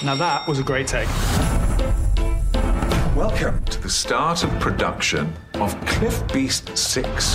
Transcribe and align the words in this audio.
Now 0.00 0.14
that 0.14 0.46
was 0.46 0.60
a 0.60 0.62
great 0.62 0.86
take. 0.86 1.08
Welcome 3.16 3.64
to 3.64 3.82
the 3.82 3.90
start 3.90 4.44
of 4.44 4.60
production 4.60 5.32
of 5.54 5.74
Cliff 5.86 6.22
Beast 6.32 6.78
6. 6.78 7.34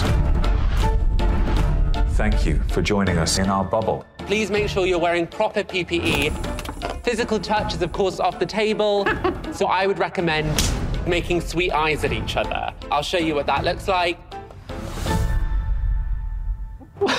Thank 2.12 2.46
you 2.46 2.62
for 2.70 2.82
joining 2.82 3.18
us 3.18 3.38
in 3.38 3.50
our 3.50 3.66
bubble. 3.66 4.06
Please 4.20 4.50
make 4.50 4.70
sure 4.70 4.86
you're 4.86 4.98
wearing 4.98 5.28
proper 5.28 5.62
PPE. 5.62 6.32
Physical 7.04 7.38
touch 7.38 7.74
is, 7.74 7.82
of 7.82 7.92
course, 7.92 8.22
off 8.22 8.40
the 8.40 8.46
table. 8.46 9.06
so 9.52 9.66
I 9.66 9.86
would 9.86 10.00
recommend 10.00 10.50
making 11.06 11.42
sweet 11.42 11.72
eyes 11.74 12.06
at 12.06 12.14
each 12.14 12.38
other. 12.38 12.74
I'll 12.90 13.04
show 13.04 13.18
you 13.18 13.36
what 13.36 13.46
that 13.48 13.66
looks 13.66 13.90
like. 13.90 14.18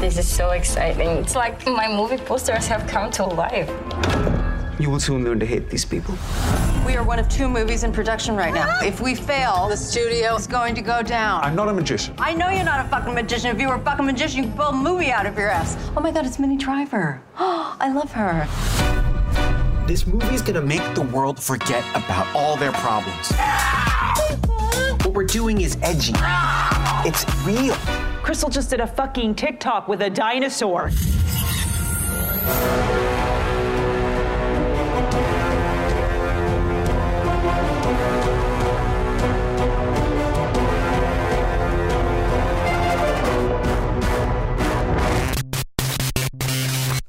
This 0.00 0.18
is 0.18 0.28
so 0.28 0.50
exciting. 0.50 1.08
It's 1.08 1.34
like 1.34 1.66
my 1.66 1.88
movie 1.88 2.18
posters 2.18 2.66
have 2.68 2.86
come 2.86 3.10
to 3.12 3.24
life. 3.24 3.68
You 4.78 4.90
will 4.90 5.00
soon 5.00 5.24
learn 5.24 5.40
to 5.40 5.46
hate 5.46 5.70
these 5.70 5.86
people. 5.86 6.14
We 6.84 6.96
are 6.96 7.02
one 7.02 7.18
of 7.18 7.30
two 7.30 7.48
movies 7.48 7.82
in 7.82 7.92
production 7.92 8.36
right 8.36 8.52
now. 8.52 8.66
Ah! 8.68 8.84
If 8.84 9.00
we 9.00 9.14
fail, 9.14 9.68
the 9.68 9.76
studio 9.76 10.34
is 10.36 10.46
going 10.46 10.74
to 10.74 10.82
go 10.82 11.02
down. 11.02 11.42
I'm 11.42 11.54
not 11.54 11.68
a 11.68 11.72
magician. 11.72 12.14
I 12.18 12.34
know 12.34 12.50
you're 12.50 12.62
not 12.64 12.84
a 12.84 12.88
fucking 12.90 13.14
magician. 13.14 13.50
If 13.50 13.60
you 13.60 13.68
were 13.68 13.76
a 13.76 13.80
fucking 13.80 14.04
magician, 14.04 14.42
you 14.42 14.48
could 14.50 14.56
pull 14.56 14.66
a 14.66 14.72
movie 14.76 15.10
out 15.10 15.24
of 15.24 15.38
your 15.38 15.48
ass. 15.48 15.78
Oh 15.96 16.00
my 16.00 16.10
god, 16.10 16.26
it's 16.26 16.38
Minnie 16.38 16.58
Driver. 16.58 17.22
Oh, 17.38 17.74
I 17.80 17.90
love 17.90 18.12
her. 18.12 18.46
This 19.86 20.06
movie's 20.06 20.42
gonna 20.42 20.60
make 20.60 20.94
the 20.94 21.02
world 21.02 21.40
forget 21.40 21.82
about 21.94 22.26
all 22.34 22.56
their 22.56 22.72
problems. 22.72 23.30
What 25.04 25.14
we're 25.14 25.24
doing 25.24 25.62
is 25.62 25.78
edgy. 25.80 26.12
It's 27.08 27.24
real. 27.46 27.74
Crystal 28.22 28.50
just 28.50 28.68
did 28.68 28.80
a 28.80 28.86
fucking 28.86 29.36
TikTok 29.36 29.88
with 29.88 30.02
a 30.02 30.10
dinosaur. 30.10 30.90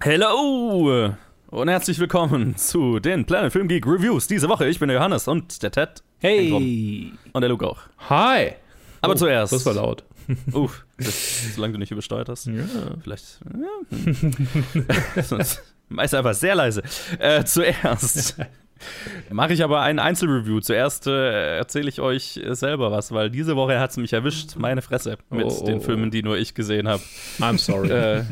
Hello 0.09 1.11
und 1.47 1.67
herzlich 1.67 1.99
willkommen 1.99 2.55
zu 2.55 2.97
den 3.01 3.25
Planet 3.25 3.51
Film 3.51 3.67
Geek 3.67 3.85
Reviews 3.85 4.25
diese 4.25 4.47
Woche. 4.47 4.65
Ich 4.65 4.79
bin 4.79 4.87
der 4.87 4.95
Johannes 4.99 5.27
und 5.27 5.61
der 5.61 5.69
Ted. 5.69 6.01
Hey. 6.19 7.11
Und 7.33 7.41
der 7.41 7.49
Luke 7.49 7.67
auch. 7.67 7.79
Hi. 8.09 8.53
Aber 9.01 9.11
Oh, 9.11 9.17
zuerst. 9.17 9.51
Das 9.51 9.65
war 9.65 9.73
laut. 9.73 10.05
Uff, 10.53 10.85
solange 11.53 11.73
du 11.73 11.79
nicht 11.79 11.91
übersteuert 11.91 12.29
hast. 12.29 12.45
Ja. 12.45 12.63
Vielleicht. 13.03 13.41
Ja. 15.15 15.23
Sonst 15.23 15.61
meist 15.89 16.15
einfach 16.15 16.35
sehr 16.35 16.55
leise. 16.55 16.83
Äh, 17.19 17.43
zuerst 17.43 18.37
mache 19.29 19.53
ich 19.53 19.63
aber 19.63 19.81
ein 19.81 19.99
Einzelreview. 19.99 20.59
Zuerst 20.59 21.07
äh, 21.07 21.57
erzähle 21.57 21.89
ich 21.89 22.01
euch 22.01 22.37
äh, 22.37 22.55
selber 22.55 22.91
was, 22.91 23.11
weil 23.11 23.29
diese 23.29 23.55
Woche 23.55 23.79
hat 23.79 23.91
es 23.91 23.97
mich 23.97 24.13
erwischt. 24.13 24.55
Meine 24.57 24.81
Fresse 24.81 25.17
mit 25.29 25.45
Oh, 25.45 25.59
oh, 25.61 25.65
den 25.65 25.77
oh. 25.77 25.81
Filmen, 25.81 26.11
die 26.11 26.23
nur 26.23 26.37
ich 26.37 26.53
gesehen 26.53 26.87
habe. 26.87 27.01
I'm 27.39 27.57
sorry. 27.57 27.89
Äh, 27.89 28.23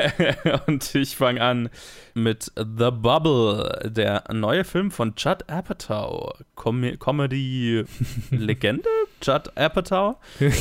und 0.66 0.94
ich 0.94 1.16
fange 1.16 1.40
an 1.40 1.70
mit 2.14 2.52
The 2.56 2.90
Bubble, 2.92 3.90
der 3.90 4.24
neue 4.32 4.64
Film 4.64 4.90
von 4.90 5.14
Judd 5.16 5.44
Apatow. 5.48 6.32
Com 6.54 6.82
Comedy-Legende? 6.98 8.88
Judd 9.22 9.50
Apatow? 9.56 10.16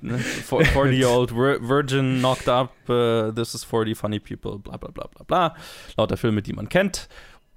Ne? 0.00 0.18
For- 0.18 0.62
40-year-old 0.62 1.32
vir 1.32 1.60
virgin 1.66 2.18
knocked 2.20 2.48
up, 2.48 2.72
uh, 2.88 3.30
this 3.32 3.54
is 3.54 3.64
40 3.64 3.94
funny 3.94 4.18
people, 4.18 4.58
bla 4.58 4.76
bla 4.76 4.90
bla 4.90 5.06
bla 5.06 5.24
bla. 5.24 5.54
Lauter 5.96 6.16
Filme, 6.16 6.42
die 6.42 6.52
man 6.52 6.68
kennt. 6.68 7.08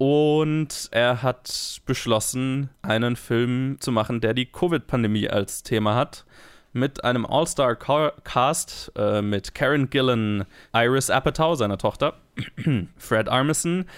Und 0.04 0.88
er 0.90 1.22
hat 1.22 1.80
beschlossen, 1.86 2.70
einen 2.82 3.14
Film 3.14 3.76
zu 3.78 3.92
machen, 3.92 4.20
der 4.20 4.34
die 4.34 4.46
Covid-Pandemie 4.46 5.28
als 5.28 5.62
Thema 5.62 5.94
hat. 5.94 6.24
Mit 6.72 7.04
einem 7.04 7.24
All-Star-Cast 7.24 8.90
äh, 8.96 9.22
mit 9.22 9.54
Karen 9.54 9.90
Gillan, 9.90 10.44
Iris 10.74 11.08
Apatow, 11.08 11.54
seiner 11.54 11.78
Tochter, 11.78 12.14
Fred 12.96 13.28
Armisen, 13.28 13.88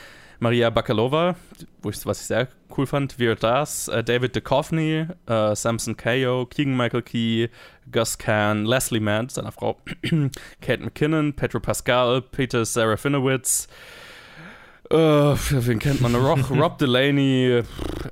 Maria 0.40 0.68
Bakalova, 0.68 1.36
was 1.80 2.20
ich 2.20 2.26
sehr 2.26 2.48
cool 2.76 2.84
fand, 2.86 3.18
Veer 3.18 3.36
Das, 3.36 3.88
äh, 3.88 4.04
David 4.04 4.36
Duchovny, 4.36 5.06
äh, 5.24 5.56
Samson 5.56 5.96
Kayo, 5.96 6.44
Keegan 6.44 6.76
Michael 6.76 7.00
Key, 7.00 7.48
Gus 7.90 8.18
Kahn, 8.18 8.66
Leslie 8.66 9.00
Mann, 9.00 9.30
seiner 9.30 9.52
Frau, 9.52 9.80
Kate 10.60 10.82
McKinnon, 10.82 11.32
Pedro 11.32 11.60
Pascal, 11.60 12.20
Peter 12.20 12.66
Serafinowicz, 12.66 13.68
äh, 14.90 14.96
wen 14.96 15.78
kennt 15.78 16.00
man 16.00 16.12
noch? 16.12 16.50
Rob 16.50 16.78
Delaney, 16.78 17.62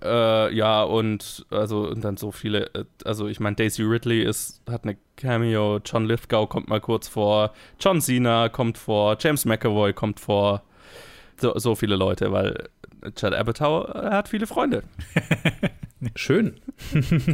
äh, 0.02 0.54
ja, 0.54 0.82
und 0.82 1.44
also 1.50 1.88
und 1.88 2.02
dann 2.02 2.16
so 2.16 2.32
viele, 2.32 2.74
äh, 2.74 2.84
also 3.04 3.28
ich 3.28 3.40
meine, 3.40 3.56
Daisy 3.56 3.82
Ridley 3.82 4.22
ist, 4.22 4.62
hat 4.70 4.84
eine 4.84 4.96
Cameo, 5.16 5.80
John 5.84 6.06
Lithgow 6.06 6.48
kommt 6.48 6.68
mal 6.68 6.80
kurz 6.80 7.08
vor, 7.08 7.52
John 7.78 8.00
Cena 8.00 8.48
kommt 8.48 8.78
vor, 8.78 9.16
James 9.20 9.44
McAvoy 9.44 9.92
kommt 9.92 10.20
vor, 10.20 10.62
so, 11.40 11.58
so 11.58 11.74
viele 11.74 11.96
Leute, 11.96 12.32
weil 12.32 12.68
Chad 13.16 13.34
Apatow 13.34 13.88
äh, 13.94 14.10
hat 14.10 14.28
viele 14.28 14.46
Freunde. 14.46 14.82
Schön. 16.16 16.60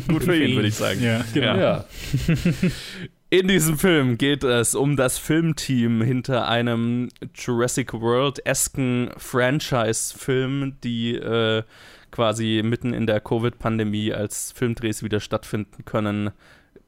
Gut 0.09 0.25
für 0.25 0.37
ihn, 0.37 0.55
würde 0.57 0.69
ich 0.69 0.75
sagen. 0.75 1.03
Ja, 1.03 1.25
genau. 1.33 1.57
Ja. 1.57 1.85
In 3.31 3.47
diesem 3.47 3.77
Film 3.77 4.17
geht 4.17 4.43
es 4.43 4.75
um 4.75 4.97
das 4.97 5.19
Filmteam 5.19 6.01
hinter 6.01 6.49
einem 6.49 7.11
Jurassic 7.35 7.93
World-esken 7.93 9.11
Franchise-Film, 9.19 10.77
die 10.83 11.17
äh, 11.17 11.63
quasi 12.11 12.63
mitten 12.65 12.95
in 12.95 13.07
der 13.07 13.21
Covid-Pandemie 13.21 14.15
als 14.15 14.53
Filmdrehs 14.53 15.03
wieder 15.03 15.21
stattfinden 15.21 15.85
können, 15.85 16.31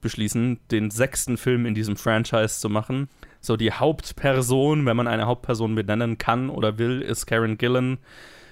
beschließen, 0.01 0.61
den 0.71 0.91
sechsten 0.91 1.37
Film 1.37 1.67
in 1.67 1.75
diesem 1.75 1.97
Franchise 1.97 2.59
zu 2.59 2.71
machen. 2.71 3.11
So 3.43 3.59
die 3.59 3.73
Hauptperson, 3.73 4.87
wenn 4.87 4.97
man 4.97 5.09
eine 5.09 5.27
Hauptperson 5.27 5.75
benennen 5.75 6.17
kann 6.17 6.49
oder 6.49 6.79
will, 6.79 7.03
ist 7.03 7.27
Karen 7.27 7.59
Gillan, 7.59 7.99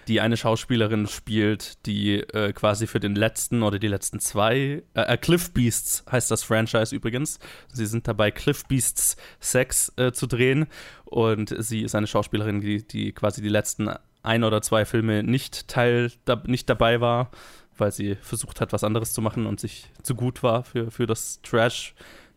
die 0.08 0.20
eine 0.20 0.36
Schauspielerin 0.36 1.06
spielt, 1.06 1.84
die 1.86 2.20
äh, 2.20 2.52
quasi 2.52 2.86
für 2.86 2.98
den 2.98 3.14
letzten 3.14 3.62
oder 3.62 3.78
die 3.78 3.88
letzten 3.88 4.20
zwei, 4.20 4.82
äh, 4.94 5.02
äh, 5.02 5.18
Cliff 5.18 5.52
Beasts 5.52 6.02
heißt 6.10 6.30
das 6.30 6.42
Franchise 6.42 6.96
übrigens. 6.96 7.38
Sie 7.72 7.86
sind 7.86 8.08
dabei, 8.08 8.30
Cliff 8.30 8.64
Beasts 8.64 9.16
6 9.40 9.92
äh, 9.96 10.12
zu 10.12 10.26
drehen 10.26 10.66
und 11.04 11.54
sie 11.58 11.82
ist 11.82 11.94
eine 11.94 12.06
Schauspielerin, 12.06 12.60
die, 12.60 12.86
die 12.86 13.12
quasi 13.12 13.42
die 13.42 13.50
letzten 13.50 13.90
ein 14.22 14.44
oder 14.44 14.62
zwei 14.62 14.84
Filme 14.84 15.22
nicht 15.22 15.68
Teil, 15.68 16.10
da, 16.24 16.42
nicht 16.46 16.68
dabei 16.70 17.00
war, 17.00 17.30
weil 17.76 17.92
sie 17.92 18.16
versucht 18.16 18.60
hat, 18.60 18.72
was 18.72 18.84
anderes 18.84 19.12
zu 19.12 19.20
machen 19.20 19.46
und 19.46 19.60
sich 19.60 19.90
zu 20.02 20.14
gut 20.14 20.42
war 20.42 20.64
für, 20.64 20.90
für 20.90 21.06
das 21.06 21.40
Trash 21.42 21.94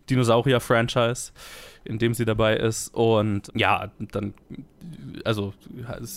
Dinosaurier-Franchise, 0.10 1.32
in 1.84 1.98
dem 1.98 2.14
sie 2.14 2.26
dabei 2.26 2.58
ist. 2.58 2.94
Und 2.94 3.52
ja, 3.56 3.92
dann, 4.12 4.34
also, 5.24 5.54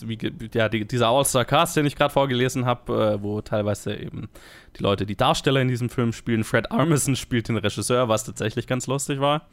wie, 0.04 0.18
ja, 0.52 0.68
die, 0.68 0.86
dieser 0.86 1.08
All-Star-Cast, 1.08 1.76
den 1.76 1.86
ich 1.86 1.96
gerade 1.96 2.12
vorgelesen 2.12 2.66
habe, 2.66 3.16
äh, 3.18 3.22
wo 3.22 3.40
teilweise 3.40 3.96
eben 3.96 4.28
die 4.78 4.82
Leute, 4.82 5.06
die 5.06 5.16
Darsteller 5.16 5.60
in 5.60 5.68
diesem 5.68 5.88
Film 5.88 6.12
spielen, 6.12 6.44
Fred 6.44 6.70
Armisen 6.70 7.16
spielt 7.16 7.48
den 7.48 7.56
Regisseur, 7.56 8.08
was 8.08 8.24
tatsächlich 8.24 8.66
ganz 8.66 8.86
lustig 8.86 9.20
war. 9.20 9.46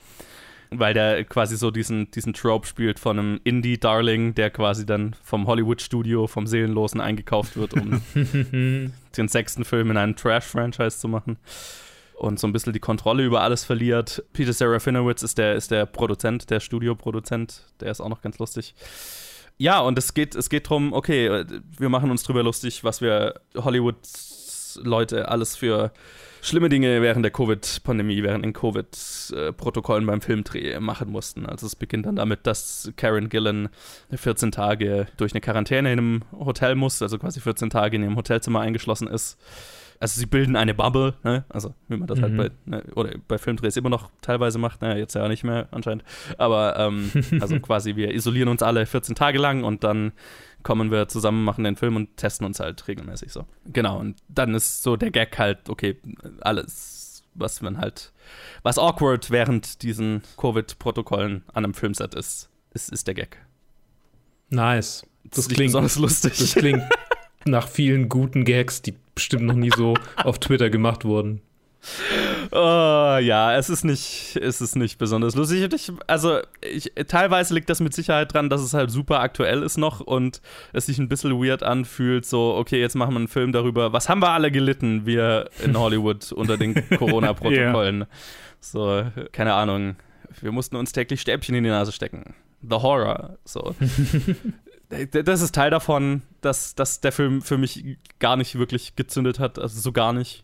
Weil 0.73 0.93
der 0.93 1.25
quasi 1.25 1.57
so 1.57 1.69
diesen, 1.69 2.11
diesen 2.11 2.33
Trope 2.33 2.65
spielt 2.65 2.97
von 2.97 3.19
einem 3.19 3.41
Indie-Darling, 3.43 4.35
der 4.35 4.49
quasi 4.49 4.85
dann 4.85 5.17
vom 5.21 5.45
Hollywood-Studio, 5.45 6.27
vom 6.27 6.47
Seelenlosen 6.47 7.01
eingekauft 7.01 7.57
wird, 7.57 7.73
um 7.73 8.01
den 9.17 9.27
sechsten 9.27 9.65
Film 9.65 9.91
in 9.91 9.97
einem 9.97 10.15
Trash-Franchise 10.15 10.97
zu 10.97 11.09
machen 11.09 11.37
und 12.21 12.39
so 12.39 12.45
ein 12.45 12.53
bisschen 12.53 12.71
die 12.71 12.79
Kontrolle 12.79 13.23
über 13.23 13.41
alles 13.41 13.63
verliert. 13.63 14.23
Peter 14.31 14.53
Serafinowicz 14.53 15.23
ist 15.23 15.39
der, 15.39 15.55
ist 15.55 15.71
der 15.71 15.87
Produzent, 15.87 16.51
der 16.51 16.59
Studioproduzent, 16.59 17.63
der 17.79 17.89
ist 17.89 17.99
auch 17.99 18.09
noch 18.09 18.21
ganz 18.21 18.37
lustig. 18.37 18.75
Ja, 19.57 19.79
und 19.79 19.97
es 19.97 20.13
geht, 20.13 20.35
es 20.35 20.49
geht 20.49 20.67
darum, 20.67 20.93
okay, 20.93 21.43
wir 21.77 21.89
machen 21.89 22.11
uns 22.11 22.23
drüber 22.23 22.43
lustig, 22.43 22.83
was 22.83 23.01
wir 23.01 23.41
Hollywood-Leute 23.55 25.29
alles 25.29 25.55
für 25.55 25.91
schlimme 26.43 26.69
Dinge 26.69 27.01
während 27.01 27.25
der 27.25 27.31
Covid-Pandemie, 27.31 28.21
während 28.21 28.45
den 28.45 28.53
Covid-Protokollen 28.53 30.05
beim 30.05 30.21
Filmdreh 30.21 30.79
machen 30.79 31.09
mussten. 31.11 31.47
Also 31.47 31.65
es 31.65 31.75
beginnt 31.75 32.05
dann 32.05 32.15
damit, 32.15 32.45
dass 32.45 32.91
Karen 32.97 33.29
Gillan 33.29 33.69
14 34.13 34.51
Tage 34.51 35.07
durch 35.17 35.33
eine 35.33 35.41
Quarantäne 35.41 35.91
in 35.91 35.99
einem 35.99 36.21
Hotel 36.31 36.75
muss, 36.75 37.01
also 37.01 37.17
quasi 37.17 37.39
14 37.39 37.71
Tage 37.71 37.95
in 37.95 38.03
ihrem 38.03 38.15
Hotelzimmer 38.15 38.59
eingeschlossen 38.59 39.07
ist. 39.07 39.39
Also 40.01 40.19
sie 40.19 40.25
bilden 40.25 40.55
eine 40.55 40.73
Bubble, 40.73 41.13
ne? 41.23 41.45
also 41.49 41.75
wie 41.87 41.95
man 41.95 42.07
das 42.07 42.19
halt 42.21 42.33
Mhm. 42.33 42.37
bei, 42.37 42.49
ne, 42.65 42.83
oder 42.95 43.13
bei 43.27 43.37
Filmdrehs 43.37 43.77
immer 43.77 43.89
noch 43.89 44.09
teilweise 44.21 44.57
macht, 44.57 44.81
naja, 44.81 44.97
jetzt 44.97 45.13
ja 45.13 45.27
nicht 45.27 45.43
mehr 45.43 45.67
anscheinend, 45.69 46.03
aber 46.39 46.75
ähm, 46.79 47.11
also 47.39 47.59
quasi 47.59 47.95
wir 47.95 48.11
isolieren 48.11 48.49
uns 48.49 48.63
alle 48.63 48.87
14 48.87 49.13
Tage 49.13 49.37
lang 49.37 49.63
und 49.63 49.83
dann 49.83 50.11
kommen 50.63 50.89
wir 50.89 51.07
zusammen, 51.07 51.43
machen 51.43 51.63
den 51.63 51.75
Film 51.75 51.95
und 51.95 52.17
testen 52.17 52.47
uns 52.47 52.59
halt 52.59 52.87
regelmäßig 52.87 53.31
so. 53.31 53.45
Genau, 53.71 53.99
und 53.99 54.17
dann 54.27 54.55
ist 54.55 54.81
so 54.81 54.95
der 54.97 55.11
Gag 55.11 55.37
halt, 55.37 55.69
okay, 55.69 55.97
alles, 56.41 57.21
was 57.35 57.61
man 57.61 57.77
halt, 57.77 58.11
was 58.63 58.79
awkward 58.79 59.29
während 59.29 59.83
diesen 59.83 60.23
Covid-Protokollen 60.37 61.43
an 61.53 61.63
einem 61.63 61.73
Filmset 61.75 62.15
ist, 62.15 62.49
ist, 62.73 62.91
ist 62.91 63.05
der 63.07 63.13
Gag. 63.13 63.37
Nice. 64.49 65.05
Das 65.25 65.47
nicht 65.47 65.55
klingt, 65.57 65.69
besonders 65.69 65.97
lustig. 65.97 66.37
das 66.39 66.55
klingt 66.55 66.81
nach 67.45 67.67
vielen 67.67 68.09
guten 68.09 68.45
Gags, 68.45 68.81
die 68.81 68.95
bestimmt 69.15 69.43
noch 69.43 69.55
nie 69.55 69.71
so 69.75 69.95
auf 70.17 70.39
Twitter 70.39 70.69
gemacht 70.69 71.05
wurden. 71.05 71.41
Oh, 72.51 73.17
ja, 73.19 73.55
es 73.55 73.69
ist 73.69 73.83
nicht, 73.83 74.37
es 74.39 74.61
ist 74.61 74.75
nicht 74.75 74.99
besonders 74.99 75.35
lustig. 75.35 75.67
Ich, 75.73 75.91
also, 76.05 76.39
ich, 76.61 76.91
teilweise 77.07 77.53
liegt 77.55 77.69
das 77.69 77.79
mit 77.79 77.93
Sicherheit 77.93 78.33
dran, 78.33 78.49
dass 78.49 78.61
es 78.61 78.73
halt 78.73 78.91
super 78.91 79.19
aktuell 79.19 79.63
ist 79.63 79.77
noch 79.77 79.99
und 79.99 80.41
es 80.73 80.85
sich 80.85 80.99
ein 80.99 81.09
bisschen 81.09 81.43
weird 81.43 81.63
anfühlt. 81.63 82.25
So, 82.25 82.55
okay, 82.55 82.79
jetzt 82.79 82.95
machen 82.95 83.13
wir 83.13 83.19
einen 83.19 83.27
Film 83.27 83.51
darüber, 83.51 83.93
was 83.93 84.09
haben 84.09 84.21
wir 84.21 84.29
alle 84.29 84.51
gelitten, 84.51 85.05
wir 85.05 85.49
in 85.63 85.77
Hollywood 85.77 86.31
unter 86.33 86.57
den 86.57 86.87
Corona-Protokollen. 86.97 88.05
So, 88.59 89.03
keine 89.31 89.53
Ahnung. 89.53 89.95
Wir 90.39 90.51
mussten 90.51 90.75
uns 90.75 90.91
täglich 90.91 91.21
Stäbchen 91.21 91.55
in 91.55 91.63
die 91.63 91.69
Nase 91.69 91.91
stecken. 91.91 92.35
The 92.61 92.75
Horror. 92.75 93.37
So. 93.43 93.75
das 95.11 95.41
ist 95.41 95.55
Teil 95.55 95.69
davon, 95.69 96.21
dass, 96.41 96.75
dass 96.75 97.01
der 97.01 97.11
Film 97.11 97.41
für 97.41 97.57
mich 97.57 97.97
gar 98.19 98.35
nicht 98.35 98.55
wirklich 98.57 98.95
gezündet 98.95 99.39
hat. 99.39 99.57
Also 99.57 99.79
so 99.79 99.91
gar 99.91 100.13
nicht 100.13 100.43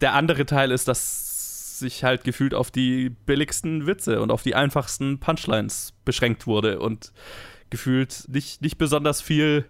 der 0.00 0.14
andere 0.14 0.46
Teil 0.46 0.70
ist, 0.70 0.88
dass 0.88 1.78
sich 1.78 2.04
halt 2.04 2.24
gefühlt 2.24 2.54
auf 2.54 2.70
die 2.70 3.10
billigsten 3.10 3.86
Witze 3.86 4.20
und 4.20 4.30
auf 4.30 4.42
die 4.42 4.54
einfachsten 4.54 5.18
Punchlines 5.18 5.94
beschränkt 6.04 6.46
wurde 6.46 6.78
und 6.78 7.12
gefühlt 7.70 8.24
nicht, 8.28 8.60
nicht 8.60 8.78
besonders 8.78 9.22
viel 9.22 9.64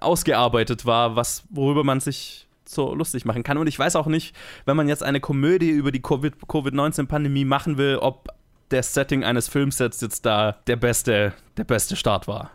ausgearbeitet 0.00 0.86
war, 0.86 1.16
was, 1.16 1.44
worüber 1.50 1.84
man 1.84 2.00
sich 2.00 2.46
so 2.64 2.94
lustig 2.94 3.24
machen 3.24 3.42
kann. 3.42 3.58
Und 3.58 3.66
ich 3.66 3.78
weiß 3.78 3.96
auch 3.96 4.06
nicht, 4.06 4.36
wenn 4.64 4.76
man 4.76 4.88
jetzt 4.88 5.02
eine 5.02 5.20
Komödie 5.20 5.70
über 5.70 5.90
die 5.90 6.00
Covid- 6.00 6.46
Covid-19-Pandemie 6.46 7.44
machen 7.44 7.78
will, 7.78 7.96
ob 7.96 8.28
der 8.70 8.84
Setting 8.84 9.24
eines 9.24 9.48
Filmsets 9.48 10.00
jetzt 10.00 10.24
da 10.24 10.52
der 10.68 10.76
beste, 10.76 11.32
der 11.56 11.64
beste 11.64 11.96
Start 11.96 12.28
war. 12.28 12.52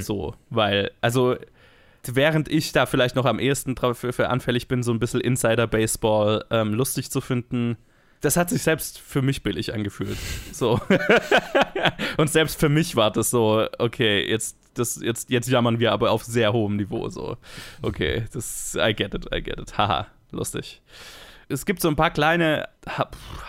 So, 0.00 0.34
weil, 0.50 0.90
also 1.00 1.36
während 2.04 2.50
ich 2.50 2.72
da 2.72 2.86
vielleicht 2.86 3.16
noch 3.16 3.26
am 3.26 3.38
ehesten 3.38 3.74
dafür 3.74 4.12
für 4.12 4.28
anfällig 4.28 4.68
bin, 4.68 4.82
so 4.82 4.92
ein 4.92 4.98
bisschen 4.98 5.20
Insider-Baseball 5.20 6.44
ähm, 6.50 6.74
lustig 6.74 7.10
zu 7.10 7.20
finden, 7.20 7.76
das 8.20 8.36
hat 8.36 8.50
sich 8.50 8.62
selbst 8.62 9.00
für 9.00 9.20
mich 9.20 9.42
billig 9.42 9.74
angefühlt. 9.74 10.16
So. 10.52 10.80
Und 12.16 12.30
selbst 12.30 12.58
für 12.58 12.68
mich 12.68 12.94
war 12.94 13.10
das 13.10 13.30
so, 13.30 13.66
okay, 13.78 14.28
jetzt, 14.28 14.56
das, 14.74 15.00
jetzt, 15.02 15.30
jetzt 15.30 15.48
jammern 15.48 15.80
wir 15.80 15.92
aber 15.92 16.12
auf 16.12 16.22
sehr 16.22 16.52
hohem 16.52 16.76
Niveau. 16.76 17.08
So. 17.08 17.36
Okay, 17.82 18.24
das, 18.32 18.76
I 18.76 18.94
get 18.94 19.14
it, 19.14 19.26
I 19.34 19.42
get 19.42 19.58
it. 19.58 19.76
Haha, 19.76 20.06
lustig. 20.30 20.82
Es 21.48 21.66
gibt 21.66 21.80
so 21.80 21.88
ein 21.88 21.96
paar 21.96 22.10
kleine 22.10 22.68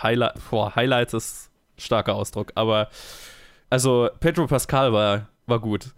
Highlight, 0.02 0.34
Highlights 0.50 1.14
ist 1.14 1.50
starker 1.78 2.14
Ausdruck, 2.14 2.52
aber 2.56 2.88
also 3.70 4.10
Pedro 4.20 4.46
Pascal 4.46 4.92
war, 4.92 5.28
war 5.46 5.60
gut. 5.60 5.88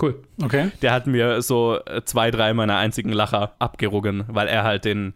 Cool. 0.00 0.20
Okay. 0.42 0.72
Der 0.80 0.92
hat 0.92 1.06
mir 1.06 1.42
so 1.42 1.78
äh, 1.86 2.02
zwei, 2.04 2.32
drei 2.32 2.54
meiner 2.54 2.76
einzigen 2.76 3.12
Lacher 3.12 3.54
abgerungen, 3.60 4.24
weil 4.26 4.48
er 4.48 4.64
halt 4.64 4.84
den 4.84 5.14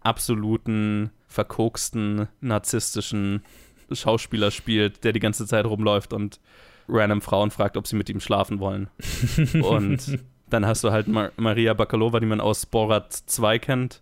absoluten, 0.00 1.10
verkoksten, 1.28 2.26
narzisstischen 2.40 3.44
Schauspieler 3.92 4.50
spielt, 4.50 5.04
der 5.04 5.12
die 5.12 5.20
ganze 5.20 5.46
Zeit 5.46 5.64
rumläuft 5.64 6.12
und 6.12 6.40
random 6.88 7.20
Frauen 7.20 7.50
fragt, 7.52 7.76
ob 7.76 7.86
sie 7.86 7.94
mit 7.94 8.08
ihm 8.08 8.20
schlafen 8.20 8.58
wollen. 8.58 8.88
und 9.62 10.18
dann 10.48 10.64
hast 10.64 10.84
du 10.84 10.92
halt 10.92 11.08
Mar 11.08 11.32
Maria 11.36 11.74
Bakalova, 11.74 12.20
die 12.20 12.26
man 12.26 12.40
aus 12.40 12.66
Borat 12.66 13.12
2 13.12 13.58
kennt, 13.58 14.00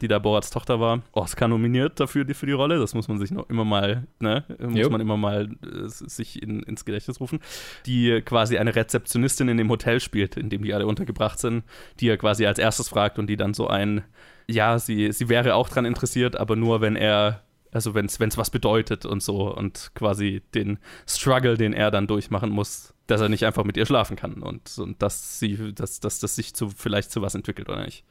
die 0.00 0.08
da 0.08 0.18
Borats 0.18 0.50
Tochter 0.50 0.78
war. 0.78 1.02
Oscar 1.12 1.48
nominiert 1.48 1.98
dafür 1.98 2.24
die, 2.24 2.34
für 2.34 2.46
die 2.46 2.52
Rolle. 2.52 2.78
Das 2.78 2.94
muss 2.94 3.08
man 3.08 3.18
sich 3.18 3.30
noch 3.32 3.48
immer 3.48 3.64
mal, 3.64 4.06
ne, 4.20 4.44
muss 4.60 4.78
Jo. 4.78 4.90
man 4.90 5.00
immer 5.00 5.16
mal 5.16 5.48
äh, 5.64 5.88
sich 5.88 6.42
in, 6.42 6.62
ins 6.62 6.84
Gedächtnis 6.84 7.20
rufen. 7.20 7.40
Die 7.86 8.20
quasi 8.22 8.56
eine 8.58 8.74
Rezeptionistin 8.76 9.48
in 9.48 9.56
dem 9.56 9.68
Hotel 9.68 10.00
spielt, 10.00 10.36
in 10.36 10.48
dem 10.48 10.62
die 10.62 10.74
alle 10.74 10.86
untergebracht 10.86 11.38
sind, 11.38 11.64
die 11.98 12.08
er 12.08 12.16
quasi 12.18 12.46
als 12.46 12.58
erstes 12.58 12.88
fragt 12.88 13.18
und 13.18 13.26
die 13.26 13.36
dann 13.36 13.52
so 13.54 13.66
ein, 13.66 14.02
ja, 14.48 14.78
sie, 14.78 15.12
sie 15.12 15.28
wäre 15.28 15.54
auch 15.54 15.68
dran 15.68 15.84
interessiert, 15.84 16.36
aber 16.36 16.54
nur 16.56 16.80
wenn 16.80 16.94
er 16.96 17.42
also 17.72 17.94
wenn 17.94 18.06
es 18.06 18.18
was 18.36 18.50
bedeutet 18.50 19.06
und 19.06 19.22
so 19.22 19.54
und 19.54 19.92
quasi 19.94 20.42
den 20.54 20.78
Struggle, 21.06 21.56
den 21.56 21.72
er 21.72 21.90
dann 21.90 22.06
durchmachen 22.06 22.50
muss, 22.50 22.94
dass 23.06 23.20
er 23.20 23.28
nicht 23.28 23.44
einfach 23.44 23.64
mit 23.64 23.76
ihr 23.76 23.86
schlafen 23.86 24.16
kann 24.16 24.42
und, 24.42 24.76
und 24.78 25.02
dass 25.02 25.38
sie, 25.38 25.72
dass, 25.74 26.00
dass 26.00 26.20
das 26.20 26.34
sich 26.34 26.54
zu, 26.54 26.70
vielleicht 26.70 27.10
zu 27.10 27.22
was 27.22 27.34
entwickelt 27.34 27.68
oder 27.68 27.84
nicht. 27.84 28.04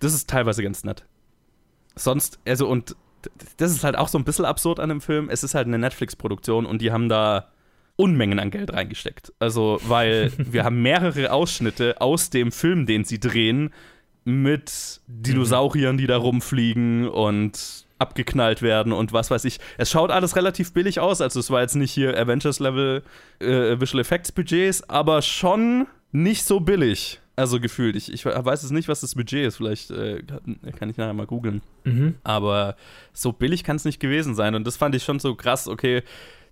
Das 0.00 0.14
ist 0.14 0.28
teilweise 0.28 0.62
ganz 0.62 0.84
nett. 0.84 1.04
Sonst, 1.96 2.38
also 2.46 2.68
und 2.68 2.96
das 3.56 3.70
ist 3.70 3.84
halt 3.84 3.96
auch 3.96 4.08
so 4.08 4.18
ein 4.18 4.24
bisschen 4.24 4.44
absurd 4.44 4.80
an 4.80 4.88
dem 4.88 5.00
Film. 5.00 5.28
Es 5.30 5.44
ist 5.44 5.54
halt 5.54 5.66
eine 5.66 5.78
Netflix-Produktion 5.78 6.66
und 6.66 6.82
die 6.82 6.92
haben 6.92 7.08
da 7.08 7.50
Unmengen 7.96 8.38
an 8.38 8.50
Geld 8.50 8.72
reingesteckt. 8.72 9.32
Also, 9.38 9.80
weil 9.84 10.32
wir 10.36 10.64
haben 10.64 10.82
mehrere 10.82 11.32
Ausschnitte 11.32 12.00
aus 12.00 12.30
dem 12.30 12.52
Film, 12.52 12.86
den 12.86 13.04
sie 13.04 13.20
drehen, 13.20 13.70
mit 14.24 15.00
Dinosauriern, 15.06 15.98
die 15.98 16.06
da 16.06 16.16
rumfliegen 16.16 17.08
und 17.08 17.83
abgeknallt 17.98 18.62
werden 18.62 18.92
und 18.92 19.12
was 19.12 19.30
weiß 19.30 19.44
ich. 19.44 19.58
Es 19.78 19.90
schaut 19.90 20.10
alles 20.10 20.36
relativ 20.36 20.72
billig 20.72 21.00
aus, 21.00 21.20
also 21.20 21.40
es 21.40 21.50
war 21.50 21.60
jetzt 21.60 21.76
nicht 21.76 21.92
hier 21.92 22.18
Avengers-Level 22.18 23.02
äh, 23.40 23.80
Visual 23.80 24.00
Effects 24.00 24.32
Budgets, 24.32 24.88
aber 24.88 25.22
schon 25.22 25.86
nicht 26.12 26.44
so 26.44 26.60
billig. 26.60 27.20
Also 27.36 27.58
gefühlt. 27.58 27.96
Ich, 27.96 28.12
ich 28.12 28.24
weiß 28.24 28.62
es 28.62 28.70
nicht, 28.70 28.86
was 28.86 29.00
das 29.00 29.16
Budget 29.16 29.46
ist. 29.46 29.56
Vielleicht 29.56 29.90
äh, 29.90 30.22
kann 30.78 30.88
ich 30.88 30.96
nachher 30.96 31.14
mal 31.14 31.26
googeln. 31.26 31.62
Aber 32.22 32.76
so 33.12 33.32
billig 33.32 33.64
kann 33.64 33.74
es 33.74 33.84
nicht 33.84 33.98
gewesen 33.98 34.36
sein. 34.36 34.54
Und 34.54 34.64
das 34.64 34.76
fand 34.76 34.94
ich 34.94 35.02
schon 35.02 35.18
so 35.18 35.34
krass, 35.34 35.66
okay. 35.66 36.02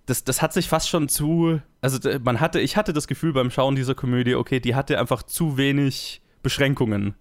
Das, 0.05 0.25
das 0.25 0.41
hat 0.41 0.51
sich 0.51 0.67
fast 0.67 0.89
schon 0.89 1.07
zu. 1.07 1.61
Also, 1.79 1.99
man 2.25 2.41
hatte, 2.41 2.59
ich 2.59 2.75
hatte 2.75 2.91
das 2.91 3.07
Gefühl 3.07 3.31
beim 3.31 3.49
Schauen 3.49 3.75
dieser 3.75 3.95
Komödie, 3.95 4.35
okay, 4.35 4.59
die 4.59 4.75
hatte 4.75 4.99
einfach 4.99 5.23
zu 5.23 5.55
wenig 5.55 6.21
Beschränkungen. 6.41 7.15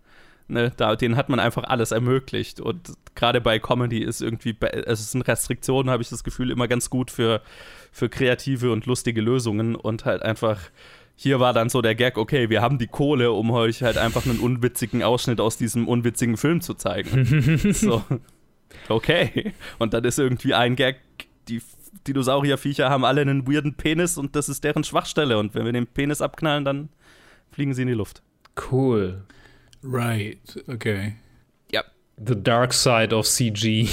Ne, 0.48 0.72
da, 0.76 0.96
denen 0.96 1.16
hat 1.16 1.28
man 1.28 1.40
einfach 1.40 1.64
alles 1.64 1.92
ermöglicht. 1.92 2.60
Und 2.60 2.92
gerade 3.14 3.40
bei 3.40 3.58
Comedy 3.58 4.02
ist 4.02 4.20
irgendwie, 4.20 4.56
also 4.60 4.90
es 4.90 5.12
sind 5.12 5.22
Restriktionen, 5.22 5.90
habe 5.90 6.02
ich 6.02 6.08
das 6.08 6.24
Gefühl, 6.24 6.50
immer 6.50 6.68
ganz 6.68 6.90
gut 6.90 7.10
für, 7.10 7.40
für 7.90 8.08
kreative 8.08 8.72
und 8.72 8.86
lustige 8.86 9.20
Lösungen 9.20 9.74
und 9.76 10.04
halt 10.04 10.22
einfach. 10.22 10.60
Hier 11.14 11.38
war 11.38 11.52
dann 11.52 11.68
so 11.68 11.82
der 11.82 11.94
Gag, 11.94 12.16
okay, 12.16 12.48
wir 12.48 12.62
haben 12.62 12.78
die 12.78 12.86
Kohle, 12.88 13.32
um 13.32 13.50
euch 13.50 13.82
halt 13.82 13.98
einfach 13.98 14.24
einen 14.26 14.40
unwitzigen 14.40 15.02
Ausschnitt 15.02 15.40
aus 15.40 15.56
diesem 15.56 15.86
unwitzigen 15.86 16.36
Film 16.36 16.62
zu 16.62 16.74
zeigen. 16.74 17.72
so, 17.72 18.02
okay. 18.88 19.52
Und 19.78 19.94
dann 19.94 20.04
ist 20.04 20.18
irgendwie 20.18 20.54
ein 20.54 20.74
Gag, 20.74 20.96
die 21.48 21.60
Dinosaurierviecher 22.06 22.90
haben 22.90 23.04
alle 23.04 23.20
einen 23.20 23.46
weirden 23.46 23.74
Penis 23.74 24.18
und 24.18 24.34
das 24.34 24.48
ist 24.48 24.64
deren 24.64 24.84
Schwachstelle. 24.84 25.38
Und 25.38 25.54
wenn 25.54 25.64
wir 25.64 25.72
den 25.72 25.86
Penis 25.86 26.22
abknallen, 26.22 26.64
dann 26.64 26.88
fliegen 27.50 27.74
sie 27.74 27.82
in 27.82 27.88
die 27.88 27.94
Luft. 27.94 28.22
Cool. 28.70 29.22
Right. 29.84 30.38
Okay. 30.68 31.14
Ja, 31.72 31.82
The 32.24 32.40
Dark 32.42 32.72
Side 32.72 33.14
of 33.16 33.26
CG. 33.26 33.88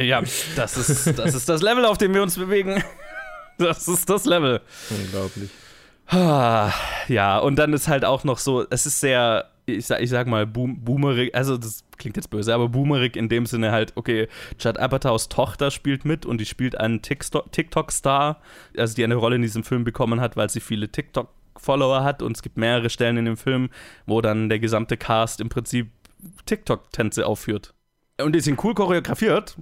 Ja, 0.00 0.22
das 0.56 0.76
ist, 0.76 1.18
das 1.18 1.34
ist 1.34 1.48
das 1.48 1.62
Level, 1.62 1.84
auf 1.84 1.98
dem 1.98 2.14
wir 2.14 2.22
uns 2.22 2.36
bewegen. 2.36 2.82
Das 3.60 3.88
ist 3.88 4.08
das 4.08 4.24
Level. 4.24 4.60
Unglaublich. 4.88 5.50
Ah, 6.06 6.72
Ja, 7.08 7.38
und 7.38 7.56
dann 7.56 7.72
ist 7.72 7.88
halt 7.88 8.04
auch 8.04 8.22
noch 8.22 8.38
so, 8.38 8.64
es 8.70 8.86
ist 8.86 9.00
sehr, 9.00 9.50
ich 9.66 9.84
sag, 9.84 10.00
ich 10.00 10.10
sag 10.10 10.28
mal, 10.28 10.46
boom, 10.46 10.84
boomerig, 10.84 11.34
also 11.34 11.56
das 11.58 11.82
klingt 11.98 12.14
jetzt 12.16 12.30
böse, 12.30 12.54
aber 12.54 12.68
boomerig 12.68 13.16
in 13.16 13.28
dem 13.28 13.46
Sinne 13.46 13.72
halt, 13.72 13.92
okay, 13.96 14.28
Judd 14.60 14.78
Apatows 14.78 15.28
Tochter 15.28 15.72
spielt 15.72 16.04
mit 16.04 16.24
und 16.24 16.40
die 16.40 16.46
spielt 16.46 16.78
einen 16.78 17.00
TikTok- 17.02 17.50
TikTok-Star, 17.50 18.40
also 18.76 18.94
die 18.94 19.02
eine 19.02 19.16
Rolle 19.16 19.34
in 19.34 19.42
diesem 19.42 19.64
Film 19.64 19.82
bekommen 19.82 20.20
hat, 20.20 20.36
weil 20.36 20.48
sie 20.50 20.60
viele 20.60 20.86
TikTok-Follower 21.58 22.04
hat 22.04 22.22
und 22.22 22.36
es 22.36 22.42
gibt 22.42 22.56
mehrere 22.56 22.90
Stellen 22.90 23.16
in 23.16 23.24
dem 23.24 23.36
Film, 23.36 23.70
wo 24.06 24.20
dann 24.20 24.48
der 24.48 24.58
gesamte 24.58 24.96
Cast 24.96 25.40
im 25.40 25.48
Prinzip 25.48 25.90
TikTok-Tänze 26.46 27.26
aufführt. 27.26 27.74
Und 28.20 28.34
die 28.34 28.40
sind 28.40 28.62
cool 28.64 28.74
choreografiert, 28.74 29.56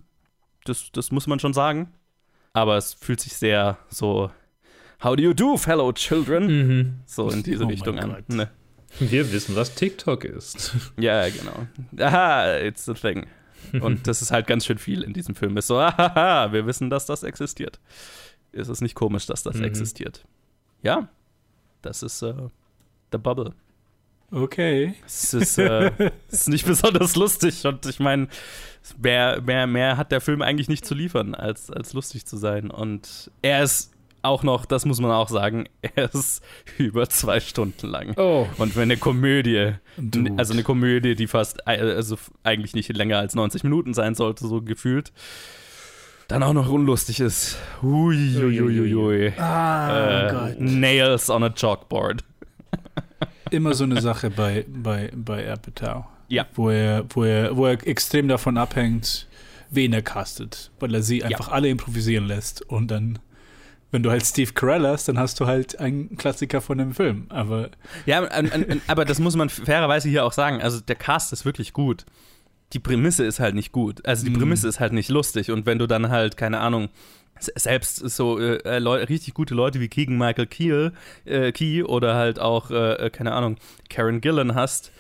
das, 0.65 0.91
das 0.93 1.11
muss 1.11 1.27
man 1.27 1.39
schon 1.39 1.53
sagen, 1.53 1.93
aber 2.53 2.77
es 2.77 2.95
fühlt 2.95 3.21
sich 3.21 3.35
sehr 3.35 3.79
so 3.89 4.31
How 5.05 5.15
do 5.15 5.23
you 5.23 5.35
do, 5.35 5.59
fellow 5.59 5.93
children? 5.93 7.03
So 7.05 7.29
in 7.29 7.43
diese 7.43 7.65
Oh 7.65 7.69
Richtung 7.69 7.99
an. 7.99 8.25
Ne? 8.29 8.51
Wir 8.99 9.31
wissen, 9.31 9.55
was 9.55 9.75
TikTok 9.75 10.25
ist. 10.25 10.75
Ja, 10.99 11.29
genau. 11.29 11.67
Aha, 12.03 12.57
it's 12.57 12.87
the 12.87 12.95
thing. 12.95 13.27
Und 13.79 14.07
das 14.07 14.23
ist 14.23 14.31
halt 14.31 14.47
ganz 14.47 14.65
schön 14.65 14.79
viel 14.79 15.03
in 15.03 15.13
diesem 15.13 15.35
Film. 15.35 15.55
Ist 15.59 15.67
so, 15.67 15.79
haha, 15.83 16.51
wir 16.53 16.67
wissen, 16.67 16.89
dass 16.89 17.05
das 17.05 17.25
existiert. 17.25 17.79
Ist 18.53 18.69
es 18.69 18.81
nicht 18.81 18.95
komisch, 18.95 19.27
dass 19.27 19.43
das 19.43 19.61
existiert? 19.61 20.25
Ja, 20.83 21.09
das 21.87 22.03
ist 22.03 22.23
äh, 22.23 22.35
The 23.13 23.19
Bubble. 23.19 23.53
Okay. 24.31 24.95
Es 25.07 25.33
ist, 25.35 25.59
äh, 25.59 25.91
es 26.29 26.41
ist 26.41 26.49
nicht 26.49 26.67
besonders 26.67 27.17
lustig 27.17 27.65
und 27.65 27.87
ich 27.87 28.01
meine, 28.01 28.29
mehr, 28.99 29.41
mehr, 29.41 29.67
mehr 29.67 29.97
hat 29.97 30.13
der 30.13 30.21
Film 30.21 30.43
eigentlich 30.43 30.69
nicht 30.69 30.85
zu 30.85 30.95
liefern, 30.95 31.35
als, 31.35 31.71
als 31.71 31.93
lustig 31.93 32.27
zu 32.27 32.37
sein. 32.37 32.71
Und 32.71 33.31
er 33.43 33.63
ist 33.63 33.93
auch 34.23 34.43
noch, 34.43 34.67
das 34.67 34.85
muss 34.85 35.01
man 35.01 35.13
auch 35.13 35.29
sagen, 35.29 35.69
er 35.83 36.13
ist 36.13 36.43
über 36.79 37.09
zwei 37.09 37.41
Stunden 37.41 37.87
lang. 37.87 38.15
Oh. 38.17 38.47
Und 38.59 38.77
wenn 38.77 38.85
eine 38.85 38.97
Komödie, 38.97 39.75
Dude. 39.97 40.35
also 40.37 40.53
eine 40.53 40.65
Komödie, 40.65 41.15
die 41.15 41.29
fast, 41.29 41.61
äh, 41.67 41.81
also 41.81 42.17
eigentlich 42.43 42.75
nicht 42.75 42.95
länger 42.95 43.19
als 43.19 43.35
90 43.35 43.63
Minuten 43.63 43.95
sein 43.95 44.15
sollte, 44.15 44.47
so 44.47 44.61
gefühlt, 44.61 45.13
dann 46.29 46.43
auch 46.43 46.53
noch 46.53 46.69
unlustig 46.69 47.21
ist. 47.21 47.57
Hui, 47.83 48.17
hui, 48.35 48.59
hui, 48.59 48.79
hui, 48.79 48.93
hui. 48.93 49.33
Ah, 49.39 50.29
Äh, 50.29 50.33
Gott. 50.33 50.61
Nails 50.61 51.31
on 51.31 51.45
a 51.45 51.51
Chalkboard. 51.51 52.25
immer 53.51 53.75
so 53.75 53.85
eine 53.85 54.01
Sache 54.01 54.31
bei, 54.31 54.65
bei, 54.69 55.11
bei 55.15 55.51
Apatow. 55.51 56.05
Ja. 56.29 56.47
Wo 56.55 56.71
er, 56.71 57.05
wo, 57.11 57.23
er, 57.25 57.57
wo 57.57 57.67
er 57.67 57.87
extrem 57.87 58.27
davon 58.29 58.59
abhängt, 58.59 59.29
wen 59.71 59.93
er 59.93 60.03
castet. 60.03 60.71
Weil 60.81 60.95
er 60.95 61.03
sie 61.03 61.23
einfach 61.23 61.49
alle 61.49 61.69
improvisieren 61.69 62.27
lässt. 62.27 62.63
Und 62.63 62.91
dann, 62.91 63.21
wenn 63.93 64.03
du 64.03 64.11
halt 64.11 64.27
Steve 64.27 64.53
Carell 64.53 64.85
hast, 64.87 65.07
dann 65.09 65.19
hast 65.21 65.39
du 65.39 65.47
halt 65.47 65.79
einen 65.79 66.17
Klassiker 66.17 66.61
von 66.61 66.79
dem 66.79 66.93
Film. 66.93 67.27
Aber 67.29 67.71
Ja, 68.07 68.29
aber 68.89 69.05
das 69.05 69.21
muss 69.21 69.37
man 69.37 69.49
fairerweise 69.49 70.09
hier 70.09 70.25
auch 70.25 70.33
sagen. 70.33 70.61
Also 70.61 70.81
der 70.81 70.97
Cast 70.97 71.33
ist 71.33 71.45
wirklich 71.45 71.73
gut. 71.73 72.05
Die 72.73 72.79
Prämisse 72.81 73.25
ist 73.25 73.39
halt 73.41 73.55
nicht 73.55 73.73
gut. 73.73 74.05
Also 74.07 74.25
die 74.25 74.31
Mhm. 74.31 74.39
Prämisse 74.39 74.69
ist 74.69 74.81
halt 74.81 74.93
nicht 74.93 75.09
lustig. 75.09 75.51
Und 75.51 75.67
wenn 75.67 75.79
du 75.79 75.87
dann 75.87 76.09
halt, 76.11 76.37
keine 76.37 76.61
Ahnung, 76.61 76.89
selbst 77.39 77.97
so 77.99 78.39
äh, 78.39 78.79
Leu 78.79 79.03
richtig 79.05 79.35
gute 79.35 79.55
Leute 79.55 79.79
wie 79.79 79.89
Keegan 79.89 80.17
Michael 80.19 80.47
Key, 80.47 80.91
äh, 81.27 81.53
Key 81.53 81.83
oder 81.85 82.15
halt 82.15 82.39
auch, 82.41 82.71
äh, 82.71 83.11
keine 83.13 83.33
Ahnung, 83.33 83.57
Karen 83.91 84.21
Gillan 84.21 84.55
hast, 84.55 84.91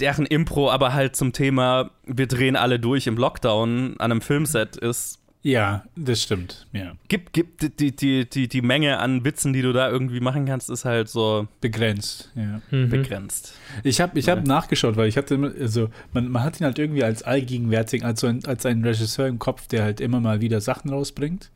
deren 0.00 0.26
Impro 0.26 0.70
aber 0.70 0.94
halt 0.94 1.16
zum 1.16 1.32
Thema, 1.32 1.90
wir 2.06 2.26
drehen 2.26 2.56
alle 2.56 2.80
durch 2.80 3.06
im 3.06 3.16
Lockdown 3.16 3.94
an 3.98 4.10
einem 4.10 4.20
Filmset 4.22 4.76
ist, 4.76 5.18
ja, 5.46 5.84
das 5.94 6.22
stimmt. 6.22 6.66
Ja. 6.72 6.94
gibt, 7.06 7.32
gibt 7.32 7.78
die, 7.78 7.94
die, 7.94 8.28
die, 8.28 8.48
die 8.48 8.62
Menge 8.62 8.98
an 8.98 9.24
Witzen, 9.24 9.52
die 9.52 9.62
du 9.62 9.72
da 9.72 9.88
irgendwie 9.88 10.18
machen 10.18 10.44
kannst, 10.44 10.68
ist 10.70 10.84
halt 10.84 11.08
so 11.08 11.46
Begrenzt. 11.60 12.32
Ja. 12.34 12.60
begrenzt. 12.70 13.54
Ich 13.84 14.00
habe 14.00 14.18
ich 14.18 14.28
hab 14.28 14.44
nachgeschaut, 14.44 14.96
weil 14.96 15.08
ich 15.08 15.16
hatte 15.16 15.36
immer, 15.36 15.52
also 15.60 15.88
man, 16.12 16.28
man 16.28 16.42
hat 16.42 16.60
ihn 16.60 16.64
halt 16.64 16.80
irgendwie 16.80 17.04
als 17.04 17.22
allgegenwärtig, 17.22 18.04
als, 18.04 18.22
so 18.22 18.26
ein, 18.26 18.44
als 18.44 18.66
einen 18.66 18.84
Regisseur 18.84 19.28
im 19.28 19.38
Kopf, 19.38 19.68
der 19.68 19.84
halt 19.84 20.00
immer 20.00 20.18
mal 20.18 20.40
wieder 20.40 20.60
Sachen 20.60 20.90
rausbringt. 20.90 21.52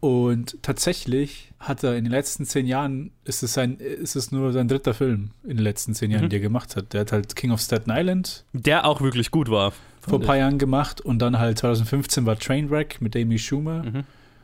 Und 0.00 0.62
tatsächlich 0.62 1.52
hat 1.58 1.82
er 1.82 1.96
in 1.96 2.04
den 2.04 2.10
letzten 2.10 2.44
zehn 2.44 2.66
Jahren, 2.66 3.10
ist 3.24 3.42
es, 3.42 3.54
sein, 3.54 3.76
ist 3.76 4.14
es 4.14 4.30
nur 4.30 4.52
sein 4.52 4.68
dritter 4.68 4.94
Film 4.94 5.30
in 5.44 5.56
den 5.56 5.64
letzten 5.64 5.94
zehn 5.94 6.10
Jahren, 6.10 6.28
den 6.28 6.38
er 6.38 6.40
gemacht 6.40 6.76
hat. 6.76 6.92
Der 6.92 7.02
hat 7.02 7.12
halt 7.12 7.34
King 7.36 7.50
of 7.52 7.60
Staten 7.60 7.90
Island 7.90 8.44
Der 8.52 8.84
auch 8.84 9.00
wirklich 9.00 9.30
gut 9.30 9.50
war. 9.50 9.72
Vor 10.08 10.20
ein 10.20 10.26
paar 10.26 10.36
Jahren 10.36 10.58
gemacht 10.58 11.00
und 11.00 11.18
dann 11.20 11.38
halt 11.38 11.58
2015 11.58 12.26
war 12.26 12.38
Trainwreck 12.38 13.00
mit 13.00 13.16
Amy 13.16 13.38
Schumer. 13.38 13.82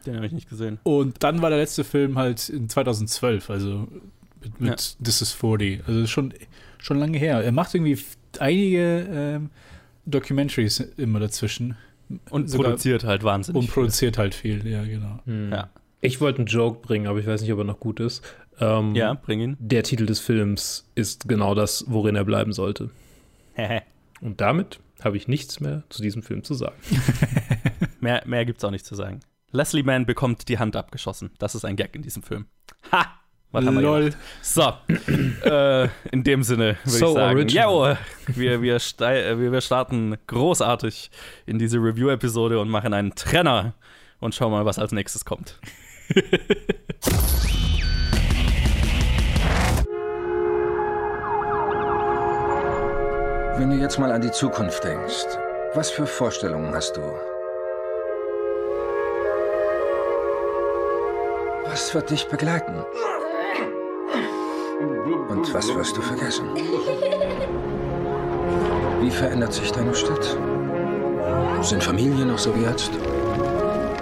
Den 0.06 0.16
habe 0.16 0.26
ich 0.26 0.32
nicht 0.32 0.48
gesehen. 0.50 0.78
Und 0.82 1.22
dann 1.22 1.42
war 1.42 1.50
der 1.50 1.58
letzte 1.60 1.84
Film 1.84 2.18
halt 2.18 2.48
in 2.48 2.68
2012, 2.68 3.50
also 3.50 3.86
mit, 4.42 4.60
mit 4.60 4.96
This 5.04 5.22
is 5.22 5.32
40. 5.32 5.82
Also 5.86 6.06
schon, 6.06 6.34
schon 6.78 6.98
lange 6.98 7.18
her. 7.18 7.40
Er 7.42 7.52
macht 7.52 7.74
irgendwie 7.74 7.98
einige 8.40 9.06
ähm, 9.10 9.50
Documentaries 10.06 10.80
immer 10.96 11.20
dazwischen. 11.20 11.76
Und 12.30 12.50
Sogar- 12.50 12.66
produziert 12.70 13.04
halt 13.04 13.22
wahnsinnig. 13.22 13.62
Und 13.62 13.70
produziert 13.70 14.18
halt 14.18 14.34
viel, 14.34 14.66
ja, 14.66 14.82
genau. 14.84 15.20
Ja. 15.26 15.70
Ich 16.00 16.20
wollte 16.20 16.38
einen 16.38 16.46
Joke 16.46 16.80
bringen, 16.84 17.06
aber 17.06 17.20
ich 17.20 17.26
weiß 17.26 17.40
nicht, 17.42 17.52
ob 17.52 17.58
er 17.60 17.64
noch 17.64 17.78
gut 17.78 18.00
ist. 18.00 18.22
Ähm, 18.60 18.94
Ja, 18.96 19.14
bring 19.14 19.40
ihn. 19.40 19.56
Der 19.60 19.84
Titel 19.84 20.04
des 20.04 20.18
Films 20.18 20.84
ist 20.96 21.28
genau 21.28 21.54
das, 21.54 21.84
worin 21.88 22.16
er 22.16 22.24
bleiben 22.24 22.52
sollte. 22.52 22.90
Und 24.20 24.40
damit 24.40 24.80
habe 25.04 25.16
ich 25.16 25.28
nichts 25.28 25.60
mehr 25.60 25.84
zu 25.88 26.02
diesem 26.02 26.22
Film 26.22 26.44
zu 26.44 26.54
sagen. 26.54 26.76
mehr 28.00 28.22
mehr 28.26 28.44
gibt's 28.44 28.64
auch 28.64 28.70
nicht 28.70 28.86
zu 28.86 28.94
sagen. 28.94 29.20
Leslie 29.50 29.82
Mann 29.82 30.06
bekommt 30.06 30.48
die 30.48 30.58
Hand 30.58 30.76
abgeschossen. 30.76 31.30
Das 31.38 31.54
ist 31.54 31.64
ein 31.64 31.76
Gag 31.76 31.94
in 31.94 32.02
diesem 32.02 32.22
Film. 32.22 32.46
Ha! 32.90 33.06
Was 33.52 33.66
haben 33.66 33.74
wir 33.74 33.82
Lol. 33.82 34.00
gemacht? 34.10 34.18
So, 34.40 34.72
äh, 35.44 35.88
in 36.10 36.24
dem 36.24 36.42
Sinne 36.42 36.78
würde 36.84 36.98
So 36.98 37.08
ich 37.08 37.12
sagen, 37.14 37.36
original. 37.36 37.98
wir, 38.28 38.62
wir, 38.62 38.78
wir, 38.80 39.52
wir 39.52 39.60
starten 39.60 40.16
großartig 40.26 41.10
in 41.44 41.58
diese 41.58 41.76
Review-Episode 41.76 42.58
und 42.58 42.70
machen 42.70 42.94
einen 42.94 43.14
Trenner 43.14 43.74
und 44.20 44.34
schauen 44.34 44.52
mal, 44.52 44.64
was 44.64 44.78
als 44.78 44.92
nächstes 44.92 45.26
kommt. 45.26 45.60
Wenn 53.62 53.70
du 53.70 53.76
jetzt 53.76 53.96
mal 53.96 54.10
an 54.10 54.20
die 54.20 54.32
Zukunft 54.32 54.82
denkst, 54.82 55.38
was 55.74 55.88
für 55.88 56.04
Vorstellungen 56.04 56.74
hast 56.74 56.96
du? 56.96 57.00
Was 61.66 61.94
wird 61.94 62.10
dich 62.10 62.26
begleiten? 62.26 62.84
Und 65.28 65.54
was 65.54 65.72
wirst 65.76 65.96
du 65.96 66.02
vergessen? 66.02 66.48
Wie 69.00 69.12
verändert 69.12 69.52
sich 69.52 69.70
deine 69.70 69.94
Stadt? 69.94 70.36
Sind 71.60 71.84
Familien 71.84 72.26
noch 72.26 72.38
so 72.38 72.52
wie 72.56 72.64
jetzt? 72.64 72.90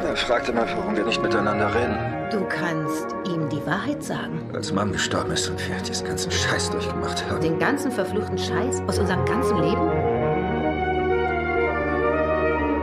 Er 0.02 0.16
fragte 0.16 0.54
mal, 0.54 0.66
warum 0.74 0.96
wir 0.96 1.04
nicht 1.04 1.20
miteinander 1.20 1.68
reden. 1.74 2.19
Du 2.30 2.44
kannst 2.44 3.08
ihm 3.26 3.48
die 3.48 3.64
Wahrheit 3.66 4.04
sagen. 4.04 4.48
Als 4.54 4.72
Mann 4.72 4.92
gestorben 4.92 5.32
ist 5.32 5.50
und 5.50 5.58
wir 5.68 5.74
diesen 5.78 6.06
ganzen 6.06 6.30
Scheiß 6.30 6.70
durchgemacht 6.70 7.28
haben. 7.28 7.40
Den 7.40 7.58
ganzen 7.58 7.90
verfluchten 7.90 8.38
Scheiß 8.38 8.80
aus 8.86 9.00
unserem 9.00 9.24
ganzen 9.24 9.58
Leben. 9.58 9.90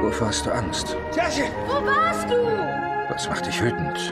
Wovor 0.01 0.27
hast 0.27 0.45
du 0.45 0.51
Angst? 0.51 0.97
Wo 1.67 1.85
warst 1.85 2.29
du? 2.29 2.35
Was 3.09 3.29
macht 3.29 3.45
dich 3.45 3.61
wütend? 3.61 3.97
Ich 3.97 4.11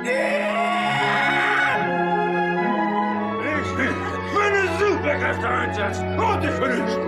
will 3.77 3.93
meine 4.33 4.69
Superkräfte 4.79 5.49
einsetzen 5.49 6.17
und 6.17 6.41
dich 6.43 6.51
vernichten. 6.51 7.03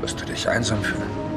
Wirst 0.00 0.20
du 0.20 0.24
dich 0.26 0.48
einsam 0.48 0.80
fühlen? 0.80 1.31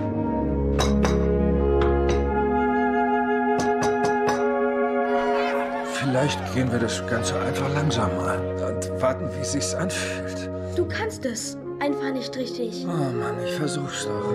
Vielleicht 6.25 6.55
gehen 6.55 6.71
wir 6.71 6.79
das 6.79 7.05
Ganze 7.05 7.39
einfach 7.39 7.71
langsam 7.75 8.09
an 8.17 8.39
und 8.39 8.99
warten, 8.99 9.29
wie 9.37 9.45
sich's 9.45 9.75
anfühlt. 9.75 10.49
Du 10.75 10.87
kannst 10.87 11.23
es 11.23 11.55
einfach 11.79 12.11
nicht 12.13 12.35
richtig. 12.35 12.83
Oh 12.83 12.87
Mann, 12.87 13.35
ich 13.45 13.53
versuch's 13.53 14.05
doch. 14.05 14.33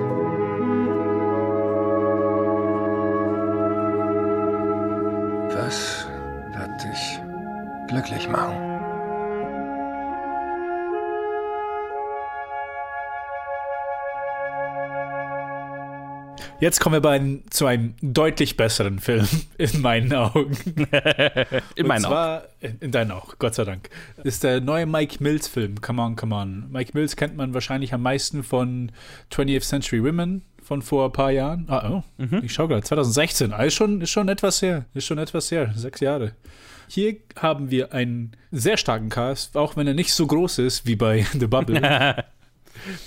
Was 5.53 6.07
wird 6.57 6.85
dich 6.85 7.21
glücklich 7.89 8.29
machen? 8.29 8.70
Jetzt 16.61 16.81
kommen 16.81 16.95
wir 16.95 17.01
bei 17.01 17.41
zu 17.49 17.67
einem 17.67 17.95
deutlich 18.03 18.57
besseren 18.57 18.99
Film, 18.99 19.27
in 19.59 19.81
meinen 19.81 20.13
Augen. 20.13 20.57
In 21.75 21.85
Und 21.85 21.89
meinen 21.89 22.03
zwar, 22.03 22.45
In, 22.61 22.77
in 22.81 22.93
deinen 22.93 23.13
auch, 23.13 23.39
Gott 23.39 23.55
sei 23.55 23.65
Dank. 23.65 23.89
Ist 24.25 24.45
der 24.45 24.61
neue 24.61 24.85
Mike 24.87 25.17
Mills-Film, 25.23 25.81
Come 25.81 26.03
On, 26.03 26.17
Come 26.17 26.35
On. 26.35 26.71
Mike 26.71 26.91
Mills 26.95 27.17
kennt 27.17 27.37
man 27.37 27.55
wahrscheinlich 27.55 27.95
am 27.95 28.03
meisten 28.03 28.43
von 28.43 28.93
20th 29.33 29.63
Century 29.63 30.05
Women 30.05 30.43
von 30.63 30.83
vor 30.83 31.07
ein 31.07 31.13
paar 31.13 31.31
Jahren. 31.31 31.65
Ah, 31.69 32.03
oh, 32.19 32.25
ich 32.43 32.53
schau 32.53 32.69
gerade, 32.69 32.83
2016. 32.83 33.53
Ah, 33.53 33.63
ist, 33.65 33.75
schon, 33.75 34.01
ist 34.03 34.11
schon 34.11 34.29
etwas 34.29 34.61
her. 34.61 34.85
Ist 34.95 35.07
schon 35.07 35.19
etwas 35.19 35.51
her, 35.51 35.73
sechs 35.75 36.01
Jahre. 36.01 36.33
Hier 36.89 37.17
haben 37.37 37.71
wir 37.71 37.93
einen 37.95 38.33
sehr 38.51 38.77
starken 38.77 39.09
Cast, 39.09 39.57
auch 39.57 39.77
wenn 39.77 39.87
er 39.87 39.95
nicht 39.95 40.13
so 40.13 40.27
groß 40.27 40.59
ist 40.59 40.87
wie 40.87 40.97
bei 40.97 41.25
The 41.39 41.47
Bubble. 41.47 42.25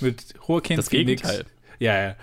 mit 0.00 0.24
Joaquin 0.48 0.76
Das 0.76 0.88
Phoenix. 0.88 1.22
Gegenteil. 1.22 1.44
Ja, 1.78 2.00
ja. 2.00 2.16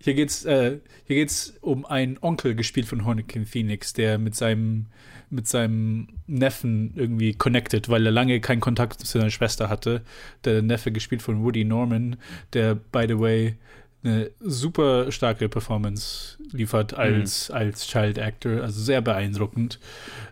Hier 0.00 0.14
geht's, 0.14 0.44
äh, 0.44 0.78
hier 1.04 1.16
geht's 1.16 1.54
um 1.60 1.84
einen 1.84 2.18
Onkel, 2.20 2.54
gespielt 2.54 2.86
von 2.86 3.00
Joaquin 3.00 3.46
Phoenix, 3.46 3.92
der 3.92 4.18
mit 4.18 4.34
seinem, 4.34 4.86
mit 5.30 5.46
seinem 5.46 6.08
Neffen 6.26 6.92
irgendwie 6.94 7.34
connected, 7.34 7.88
weil 7.88 8.06
er 8.06 8.12
lange 8.12 8.40
keinen 8.40 8.60
Kontakt 8.60 9.00
zu 9.00 9.18
seiner 9.18 9.30
Schwester 9.30 9.68
hatte. 9.68 10.02
Der 10.44 10.62
Neffe, 10.62 10.92
gespielt 10.92 11.22
von 11.22 11.42
Woody 11.42 11.64
Norman, 11.64 12.16
der, 12.52 12.74
by 12.74 13.06
the 13.08 13.18
way, 13.18 13.56
eine 14.04 14.30
super 14.40 15.10
starke 15.10 15.48
Performance 15.48 16.38
liefert 16.52 16.94
als, 16.94 17.50
als 17.50 17.86
Child 17.88 18.18
Actor, 18.18 18.62
also 18.62 18.80
sehr 18.80 19.00
beeindruckend. 19.00 19.80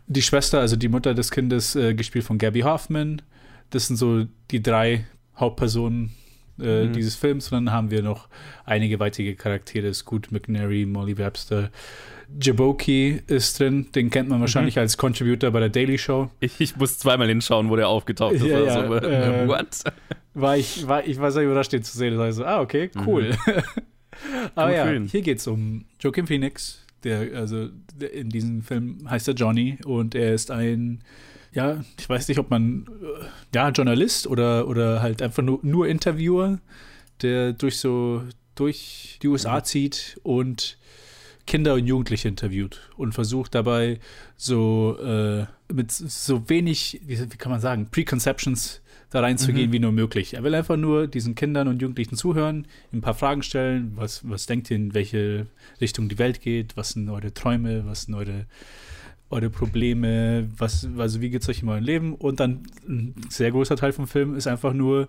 Die 0.06 0.23
Schwester, 0.23 0.61
also 0.61 0.76
die 0.76 0.88
Mutter 0.88 1.14
des 1.14 1.30
Kindes, 1.30 1.75
äh, 1.75 1.95
gespielt 1.95 2.25
von 2.25 2.38
Gabby 2.38 2.61
Hoffman. 2.61 3.23
Das 3.71 3.88
sind 3.88 3.97
so 3.97 4.26
die 4.52 4.62
drei 4.62 5.06
Hauptpersonen 5.37 6.12
äh, 6.60 6.84
Mhm. 6.86 6.92
dieses 6.92 7.14
Films. 7.16 7.50
Und 7.52 7.64
dann 7.66 7.72
haben 7.75 7.90
wir 7.90 8.02
noch 8.02 8.28
einige 8.64 8.98
weitere 9.00 9.34
Charaktere. 9.34 9.92
Scoot 9.94 10.30
McNary, 10.32 10.86
Molly 10.86 11.16
Webster. 11.18 11.70
Jaboki 12.40 13.20
ist 13.28 13.58
drin, 13.60 13.86
den 13.94 14.10
kennt 14.10 14.28
man 14.28 14.40
wahrscheinlich 14.40 14.78
als 14.78 14.96
Contributor 14.96 15.50
bei 15.52 15.60
der 15.60 15.68
Daily 15.68 15.96
Show. 15.96 16.28
Ich, 16.40 16.60
ich 16.60 16.76
muss 16.76 16.98
zweimal 16.98 17.28
hinschauen, 17.28 17.70
wo 17.70 17.76
der 17.76 17.88
aufgetaucht 17.88 18.34
ist. 18.34 18.44
Ja, 18.44 18.60
ja, 18.60 18.96
äh, 18.96 19.46
what? 19.48 19.84
War 20.34 20.56
ich, 20.56 20.86
war, 20.88 21.06
ich 21.06 21.18
war 21.20 21.30
sehr 21.30 21.44
überrascht, 21.44 21.72
den 21.72 21.82
zu 21.84 21.96
sehen. 21.96 22.14
Da 22.14 22.18
war 22.18 22.28
ich 22.28 22.34
so, 22.34 22.44
ah, 22.44 22.60
okay, 22.60 22.90
cool. 23.06 23.30
Aber 24.54 24.68
Gut 24.70 24.76
ja, 24.76 24.86
für 24.86 24.96
ihn. 24.96 25.04
hier 25.06 25.22
geht 25.22 25.38
es 25.38 25.46
um 25.46 25.84
Joaquin 26.00 26.26
Phoenix. 26.26 26.82
Der, 27.04 27.36
also 27.38 27.68
der, 27.94 28.12
in 28.12 28.30
diesem 28.30 28.62
Film 28.62 28.98
heißt 29.08 29.28
er 29.28 29.34
Johnny 29.34 29.78
und 29.84 30.14
er 30.14 30.34
ist 30.34 30.50
ein, 30.50 31.00
ja, 31.56 31.82
ich 31.98 32.08
weiß 32.08 32.28
nicht, 32.28 32.38
ob 32.38 32.50
man, 32.50 32.86
äh, 33.02 33.25
ja, 33.54 33.70
Journalist 33.70 34.26
oder, 34.26 34.68
oder 34.68 35.00
halt 35.02 35.22
einfach 35.22 35.42
nur, 35.42 35.58
nur 35.62 35.88
Interviewer, 35.88 36.58
der 37.22 37.54
durch 37.54 37.78
so, 37.78 38.22
durch 38.54 39.18
die 39.22 39.28
USA 39.28 39.64
zieht 39.64 40.20
und 40.22 40.76
Kinder 41.46 41.75
und 41.75 41.86
Jugendliche 41.86 42.28
interviewt 42.28 42.90
und 42.96 43.12
versucht 43.12 43.54
dabei 43.54 44.00
so 44.36 44.98
äh, 44.98 45.46
mit 45.72 45.90
so 45.92 46.48
wenig, 46.48 47.00
wie, 47.06 47.18
wie 47.20 47.36
kann 47.36 47.52
man 47.52 47.60
sagen, 47.60 47.88
Preconceptions 47.90 48.82
da 49.10 49.20
reinzugehen 49.20 49.70
Mhm. 49.70 49.72
wie 49.72 49.78
nur 49.78 49.92
möglich. 49.92 50.34
Er 50.34 50.42
will 50.42 50.54
einfach 50.54 50.76
nur 50.76 51.06
diesen 51.06 51.36
Kindern 51.36 51.68
und 51.68 51.80
Jugendlichen 51.80 52.16
zuhören, 52.16 52.66
ihm 52.92 52.98
ein 52.98 53.02
paar 53.02 53.14
Fragen 53.14 53.42
stellen. 53.42 53.92
Was, 53.94 54.28
was 54.28 54.46
denkt 54.46 54.70
ihr, 54.70 54.76
in 54.76 54.94
welche 54.94 55.46
Richtung 55.80 56.08
die 56.08 56.18
Welt 56.18 56.40
geht? 56.40 56.76
Was 56.76 56.90
sind 56.90 57.08
eure 57.08 57.32
Träume? 57.32 57.86
Was 57.86 58.02
sind 58.02 58.14
eure, 58.14 58.46
eure 59.30 59.50
Probleme? 59.50 60.49
Was, 60.56 60.88
also 60.97 61.21
wie 61.21 61.30
geht 61.30 61.42
es 61.42 61.49
euch 61.49 61.62
in 61.62 61.68
eurem 61.68 61.85
Leben? 61.85 62.14
Und 62.14 62.40
dann 62.40 62.62
ein 62.88 63.14
sehr 63.28 63.50
großer 63.50 63.76
Teil 63.76 63.92
vom 63.92 64.06
Film 64.06 64.35
ist 64.35 64.47
einfach 64.47 64.73
nur, 64.73 65.09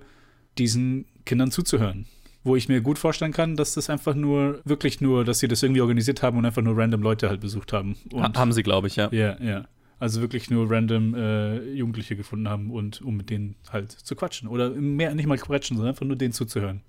diesen 0.58 1.06
Kindern 1.26 1.52
zuzuhören. 1.52 2.06
Wo 2.44 2.56
ich 2.56 2.70
mir 2.70 2.82
gut 2.82 2.98
vorstellen 2.98 3.34
kann, 3.34 3.56
dass 3.56 3.74
das 3.74 3.90
einfach 3.90 4.16
nur, 4.16 4.62
wirklich 4.64 5.02
nur, 5.02 5.26
dass 5.26 5.40
sie 5.40 5.48
das 5.48 5.64
irgendwie 5.64 5.82
organisiert 5.82 6.24
haben 6.24 6.38
und 6.38 6.46
einfach 6.46 6.62
nur 6.62 6.78
random 6.78 7.02
Leute 7.02 7.30
halt 7.30 7.42
besucht 7.42 7.74
haben. 7.74 7.98
Und 8.12 8.24
Ha 8.24 8.40
haben 8.40 8.54
sie, 8.54 8.64
glaube 8.64 8.88
ich, 8.88 8.96
ja. 8.96 9.10
ja, 9.12 9.38
ja. 9.42 9.66
Also 10.00 10.22
wirklich 10.22 10.50
nur 10.50 10.70
random 10.70 11.16
äh, 11.16 11.72
Jugendliche 11.72 12.16
gefunden 12.16 12.48
haben 12.48 12.72
und 12.72 13.02
um 13.02 13.18
mit 13.18 13.30
denen 13.30 13.56
halt 13.72 13.92
zu 13.92 14.16
quatschen. 14.16 14.48
Oder 14.48 14.70
mehr 14.70 15.14
nicht 15.16 15.26
mal 15.26 15.38
quatschen, 15.38 15.76
sondern 15.76 15.94
einfach 15.94 16.06
nur 16.06 16.16
denen 16.16 16.34
zuzuhören. 16.34 16.82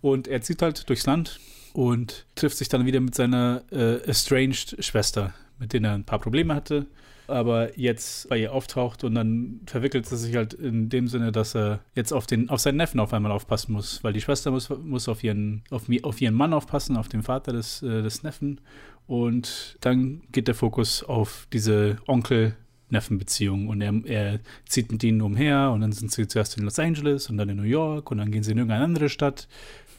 Und 0.00 0.28
er 0.28 0.40
zieht 0.42 0.62
halt 0.62 0.88
durchs 0.88 1.04
Land 1.06 1.40
und 1.72 2.26
trifft 2.36 2.56
sich 2.56 2.68
dann 2.68 2.86
wieder 2.86 3.00
mit 3.00 3.14
seiner 3.14 3.62
äh, 3.72 4.00
estranged 4.04 4.76
Schwester, 4.78 5.34
mit 5.58 5.72
der 5.72 5.82
er 5.82 5.94
ein 5.94 6.04
paar 6.04 6.18
Probleme 6.18 6.54
hatte, 6.54 6.86
aber 7.26 7.78
jetzt 7.78 8.28
bei 8.28 8.38
ihr 8.38 8.52
auftaucht 8.52 9.04
und 9.04 9.14
dann 9.14 9.60
verwickelt 9.66 10.10
es 10.10 10.22
sich 10.22 10.34
halt 10.34 10.54
in 10.54 10.88
dem 10.88 11.08
Sinne, 11.08 11.30
dass 11.30 11.54
er 11.54 11.80
jetzt 11.94 12.12
auf, 12.12 12.26
den, 12.26 12.48
auf 12.48 12.60
seinen 12.60 12.76
Neffen 12.76 13.00
auf 13.00 13.12
einmal 13.12 13.32
aufpassen 13.32 13.72
muss, 13.72 14.02
weil 14.02 14.12
die 14.12 14.20
Schwester 14.20 14.50
muss, 14.50 14.70
muss 14.70 15.08
auf, 15.08 15.22
ihren, 15.22 15.62
auf, 15.70 15.84
auf 16.02 16.20
ihren 16.20 16.34
Mann 16.34 16.52
aufpassen, 16.52 16.96
auf 16.96 17.08
den 17.08 17.22
Vater 17.22 17.52
des, 17.52 17.82
äh, 17.82 18.02
des 18.02 18.22
Neffen 18.22 18.60
und 19.06 19.76
dann 19.80 20.22
geht 20.32 20.48
der 20.48 20.54
Fokus 20.54 21.02
auf 21.02 21.46
diese 21.52 21.96
Onkel-Neffen-Beziehung 22.06 23.68
und 23.68 23.80
er, 23.80 23.94
er 24.04 24.40
zieht 24.66 24.90
mit 24.90 25.04
ihnen 25.04 25.22
umher 25.22 25.70
und 25.72 25.82
dann 25.82 25.92
sind 25.92 26.12
sie 26.12 26.28
zuerst 26.28 26.56
in 26.56 26.64
Los 26.64 26.78
Angeles 26.78 27.28
und 27.28 27.36
dann 27.36 27.48
in 27.48 27.56
New 27.56 27.62
York 27.62 28.10
und 28.10 28.18
dann 28.18 28.30
gehen 28.30 28.42
sie 28.42 28.52
in 28.52 28.58
irgendeine 28.58 28.84
andere 28.84 29.08
Stadt. 29.08 29.48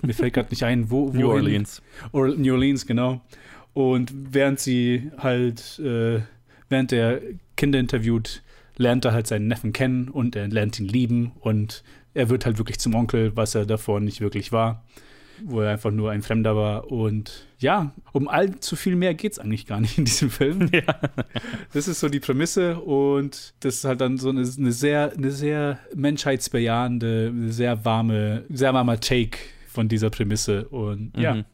Mir 0.02 0.14
fällt 0.14 0.34
gerade 0.34 0.50
nicht 0.50 0.64
ein, 0.64 0.90
wo. 0.90 1.10
New. 1.10 1.28
Orleans. 1.28 1.82
Or 2.12 2.30
New 2.30 2.54
Orleans, 2.54 2.86
genau. 2.86 3.22
Und 3.80 4.12
während 4.34 4.60
sie 4.60 5.10
halt, 5.20 5.80
äh, 5.80 6.20
während 6.68 6.92
der 6.92 7.22
Kinder 7.56 7.80
interviewt, 7.80 8.44
lernt 8.76 9.06
er 9.06 9.14
halt 9.14 9.26
seinen 9.26 9.48
Neffen 9.48 9.72
kennen 9.72 10.10
und 10.10 10.36
er 10.36 10.50
lernt 10.50 10.78
ihn 10.82 10.86
lieben 10.86 11.32
und 11.40 11.82
er 12.14 12.28
wird 12.28 12.46
halt 12.46 12.58
wirklich 12.58 12.78
zum 12.78 12.94
Onkel, 12.94 13.38
was 13.38 13.56
er 13.56 13.66
davor 13.66 14.02
nicht 14.02 14.20
wirklich 14.20 14.52
war, 14.52 14.84
wo 15.46 15.62
er 15.62 15.72
einfach 15.72 15.92
nur 15.92 16.12
ein 16.12 16.24
Fremder 16.24 16.58
war. 16.58 16.92
Und 16.92 17.48
ja, 17.60 17.94
um 18.12 18.28
allzu 18.28 18.76
viel 18.76 18.98
mehr 18.98 19.14
geht 19.14 19.32
es 19.32 19.40
eigentlich 19.40 19.66
gar 19.66 19.80
nicht 19.80 19.98
in 19.98 20.04
diesem 20.04 20.30
Film. 20.30 20.70
Das 21.72 21.88
ist 21.88 22.02
so 22.02 22.10
die 22.10 22.20
Prämisse 22.20 22.82
und 22.82 23.54
das 23.62 23.76
ist 23.76 23.86
halt 23.86 24.02
dann 24.02 24.18
so 24.18 24.28
eine, 24.28 24.42
eine 24.42 24.74
sehr, 24.74 25.14
eine 25.16 25.32
sehr 25.32 25.80
menschheitsbejahende, 25.96 27.32
sehr 27.48 27.86
warme, 27.86 28.44
sehr 28.50 28.74
warmer 28.74 29.00
Take 29.00 29.38
von 29.70 29.88
dieser 29.88 30.10
Prämisse. 30.10 30.68
Und 30.68 31.16
ja, 31.18 31.36
Mhm. 31.36 31.46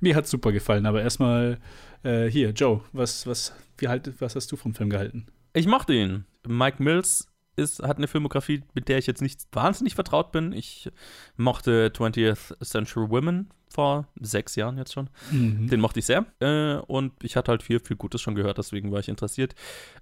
Mir 0.00 0.16
hat 0.16 0.26
super 0.26 0.52
gefallen. 0.52 0.86
Aber 0.86 1.02
erstmal 1.02 1.58
äh, 2.02 2.26
hier, 2.26 2.50
Joe, 2.50 2.80
was, 2.92 3.26
was, 3.26 3.52
wie 3.78 3.88
halt, 3.88 4.12
was 4.20 4.36
hast 4.36 4.50
du 4.52 4.56
vom 4.56 4.74
Film 4.74 4.90
gehalten? 4.90 5.26
Ich 5.52 5.66
mochte 5.66 5.94
ihn. 5.94 6.24
Mike 6.46 6.82
Mills 6.82 7.28
ist, 7.56 7.82
hat 7.82 7.98
eine 7.98 8.08
Filmografie, 8.08 8.62
mit 8.74 8.88
der 8.88 8.98
ich 8.98 9.06
jetzt 9.06 9.22
nicht 9.22 9.40
wahnsinnig 9.52 9.94
vertraut 9.94 10.32
bin. 10.32 10.52
Ich 10.52 10.90
mochte 11.36 11.92
20th 11.94 12.64
Century 12.64 13.08
Women 13.08 13.50
vor 13.74 14.06
sechs 14.20 14.54
Jahren 14.56 14.78
jetzt 14.78 14.92
schon. 14.92 15.10
Mhm. 15.30 15.68
Den 15.68 15.80
mochte 15.80 15.98
ich 15.98 16.06
sehr. 16.06 16.26
Äh, 16.40 16.76
und 16.86 17.12
ich 17.22 17.36
hatte 17.36 17.50
halt 17.50 17.62
viel, 17.62 17.80
viel 17.80 17.96
Gutes 17.96 18.20
schon 18.20 18.34
gehört, 18.34 18.58
deswegen 18.58 18.92
war 18.92 19.00
ich 19.00 19.08
interessiert. 19.08 19.54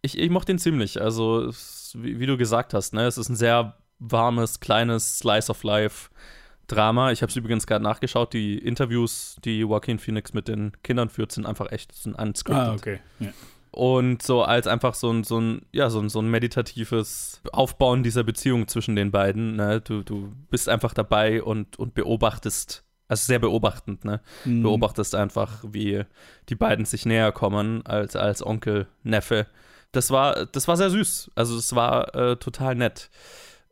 Ich, 0.03 0.19
ich 0.19 0.31
mochte 0.31 0.53
ihn 0.53 0.59
ziemlich. 0.59 1.01
Also, 1.01 1.47
es, 1.47 1.97
wie, 1.99 2.21
wie 2.21 2.27
du 2.27 2.37
gesagt 2.37 2.75
hast, 2.75 2.93
ne, 2.93 3.07
es 3.07 3.19
ist 3.19 3.29
ein 3.29 3.37
sehr 3.37 3.77
warmes, 3.99 4.61
kleines 4.61 5.19
Slice 5.19 5.51
of 5.51 5.63
Life. 5.63 6.11
Drama. 6.67 7.13
Ich 7.13 7.23
habe 7.23 7.31
es 7.31 7.37
übrigens 7.37 7.67
gerade 7.67 7.85
nachgeschaut. 7.85 8.33
Die 8.33 8.59
Interviews, 8.59 9.37
die 9.45 9.61
Joaquin 9.61 9.99
Phoenix 9.99 10.33
mit 10.33 10.49
den 10.49 10.73
Kindern 10.83 11.09
führt, 11.09 11.33
sind 11.33 11.47
einfach 11.47 11.71
echt 11.73 11.95
sind 11.95 12.15
unscripted. 12.15 12.69
Ah, 12.69 12.73
okay. 12.73 13.01
Ja. 13.21 13.29
Und 13.73 14.21
so 14.21 14.43
als 14.43 14.67
einfach 14.67 14.93
so 14.95 15.11
ein, 15.11 15.25
so 15.25 15.41
ein, 15.41 15.63
ja, 15.73 15.89
so 15.89 15.99
ein, 15.99 16.11
so 16.11 16.21
ein 16.21 16.31
meditatives 16.31 17.41
Aufbauen 17.53 18.03
dieser 18.03 18.23
Beziehung 18.23 18.69
zwischen 18.69 18.97
den 18.97 19.11
beiden. 19.11 19.57
Ne? 19.57 19.81
Du, 19.81 20.03
du 20.03 20.33
bist 20.51 20.69
einfach 20.69 20.93
dabei 20.93 21.43
und, 21.43 21.79
und 21.79 21.95
beobachtest, 21.95 22.85
also 23.09 23.25
sehr 23.25 23.39
beobachtend, 23.39 24.05
ne? 24.05 24.21
Mhm. 24.45 24.63
Beobachtest 24.63 25.15
einfach, 25.15 25.65
wie 25.67 26.05
die 26.51 26.55
beiden 26.55 26.85
sich 26.85 27.07
näher 27.07 27.33
kommen 27.33 27.85
als, 27.87 28.15
als 28.15 28.45
Onkel, 28.45 28.89
Neffe. 29.05 29.47
Das 29.91 30.11
war, 30.11 30.45
das 30.47 30.69
war 30.69 30.77
sehr 30.77 30.91
süß. 30.91 31.31
Also 31.35 31.57
es 31.57 31.75
war 31.75 32.15
äh, 32.15 32.37
total 32.37 32.75
nett. 32.75 33.11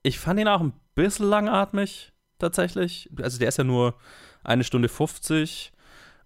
Ich 0.02 0.18
fand 0.18 0.40
ihn 0.40 0.48
auch 0.48 0.62
ein 0.62 0.72
bisschen 0.94 1.28
langatmig, 1.28 2.12
tatsächlich. 2.40 3.08
Also 3.20 3.38
der 3.38 3.48
ist 3.48 3.58
ja 3.58 3.64
nur 3.64 3.94
eine 4.42 4.64
Stunde 4.64 4.88
50. 4.88 5.72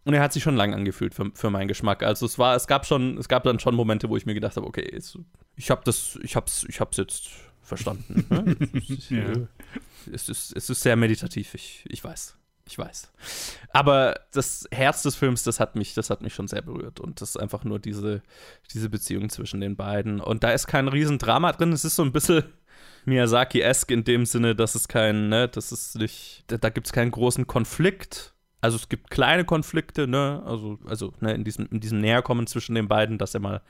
Und 0.04 0.12
er 0.12 0.20
hat 0.20 0.32
sich 0.34 0.42
schon 0.42 0.56
lang 0.56 0.74
angefühlt 0.74 1.14
für, 1.14 1.30
für 1.34 1.50
meinen 1.50 1.68
Geschmack. 1.68 2.02
Also 2.02 2.26
es 2.26 2.38
war, 2.38 2.54
es 2.56 2.66
gab 2.66 2.84
schon, 2.84 3.16
es 3.16 3.28
gab 3.28 3.42
dann 3.44 3.58
schon 3.58 3.74
Momente, 3.74 4.10
wo 4.10 4.16
ich 4.16 4.26
mir 4.26 4.34
gedacht 4.34 4.56
habe, 4.56 4.66
okay, 4.66 4.86
jetzt, 4.92 5.18
ich 5.56 5.70
habe 5.70 5.80
das, 5.84 6.18
ich 6.22 6.36
hab's, 6.36 6.66
ich 6.68 6.80
hab's 6.80 6.98
jetzt 6.98 7.30
verstanden. 7.62 8.26
Ne? 8.28 8.56
Ja. 9.08 9.32
es, 10.12 10.28
ist, 10.28 10.54
es 10.54 10.68
ist 10.68 10.82
sehr 10.82 10.96
meditativ, 10.96 11.54
ich, 11.54 11.84
ich 11.88 12.04
weiß. 12.04 12.36
Ich 12.66 12.78
weiß. 12.78 13.12
Aber 13.70 14.20
das 14.32 14.66
Herz 14.70 15.02
des 15.02 15.16
Films, 15.16 15.42
das 15.42 15.60
hat 15.60 15.76
mich, 15.76 15.92
das 15.92 16.08
hat 16.08 16.22
mich 16.22 16.34
schon 16.34 16.48
sehr 16.48 16.62
berührt. 16.62 16.98
Und 16.98 17.20
das 17.20 17.30
ist 17.30 17.36
einfach 17.36 17.64
nur 17.64 17.78
diese, 17.78 18.22
diese 18.72 18.88
Beziehung 18.88 19.28
zwischen 19.28 19.60
den 19.60 19.76
beiden. 19.76 20.20
Und 20.20 20.44
da 20.44 20.50
ist 20.50 20.66
kein 20.66 20.88
Riesendrama 20.88 21.52
drin. 21.52 21.72
Es 21.72 21.84
ist 21.84 21.96
so 21.96 22.02
ein 22.02 22.12
bisschen 22.12 22.44
Miyazaki-esque 23.06 23.92
in 23.92 24.04
dem 24.04 24.26
Sinne, 24.26 24.54
dass 24.54 24.74
es 24.74 24.88
kein, 24.88 25.28
ne, 25.28 25.48
das 25.48 25.72
ist 25.72 25.98
nicht, 25.98 26.44
da, 26.46 26.56
da 26.56 26.70
gibt 26.70 26.86
es 26.86 26.92
keinen 26.92 27.10
großen 27.10 27.46
Konflikt. 27.46 28.32
Also 28.60 28.76
es 28.76 28.88
gibt 28.88 29.10
kleine 29.10 29.44
Konflikte, 29.44 30.06
ne, 30.06 30.42
also, 30.46 30.78
also 30.86 31.12
ne, 31.20 31.34
in 31.34 31.44
diesem, 31.44 31.68
in 31.70 31.80
diesem 31.80 32.00
Näherkommen 32.00 32.46
zwischen 32.46 32.74
den 32.74 32.88
beiden, 32.88 33.18
dass 33.18 33.34
er 33.34 33.40
mal 33.40 33.60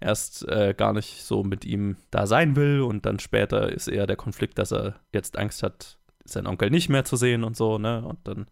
erst 0.00 0.46
äh, 0.48 0.72
gar 0.76 0.92
nicht 0.92 1.24
so 1.24 1.42
mit 1.42 1.64
ihm 1.64 1.96
da 2.10 2.26
sein 2.26 2.54
will 2.54 2.82
und 2.82 3.06
dann 3.06 3.18
später 3.18 3.72
ist 3.72 3.88
eher 3.88 4.06
der 4.06 4.16
Konflikt, 4.16 4.58
dass 4.58 4.72
er 4.72 5.00
jetzt 5.12 5.36
Angst 5.36 5.62
hat, 5.62 5.98
seinen 6.24 6.46
Onkel 6.46 6.70
nicht 6.70 6.88
mehr 6.88 7.04
zu 7.04 7.16
sehen 7.16 7.42
und 7.42 7.56
so, 7.56 7.78
ne, 7.78 8.04
und 8.04 8.18
dann 8.24 8.46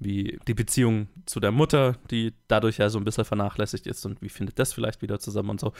wie 0.00 0.40
die 0.48 0.54
Beziehung 0.54 1.08
zu 1.26 1.40
der 1.40 1.52
Mutter, 1.52 1.96
die 2.10 2.32
dadurch 2.48 2.78
ja 2.78 2.88
so 2.88 2.98
ein 2.98 3.04
bisschen 3.04 3.26
vernachlässigt 3.26 3.86
ist 3.86 4.04
und 4.06 4.20
wie 4.22 4.30
findet 4.30 4.58
das 4.58 4.72
vielleicht 4.72 5.02
wieder 5.02 5.20
zusammen 5.20 5.50
und 5.50 5.60
so. 5.60 5.72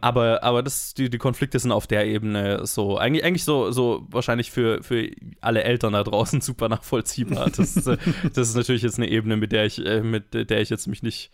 Aber, 0.00 0.42
aber 0.42 0.62
das, 0.62 0.94
die, 0.94 1.10
die 1.10 1.18
Konflikte 1.18 1.58
sind 1.58 1.70
auf 1.70 1.86
der 1.86 2.06
Ebene 2.06 2.66
so, 2.66 2.96
eigentlich, 2.96 3.24
eigentlich 3.24 3.44
so, 3.44 3.70
so 3.70 4.06
wahrscheinlich 4.10 4.50
für, 4.50 4.82
für 4.82 5.10
alle 5.40 5.64
Eltern 5.64 5.92
da 5.92 6.02
draußen 6.02 6.40
super 6.42 6.68
nachvollziehbar. 6.68 7.50
Das, 7.58 7.76
ist, 7.76 7.86
äh, 7.86 7.96
das 8.34 8.48
ist 8.48 8.56
natürlich 8.56 8.82
jetzt 8.82 8.98
eine 8.98 9.08
Ebene, 9.08 9.36
mit 9.36 9.52
der 9.52 9.66
ich, 9.66 9.84
äh, 9.84 10.00
mit 10.00 10.32
der 10.32 10.60
ich 10.60 10.70
jetzt 10.70 10.86
mich 10.86 11.02
nicht, 11.02 11.30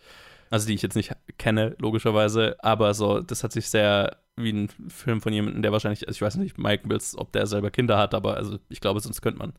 also 0.49 0.67
die 0.67 0.73
ich 0.73 0.81
jetzt 0.81 0.95
nicht 0.95 1.11
kenne, 1.37 1.75
logischerweise, 1.79 2.55
aber 2.59 2.93
so, 2.93 3.21
das 3.21 3.43
hat 3.43 3.51
sich 3.51 3.69
sehr 3.69 4.17
wie 4.37 4.51
ein 4.51 4.69
Film 4.89 5.21
von 5.21 5.31
jemandem, 5.31 5.61
der 5.61 5.71
wahrscheinlich, 5.71 6.07
also 6.07 6.17
ich 6.17 6.21
weiß 6.21 6.35
nicht, 6.37 6.57
Mike 6.57 6.87
Mills, 6.87 7.17
ob 7.17 7.31
der 7.31 7.47
selber 7.47 7.71
Kinder 7.71 7.97
hat, 7.97 8.13
aber 8.13 8.35
also 8.35 8.57
ich 8.69 8.81
glaube, 8.81 8.99
sonst 8.99 9.21
könnte 9.21 9.39
man. 9.39 9.53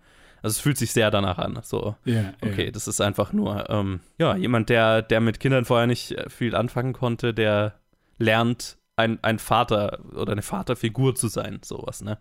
Also 0.47 0.55
es 0.55 0.61
fühlt 0.61 0.79
sich 0.79 0.93
sehr 0.93 1.11
danach 1.11 1.39
an. 1.39 1.59
So, 1.65 1.97
Ja, 2.05 2.33
okay, 2.41 2.67
ja. 2.67 2.71
das 2.71 2.87
ist 2.87 3.01
einfach 3.01 3.33
nur, 3.33 3.69
ähm, 3.69 3.99
ja, 4.17 4.37
jemand, 4.37 4.69
der, 4.69 5.03
der 5.03 5.21
mit 5.21 5.41
Kindern 5.41 5.65
vorher 5.65 5.89
nicht 5.89 6.13
äh, 6.13 6.31
viel 6.31 6.55
anfangen 6.55 6.93
konnte, 6.93 7.35
der 7.35 7.75
lernt, 8.19 8.77
ein, 8.95 9.19
ein 9.23 9.41
Vater 9.41 9.99
oder 10.15 10.31
eine 10.33 10.43
Vaterfigur 10.43 11.17
zu 11.17 11.27
sein, 11.27 11.59
sowas, 11.65 12.01
ne? 12.01 12.19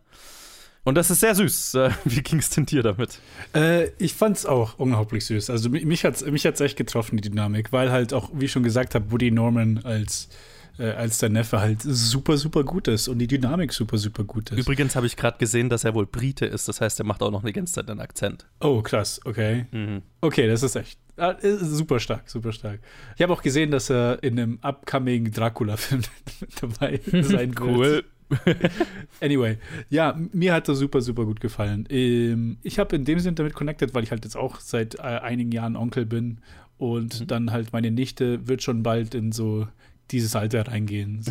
Und 0.84 0.96
das 0.96 1.10
ist 1.12 1.20
sehr 1.20 1.36
süß. 1.36 1.78
Wie 2.06 2.22
ging 2.24 2.40
es 2.40 2.50
denn 2.50 2.66
dir 2.66 2.82
damit? 2.84 3.20
Äh, 3.54 3.90
ich 4.00 4.14
fand's 4.16 4.46
auch 4.46 4.78
unglaublich 4.80 5.26
süß. 5.28 5.50
Also 5.52 5.70
mi- 5.70 5.86
mich 5.86 6.04
hat's, 6.04 6.26
mich 6.26 6.46
hat's 6.48 6.62
echt 6.62 6.78
getroffen, 6.78 7.18
die 7.18 7.30
Dynamik, 7.30 7.72
weil 7.72 7.92
halt 7.92 8.12
auch, 8.14 8.30
wie 8.34 8.46
ich 8.46 8.52
schon 8.52 8.64
gesagt 8.64 8.96
habe, 8.96 9.12
Woody 9.12 9.30
Norman 9.32 9.82
als, 9.84 10.30
äh, 10.78 10.90
als 10.92 11.20
der 11.20 11.30
Neffe 11.30 11.60
halt 11.60 11.82
super, 11.82 12.38
super 12.38 12.64
gut 12.64 12.88
ist 12.88 13.08
und 13.08 13.20
die 13.20 13.28
Dynamik 13.28 13.72
super, 13.74 13.98
super 13.98 14.24
gut 14.24 14.52
ist. 14.52 14.58
Übrigens 14.60 14.96
habe 14.96 15.06
ich 15.08 15.16
gerade 15.16 15.38
gesehen, 15.38 15.70
dass 15.70 15.84
er 15.84 15.94
wohl 15.94 16.06
Brite 16.06 16.46
ist. 16.46 16.68
Das 16.68 16.82
heißt, 16.82 17.00
er 17.00 17.06
macht 17.06 17.22
auch 17.24 17.32
noch 17.32 17.44
eine 17.44 17.54
ganze 17.54 17.74
Zeit 17.74 17.90
einen 17.90 18.00
Akzent. 18.00 18.46
Oh, 18.60 18.82
krass, 18.82 19.20
okay. 19.26 19.66
Mhm. 19.72 20.02
Okay, 20.22 20.48
das 20.48 20.64
ist 20.64 20.76
echt 20.76 21.00
ah, 21.18 21.36
super 21.42 22.00
stark, 22.00 22.30
super 22.30 22.52
stark. 22.52 22.80
Ich 23.16 23.22
habe 23.22 23.32
auch 23.34 23.42
gesehen, 23.42 23.72
dass 23.72 23.90
er 23.90 24.22
in 24.24 24.40
einem 24.40 24.60
upcoming 24.62 25.32
Dracula-Film 25.32 26.02
dabei 26.62 27.00
sein 27.22 27.56
Cool. 27.60 27.78
wird. 27.80 28.06
anyway, 29.22 29.58
ja, 29.90 30.20
mir 30.34 30.54
hat 30.54 30.68
das 30.68 30.80
super, 30.80 31.02
super 31.02 31.26
gut 31.26 31.40
gefallen. 31.40 31.86
Ähm, 31.90 32.58
ich 32.64 32.80
habe 32.80 32.96
in 32.96 33.06
dem 33.06 33.20
Sinne 33.20 33.36
damit 33.36 33.54
connected, 33.54 33.94
weil 33.94 34.04
ich 34.04 34.12
halt 34.12 34.26
jetzt 34.26 34.36
auch 34.36 34.60
seit 34.60 34.96
äh, 34.96 35.02
einigen 35.02 35.52
Jahren 35.52 35.76
Onkel 35.76 36.06
bin 36.08 36.40
und 36.78 37.30
dann 37.30 37.52
halt 37.52 37.72
meine 37.72 37.92
Nichte 37.92 38.48
wird 38.48 38.64
schon 38.64 38.84
bald 38.84 39.14
in 39.14 39.32
so 39.32 39.68
dieses 40.12 40.36
Alter 40.36 40.68
reingehen. 40.68 41.22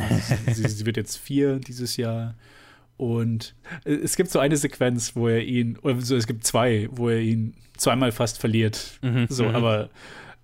Sie, 0.53 0.69
sie, 0.69 0.87
wird 0.87 0.97
jetzt 0.97 1.17
vier 1.17 1.59
dieses 1.59 1.97
Jahr. 1.97 2.35
Und 2.97 3.55
es 3.85 4.17
gibt 4.17 4.31
so 4.31 4.39
eine 4.39 4.57
Sequenz, 4.57 5.17
wo 5.17 5.29
er 5.29 5.43
ihn, 5.43 5.79
oder 5.79 6.01
so, 6.01 6.17
es 6.17 6.27
gibt 6.27 6.45
zwei, 6.45 6.89
wo 6.93 7.09
er 7.09 7.21
ihn 7.21 7.55
zweimal 7.77 8.13
fast 8.13 8.39
verliert. 8.39 8.99
Mhm, 9.03 9.27
so, 9.29 9.45
mhm. 9.45 9.55
aber 9.55 9.91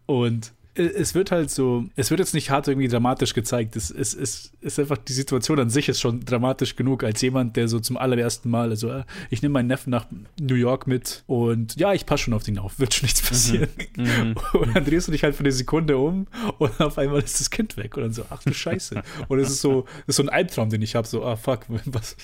und 0.06 0.52
es 0.74 1.14
wird 1.14 1.32
halt 1.32 1.50
so, 1.50 1.86
es 1.96 2.10
wird 2.10 2.20
jetzt 2.20 2.32
nicht 2.32 2.50
hart 2.50 2.68
irgendwie 2.68 2.86
dramatisch 2.86 3.34
gezeigt. 3.34 3.74
Es, 3.74 3.90
es, 3.90 4.14
es 4.14 4.52
ist 4.60 4.78
einfach, 4.78 4.98
die 4.98 5.12
Situation 5.12 5.58
an 5.58 5.68
sich 5.68 5.88
ist 5.88 6.00
schon 6.00 6.24
dramatisch 6.24 6.76
genug, 6.76 7.02
als 7.02 7.20
jemand, 7.22 7.56
der 7.56 7.66
so 7.66 7.80
zum 7.80 7.96
allerersten 7.96 8.50
Mal, 8.50 8.70
also 8.70 8.88
äh, 8.88 9.04
ich 9.30 9.42
nehme 9.42 9.54
meinen 9.54 9.66
Neffen 9.66 9.90
nach 9.90 10.06
New 10.40 10.54
York 10.54 10.86
mit 10.86 11.24
und 11.26 11.74
ja, 11.76 11.92
ich 11.92 12.06
passe 12.06 12.24
schon 12.24 12.34
auf 12.34 12.44
den 12.44 12.58
auf, 12.58 12.78
wird 12.78 12.94
schon 12.94 13.06
nichts 13.06 13.22
passieren. 13.22 13.68
Mhm. 13.96 14.36
Und 14.52 14.76
dann 14.76 14.84
drehst 14.84 15.08
du 15.08 15.12
dich 15.12 15.24
halt 15.24 15.34
für 15.34 15.40
eine 15.40 15.52
Sekunde 15.52 15.96
um 15.98 16.26
und 16.58 16.80
auf 16.80 16.98
einmal 16.98 17.20
ist 17.20 17.40
das 17.40 17.50
Kind 17.50 17.76
weg 17.76 17.96
und 17.96 18.02
dann 18.02 18.12
so, 18.12 18.24
ach 18.30 18.42
du 18.42 18.52
Scheiße. 18.52 19.02
Und 19.28 19.38
es 19.38 19.50
ist 19.50 19.60
so, 19.60 19.82
das 20.06 20.08
ist 20.08 20.16
so 20.16 20.22
ein 20.22 20.28
Albtraum, 20.28 20.70
den 20.70 20.82
ich 20.82 20.94
habe, 20.94 21.06
so, 21.06 21.24
ah 21.24 21.36
fuck, 21.36 21.60
was, 21.86 22.16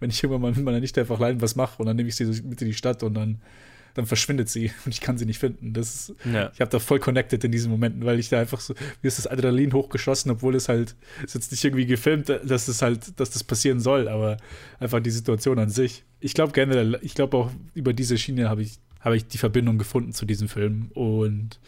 wenn 0.00 0.10
ich 0.10 0.22
irgendwann 0.22 0.42
mal 0.42 0.52
mit 0.52 0.64
meiner 0.64 0.80
Nichte 0.80 1.00
einfach 1.00 1.18
allein 1.18 1.40
was 1.40 1.56
mache 1.56 1.78
und 1.78 1.86
dann 1.86 1.96
nehme 1.96 2.08
ich 2.08 2.16
sie 2.16 2.24
mit 2.42 2.60
in 2.60 2.68
die 2.68 2.74
Stadt 2.74 3.02
und 3.02 3.14
dann 3.14 3.40
dann 3.96 4.06
verschwindet 4.06 4.48
sie 4.48 4.70
und 4.84 4.92
ich 4.92 5.00
kann 5.00 5.18
sie 5.18 5.26
nicht 5.26 5.38
finden. 5.38 5.72
Das 5.72 5.94
ist, 5.94 6.14
ja. 6.30 6.50
Ich 6.54 6.60
habe 6.60 6.70
da 6.70 6.78
voll 6.78 7.00
connected 7.00 7.42
in 7.42 7.50
diesen 7.50 7.70
Momenten, 7.70 8.04
weil 8.04 8.18
ich 8.18 8.28
da 8.28 8.38
einfach 8.38 8.60
so, 8.60 8.74
wie 9.00 9.08
ist 9.08 9.18
das 9.18 9.26
Adrenalin 9.26 9.72
hochgeschossen, 9.72 10.30
obwohl 10.30 10.54
es 10.54 10.68
halt, 10.68 10.94
ist 11.24 11.34
jetzt 11.34 11.50
nicht 11.50 11.64
irgendwie 11.64 11.86
gefilmt, 11.86 12.28
dass 12.28 12.68
es 12.68 12.82
halt, 12.82 13.18
dass 13.18 13.30
das 13.30 13.42
passieren 13.42 13.80
soll, 13.80 14.08
aber 14.08 14.36
einfach 14.78 15.00
die 15.00 15.10
Situation 15.10 15.58
an 15.58 15.70
sich. 15.70 16.04
Ich 16.20 16.34
glaube 16.34 16.52
generell, 16.52 16.98
ich 17.02 17.14
glaube 17.14 17.36
auch 17.36 17.50
über 17.74 17.92
diese 17.92 18.18
Schiene 18.18 18.48
habe 18.48 18.62
ich, 18.62 18.78
habe 19.00 19.16
ich 19.16 19.26
die 19.26 19.38
Verbindung 19.38 19.78
gefunden 19.78 20.12
zu 20.12 20.26
diesem 20.26 20.48
Film 20.48 20.90
und 20.94 21.58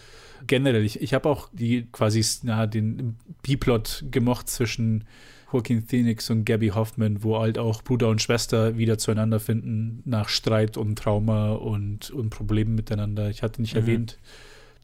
generell, 0.46 0.84
ich, 0.84 1.00
ich 1.00 1.14
habe 1.14 1.28
auch 1.28 1.48
die 1.52 1.86
quasi, 1.90 2.24
na, 2.42 2.66
den 2.66 3.16
B-Plot 3.42 4.04
gemocht 4.10 4.48
zwischen 4.48 5.04
Joaquin 5.52 5.82
Phoenix 5.82 6.30
und 6.30 6.44
Gabby 6.44 6.68
Hoffman, 6.68 7.22
wo 7.22 7.38
halt 7.38 7.58
auch 7.58 7.82
Bruder 7.82 8.08
und 8.08 8.20
Schwester 8.20 8.76
wieder 8.76 8.98
zueinander 8.98 9.40
finden 9.40 10.02
nach 10.04 10.28
Streit 10.28 10.76
und 10.76 10.98
Trauma 10.98 11.52
und, 11.52 12.10
und 12.10 12.30
Problemen 12.30 12.74
miteinander. 12.74 13.30
Ich 13.30 13.42
hatte 13.42 13.60
nicht 13.60 13.74
mhm. 13.74 13.80
erwähnt, 13.80 14.18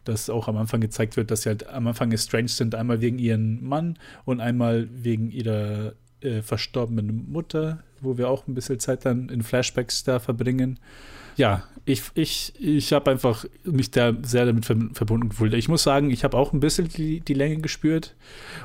dass 0.04 0.30
auch 0.30 0.48
am 0.48 0.56
Anfang 0.56 0.80
gezeigt 0.80 1.16
wird, 1.16 1.30
dass 1.30 1.42
sie 1.42 1.50
halt 1.50 1.68
am 1.68 1.86
Anfang 1.86 2.12
estranged 2.12 2.56
sind, 2.56 2.74
einmal 2.74 3.00
wegen 3.00 3.18
ihren 3.18 3.62
Mann 3.66 3.98
und 4.24 4.40
einmal 4.40 4.88
wegen 4.90 5.30
ihrer 5.30 5.92
äh, 6.20 6.42
verstorbenen 6.42 7.30
Mutter, 7.30 7.82
wo 8.00 8.16
wir 8.16 8.28
auch 8.28 8.46
ein 8.46 8.54
bisschen 8.54 8.80
Zeit 8.80 9.04
dann 9.04 9.28
in 9.28 9.42
Flashbacks 9.42 10.04
da 10.04 10.18
verbringen 10.18 10.78
ja, 11.36 11.64
ich, 11.84 12.02
ich, 12.14 12.52
ich 12.58 12.92
habe 12.92 13.10
einfach 13.10 13.44
mich 13.64 13.90
da 13.90 14.12
sehr 14.22 14.46
damit 14.46 14.64
verbunden 14.64 15.28
gefühlt. 15.28 15.54
Ich 15.54 15.68
muss 15.68 15.82
sagen, 15.82 16.10
ich 16.10 16.24
habe 16.24 16.36
auch 16.36 16.52
ein 16.52 16.60
bisschen 16.60 16.88
die, 16.88 17.20
die 17.20 17.34
Länge 17.34 17.58
gespürt. 17.58 18.14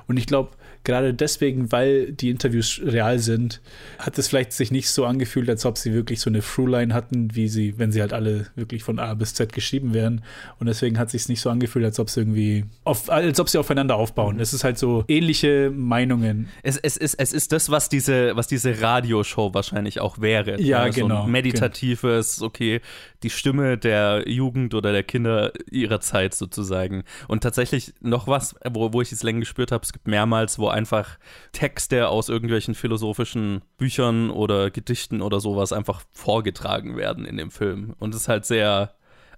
Und 0.07 0.17
ich 0.17 0.25
glaube, 0.25 0.51
gerade 0.84 1.13
deswegen, 1.13 1.72
weil 1.72 2.12
die 2.12 2.30
Interviews 2.30 2.82
real 2.84 3.20
sind, 3.20 3.62
hat 3.98 4.18
es 4.18 4.28
vielleicht 4.28 4.54
sich 4.54 4.72
nicht 4.72 4.89
so 4.89 5.06
angefühlt, 5.06 5.50
als 5.50 5.65
ob 5.65 5.78
sie 5.78 5.94
wirklich 5.94 6.20
so 6.20 6.30
eine 6.30 6.42
Throughline 6.42 6.94
hatten, 6.94 7.36
wie 7.36 7.48
sie, 7.48 7.78
wenn 7.78 7.92
sie 7.92 8.02
halt 8.02 8.13
alle 8.13 8.48
wirklich 8.56 8.84
von 8.84 9.00
A 9.00 9.13
bis 9.13 9.34
Z 9.34 9.54
geschrieben 9.54 9.94
wären. 9.94 10.24
Und 10.60 10.68
deswegen 10.68 10.98
hat 10.98 11.08
es 11.08 11.12
sich 11.12 11.30
nicht 11.30 11.42
so 11.42 11.50
angefühlt, 11.50 11.86
als 11.86 12.00
ob 12.00 12.10
sie 12.10 12.22
irgendwie, 12.22 12.65
auf, 12.86 13.10
als 13.10 13.39
ob 13.39 13.50
sie 13.50 13.58
aufeinander 13.58 13.96
aufbauen. 13.96 14.36
Mhm. 14.36 14.42
Es 14.42 14.54
ist 14.54 14.63
halt 14.63 14.78
so 14.78 15.04
ähnliche 15.08 15.72
Meinungen. 15.74 16.48
Es, 16.63 16.78
es, 16.78 16.98
ist, 16.98 17.15
es 17.15 17.34
ist 17.34 17.52
das, 17.52 17.70
was 17.70 17.89
diese, 17.89 18.36
was 18.36 18.48
diese 18.48 18.82
Radioshow 18.82 19.54
wahrscheinlich 19.54 20.00
auch 20.00 20.20
wäre. 20.20 20.62
Ja, 20.62 20.86
ja 20.86 20.92
so 20.94 21.02
genau. 21.02 21.24
Ein 21.24 21.32
meditatives, 21.32 22.42
okay, 22.42 22.82
die 23.24 23.30
Stimme 23.30 23.78
der 23.78 24.24
Jugend 24.28 24.74
oder 24.74 24.92
der 24.94 25.04
Kinder 25.04 25.52
ihrer 25.70 26.00
Zeit 26.00 26.34
sozusagen. 26.34 27.04
Und 27.28 27.44
tatsächlich 27.44 27.94
noch 28.00 28.28
was, 28.28 28.56
wo, 28.70 28.94
wo 28.94 29.02
ich 29.02 29.12
es 29.12 29.24
länger 29.24 29.42
gespürt 29.42 29.72
habe, 29.72 29.84
es 29.84 29.92
gibt 29.92 30.08
mehrmals, 30.08 30.58
wo 30.58 30.68
einfach 30.69 31.17
Texte 31.51 32.08
aus 32.10 32.29
irgendwelchen 32.29 32.75
philosophischen 32.75 33.62
Büchern 33.77 34.29
oder 34.29 34.71
Gedichten 34.71 35.21
oder 35.21 35.39
sowas 35.39 35.73
einfach 35.73 36.03
vorgetragen 36.12 36.97
werden 36.97 37.25
in 37.25 37.38
dem 37.38 37.51
Film. 37.51 37.95
Und 37.99 38.13
es 38.13 38.21
ist 38.21 38.27
halt 38.27 38.45
sehr 38.45 38.93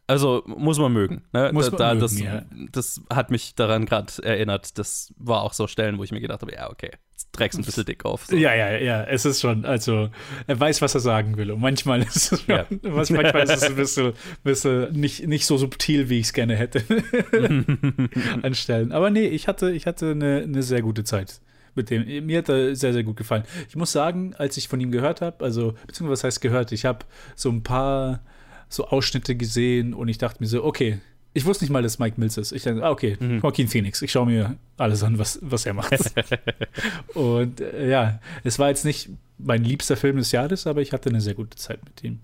also 0.08 0.44
muss 0.46 0.78
man 0.78 0.92
mögen. 0.92 1.24
Ne? 1.32 1.52
Muss 1.54 1.72
man 1.72 1.78
da, 1.78 1.88
mögen, 1.94 2.02
das, 2.02 2.20
ja. 2.20 2.44
das 2.72 3.02
hat 3.10 3.32
mich 3.32 3.56
daran 3.56 3.86
gerade 3.86 4.12
erinnert. 4.24 4.78
Das 4.78 5.14
war 5.16 5.42
auch 5.42 5.54
so 5.54 5.68
Stellen, 5.68 5.98
wo 6.00 6.04
ich 6.04 6.12
mir 6.12 6.20
gedacht 6.20 6.42
habe, 6.42 6.52
ja, 6.54 6.70
okay, 6.70 6.92
trägst 7.32 7.58
ein 7.58 7.66
bisschen 7.66 7.86
dick 7.86 8.06
auf. 8.06 8.26
So. 8.26 8.36
Ja, 8.36 8.54
ja, 8.54 8.78
ja, 8.78 9.04
es 9.04 9.26
ist 9.26 9.42
schon, 9.42 9.66
also 9.66 10.10
er 10.48 10.60
weiß, 10.60 10.82
was 10.82 10.94
er 10.96 11.02
sagen 11.02 11.38
will. 11.38 11.52
Und 11.52 11.62
manchmal 11.62 12.02
ist 12.02 12.34
es, 12.34 12.42
schon, 12.42 12.56
ja. 12.56 12.66
manchmal 12.82 13.44
ist 13.44 13.56
es 13.56 13.64
ein 13.64 13.76
bisschen, 13.76 14.14
bisschen 14.44 14.92
nicht, 14.94 15.28
nicht 15.28 15.46
so 15.46 15.58
subtil, 15.58 16.10
wie 16.10 16.20
ich 16.20 16.28
es 16.28 16.34
gerne 16.34 16.56
hätte 16.56 16.84
an 18.42 18.54
Stellen. 18.54 18.92
Aber 18.92 19.10
nee, 19.10 19.28
ich 19.28 19.48
hatte, 19.48 19.72
ich 19.72 19.86
hatte 19.86 20.12
eine, 20.12 20.42
eine 20.44 20.64
sehr 20.64 20.82
gute 20.82 21.04
Zeit 21.04 21.42
mit 21.76 21.90
dem. 21.90 22.26
Mir 22.26 22.40
hat 22.40 22.50
er 22.50 22.76
sehr, 22.76 22.94
sehr 22.94 23.04
gut 23.04 23.18
gefallen. 23.18 23.44
Ich 23.70 23.76
muss 23.76 23.92
sagen, 23.92 24.34
als 24.38 24.58
ich 24.58 24.68
von 24.68 24.80
ihm 24.80 24.92
gehört 24.92 25.22
habe, 25.22 25.44
also, 25.44 25.74
beziehungsweise 25.88 26.12
was 26.12 26.24
heißt 26.24 26.42
gehört, 26.42 26.72
ich 26.72 26.86
habe 26.86 27.06
so 27.36 27.50
ein 27.50 27.64
paar 27.64 28.22
so 28.68 28.88
Ausschnitte 28.88 29.36
gesehen 29.36 29.94
und 29.94 30.08
ich 30.08 30.18
dachte 30.18 30.42
mir 30.42 30.48
so, 30.48 30.64
okay, 30.64 31.00
ich 31.34 31.46
wusste 31.46 31.64
nicht 31.64 31.72
mal, 31.72 31.82
dass 31.82 32.00
Mike 32.00 32.20
Mills 32.20 32.38
ist. 32.38 32.52
Ich 32.52 32.64
dachte, 32.64 32.84
ah, 32.84 32.92
okay, 32.92 33.18
mhm. 33.20 33.40
Joaquin 33.40 33.68
Phoenix. 33.68 34.02
Ich 34.02 34.12
schaue 34.12 34.26
mir 34.26 34.58
alles 34.78 35.04
an, 35.04 35.18
was, 35.18 35.40
was 35.42 35.66
er 35.66 35.74
macht. 35.74 35.94
und 37.14 37.62
äh, 37.62 37.90
ja, 37.90 38.20
es 38.44 38.60
war 38.60 38.70
jetzt 38.70 38.84
nicht 38.84 39.10
mein 39.38 39.64
liebster 39.64 39.96
Film 39.98 40.18
des 40.18 40.32
Jahres, 40.32 40.68
aber 40.68 40.82
ich 40.82 40.94
hatte 40.94 41.10
eine 41.10 41.22
sehr 41.22 41.34
gute 41.34 41.58
Zeit 41.58 41.84
mit 41.86 42.04
ihm. 42.04 42.20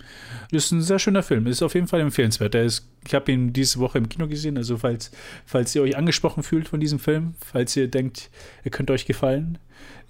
Ist 0.52 0.72
ein 0.72 0.82
sehr 0.82 1.00
schöner 1.00 1.24
Film, 1.24 1.48
ist 1.48 1.64
auf 1.64 1.74
jeden 1.74 1.88
Fall 1.88 2.02
empfehlenswert. 2.02 2.54
Ist, 2.56 2.88
ich 3.06 3.16
habe 3.16 3.32
ihn 3.32 3.54
diese 3.54 3.80
Woche 3.80 3.98
im 3.98 4.10
Kino 4.10 4.28
gesehen, 4.28 4.58
also 4.58 4.78
falls, 4.78 5.12
falls 5.46 5.74
ihr 5.74 5.82
euch 5.82 5.98
angesprochen 5.98 6.44
fühlt 6.44 6.68
von 6.68 6.80
diesem 6.80 7.00
Film, 7.00 7.36
falls 7.40 7.76
ihr 7.76 7.88
denkt, 7.88 8.30
er 8.64 8.72
könnte 8.72 8.94
euch 8.94 9.06
gefallen, 9.06 9.58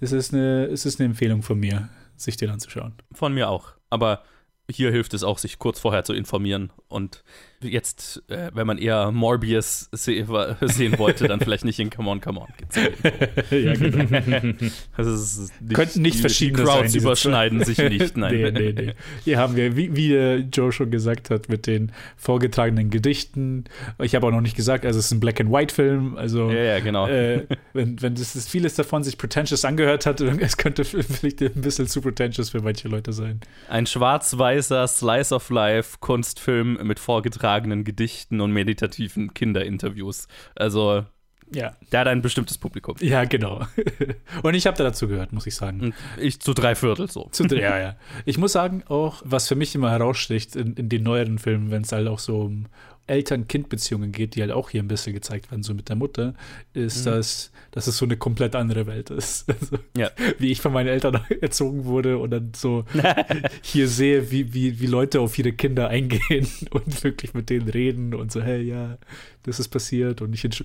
ist 0.00 0.12
es 0.12 0.34
eine, 0.34 0.66
ist 0.66 0.86
es 0.86 0.98
eine 0.98 1.06
Empfehlung 1.06 1.42
von 1.42 1.58
mir, 1.58 1.88
sich 2.16 2.36
den 2.36 2.50
anzuschauen. 2.50 2.94
Von 3.12 3.32
mir 3.32 3.48
auch. 3.48 3.72
Aber 3.90 4.22
hier 4.70 4.90
hilft 4.90 5.14
es 5.14 5.22
auch, 5.22 5.38
sich 5.38 5.58
kurz 5.58 5.80
vorher 5.80 6.04
zu 6.04 6.12
informieren. 6.12 6.70
Und 6.88 7.24
jetzt, 7.62 8.22
äh, 8.28 8.50
wenn 8.54 8.66
man 8.66 8.78
eher 8.78 9.10
Morbius 9.10 9.88
se 9.92 10.24
sehen 10.60 10.98
wollte, 10.98 11.28
dann 11.28 11.40
vielleicht 11.40 11.64
nicht 11.64 11.78
in 11.78 11.90
Come 11.90 12.10
On, 12.10 12.20
Come 12.20 12.40
On. 12.40 12.48
ja, 13.50 13.74
genau. 13.74 14.04
das 14.96 15.50
nicht, 15.60 15.74
Könnten 15.74 16.02
nicht 16.02 16.20
verschiedene 16.20 16.62
die 16.62 16.68
Crowds 16.68 16.92
sein, 16.92 17.00
überschneiden 17.00 17.64
sich 17.64 17.78
nicht. 17.78 18.16
Nein. 18.16 18.34
nee, 18.34 18.50
nee, 18.50 18.72
nee. 18.72 18.94
Hier 19.24 19.38
haben 19.38 19.56
wir, 19.56 19.76
wie, 19.76 19.96
wie 19.96 20.14
Joe 20.52 20.72
schon 20.72 20.90
gesagt 20.90 21.30
hat, 21.30 21.48
mit 21.48 21.66
den 21.66 21.92
vorgetragenen 22.16 22.90
Gedichten. 22.90 23.64
Ich 24.00 24.14
habe 24.14 24.26
auch 24.26 24.30
noch 24.30 24.40
nicht 24.40 24.56
gesagt, 24.56 24.84
also 24.84 24.98
es 24.98 25.06
ist 25.06 25.12
ein 25.12 25.20
Black-and-White-Film. 25.20 26.16
Also, 26.16 26.50
ja, 26.50 26.62
ja, 26.62 26.80
genau. 26.80 27.08
Äh, 27.08 27.46
wenn, 27.72 28.00
wenn 28.00 28.14
das 28.14 28.36
ist, 28.36 28.48
vieles 28.48 28.74
davon 28.74 29.02
sich 29.02 29.18
pretentious 29.18 29.64
angehört 29.64 30.06
hat, 30.06 30.20
es 30.20 30.56
könnte 30.56 30.84
vielleicht 30.84 31.42
ein 31.42 31.52
bisschen 31.54 31.86
zu 31.86 32.00
pretentious 32.00 32.50
für 32.50 32.60
manche 32.60 32.88
Leute 32.88 33.12
sein. 33.12 33.40
Ein 33.68 33.86
schwarz-weißer 33.86 34.86
Slice 34.86 35.34
of 35.34 35.50
Life 35.50 35.98
Kunstfilm 36.00 36.78
mit 36.82 36.98
vorgetragenen 36.98 37.47
Gedichten 37.84 38.40
und 38.40 38.52
meditativen 38.52 39.34
Kinderinterviews. 39.34 40.28
Also 40.54 41.04
ja. 41.52 41.72
Der 41.92 42.00
hat 42.00 42.08
ein 42.08 42.22
bestimmtes 42.22 42.58
Publikum. 42.58 42.96
Ja, 43.00 43.24
genau. 43.24 43.66
Und 44.42 44.54
ich 44.54 44.66
habe 44.66 44.76
da 44.76 44.84
dazu 44.84 45.08
gehört, 45.08 45.32
muss 45.32 45.46
ich 45.46 45.54
sagen. 45.54 45.94
Ich 46.18 46.40
zu 46.40 46.52
drei 46.52 46.74
Viertel 46.74 47.10
so. 47.10 47.28
Zu, 47.32 47.44
ja, 47.46 47.78
ja. 47.78 47.96
Ich 48.24 48.38
muss 48.38 48.52
sagen, 48.52 48.82
auch, 48.88 49.22
was 49.24 49.48
für 49.48 49.54
mich 49.54 49.74
immer 49.74 49.90
heraussticht 49.90 50.56
in, 50.56 50.74
in 50.74 50.88
den 50.88 51.02
neueren 51.02 51.38
Filmen, 51.38 51.70
wenn 51.70 51.82
es 51.82 51.92
halt 51.92 52.06
auch 52.06 52.18
so 52.18 52.42
um, 52.42 52.66
Eltern-Kind-Beziehungen 53.08 54.12
geht, 54.12 54.34
die 54.34 54.42
halt 54.42 54.52
auch 54.52 54.70
hier 54.70 54.82
ein 54.82 54.88
bisschen 54.88 55.12
gezeigt 55.12 55.50
werden, 55.50 55.62
so 55.62 55.74
mit 55.74 55.88
der 55.88 55.96
Mutter, 55.96 56.34
ist, 56.74 57.04
mhm. 57.04 57.10
dass, 57.10 57.50
dass 57.70 57.86
es 57.86 57.96
so 57.96 58.04
eine 58.04 58.16
komplett 58.16 58.54
andere 58.54 58.86
Welt 58.86 59.10
ist. 59.10 59.46
Also, 59.58 59.78
ja. 59.96 60.10
Wie 60.38 60.52
ich 60.52 60.60
von 60.60 60.72
meinen 60.72 60.86
Eltern 60.86 61.20
erzogen 61.40 61.84
wurde 61.84 62.18
und 62.18 62.30
dann 62.30 62.52
so 62.54 62.84
hier 63.62 63.88
sehe, 63.88 64.30
wie, 64.30 64.54
wie, 64.54 64.78
wie 64.78 64.86
Leute 64.86 65.20
auf 65.20 65.36
ihre 65.38 65.52
Kinder 65.52 65.88
eingehen 65.88 66.46
und 66.70 67.02
wirklich 67.02 67.34
mit 67.34 67.50
denen 67.50 67.68
reden 67.68 68.14
und 68.14 68.30
so, 68.30 68.40
hey, 68.40 68.62
ja, 68.62 68.98
das 69.42 69.58
ist 69.58 69.68
passiert 69.68 70.20
und 70.20 70.32
ich 70.32 70.44
entsch 70.44 70.62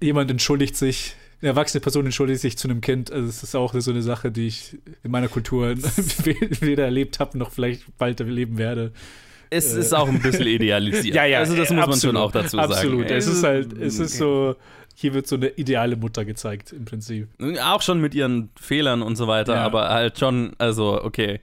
jemand 0.00 0.30
entschuldigt 0.30 0.76
sich 0.76 1.14
eine 1.40 1.50
erwachsene 1.50 1.80
Person 1.80 2.06
entschuldigt 2.06 2.40
sich 2.40 2.58
zu 2.58 2.68
einem 2.68 2.80
Kind. 2.80 3.12
Also 3.12 3.28
es 3.28 3.42
ist 3.42 3.54
auch 3.54 3.74
so 3.78 3.90
eine 3.90 4.02
Sache, 4.02 4.32
die 4.32 4.46
ich 4.46 4.78
in 5.02 5.10
meiner 5.10 5.28
Kultur 5.28 5.74
weder 6.60 6.84
erlebt 6.84 7.20
habe, 7.20 7.38
noch 7.38 7.50
vielleicht 7.50 7.96
bald 7.98 8.20
erleben 8.20 8.58
werde 8.58 8.92
es 9.50 9.72
ist 9.72 9.94
auch 9.94 10.08
ein 10.08 10.20
bisschen 10.20 10.46
idealisiert. 10.46 11.14
ja, 11.14 11.24
ja. 11.24 11.38
Also 11.38 11.56
das 11.56 11.70
muss 11.70 11.84
absolut, 11.84 11.88
man 11.88 12.00
schon 12.00 12.16
auch 12.16 12.32
dazu 12.32 12.58
absolut. 12.58 12.76
sagen. 12.76 13.02
Absolut. 13.02 13.10
Es 13.10 13.26
ist 13.26 13.42
halt, 13.42 13.72
es 13.78 13.98
ist 13.98 14.16
so, 14.16 14.56
hier 14.94 15.14
wird 15.14 15.26
so 15.26 15.36
eine 15.36 15.48
ideale 15.48 15.96
Mutter 15.96 16.24
gezeigt 16.24 16.72
im 16.72 16.84
Prinzip. 16.84 17.28
Auch 17.62 17.82
schon 17.82 18.00
mit 18.00 18.14
ihren 18.14 18.50
Fehlern 18.60 19.02
und 19.02 19.16
so 19.16 19.26
weiter, 19.26 19.54
ja. 19.54 19.64
aber 19.64 19.90
halt 19.90 20.18
schon, 20.18 20.52
also 20.58 21.02
okay, 21.02 21.40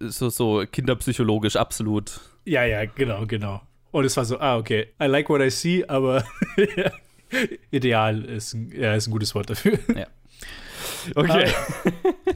so, 0.00 0.28
so 0.28 0.64
kinderpsychologisch 0.70 1.56
absolut. 1.56 2.20
Ja, 2.44 2.64
ja, 2.64 2.84
genau, 2.84 3.26
genau. 3.26 3.60
Und 3.90 4.04
es 4.04 4.16
war 4.16 4.24
so, 4.24 4.38
ah, 4.38 4.56
okay, 4.56 4.88
I 5.00 5.06
like 5.06 5.28
what 5.28 5.40
I 5.40 5.50
see, 5.50 5.84
aber 5.86 6.24
ideal 7.70 8.24
ist, 8.24 8.56
ja, 8.74 8.94
ist 8.94 9.08
ein 9.08 9.10
gutes 9.10 9.34
Wort 9.34 9.50
dafür. 9.50 9.78
Ja. 9.94 10.06
Okay. 11.14 11.52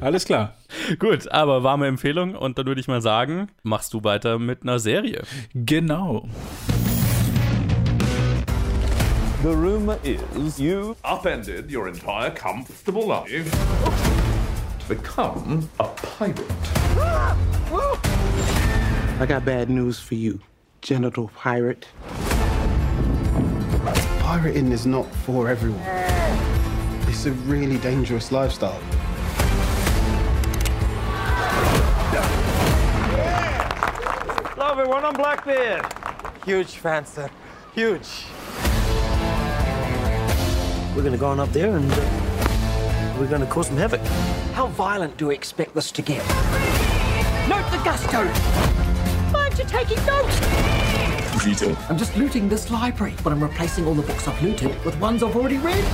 Alles 0.01 0.25
klar. 0.25 0.55
Gut, 0.99 1.31
aber 1.31 1.63
warme 1.63 1.87
Empfehlung 1.87 2.35
und 2.35 2.59
dann 2.59 2.67
würde 2.67 2.81
ich 2.81 2.89
mal 2.89 3.01
sagen, 3.01 3.49
machst 3.63 3.95
du 3.95 4.05
weiter 4.05 4.39
mit 4.39 4.63
einer 4.63 4.79
Serie. 4.79 5.23
Genau. 5.55 6.29
The 9.43 9.53
rumor 9.53 9.99
is 10.03 10.59
you 10.59 10.97
upended 11.05 11.71
your 11.71 11.87
entire 11.87 12.31
comfortable 12.31 13.07
life 13.07 13.51
to 14.81 14.89
become 14.89 15.69
a 15.79 15.85
pirate. 16.19 16.41
I 19.21 19.27
got 19.27 19.45
bad 19.45 19.71
news 19.71 20.01
for 20.01 20.15
you, 20.15 20.41
genital 20.81 21.31
pirate. 21.37 21.87
Pirating 24.21 24.73
is 24.73 24.85
not 24.85 25.07
for 25.25 25.49
everyone. 25.49 25.81
It's 27.09 27.25
a 27.27 27.33
really 27.47 27.79
dangerous 27.79 28.33
lifestyle. 28.33 28.81
Hello, 34.55 34.71
everyone. 34.71 35.05
I'm 35.05 35.15
Blackbeard. 35.15 35.87
Huge 36.45 36.77
fan, 36.77 37.07
sir. 37.07 37.31
Huge. 37.75 38.27
We're 40.95 41.03
going 41.03 41.13
to 41.13 41.19
go 41.19 41.29
on 41.29 41.41
up 41.41 41.51
there 41.51 41.77
and 41.77 41.91
uh, 41.93 43.17
we're 43.19 43.29
going 43.29 43.41
to 43.43 43.47
cause 43.47 43.69
some 43.69 43.77
havoc. 43.77 44.01
How 44.55 44.67
violent 44.67 45.17
do 45.17 45.29
we 45.29 45.35
expect 45.35 45.75
this 45.75 45.93
to 45.93 46.03
get? 46.03 46.27
Note 47.49 47.71
the 47.71 47.81
gusto! 47.85 48.19
Aren't 49.37 49.59
you 49.59 49.65
taking 49.65 50.05
notes? 50.07 50.41
What 51.35 51.47
are 51.47 51.49
you 51.49 51.55
doing? 51.55 51.77
I'm 51.89 51.99
just 51.99 52.17
looting 52.17 52.49
this 52.49 52.71
library, 52.71 53.15
but 53.23 53.33
I'm 53.33 53.43
replacing 53.43 53.87
all 53.87 53.95
the 53.95 54.03
books 54.03 54.27
I've 54.27 54.43
looted 54.43 54.85
with 54.85 54.99
ones 54.99 55.23
I've 55.23 55.37
already 55.37 55.59
read. 55.59 55.85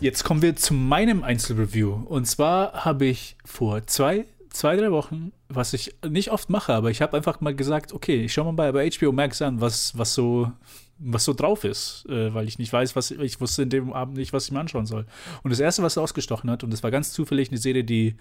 Jetzt 0.00 0.24
kommen 0.24 0.42
wir 0.42 0.56
zu 0.56 0.74
meinem 0.74 1.24
Einzelreview. 1.24 1.92
Und 1.92 2.26
zwar 2.26 2.84
habe 2.84 3.06
ich 3.06 3.36
vor 3.44 3.86
zwei, 3.86 4.26
zwei, 4.50 4.76
drei 4.76 4.92
Wochen, 4.92 5.32
was 5.48 5.72
ich 5.72 5.94
nicht 6.06 6.30
oft 6.30 6.50
mache, 6.50 6.74
aber 6.74 6.90
ich 6.90 7.00
habe 7.00 7.16
einfach 7.16 7.40
mal 7.40 7.54
gesagt, 7.54 7.94
okay, 7.94 8.24
ich 8.24 8.34
schaue 8.34 8.52
mal 8.52 8.52
bei, 8.52 8.72
bei 8.72 8.90
HBO 8.90 9.12
Max 9.12 9.40
an, 9.40 9.60
was, 9.60 9.96
was 9.96 10.14
so 10.14 10.52
was 10.98 11.24
so 11.24 11.32
drauf 11.34 11.64
ist, 11.64 12.06
äh, 12.08 12.32
weil 12.32 12.48
ich 12.48 12.58
nicht 12.58 12.72
weiß, 12.72 12.96
was 12.96 13.10
ich 13.10 13.38
wusste 13.40 13.62
in 13.62 13.70
dem 13.70 13.92
Abend 13.92 14.16
nicht, 14.16 14.32
was 14.32 14.46
ich 14.46 14.52
mir 14.52 14.60
anschauen 14.60 14.86
soll. 14.86 15.04
Und 15.42 15.50
das 15.50 15.60
erste, 15.60 15.82
was 15.82 15.98
ausgestochen 15.98 16.50
hat, 16.50 16.64
und 16.64 16.72
das 16.72 16.82
war 16.82 16.90
ganz 16.90 17.12
zufällig 17.12 17.50
eine 17.50 17.58
Serie, 17.58 17.84
die 17.84 18.16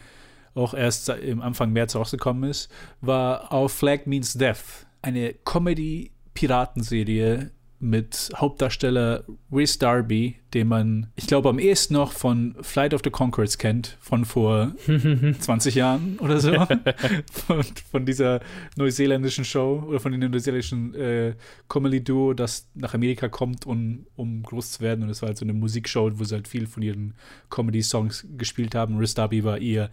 auch 0.56 0.74
erst 0.74 1.08
im 1.10 1.42
Anfang 1.42 1.72
März 1.72 1.96
rausgekommen 1.96 2.50
ist, 2.50 2.70
war 3.02 3.54
Our 3.54 3.70
Flag 3.70 4.06
Means 4.06 4.34
Death. 4.34 4.88
Eine 5.02 5.34
Comedy-Piratenserie 5.34 7.52
mit 7.80 8.32
Hauptdarsteller 8.36 9.26
Rhys 9.52 9.78
Darby, 9.78 10.38
den 10.54 10.70
man, 10.70 11.08
ich 11.16 11.28
glaube, 11.28 11.50
am 11.50 11.60
ehesten 11.60 11.96
noch 11.96 12.14
von 12.14 12.56
Flight 12.62 12.94
of 12.94 13.02
the 13.04 13.10
Conchords 13.10 13.58
kennt, 13.58 13.98
von 14.00 14.24
vor 14.24 14.74
20 15.40 15.76
Jahren 15.76 16.18
oder 16.20 16.40
so. 16.40 16.54
von, 17.32 17.64
von, 17.92 18.06
dieser 18.06 18.40
neuseeländischen 18.78 19.44
Show 19.44 19.84
oder 19.88 20.00
von 20.00 20.14
dem 20.14 20.32
neuseeländischen 20.32 20.96
äh, 20.96 21.34
Comedy-Duo, 21.68 22.34
das 22.34 22.70
nach 22.74 22.94
Amerika 22.94 23.28
kommt, 23.28 23.66
um, 23.66 24.06
um 24.16 24.44
groß 24.44 24.74
zu 24.74 24.82
werden. 24.82 25.04
Und 25.04 25.10
es 25.10 25.22
war 25.22 25.28
halt 25.28 25.38
so 25.38 25.46
eine 25.46 25.54
Musikshow, 25.54 26.10
wo 26.16 26.24
sie 26.24 26.36
halt 26.36 26.48
viel 26.48 26.68
von 26.68 26.82
ihren 26.82 27.14
Comedy-Songs 27.50 28.28
gespielt 28.38 28.76
haben. 28.76 28.98
Rhys 28.98 29.14
Darby 29.14 29.44
war 29.44 29.58
ihr 29.58 29.90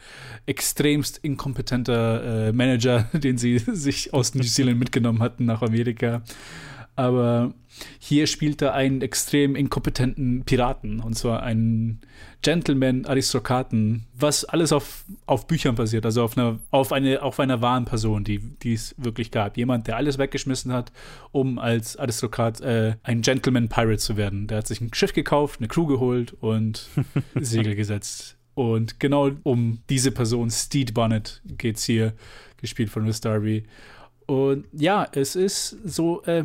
extremst 0.47 1.19
inkompetenter 1.19 2.49
äh, 2.49 2.53
Manager, 2.53 3.11
den 3.13 3.37
sie 3.39 3.59
sich 3.59 4.15
aus 4.15 4.35
New 4.35 4.45
Zealand 4.45 4.79
mitgenommen 4.79 5.21
hatten 5.21 5.45
nach 5.45 5.63
Amerika. 5.63 6.23
Aber 6.95 7.55
hier 7.99 8.27
spielt 8.27 8.61
er 8.61 8.75
einen 8.75 9.01
extrem 9.01 9.57
inkompetenten 9.57 10.45
Piraten, 10.45 11.01
und 11.01 11.15
zwar 11.15 11.43
einen 11.43 12.03
Gentleman-Aristokraten, 12.43 14.05
was 14.15 14.45
alles 14.45 14.73
auf, 14.73 15.05
auf 15.25 15.47
Büchern 15.47 15.75
basiert, 15.75 16.05
also 16.05 16.23
auf 16.23 16.37
einer, 16.37 16.59
auf, 16.71 16.93
eine, 16.93 17.23
auf 17.23 17.41
einer 17.41 17.63
wahren 17.63 17.87
Person, 17.87 18.25
die, 18.25 18.41
die 18.41 18.75
es 18.75 18.95
wirklich 18.99 19.31
gab. 19.31 19.57
Jemand, 19.57 19.87
der 19.87 19.97
alles 19.97 20.19
weggeschmissen 20.19 20.73
hat, 20.73 20.93
um 21.31 21.59
als 21.59 21.97
Aristokrat 21.97 22.61
äh, 22.61 22.97
ein 23.03 23.23
Gentleman-Pirate 23.23 23.99
zu 23.99 24.17
werden. 24.19 24.47
Der 24.49 24.59
hat 24.59 24.67
sich 24.67 24.81
ein 24.81 24.93
Schiff 24.93 25.15
gekauft, 25.15 25.61
eine 25.61 25.69
Crew 25.69 25.87
geholt 25.87 26.35
und 26.41 26.89
Segel 27.35 27.75
gesetzt. 27.75 28.37
Und 28.55 29.01
genau 29.01 29.31
um 29.45 29.79
diese 29.89 30.11
Person, 30.11 30.51
Steed 30.51 30.93
Bonnet, 30.93 31.41
geht 31.57 31.77
es 31.77 31.85
hier, 31.85 32.13
gespielt 32.59 32.91
von 32.91 33.05
Miss 33.05 33.21
Darby. 33.21 33.65
Und 34.27 34.67
ja, 34.73 35.07
es 35.13 35.37
ist 35.37 35.77
so, 35.85 36.23
äh, 36.25 36.45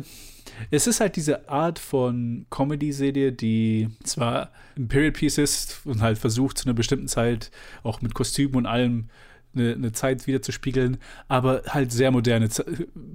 es 0.70 0.86
ist 0.86 1.00
halt 1.00 1.16
diese 1.16 1.48
Art 1.48 1.78
von 1.78 2.46
Comedy-Serie, 2.50 3.32
die 3.32 3.88
zwar 4.04 4.50
ein 4.76 4.88
Period 4.88 5.14
Piece 5.14 5.38
ist 5.38 5.80
und 5.84 6.00
halt 6.00 6.18
versucht, 6.18 6.58
zu 6.58 6.66
einer 6.66 6.74
bestimmten 6.74 7.08
Zeit 7.08 7.50
auch 7.82 8.00
mit 8.02 8.14
Kostümen 8.14 8.56
und 8.56 8.66
allem 8.66 9.08
eine, 9.54 9.72
eine 9.72 9.92
Zeit 9.92 10.26
wieder 10.26 10.42
zu 10.42 10.52
spiegeln, 10.52 10.98
aber 11.28 11.62
halt 11.68 11.92
sehr 11.92 12.10
moderne 12.10 12.48
Z 12.48 12.66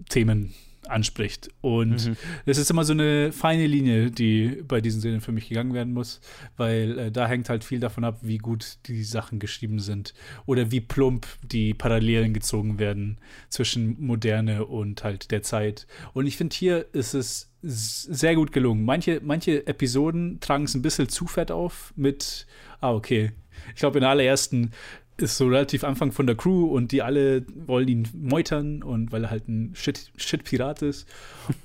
Themen 0.09 0.53
anspricht. 0.89 1.49
Und 1.61 2.07
mhm. 2.07 2.17
es 2.45 2.57
ist 2.57 2.69
immer 2.69 2.83
so 2.83 2.93
eine 2.93 3.31
feine 3.31 3.67
Linie, 3.67 4.11
die 4.11 4.63
bei 4.67 4.81
diesen 4.81 5.01
Serien 5.01 5.21
für 5.21 5.31
mich 5.31 5.49
gegangen 5.49 5.73
werden 5.73 5.93
muss, 5.93 6.21
weil 6.57 6.99
äh, 6.99 7.11
da 7.11 7.27
hängt 7.27 7.49
halt 7.49 7.63
viel 7.63 7.79
davon 7.79 8.03
ab, 8.03 8.19
wie 8.21 8.37
gut 8.37 8.77
die 8.87 9.03
Sachen 9.03 9.39
geschrieben 9.39 9.79
sind 9.79 10.13
oder 10.45 10.71
wie 10.71 10.81
plump 10.81 11.27
die 11.43 11.73
Parallelen 11.73 12.33
gezogen 12.33 12.79
werden 12.79 13.17
zwischen 13.49 14.03
Moderne 14.03 14.65
und 14.65 15.03
halt 15.03 15.31
der 15.31 15.43
Zeit. 15.43 15.87
Und 16.13 16.27
ich 16.27 16.37
finde, 16.37 16.55
hier 16.55 16.85
ist 16.93 17.13
es 17.13 17.53
sehr 17.63 18.35
gut 18.35 18.51
gelungen. 18.51 18.83
Manche, 18.83 19.21
manche 19.23 19.65
Episoden 19.65 20.39
tragen 20.41 20.65
es 20.65 20.75
ein 20.75 20.81
bisschen 20.81 21.07
zu 21.07 21.27
fett 21.27 21.49
auf 21.49 21.93
mit, 21.95 22.45
ah, 22.81 22.93
okay. 22.93 23.31
Ich 23.69 23.79
glaube, 23.79 23.99
in 23.99 24.01
der 24.01 24.09
allerersten 24.09 24.71
ist 25.17 25.37
so 25.37 25.47
relativ 25.47 25.83
Anfang 25.83 26.11
von 26.11 26.25
der 26.25 26.35
Crew 26.35 26.65
und 26.65 26.91
die 26.91 27.01
alle 27.01 27.45
wollen 27.53 27.87
ihn 27.87 28.07
meutern 28.13 28.81
und 28.81 29.11
weil 29.11 29.25
er 29.25 29.29
halt 29.29 29.47
ein 29.47 29.71
Shit, 29.75 30.11
Shit 30.17 30.43
Pirat 30.43 30.81
ist. 30.81 31.07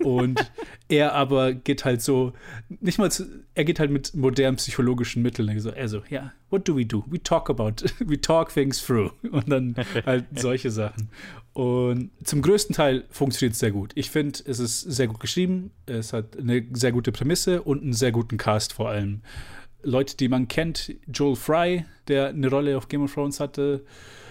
Und 0.00 0.50
er 0.88 1.14
aber 1.14 1.54
geht 1.54 1.84
halt 1.84 2.02
so 2.02 2.34
nicht 2.68 2.98
mal 2.98 3.10
zu, 3.10 3.24
er 3.54 3.64
geht 3.64 3.80
halt 3.80 3.90
mit 3.90 4.14
modernen 4.14 4.56
psychologischen 4.56 5.22
Mitteln. 5.22 5.48
Also, 5.48 5.70
also 5.70 6.02
ja 6.10 6.20
yeah, 6.20 6.32
what 6.50 6.68
do 6.68 6.76
we 6.76 6.84
do? 6.84 7.04
We 7.06 7.22
talk 7.22 7.48
about 7.48 7.84
we 8.00 8.20
talk 8.20 8.52
things 8.52 8.84
through. 8.84 9.12
Und 9.30 9.48
dann 9.48 9.74
halt 10.04 10.26
solche 10.36 10.70
Sachen. 10.70 11.08
Und 11.54 12.10
zum 12.22 12.42
größten 12.42 12.74
Teil 12.74 13.04
funktioniert 13.10 13.54
es 13.54 13.60
sehr 13.60 13.72
gut. 13.72 13.92
Ich 13.94 14.10
finde 14.10 14.38
es 14.44 14.58
ist 14.58 14.82
sehr 14.82 15.08
gut 15.08 15.20
geschrieben. 15.20 15.70
Es 15.86 16.12
hat 16.12 16.36
eine 16.38 16.66
sehr 16.72 16.92
gute 16.92 17.12
Prämisse 17.12 17.62
und 17.62 17.82
einen 17.82 17.94
sehr 17.94 18.12
guten 18.12 18.36
Cast 18.36 18.74
vor 18.74 18.90
allem 18.90 19.22
Leute, 19.88 20.16
die 20.16 20.28
man 20.28 20.48
kennt, 20.48 20.94
Joel 21.12 21.36
Fry, 21.36 21.84
der 22.08 22.28
eine 22.28 22.48
Rolle 22.48 22.76
auf 22.76 22.88
Game 22.88 23.02
of 23.02 23.14
Thrones 23.14 23.40
hatte, 23.40 23.84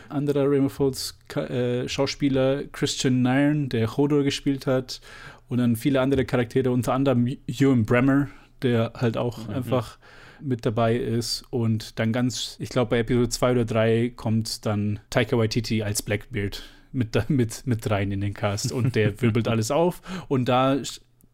anderer 0.10 0.50
Game 0.50 0.66
of 0.66 0.78
Thrones 0.78 1.18
äh, 1.36 1.88
Schauspieler, 1.88 2.64
Christian 2.72 3.22
Nairn, 3.22 3.70
der 3.70 3.98
Hodor 3.98 4.24
gespielt 4.24 4.68
hat, 4.68 5.02
und 5.50 5.60
dann 5.60 5.76
viele 5.76 6.02
andere 6.02 6.26
Charaktere, 6.26 6.72
unter 6.72 6.94
anderem 6.94 7.28
Ewan 7.48 7.86
Bremer, 7.86 8.28
der 8.62 8.94
halt 8.96 9.18
auch 9.18 9.48
mhm. 9.48 9.54
einfach 9.54 9.98
mit 10.42 10.66
dabei 10.66 10.96
ist. 10.96 11.46
Und 11.50 12.00
dann 12.00 12.12
ganz, 12.12 12.58
ich 12.60 12.70
glaube, 12.70 12.92
bei 12.92 13.00
Episode 13.00 13.30
2 13.30 13.52
oder 13.52 13.66
3 13.66 14.14
kommt 14.16 14.66
dann 14.66 15.00
Taika 15.10 15.38
Waititi 15.38 15.84
als 15.84 16.02
Blackbeard 16.02 16.64
mit, 16.92 17.30
mit, 17.30 17.66
mit 17.66 17.90
rein 17.90 18.12
in 18.12 18.22
den 18.22 18.34
Cast 18.34 18.72
und 18.72 18.96
der 18.96 19.22
wirbelt 19.22 19.48
alles 19.48 19.72
auf. 19.72 20.02
Und 20.28 20.50
da 20.50 20.78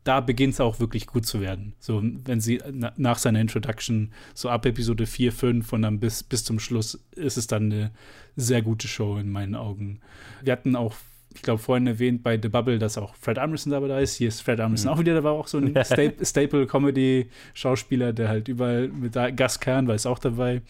da 0.04 0.20
beginnt 0.20 0.54
es 0.56 0.60
auch 0.60 0.80
wirklich 0.80 1.08
gut 1.08 1.26
zu 1.26 1.42
werden. 1.42 1.74
So, 1.80 2.04
wenn 2.04 2.40
sie 2.42 2.62
na, 2.72 2.92
nach 2.98 3.18
seiner 3.18 3.40
Introduction, 3.40 4.12
so 4.34 4.50
ab 4.50 4.66
Episode 4.66 5.06
4, 5.06 5.32
5 5.32 5.72
und 5.74 5.84
dann 5.84 6.00
bis, 6.00 6.24
bis 6.24 6.44
zum 6.44 6.60
Schluss 6.60 7.00
ist 7.16 7.38
es 7.38 7.48
dann 7.48 7.72
eine 7.72 7.92
sehr 8.36 8.62
gute 8.62 8.88
Show 8.88 9.18
in 9.18 9.30
meinen 9.30 9.56
Augen. 9.56 10.02
Wir 10.42 10.52
hatten 10.54 10.76
auch, 10.76 10.96
ich 11.34 11.42
glaube, 11.42 11.62
vorhin 11.62 11.88
erwähnt 11.88 12.22
bei 12.24 12.40
The 12.42 12.50
Bubble, 12.50 12.80
dass 12.80 12.98
auch 12.98 13.16
Fred 13.16 13.40
Armisen 13.40 13.72
dabei 13.72 14.02
ist. 14.02 14.16
Hier 14.16 14.28
ist 14.28 14.42
Fred 14.42 14.60
Armisen 14.60 14.88
mhm. 14.88 14.94
auch 14.94 15.00
wieder, 15.00 15.14
da 15.14 15.24
war 15.24 15.32
auch 15.34 15.48
so 15.48 15.58
ein 15.58 15.74
Staple-Comedy-Schauspieler, 16.22 18.12
der 18.14 18.28
halt 18.28 18.50
überall 18.50 18.90
mit 18.90 19.14
Gaskern 19.14 19.88
war, 19.88 19.96
ist 19.96 20.06
auch 20.06 20.20
dabei. 20.20 20.62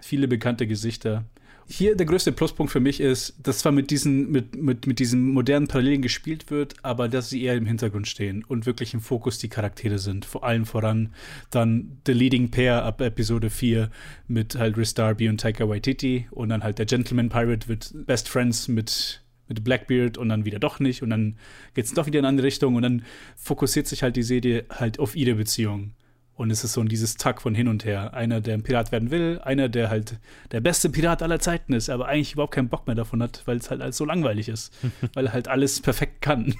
Viele 0.00 0.26
bekannte 0.26 0.66
Gesichter 0.66 1.24
hier 1.70 1.94
der 1.94 2.06
größte 2.06 2.32
Pluspunkt 2.32 2.72
für 2.72 2.80
mich 2.80 3.00
ist, 3.00 3.34
dass 3.40 3.58
zwar 3.58 3.70
mit 3.70 3.90
diesen, 3.90 4.30
mit, 4.30 4.60
mit, 4.60 4.88
mit 4.88 4.98
diesen 4.98 5.28
modernen 5.28 5.68
Parallelen 5.68 6.02
gespielt 6.02 6.50
wird, 6.50 6.74
aber 6.82 7.08
dass 7.08 7.30
sie 7.30 7.44
eher 7.44 7.54
im 7.54 7.64
Hintergrund 7.64 8.08
stehen 8.08 8.44
und 8.44 8.66
wirklich 8.66 8.92
im 8.92 9.00
Fokus 9.00 9.38
die 9.38 9.48
Charaktere 9.48 9.98
sind. 9.98 10.24
Vor 10.24 10.42
allem 10.42 10.66
voran 10.66 11.14
dann 11.50 11.98
The 12.06 12.12
Leading 12.12 12.50
Pair 12.50 12.84
ab 12.84 13.00
Episode 13.00 13.50
4 13.50 13.88
mit 14.26 14.56
halt 14.56 14.76
Rhys 14.76 14.94
Darby 14.94 15.28
und 15.28 15.40
Taika 15.40 15.68
Waititi 15.68 16.26
und 16.32 16.48
dann 16.48 16.64
halt 16.64 16.78
der 16.78 16.86
Gentleman 16.86 17.28
Pirate 17.28 17.68
wird 17.68 17.92
Best 18.06 18.28
Friends 18.28 18.66
mit 18.66 19.22
mit 19.46 19.64
Blackbeard 19.64 20.16
und 20.16 20.28
dann 20.28 20.44
wieder 20.44 20.60
doch 20.60 20.78
nicht 20.78 21.02
und 21.02 21.10
dann 21.10 21.36
geht 21.74 21.84
es 21.84 21.92
doch 21.92 22.06
wieder 22.06 22.20
in 22.20 22.24
eine 22.24 22.30
andere 22.30 22.46
Richtung 22.46 22.76
und 22.76 22.82
dann 22.82 23.04
fokussiert 23.36 23.88
sich 23.88 24.04
halt 24.04 24.14
die 24.14 24.22
Serie 24.22 24.64
halt 24.70 25.00
auf 25.00 25.16
ihre 25.16 25.34
Beziehung. 25.34 25.92
Und 26.40 26.50
es 26.50 26.64
ist 26.64 26.72
so 26.72 26.82
dieses 26.84 27.18
Tack 27.18 27.42
von 27.42 27.54
hin 27.54 27.68
und 27.68 27.84
her. 27.84 28.14
Einer, 28.14 28.40
der 28.40 28.54
ein 28.54 28.62
Pirat 28.62 28.92
werden 28.92 29.10
will, 29.10 29.38
einer, 29.44 29.68
der 29.68 29.90
halt 29.90 30.18
der 30.52 30.62
beste 30.62 30.88
Pirat 30.88 31.22
aller 31.22 31.38
Zeiten 31.38 31.74
ist, 31.74 31.90
aber 31.90 32.08
eigentlich 32.08 32.32
überhaupt 32.32 32.54
keinen 32.54 32.70
Bock 32.70 32.86
mehr 32.86 32.96
davon 32.96 33.22
hat, 33.22 33.42
weil 33.44 33.58
es 33.58 33.70
halt 33.70 33.82
alles 33.82 33.98
so 33.98 34.06
langweilig 34.06 34.48
ist. 34.48 34.72
weil 35.12 35.26
er 35.26 35.34
halt 35.34 35.48
alles 35.48 35.82
perfekt 35.82 36.22
kann. 36.22 36.54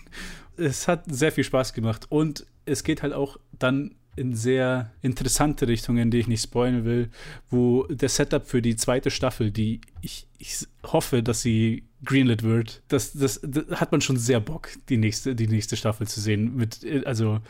Es 0.58 0.86
hat 0.86 1.04
sehr 1.06 1.32
viel 1.32 1.44
Spaß 1.44 1.72
gemacht. 1.72 2.04
Und 2.10 2.44
es 2.66 2.84
geht 2.84 3.02
halt 3.02 3.14
auch 3.14 3.38
dann 3.58 3.94
in 4.16 4.34
sehr 4.34 4.92
interessante 5.00 5.66
Richtungen, 5.66 6.10
die 6.10 6.18
ich 6.18 6.28
nicht 6.28 6.42
spoilen 6.42 6.84
will, 6.84 7.08
wo 7.48 7.84
der 7.84 8.10
Setup 8.10 8.46
für 8.46 8.60
die 8.60 8.76
zweite 8.76 9.10
Staffel, 9.10 9.50
die 9.50 9.80
ich, 10.02 10.26
ich 10.36 10.66
hoffe, 10.82 11.22
dass 11.22 11.40
sie 11.40 11.84
greenlit 12.04 12.42
wird, 12.42 12.82
das, 12.88 13.14
das, 13.14 13.40
das, 13.42 13.80
hat 13.80 13.92
man 13.92 14.02
schon 14.02 14.18
sehr 14.18 14.40
Bock, 14.40 14.68
die 14.90 14.98
nächste, 14.98 15.34
die 15.34 15.48
nächste 15.48 15.78
Staffel 15.78 16.06
zu 16.06 16.20
sehen. 16.20 16.54
Mit, 16.54 16.84
also 17.06 17.40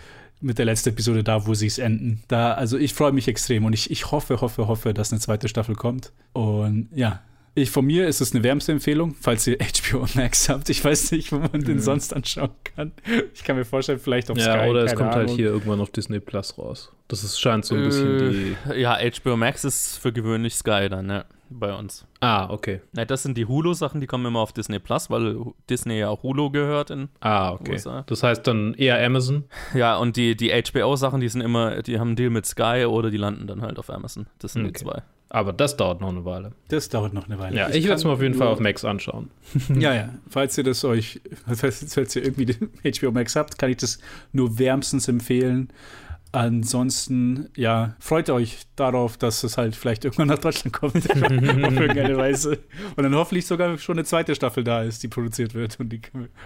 mit 0.41 0.59
der 0.59 0.65
letzten 0.65 0.91
Episode 0.91 1.23
da, 1.23 1.47
wo 1.47 1.55
sie 1.55 1.67
es 1.67 1.79
enden. 1.79 2.23
Da, 2.29 2.53
also 2.55 2.79
ich 2.79 2.95
freue 2.95 3.13
mich 3.13 3.29
extrem 3.29 3.65
und 3.65 3.73
ich, 3.73 3.91
ich 3.91 4.11
hoffe, 4.11 4.41
hoffe, 4.41 4.69
hoffe, 4.69 4.95
dass 4.95 5.13
eine 5.13 5.21
zweite 5.21 5.49
Staffel 5.49 5.75
kommt. 5.75 6.13
Und 6.33 6.89
ja, 6.95 7.21
Ich, 7.63 7.71
von 7.71 7.85
mir 7.85 8.07
ist 8.09 8.21
es 8.21 8.33
eine 8.35 8.43
wärmste 8.43 8.73
Empfehlung, 8.73 9.15
falls 9.21 9.47
ihr 9.47 9.57
HBO 9.91 10.07
Max 10.15 10.49
habt. 10.49 10.69
Ich 10.71 10.85
weiß 10.85 11.13
nicht, 11.13 11.31
wo 11.33 11.39
man 11.39 11.53
den 11.63 11.75
Mhm. 11.77 11.81
sonst 11.81 12.15
anschauen 12.15 12.51
kann. 12.77 12.93
Ich 13.35 13.45
kann 13.45 13.57
mir 13.57 13.65
vorstellen, 13.65 13.99
vielleicht 13.99 14.31
auf 14.31 14.39
Ja, 14.39 14.59
Sky. 14.61 14.71
oder 14.71 14.85
es 14.85 14.95
kommt 14.95 15.15
halt 15.15 15.27
Ahnung. 15.27 15.37
hier 15.37 15.47
irgendwann 15.51 15.81
auf 15.81 15.91
Disney 15.91 16.21
Plus 16.21 16.57
raus. 16.59 16.93
Das 17.09 17.25
ist, 17.25 17.39
scheint 17.41 17.65
so 17.65 17.75
ein 17.75 17.85
bisschen 17.85 18.19
die. 18.19 18.57
Äh, 18.73 18.81
ja, 18.81 18.97
HBO 18.99 19.37
Max 19.37 19.65
ist 19.65 19.99
für 19.99 20.13
gewöhnlich 20.13 20.55
Sky 20.55 20.89
dann, 20.89 21.07
ne? 21.07 21.25
Bei 21.53 21.75
uns. 21.77 22.07
Ah, 22.21 22.49
okay. 22.49 22.81
Ja, 22.97 23.05
das 23.05 23.25
sind 23.25 23.37
die 23.37 23.45
Hulu-Sachen, 23.45 24.01
die 24.01 24.07
kommen 24.07 24.25
immer 24.25 24.39
auf 24.39 24.53
Disney 24.53 24.79
Plus, 24.79 25.11
weil 25.11 25.37
Disney 25.69 25.99
ja 25.99 26.09
auch 26.09 26.23
Hulu 26.23 26.51
gehört 26.51 26.91
in 26.91 27.09
Ah, 27.19 27.51
okay. 27.55 27.73
USA. 27.73 28.05
Das 28.07 28.23
heißt 28.23 28.47
dann 28.47 28.75
eher 28.75 29.05
Amazon. 29.05 29.45
Ja, 29.75 29.97
und 29.97 30.17
die, 30.17 30.37
die 30.37 30.51
HBO-Sachen, 30.53 31.21
die 31.21 31.29
sind 31.29 31.41
immer, 31.41 31.83
die 31.83 31.99
haben 31.99 32.11
einen 32.11 32.17
Deal 32.17 32.31
mit 32.31 32.47
Sky 32.47 32.85
oder 32.89 33.11
die 33.11 33.17
landen 33.17 33.49
dann 33.49 33.63
halt 33.63 33.81
auf 33.81 33.91
Amazon. 33.91 34.29
Das 34.39 34.53
sind 34.53 34.63
die 34.63 34.69
Okay. 34.71 34.85
zwei. 34.85 35.03
Aber 35.33 35.53
das 35.53 35.77
dauert 35.77 36.01
noch 36.01 36.09
eine 36.09 36.25
Weile. 36.25 36.53
Das 36.69 36.89
dauert 36.89 37.15
noch 37.15 37.27
eine 37.27 37.39
Weile. 37.39 37.57
Ja, 37.57 37.69
ich 37.69 37.85
werde 37.85 37.95
es 37.95 38.05
mir 38.05 38.11
auf 38.11 38.21
jeden 38.21 38.35
Fall 38.35 38.49
auf 38.49 38.59
Max 38.59 38.85
anschauen. 38.85 39.31
Ja, 39.79 39.95
ja. 39.95 40.11
Falls 40.29 40.59
ihr 40.59 40.65
das 40.65 40.85
euch, 40.85 41.21
falls, 41.47 42.17
ihr 42.17 42.25
irgendwie 42.25 42.47
den 42.47 42.71
HBO 43.01 43.13
Max 43.13 43.37
habt, 43.37 43.57
kann 43.59 43.71
ich 43.71 43.77
das 43.77 43.99
nur 44.33 44.59
wärmstens 44.59 45.09
empfehlen. 45.09 45.69
Ansonsten, 46.33 47.49
ja, 47.57 47.97
freut 47.99 48.31
euch 48.31 48.59
darauf, 48.77 49.17
dass 49.17 49.43
es 49.43 49.57
halt 49.57 49.75
vielleicht 49.75 50.05
irgendwann 50.05 50.29
nach 50.29 50.39
Deutschland 50.39 50.73
kommt. 50.73 50.97
auf 51.11 51.21
irgendeine 51.21 52.17
Weise. 52.17 52.59
Und 52.97 53.03
dann 53.03 53.15
hoffentlich 53.15 53.47
sogar 53.47 53.79
schon 53.79 53.99
eine 53.99 54.05
zweite 54.05 54.35
Staffel 54.35 54.63
da 54.63 54.83
ist, 54.83 55.03
die 55.03 55.09
produziert 55.09 55.55
wird. 55.55 55.79
Und 55.81 55.93
die, 55.93 56.01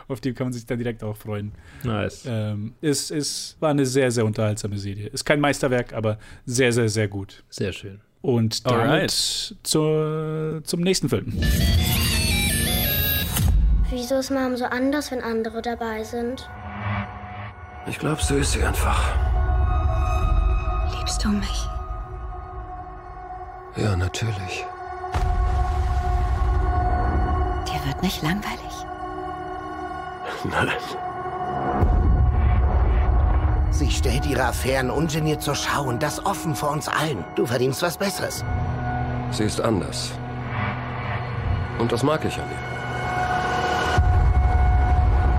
auf 0.08 0.20
die 0.20 0.32
kann 0.32 0.46
man 0.46 0.52
sich 0.52 0.64
dann 0.66 0.78
direkt 0.78 1.02
auch 1.02 1.16
freuen. 1.16 1.52
Nice. 1.84 2.24
Ähm, 2.26 2.74
es, 2.80 3.10
es 3.10 3.56
war 3.60 3.70
eine 3.70 3.84
sehr, 3.84 4.10
sehr 4.10 4.24
unterhaltsame 4.24 4.78
Serie. 4.78 5.08
Ist 5.08 5.24
kein 5.24 5.40
Meisterwerk, 5.40 5.92
aber 5.92 6.18
sehr, 6.46 6.72
sehr, 6.72 6.88
sehr 6.88 7.08
gut. 7.08 7.44
Sehr 7.50 7.72
schön. 7.72 8.00
Und 8.24 8.64
damit 8.64 8.86
Alright. 8.86 9.54
zur, 9.64 10.62
zum 10.64 10.80
nächsten 10.80 11.10
Film. 11.10 11.38
Wieso 13.90 14.14
ist 14.14 14.30
Mom 14.30 14.56
so 14.56 14.64
anders, 14.64 15.10
wenn 15.10 15.22
andere 15.22 15.60
dabei 15.60 16.02
sind? 16.04 16.48
Ich 17.86 17.98
glaube, 17.98 18.22
so 18.22 18.36
ist 18.36 18.52
sie 18.52 18.62
einfach. 18.62 19.14
Liebst 20.96 21.22
du 21.22 21.28
mich? 21.28 21.68
Ja, 23.76 23.94
natürlich. 23.94 24.64
Dir 27.66 27.86
wird 27.86 28.02
nicht 28.02 28.22
langweilig. 28.22 28.72
Nein. 30.44 30.68
Sie 33.74 33.90
stellt 33.90 34.24
ihre 34.24 34.44
Affären 34.44 34.88
ungeniert 34.88 35.42
zur 35.42 35.56
Schau 35.56 35.82
und 35.82 36.00
das 36.00 36.24
offen 36.24 36.54
vor 36.54 36.70
uns 36.70 36.86
allen. 36.86 37.24
Du 37.34 37.44
verdienst 37.44 37.82
was 37.82 37.98
Besseres. 37.98 38.44
Sie 39.32 39.42
ist 39.42 39.60
anders. 39.60 40.12
Und 41.80 41.90
das 41.90 42.04
mag 42.04 42.24
ich 42.24 42.38
an 42.38 42.44
ihr. 42.48 42.58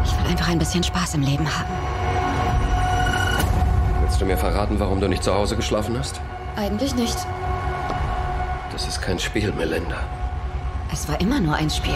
Ich 0.03 0.11
will 0.19 0.31
einfach 0.31 0.49
ein 0.49 0.59
bisschen 0.59 0.83
Spaß 0.83 1.13
im 1.13 1.21
Leben 1.21 1.47
haben. 1.47 1.69
Willst 4.01 4.19
du 4.19 4.25
mir 4.25 4.37
verraten, 4.37 4.77
warum 4.81 4.99
du 4.99 5.07
nicht 5.07 5.23
zu 5.23 5.33
Hause 5.33 5.55
geschlafen 5.55 5.97
hast? 5.97 6.19
Eigentlich 6.57 6.93
nicht. 6.93 7.17
Das 8.73 8.85
ist 8.85 9.01
kein 9.01 9.17
Spiel, 9.17 9.53
Melinda. 9.53 10.03
Es 10.91 11.07
war 11.07 11.21
immer 11.21 11.39
nur 11.39 11.55
ein 11.55 11.69
Spiel. 11.69 11.93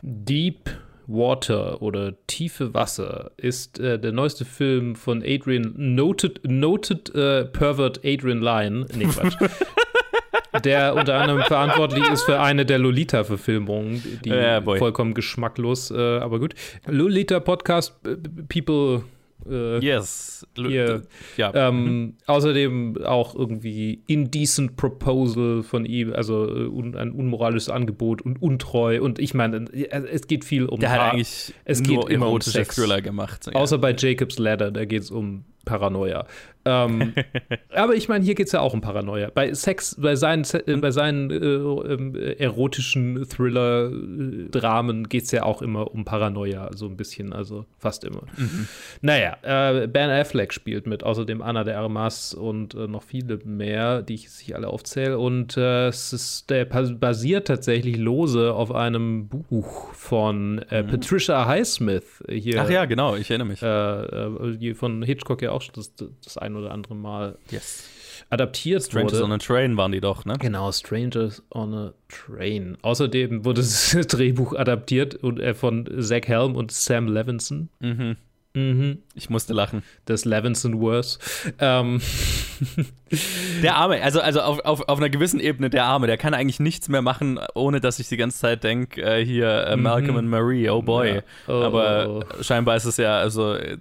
Deep 0.00 0.61
Water 1.06 1.82
oder 1.82 2.14
Tiefe 2.26 2.74
Wasser 2.74 3.32
ist 3.36 3.78
äh, 3.78 3.98
der 3.98 4.12
neueste 4.12 4.44
Film 4.44 4.94
von 4.96 5.22
Adrian, 5.24 5.74
Noted, 5.76 6.40
noted 6.44 7.14
äh, 7.14 7.44
Pervert 7.44 8.00
Adrian 8.04 8.40
Lyne. 8.40 8.86
Nee, 8.94 9.04
Quatsch. 9.04 9.36
der 10.64 10.94
unter 10.94 11.14
anderem 11.14 11.42
verantwortlich 11.42 12.06
ist 12.10 12.22
für 12.22 12.40
eine 12.40 12.66
der 12.66 12.78
Lolita-Verfilmungen, 12.78 14.20
die 14.24 14.30
Ja, 14.30 14.60
vollkommen 14.60 15.14
geschmacklos, 15.14 15.90
äh, 15.90 16.18
aber 16.18 16.38
gut. 16.38 16.54
Lolita 16.86 17.40
Podcast 17.40 17.94
äh, 18.06 18.16
People. 18.48 19.04
Äh, 19.48 19.78
Yes. 19.84 20.46
Hier, 20.56 21.02
Ja. 21.36 21.52
ähm, 21.54 22.14
außerdem 22.26 22.98
auch 23.04 23.34
irgendwie 23.34 24.02
Indecent 24.06 24.76
Proposal 24.76 25.62
von 25.62 25.84
ihm, 25.84 26.12
also 26.12 26.46
äh, 26.48 26.66
un, 26.66 26.94
ein 26.96 27.12
unmoralisches 27.12 27.68
Angebot 27.68 28.22
und 28.22 28.40
untreu. 28.42 29.00
Und 29.02 29.18
ich 29.18 29.34
meine, 29.34 29.66
äh, 29.72 29.88
es 30.10 30.26
geht 30.26 30.44
viel 30.44 30.66
um 30.66 30.80
Der 30.80 30.90
hat 30.90 31.12
eigentlich 31.12 31.54
es 31.64 31.80
nur 31.82 32.04
geht 32.06 32.10
immer 32.14 32.28
um 32.28 32.40
Sex. 32.40 32.74
Thriller 32.76 33.00
gemacht. 33.02 33.46
Ja. 33.46 33.52
Außer 33.54 33.78
bei 33.78 33.94
Jacob's 33.96 34.38
Ladder, 34.38 34.70
da 34.70 34.84
geht 34.84 35.02
es 35.02 35.10
um 35.10 35.44
Paranoia. 35.64 36.26
Ähm, 36.64 37.12
aber 37.74 37.94
ich 37.94 38.08
meine, 38.08 38.24
hier 38.24 38.34
geht 38.36 38.46
es 38.46 38.52
ja 38.52 38.60
auch 38.60 38.72
um 38.72 38.80
Paranoia. 38.80 39.30
Bei 39.34 39.52
Sex, 39.52 39.96
bei 40.00 40.14
seinen, 40.14 40.44
Se- 40.44 40.64
äh, 40.66 40.76
bei 40.76 40.90
seinen 40.92 41.30
äh, 41.30 41.36
äh, 41.36 42.36
erotischen 42.38 43.26
Thriller-Dramen 43.28 45.08
geht 45.08 45.24
es 45.24 45.30
ja 45.32 45.42
auch 45.42 45.62
immer 45.62 45.90
um 45.92 46.04
Paranoia, 46.04 46.70
so 46.74 46.86
ein 46.86 46.96
bisschen, 46.96 47.32
also 47.32 47.66
fast 47.78 48.04
immer. 48.04 48.22
Mhm. 48.36 48.68
Naja, 49.00 49.36
äh, 49.42 49.86
Ben 49.88 50.10
Affleck 50.10 50.52
spielt 50.52 50.86
mit, 50.86 51.02
außerdem 51.04 51.42
Anna 51.42 51.64
de 51.64 51.74
Armas 51.74 52.34
und 52.34 52.74
äh, 52.74 52.86
noch 52.86 53.02
viele 53.02 53.38
mehr, 53.44 54.02
die 54.02 54.14
ich 54.14 54.30
sich 54.30 54.54
alle 54.54 54.68
aufzähle. 54.68 55.18
Und 55.18 55.56
es 55.56 56.12
ist, 56.12 56.50
der 56.50 56.64
basiert 56.64 57.48
tatsächlich 57.48 57.96
lose 57.96 58.52
auf 58.52 58.72
einem 58.72 59.28
Buch 59.28 59.92
von 59.94 60.58
äh, 60.70 60.82
Patricia 60.84 61.46
Highsmith. 61.46 62.22
Hier, 62.28 62.52
Mhm. 62.52 62.58
Ach 62.66 62.70
ja, 62.70 62.84
genau, 62.84 63.16
ich 63.16 63.30
erinnere 63.30 63.48
mich. 63.48 64.78
Von 64.78 65.02
Hitchcock 65.02 65.40
ja 65.42 65.51
auch 65.52 65.62
schon 65.62 65.74
das, 65.74 65.92
das 66.24 66.38
ein 66.38 66.56
oder 66.56 66.70
andere 66.72 66.94
Mal 66.94 67.38
Yes. 67.50 67.84
adaptiert 68.30 68.82
Strangers 68.84 69.12
wurde. 69.14 69.24
on 69.24 69.32
a 69.32 69.38
Train 69.38 69.76
waren 69.76 69.92
die 69.92 70.00
doch, 70.00 70.24
ne? 70.24 70.36
Genau, 70.38 70.70
Strangers 70.72 71.42
on 71.50 71.74
a 71.74 71.92
Train. 72.08 72.76
Außerdem 72.82 73.44
wurde 73.44 73.60
das 73.62 73.90
Drehbuch 74.08 74.54
adaptiert 74.54 75.14
und, 75.16 75.40
äh, 75.40 75.54
von 75.54 75.88
Zach 76.00 76.26
Helm 76.26 76.56
und 76.56 76.70
Sam 76.72 77.06
Levinson. 77.08 77.68
Mhm. 77.80 78.16
Mhm. 78.54 78.98
Ich 79.14 79.30
musste 79.30 79.54
lachen. 79.54 79.82
Das 80.04 80.24
Levinson 80.24 80.80
Worse. 80.80 81.18
Ähm. 81.58 82.00
Der 83.62 83.76
Arme, 83.76 84.02
also, 84.02 84.20
also 84.20 84.40
auf, 84.40 84.60
auf, 84.60 84.88
auf 84.88 84.98
einer 84.98 85.10
gewissen 85.10 85.38
Ebene 85.38 85.68
der 85.68 85.84
Arme, 85.84 86.06
der 86.06 86.16
kann 86.16 86.32
eigentlich 86.32 86.60
nichts 86.60 86.88
mehr 86.88 87.02
machen, 87.02 87.38
ohne 87.54 87.80
dass 87.80 87.98
ich 87.98 88.08
die 88.08 88.16
ganze 88.16 88.38
Zeit 88.38 88.64
denke, 88.64 89.02
äh, 89.02 89.22
hier 89.24 89.66
äh, 89.66 89.76
Malcolm 89.76 90.12
Mhm. 90.12 90.18
and 90.18 90.28
Marie, 90.30 90.70
oh 90.70 90.80
boy. 90.80 91.16
Ja. 91.16 91.22
Oh, 91.48 91.62
Aber 91.62 92.08
oh, 92.38 92.42
scheinbar 92.42 92.76
ist 92.76 92.86
es 92.86 92.96
ja, 92.96 93.18
also 93.18 93.54
äh, 93.54 93.76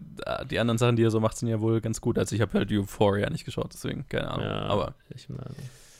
die 0.49 0.59
anderen 0.59 0.77
Sachen, 0.77 0.97
die 0.97 1.03
er 1.03 1.11
so 1.11 1.19
macht, 1.21 1.37
sind 1.37 1.47
ja 1.47 1.61
wohl 1.61 1.79
ganz 1.79 2.01
gut. 2.01 2.17
Also 2.17 2.35
ich 2.35 2.41
habe 2.41 2.57
halt 2.59 2.71
Euphoria 2.71 3.29
nicht 3.29 3.45
geschaut, 3.45 3.71
deswegen, 3.73 4.05
keine 4.09 4.31
Ahnung. 4.31 4.45
Ja, 4.45 4.61
Aber 4.63 4.95
ich 5.15 5.29
meine. 5.29 5.45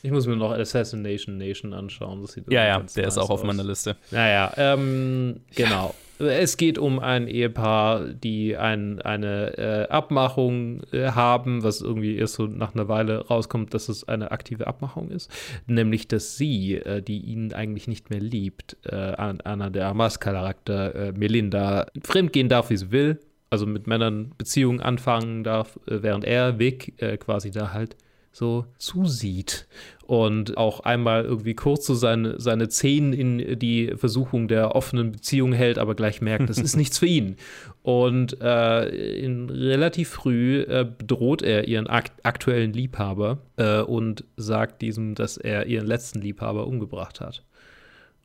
Ich 0.04 0.12
muss 0.12 0.26
mir 0.28 0.36
noch 0.36 0.52
Assassination 0.52 1.38
Nation 1.38 1.74
anschauen. 1.74 2.22
Das 2.22 2.32
sieht 2.34 2.52
ja, 2.52 2.66
ja, 2.66 2.78
der 2.80 2.86
ist 2.86 2.96
nice 2.98 3.18
auch 3.18 3.30
auf 3.30 3.42
aus. 3.42 3.46
meiner 3.48 3.64
Liste. 3.64 3.96
Naja, 4.12 4.52
ähm, 4.58 5.42
genau. 5.56 5.94
Es 6.20 6.58
geht 6.58 6.78
um 6.78 7.00
ein 7.00 7.28
Ehepaar, 7.28 8.06
die 8.10 8.56
ein, 8.56 9.02
eine 9.02 9.58
äh, 9.58 9.88
Abmachung 9.92 10.84
äh, 10.92 11.08
haben, 11.12 11.64
was 11.64 11.82
irgendwie 11.82 12.16
erst 12.16 12.36
so 12.36 12.46
nach 12.46 12.76
einer 12.76 12.88
Weile 12.88 13.26
rauskommt, 13.26 13.74
dass 13.74 13.90
es 13.90 14.08
eine 14.08 14.30
aktive 14.30 14.68
Abmachung 14.68 15.10
ist. 15.10 15.32
Nämlich, 15.66 16.08
dass 16.08 16.38
sie, 16.38 16.76
äh, 16.76 17.02
die 17.02 17.22
ihn 17.22 17.54
eigentlich 17.54 17.88
nicht 17.88 18.12
mehr 18.12 18.20
liebt, 18.20 18.78
äh, 18.86 18.96
An- 18.96 19.42
Anna 19.42 19.72
der 19.72 19.88
Armas 19.88 20.20
Charakter, 20.20 20.94
äh, 20.94 21.12
Melinda, 21.12 21.88
fremdgehen 22.04 22.50
darf, 22.50 22.70
wie 22.70 22.78
sie 22.78 22.92
will. 22.92 23.20
Also 23.50 23.66
mit 23.66 23.88
Männern 23.88 24.34
Beziehungen 24.38 24.80
anfangen 24.80 25.44
darf, 25.44 25.80
äh, 25.88 26.04
während 26.04 26.24
er, 26.24 26.60
Vic, 26.60 27.02
äh, 27.02 27.18
quasi 27.18 27.50
da 27.50 27.74
halt 27.74 27.96
so 28.32 28.66
zusieht 28.78 29.68
und 30.08 30.58
auch 30.58 30.82
einmal 30.82 31.26
irgendwie 31.26 31.54
kurz 31.54 31.86
so 31.86 31.96
seine, 31.96 32.40
seine 32.40 32.70
Zehen 32.70 33.14
in 33.14 33.60
die 33.60 33.94
Versuchung 33.96 34.48
der 34.48 34.76
offenen 34.76 35.12
Beziehung 35.12 35.54
hält, 35.54 35.78
aber 35.78 35.96
gleich 35.96 36.22
merkt, 36.22 36.50
das 36.50 36.58
ist 36.58 36.76
nichts 36.78 36.98
für 36.98 37.08
ihn. 37.08 37.36
Und 37.84 38.42
äh, 38.42 38.88
in 39.18 39.50
relativ 39.50 40.10
früh 40.10 40.62
äh, 40.62 40.86
bedroht 40.86 41.42
er 41.42 41.68
ihren 41.68 41.88
akt 41.88 42.14
aktuellen 42.24 42.74
Liebhaber 42.74 43.40
äh, 43.58 43.82
und 43.82 44.24
sagt 44.38 44.82
diesem, 44.82 45.16
dass 45.16 45.38
er 45.38 45.66
ihren 45.66 45.88
letzten 45.88 46.22
Liebhaber 46.22 46.68
umgebracht 46.68 47.20
hat. 47.20 47.44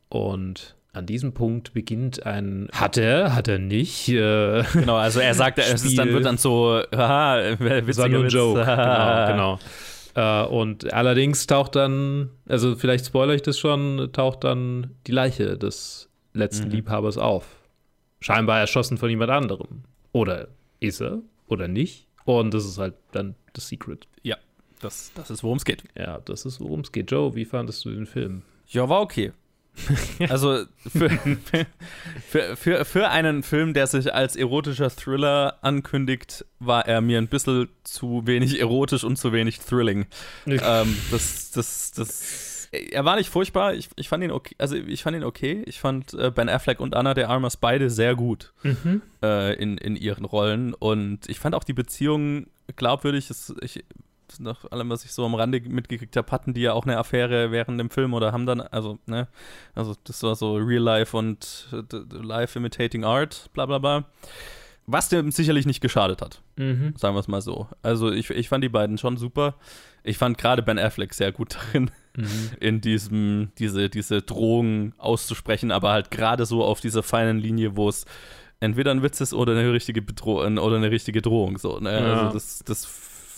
Und 0.09 0.77
an 0.97 1.05
diesem 1.05 1.33
Punkt 1.35 1.75
beginnt 1.75 2.25
ein 2.25 2.69
Hat 2.73 2.97
er, 2.97 3.35
hat 3.35 3.49
er 3.49 3.59
nicht. 3.59 4.09
Äh, 4.09 4.62
Genau, 4.73 4.97
also 4.97 5.21
er 5.21 5.35
sagt, 5.35 5.59
es 5.59 5.85
ist 5.85 5.99
dann 5.99 6.09
wird 6.09 6.25
dann 6.25 6.38
so, 6.38 6.81
haha, 6.95 7.55
witziger 7.59 8.05
ein 8.05 8.25
Witz. 8.25 8.33
Joke. 8.33 8.61
genau, 8.65 9.27
genau. 9.27 9.59
Äh, 10.17 10.44
und 10.46 10.92
allerdings 10.92 11.46
taucht 11.46 11.77
dann, 11.77 12.31
also 12.48 12.75
vielleicht 12.75 13.06
spoilere 13.06 13.37
ich 13.37 13.42
das 13.42 13.58
schon, 13.58 14.08
taucht 14.12 14.44
dann 14.44 14.94
die 15.06 15.12
Leiche 15.12 15.58
des 15.58 16.08
letzten 16.33 16.67
Mhm. 16.69 16.73
Liebhabers 16.73 17.19
auf. 17.19 17.44
Scheinbar 18.21 18.58
erschossen 18.60 18.96
von 18.96 19.10
jemand 19.10 19.31
anderem. 19.31 19.83
Oder 20.12 20.48
ist 20.81 21.00
er 21.02 21.21
oder 21.48 21.69
nicht? 21.69 22.06
Und 22.25 22.54
das 22.54 22.64
ist 22.64 22.79
halt 22.79 22.94
dann 23.12 23.35
das 23.52 23.69
Secret. 23.69 24.08
Ja, 24.23 24.37
das, 24.81 25.12
das 25.14 25.31
ist, 25.31 25.44
worum 25.44 25.58
es 25.58 25.64
geht. 25.67 25.85
Ja, 25.96 26.19
das 26.25 26.44
ist, 26.46 26.60
worum 26.60 26.81
es 26.81 26.92
geht. 26.92 27.10
Joe, 27.10 27.35
wie 27.35 27.44
fandest 27.44 27.85
du 27.85 27.90
den 27.90 28.06
Film? 28.06 28.42
Ja, 28.69 28.88
war 28.88 29.02
okay. 29.02 29.33
Also 30.31 30.64
für, 30.90 31.10
für, 32.29 32.56
für, 32.56 32.85
für 32.85 33.08
einen 33.10 33.42
Film, 33.42 33.74
der 33.74 33.87
sich 33.87 34.12
als 34.14 34.37
erotischer 34.37 34.90
Thriller 34.90 35.58
ankündigt, 35.62 36.44
war 36.58 36.87
er 36.88 37.00
mir 37.00 37.18
ein 37.18 37.29
bisschen 37.29 37.68
zu 37.85 38.27
wenig 38.27 38.58
erotisch 38.60 39.04
und 39.04 39.16
zu 39.16 39.33
wenig 39.33 39.60
thrilling. 39.60 40.06
ähm, 40.46 40.96
das, 41.10 41.50
das, 41.50 41.92
das, 41.92 42.68
er 42.72 43.04
war 43.04 43.16
nicht 43.16 43.31
furchtbar. 43.31 43.74
Ich, 43.74 43.88
ich 43.96 44.08
fand 44.08 44.24
ihn 44.24 44.31
okay. 44.33 44.54
Also 44.58 44.77
ich 44.77 45.02
fand 45.02 45.16
ihn 45.16 45.24
okay. 45.24 45.62
Ich 45.66 45.79
fand 45.81 46.14
äh, 46.14 46.31
Ben 46.31 46.48
Affleck 46.48 46.81
und 46.81 46.94
Anna 46.94 47.14
de 47.14 47.24
Armas 47.24 47.56
beide 47.56 47.90
sehr 47.90 48.14
gut 48.14 48.52
Mhm. 48.62 49.02
äh, 49.22 49.54
in, 49.54 49.79
in 49.79 49.96
ihren 49.96 50.24
Rollen. 50.24 50.74
Und 50.74 51.29
ich 51.29 51.38
fand 51.38 51.54
auch 51.54 51.64
die 51.64 51.72
Beziehung 51.74 52.46
glaubwürdig. 52.77 53.31
Es, 53.31 53.54
ich, 53.60 53.85
nach 54.38 54.70
allem, 54.70 54.90
was 54.90 55.04
ich 55.04 55.12
so 55.12 55.24
am 55.24 55.35
Rande 55.35 55.60
mitgekriegt 55.60 56.16
habe, 56.16 56.31
hatten 56.31 56.54
die 56.54 56.60
ja 56.62 56.72
auch 56.72 56.85
eine 56.85 56.98
Affäre 56.98 57.50
während 57.50 57.79
dem 57.81 57.90
Film 57.90 58.14
oder 58.14 58.33
haben 58.33 58.46
dann, 58.46 58.60
also, 58.60 58.98
ne, 59.06 59.29
also 59.74 59.94
das 60.04 60.22
war 60.22 60.35
so 60.37 60.56
Real 60.56 60.83
Life 60.83 61.16
und 61.16 61.68
äh, 61.72 62.16
Life 62.22 62.58
Imitating 62.58 63.04
Art, 63.04 63.50
bla 63.52 63.66
bla 63.66 63.79
bla. 63.79 64.04
Was 64.88 65.08
dem 65.08 65.33
sicherlich 65.33 65.66
nicht 65.66 65.81
geschadet 65.81 66.22
hat, 66.22 66.42
Mhm. 66.56 66.94
sagen 66.96 67.16
wir 67.16 67.20
es 67.20 67.27
mal 67.29 67.40
so. 67.40 67.66
Also 67.83 68.12
ich, 68.12 68.31
ich 68.31 68.48
fand 68.48 68.62
die 68.62 68.68
beiden 68.68 68.98
schon 68.98 69.16
super. 69.16 69.54
Ich 70.04 70.16
fand 70.16 70.38
gerade 70.38 70.62
Ben 70.62 70.79
Affleck 70.79 71.12
sehr 71.12 71.33
gut 71.33 71.56
darin, 71.72 71.90
Mhm. 72.16 72.50
in 72.60 72.81
diesem, 72.81 73.48
diese, 73.58 73.90
diese 73.90 74.22
Drohung 74.22 74.92
auszusprechen, 74.98 75.70
aber 75.72 75.90
halt 75.90 76.10
gerade 76.12 76.46
so 76.46 76.64
auf 76.64 76.81
dieser 76.81 77.02
feinen 77.02 77.38
Linie, 77.38 77.77
wo 77.77 77.88
es 77.88 78.04
entweder 78.60 78.90
ein 78.92 79.02
Witz 79.02 79.20
ist 79.20 79.35
oder 79.35 79.52
eine 79.52 79.70
richtige 79.72 80.00
Bedrohung 80.00 80.56
oder 80.58 80.77
eine 80.77 80.90
richtige 80.90 81.20
Drohung. 81.20 81.58
So, 81.58 81.79
ne? 81.81 81.92
Ja. 81.92 82.14
Also 82.22 82.33
das, 82.35 82.60
das 82.64 82.85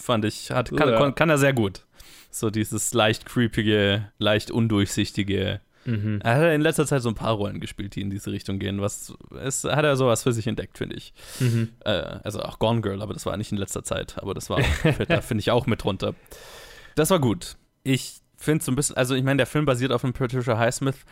fand 0.08 0.24
ich, 0.24 0.50
hat, 0.50 0.74
kann, 0.74 0.88
Ja. 0.88 1.10
kann, 1.12 1.28
er 1.30 1.38
sehr 1.38 1.52
gut. 1.52 1.84
So 2.30 2.50
dieses 2.50 2.92
leicht 2.94 3.26
creepige, 3.26 4.10
leicht 4.18 4.50
undurchsichtige. 4.50 5.60
Mhm. 5.84 6.20
Er 6.22 6.34
hat 6.34 6.52
in 6.54 6.60
letzter 6.62 6.86
Zeit 6.86 7.02
so 7.02 7.08
ein 7.10 7.14
paar 7.14 7.34
Rollen 7.34 7.60
gespielt, 7.60 7.94
die 7.94 8.00
in 8.00 8.10
diese 8.10 8.32
Richtung 8.32 8.58
gehen. 8.58 8.80
Was 8.80 9.14
es 9.42 9.64
hat 9.64 9.84
er 9.84 9.96
sowas 9.96 10.22
für 10.22 10.32
sich 10.32 10.46
entdeckt, 10.46 10.78
finde 10.78 10.96
ich. 10.96 11.12
Mhm. 11.40 11.68
Äh, 11.84 11.90
also 11.90 12.40
auch 12.40 12.58
Gone 12.58 12.80
Girl, 12.80 13.02
aber 13.02 13.12
das 13.12 13.26
war 13.26 13.36
nicht 13.36 13.52
in 13.52 13.58
letzter 13.58 13.84
Zeit. 13.84 14.16
Aber 14.18 14.34
das 14.34 14.50
war, 14.50 14.60
da 15.08 15.20
finde 15.20 15.40
ich 15.40 15.50
auch 15.50 15.66
mit 15.66 15.84
drunter. 15.84 16.14
Das 16.96 17.10
war 17.10 17.20
gut. 17.20 17.56
Ich 17.84 18.20
finde 18.36 18.64
so 18.64 18.72
ein 18.72 18.76
bisschen, 18.76 18.96
also 18.96 19.14
ich 19.14 19.22
meine, 19.22 19.38
der 19.38 19.46
Film 19.46 19.64
basiert 19.66 19.92
auf 19.92 20.04
einem 20.04 20.12
Patricia 20.14 20.58
Highsmith 20.58 21.04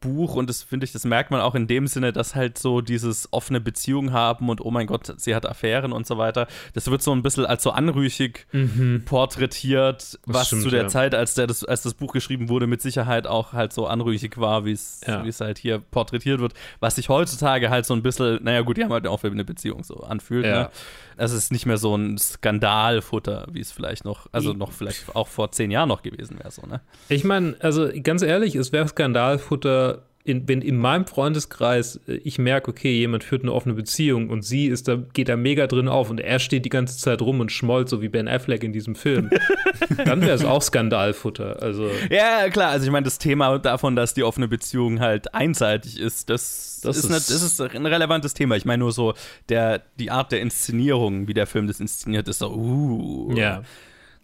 Buch 0.00 0.34
und 0.36 0.48
das 0.48 0.62
finde 0.62 0.84
ich, 0.84 0.92
das 0.92 1.04
merkt 1.04 1.30
man 1.30 1.40
auch 1.40 1.54
in 1.54 1.66
dem 1.66 1.86
Sinne, 1.88 2.12
dass 2.12 2.34
halt 2.34 2.56
so 2.58 2.80
dieses 2.80 3.32
offene 3.32 3.60
Beziehung 3.60 4.12
haben 4.12 4.48
und 4.48 4.60
oh 4.60 4.70
mein 4.70 4.86
Gott, 4.86 5.12
sie 5.20 5.34
hat 5.34 5.44
Affären 5.46 5.92
und 5.92 6.06
so 6.06 6.18
weiter. 6.18 6.46
Das 6.74 6.88
wird 6.90 7.02
so 7.02 7.12
ein 7.12 7.22
bisschen 7.22 7.46
als 7.46 7.62
so 7.62 7.70
anrüchig 7.72 8.46
Mhm. 8.52 9.02
porträtiert, 9.04 10.18
was 10.26 10.46
stimmt, 10.48 10.62
zu 10.62 10.70
der 10.70 10.82
ja. 10.82 10.88
Zeit, 10.88 11.14
als, 11.14 11.34
der 11.34 11.46
das, 11.46 11.64
als 11.64 11.82
das 11.82 11.94
Buch 11.94 12.12
geschrieben 12.12 12.48
wurde, 12.48 12.66
mit 12.66 12.80
Sicherheit 12.82 13.26
auch 13.26 13.52
halt 13.52 13.72
so 13.72 13.86
anrüchig 13.86 14.38
war, 14.38 14.64
wie 14.64 14.72
es 14.72 15.00
Ja. 15.06 15.24
es 15.24 15.40
halt 15.40 15.58
hier 15.58 15.78
porträtiert 15.78 16.40
wird, 16.40 16.54
was 16.80 16.96
sich 16.96 17.08
heutzutage 17.08 17.70
halt 17.70 17.84
so 17.86 17.94
ein 17.94 18.02
bisschen, 18.02 18.42
naja 18.42 18.60
gut, 18.62 18.76
die 18.76 18.84
haben 18.84 18.92
halt 18.92 19.06
auch 19.06 19.22
eine 19.24 19.44
Beziehung 19.44 19.82
so 19.84 19.96
anfühlt. 20.04 20.44
Ja. 20.46 20.62
Ne? 20.62 20.70
Es 21.16 21.32
ist 21.32 21.50
nicht 21.50 21.66
mehr 21.66 21.78
so 21.78 21.96
ein 21.96 22.16
Skandalfutter, 22.16 23.46
wie 23.50 23.60
es 23.60 23.72
vielleicht 23.72 24.04
noch, 24.04 24.26
also 24.32 24.52
noch 24.52 24.70
vielleicht 24.72 25.16
auch 25.16 25.26
vor 25.28 25.50
zehn 25.50 25.70
Jahren 25.70 25.88
noch 25.88 26.02
gewesen 26.02 26.38
wäre, 26.38 26.50
so, 26.52 26.62
ne? 26.66 26.80
Ich 27.08 27.24
meine, 27.24 27.56
also 27.60 27.88
ganz 28.04 28.22
ehrlich, 28.22 28.54
es 28.54 28.70
wäre 28.72 28.86
Skandalfutter, 28.86 29.87
in, 30.28 30.46
wenn 30.48 30.62
in 30.62 30.76
meinem 30.76 31.06
Freundeskreis 31.06 32.00
äh, 32.06 32.14
ich 32.24 32.38
merke, 32.38 32.70
okay, 32.70 32.92
jemand 32.98 33.24
führt 33.24 33.42
eine 33.42 33.52
offene 33.52 33.74
Beziehung 33.74 34.28
und 34.30 34.42
sie 34.42 34.66
ist 34.66 34.86
da, 34.88 34.96
geht 35.14 35.28
da 35.28 35.36
mega 35.36 35.66
drin 35.66 35.88
auf 35.88 36.10
und 36.10 36.20
er 36.20 36.38
steht 36.38 36.64
die 36.64 36.68
ganze 36.68 36.98
Zeit 36.98 37.22
rum 37.22 37.40
und 37.40 37.50
schmollt, 37.50 37.88
so 37.88 38.02
wie 38.02 38.08
Ben 38.08 38.28
Affleck 38.28 38.62
in 38.62 38.72
diesem 38.72 38.94
Film, 38.94 39.30
dann 40.04 40.20
wäre 40.20 40.32
es 40.32 40.44
auch 40.44 40.62
Skandalfutter. 40.62 41.62
Also 41.62 41.88
Ja, 42.10 42.48
klar, 42.50 42.70
also 42.70 42.84
ich 42.86 42.92
meine, 42.92 43.04
das 43.04 43.18
Thema 43.18 43.58
davon, 43.58 43.96
dass 43.96 44.14
die 44.14 44.22
offene 44.22 44.48
Beziehung 44.48 45.00
halt 45.00 45.34
einseitig 45.34 45.98
ist, 45.98 46.28
das, 46.30 46.80
Das 46.82 46.96
ist, 46.96 47.04
ist- 47.04 47.10
nicht, 47.10 47.30
das 47.30 47.42
ist 47.42 47.60
ein 47.60 47.86
relevantes 47.86 48.34
Thema. 48.34 48.56
Ich 48.56 48.64
meine 48.64 48.80
nur 48.80 48.92
so, 48.92 49.14
der, 49.48 49.82
die 49.98 50.10
Art 50.10 50.32
der 50.32 50.40
Inszenierung, 50.40 51.26
wie 51.28 51.34
der 51.34 51.46
Film 51.46 51.66
das 51.66 51.80
inszeniert, 51.80 52.28
ist 52.28 52.38
so, 52.40 52.52
uh, 52.54 53.32
Ja. 53.36 53.62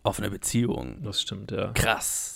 offene 0.03 0.31
Beziehung. 0.31 0.97
Das 1.03 1.23
stimmt, 1.23 1.51
ja. 1.51 1.73
Krass. 1.73 2.34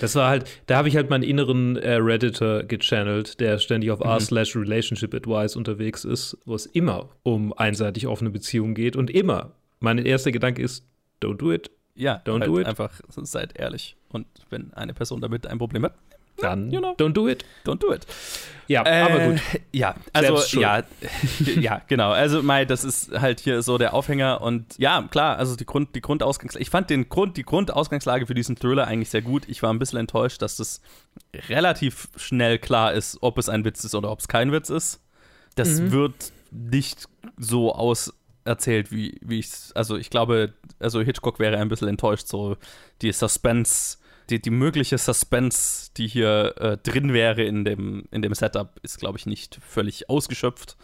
Das 0.00 0.14
war 0.14 0.28
halt, 0.28 0.46
da 0.66 0.76
habe 0.76 0.88
ich 0.88 0.96
halt 0.96 1.10
meinen 1.10 1.22
inneren 1.22 1.76
äh, 1.76 1.94
Redditor 1.94 2.62
gechannelt, 2.64 3.40
der 3.40 3.58
ständig 3.58 3.90
auf 3.90 4.00
Mhm. 4.00 4.06
r 4.06 4.20
slash 4.20 4.56
Relationship 4.56 5.14
Advice 5.14 5.56
unterwegs 5.56 6.04
ist, 6.04 6.36
wo 6.44 6.54
es 6.54 6.66
immer 6.66 7.08
um 7.22 7.52
einseitig 7.52 8.06
offene 8.06 8.30
Beziehungen 8.30 8.74
geht 8.74 8.96
und 8.96 9.10
immer. 9.10 9.52
Mein 9.80 9.98
erster 9.98 10.32
Gedanke 10.32 10.62
ist, 10.62 10.84
don't 11.22 11.36
do 11.38 11.52
it. 11.52 11.70
Ja, 11.96 12.20
Don't 12.24 12.40
halt 12.40 12.48
do 12.48 12.58
it. 12.58 12.66
einfach 12.66 13.00
seid 13.08 13.56
ehrlich. 13.58 13.96
Und 14.08 14.26
wenn 14.50 14.72
eine 14.74 14.94
Person 14.94 15.20
damit 15.20 15.46
ein 15.46 15.58
Problem 15.58 15.84
hat, 15.84 15.94
Dann 16.38 16.70
you 16.70 16.80
know. 16.80 16.94
don't 16.98 17.12
do 17.12 17.28
it. 17.28 17.44
don't 17.64 17.78
do 17.78 17.92
it. 17.92 18.06
Ja, 18.66 18.80
aber 18.80 19.20
Äh, 19.20 19.28
gut. 19.30 19.40
Ja, 19.72 19.94
also 20.14 20.58
ja, 20.58 20.82
ja, 21.60 21.82
genau. 21.86 22.10
Also 22.12 22.42
Mai, 22.42 22.64
das 22.64 22.82
ist 22.82 23.12
halt 23.20 23.40
hier 23.40 23.60
so 23.62 23.76
der 23.78 23.92
Aufhänger 23.94 24.40
und 24.40 24.78
ja, 24.78 25.02
klar, 25.10 25.36
also 25.38 25.54
die 25.54 25.66
Grund, 25.66 25.94
die 25.94 26.00
Grundausgangslage. 26.00 26.62
Ich 26.62 26.70
fand 26.70 26.88
den 26.90 27.08
Grund, 27.10 27.36
die 27.36 27.42
Grundausgangslage 27.42 28.26
für 28.26 28.34
diesen 28.34 28.56
Thriller 28.56 28.86
eigentlich 28.86 29.10
sehr 29.10 29.20
gut. 29.22 29.42
Ich 29.48 29.62
war 29.62 29.72
ein 29.72 29.78
bisschen 29.78 29.98
enttäuscht, 29.98 30.40
dass 30.40 30.56
das 30.56 30.80
relativ 31.48 32.08
schnell 32.16 32.58
klar 32.58 32.92
ist, 32.94 33.18
ob 33.20 33.38
es 33.38 33.48
ein 33.48 33.64
Witz 33.64 33.84
ist 33.84 33.94
oder 33.94 34.10
ob 34.10 34.20
es 34.20 34.28
kein 34.28 34.50
Witz 34.50 34.70
ist. 34.70 35.00
Das 35.56 35.80
Mhm. 35.80 35.92
wird 35.92 36.32
nicht 36.50 37.06
so 37.36 37.74
auserzählt, 37.74 38.90
wie, 38.92 39.18
wie 39.22 39.40
ich 39.40 39.48
Also 39.74 39.96
ich 39.96 40.08
glaube, 40.10 40.54
also 40.78 41.00
Hitchcock 41.00 41.38
wäre 41.38 41.58
ein 41.58 41.68
bisschen 41.68 41.88
enttäuscht, 41.88 42.28
so 42.28 42.56
die 43.02 43.12
Suspense, 43.12 43.98
die, 44.30 44.40
die 44.40 44.50
mögliche 44.50 44.98
Suspense, 44.98 45.90
die 45.96 46.06
hier 46.08 46.54
äh, 46.58 46.76
drin 46.78 47.12
wäre 47.12 47.42
in 47.42 47.64
dem, 47.64 48.04
in 48.10 48.22
dem 48.22 48.34
Setup, 48.34 48.78
ist, 48.82 48.98
glaube 48.98 49.18
ich, 49.18 49.26
nicht 49.26 49.58
völlig 49.66 50.08
ausgeschöpft. 50.10 50.76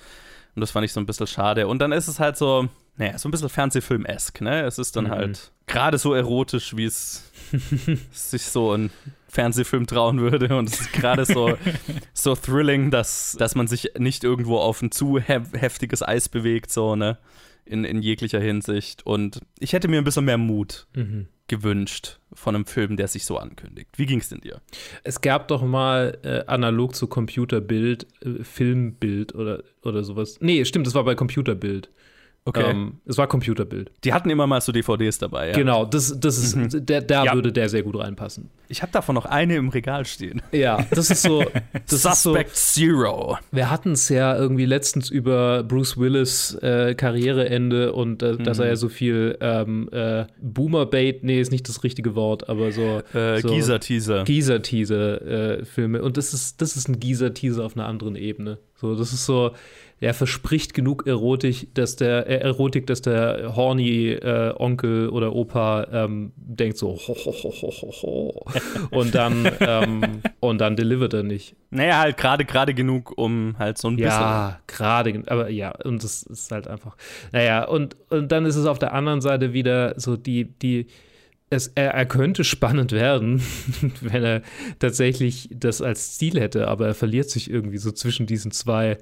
Und 0.55 0.61
das 0.61 0.73
fand 0.73 0.85
ich 0.85 0.93
so 0.93 1.01
ein 1.01 1.07
bisschen 1.07 1.27
schade. 1.27 1.67
Und 1.69 1.79
dann 1.79 1.93
ist 1.93 2.09
es 2.09 2.19
halt 2.21 2.37
so, 2.37 2.69
naja, 2.97 3.17
so 3.19 3.29
ein 3.29 3.31
bisschen 3.31 3.49
Fernsehfilm-esque, 3.49 4.41
ne? 4.43 4.63
Es 4.65 4.79
ist 4.79 4.97
dann 4.97 5.05
Mhm. 5.05 5.11
halt 5.11 5.53
gerade 5.67 5.97
so 5.97 6.13
erotisch, 6.13 6.77
wie 6.77 6.85
es 6.87 7.31
sich 8.13 8.43
so 8.43 8.73
ein 8.77 8.91
Fernsehfilm 9.29 9.87
trauen 9.87 10.21
würde. 10.21 10.57
Und 10.57 10.69
es 10.69 10.81
ist 10.81 10.93
gerade 10.93 11.25
so, 11.25 11.57
so 12.13 12.35
thrilling, 12.35 12.91
dass, 12.91 13.37
dass 13.39 13.55
man 13.55 13.69
sich 13.69 13.93
nicht 13.99 14.25
irgendwo 14.25 14.59
auf 14.59 14.83
ein 14.83 14.91
zu 14.91 15.19
hef 15.19 15.53
heftiges 15.53 16.03
Eis 16.03 16.29
bewegt, 16.29 16.71
so, 16.73 16.97
ne? 16.97 17.17
In, 17.65 17.85
in 17.85 18.03
jeglicher 18.03 18.41
Hinsicht. 18.41 19.07
Und 19.07 19.41
ich 19.61 19.73
hätte 19.73 19.87
mir 19.87 19.99
ein 19.99 20.05
bisschen 20.05 20.25
mehr 20.25 20.39
Mut 20.39 20.87
Mhm. 20.95 21.29
Gewünscht 21.51 22.21
von 22.33 22.55
einem 22.55 22.65
Film, 22.65 22.97
der 22.97 23.09
sich 23.09 23.27
so 23.27 23.37
ankündigt. 23.37 23.91
Wie 23.97 24.07
ging 24.07 24.21
es 24.21 24.29
denn 24.29 24.41
dir? 24.41 24.61
Es 25.03 25.21
gab 25.21 25.49
doch 25.49 25.63
mal 25.63 26.17
äh, 26.23 26.45
analog 26.47 26.95
zu 26.95 27.09
Computerbild, 27.09 28.07
äh, 28.23 28.45
Filmbild 28.45 29.35
oder, 29.35 29.65
oder 29.83 30.05
sowas. 30.05 30.39
Nee, 30.41 30.65
stimmt, 30.65 30.87
es 30.87 30.95
war 30.95 31.05
bei 31.05 31.17
Computerbild. 31.17 31.91
Okay. 32.47 32.71
Ähm, 32.71 33.01
es 33.07 33.19
war 33.19 33.27
Computerbild. 33.29 33.93
Die 34.03 34.15
hatten 34.15 34.31
immer 34.31 34.47
mal 34.47 34.61
so 34.63 34.73
DVDs 34.73 35.19
dabei, 35.19 35.49
ja. 35.51 35.55
Genau, 35.55 35.85
das, 35.85 36.19
das 36.19 36.39
ist, 36.39 36.57
Mhm. 36.57 36.87
der, 36.87 37.03
da 37.03 37.25
Ja. 37.25 37.35
würde 37.35 37.53
der 37.53 37.69
sehr 37.69 37.83
gut 37.83 37.99
reinpassen. 37.99 38.49
Ich 38.69 38.81
habe 38.83 38.91
davon 38.93 39.15
noch 39.15 39.27
eine 39.27 39.57
im 39.57 39.69
Regal 39.69 40.07
stehen. 40.07 40.41
Ja, 40.51 40.87
das 40.91 41.11
ist 41.11 41.23
so. 41.23 41.45
Das 41.87 41.93
ist 41.93 42.03
so 42.03 42.31
Suspect 42.33 42.57
Zero. 42.57 43.37
wir 43.53 43.71
hatten 43.71 43.93
es 43.93 44.09
ja 44.09 44.35
irgendwie 44.37 44.65
letztens 44.65 45.11
über 45.11 45.63
Bruce 45.65 45.99
Willis 45.99 46.55
äh, 46.63 46.95
Karriereende 46.95 47.93
und 47.93 48.23
äh, 48.23 48.37
dass 48.39 48.57
Mhm. 48.59 48.63
er 48.65 48.69
ja 48.71 48.77
so 48.77 48.89
viel 48.89 49.37
ähm, 49.41 49.89
äh, 49.93 50.25
Boomer-Bait, 50.41 51.23
nee, 51.25 51.41
ist 51.41 51.53
nicht 51.53 51.69
das 51.69 51.85
richtige 51.85 52.15
Wort, 52.15 52.49
aber 52.49 52.73
so. 52.73 53.03
Äh, 53.13 53.41
so 53.43 53.49
Geezer-Teaser. 53.49 54.25
Geezer-Teaser-Filme. 54.25 56.03
und 56.03 56.17
das 56.17 56.33
ist, 56.35 56.61
das 56.61 56.77
ist 56.77 56.89
ein 56.89 56.99
Geezer-Teaser 57.01 57.65
auf 57.65 57.77
einer 57.77 57.87
anderen 57.87 58.17
Ebene. 58.17 58.59
So, 58.77 58.95
das 58.95 59.13
ist 59.13 59.27
so, 59.27 59.51
der 60.01 60.15
verspricht 60.15 60.73
genug 60.73 61.07
Erotik, 61.07 61.75
dass 61.75 61.97
der 61.97 62.27
äh, 62.27 62.37
Erotik, 62.37 62.87
dass 62.87 63.03
der 63.03 63.55
horny 63.55 64.13
äh, 64.13 64.55
Onkel 64.57 65.11
oder 65.11 65.35
Opa 65.35 65.87
ähm, 65.93 66.33
denkt 66.37 66.79
so 66.79 66.97
ho, 66.97 67.15
ho, 67.15 67.33
ho, 67.33 67.53
ho, 67.63 67.71
ho, 67.71 67.93
ho. 68.03 68.47
und 68.91 69.15
dann 69.15 69.47
ähm, 69.61 70.23
und 70.41 70.59
dann 70.59 70.77
delivert 70.77 71.13
er 71.13 71.23
nicht. 71.23 71.55
Naja, 71.71 71.99
halt 71.99 72.17
gerade 72.17 72.45
gerade 72.45 72.73
genug, 72.73 73.17
um 73.17 73.57
halt 73.59 73.79
so 73.79 73.89
ein 73.89 73.97
bisschen. 73.97 74.11
Ja, 74.11 74.61
gerade, 74.67 75.23
aber 75.27 75.51
ja, 75.51 75.73
und 75.85 76.03
das 76.03 76.23
ist 76.23 76.51
halt 76.51 76.67
einfach. 76.67 76.97
Naja, 77.33 77.65
und, 77.65 77.97
und 78.09 78.33
dann 78.33 78.47
ist 78.47 78.57
es 78.57 78.67
auf 78.67 78.79
der 78.79 78.95
anderen 78.95 79.21
Seite 79.21 79.53
wieder 79.53 79.99
so 80.01 80.17
die, 80.17 80.47
die, 80.47 80.87
es, 81.51 81.69
er, 81.69 81.91
er 81.91 82.07
könnte 82.07 82.45
spannend 82.45 82.93
werden, 82.93 83.43
wenn 84.01 84.25
er 84.25 84.43
tatsächlich 84.79 85.49
das 85.53 85.83
als 85.83 86.17
Ziel 86.17 86.41
hätte, 86.41 86.69
aber 86.69 86.87
er 86.87 86.95
verliert 86.95 87.29
sich 87.29 87.51
irgendwie 87.51 87.79
so 87.79 87.91
zwischen 87.91 88.27
diesen 88.27 88.51
zwei. 88.51 88.99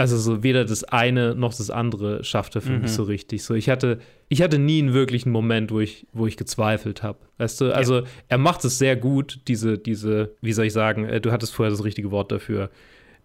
Also 0.00 0.16
so 0.16 0.42
weder 0.44 0.64
das 0.64 0.84
eine 0.84 1.34
noch 1.34 1.52
das 1.52 1.70
andere 1.70 2.22
schafft 2.22 2.54
er 2.54 2.62
für 2.62 2.70
Mhm. 2.70 2.82
mich 2.82 2.92
so 2.92 3.02
richtig. 3.02 3.42
So 3.42 3.54
ich 3.54 3.68
hatte 3.68 3.98
ich 4.28 4.40
hatte 4.42 4.58
nie 4.58 4.78
einen 4.80 4.94
wirklichen 4.94 5.30
Moment, 5.32 5.72
wo 5.72 5.80
ich 5.80 6.06
wo 6.12 6.26
ich 6.28 6.36
gezweifelt 6.36 7.02
habe. 7.02 7.18
Weißt 7.38 7.60
du, 7.60 7.72
also 7.74 8.02
er 8.28 8.38
macht 8.38 8.64
es 8.64 8.78
sehr 8.78 8.94
gut, 8.96 9.40
diese 9.48 9.76
diese 9.76 10.36
wie 10.40 10.52
soll 10.52 10.66
ich 10.66 10.72
sagen, 10.72 11.04
äh, 11.04 11.20
du 11.20 11.32
hattest 11.32 11.52
vorher 11.52 11.70
das 11.72 11.82
richtige 11.84 12.12
Wort 12.12 12.30
dafür. 12.30 12.70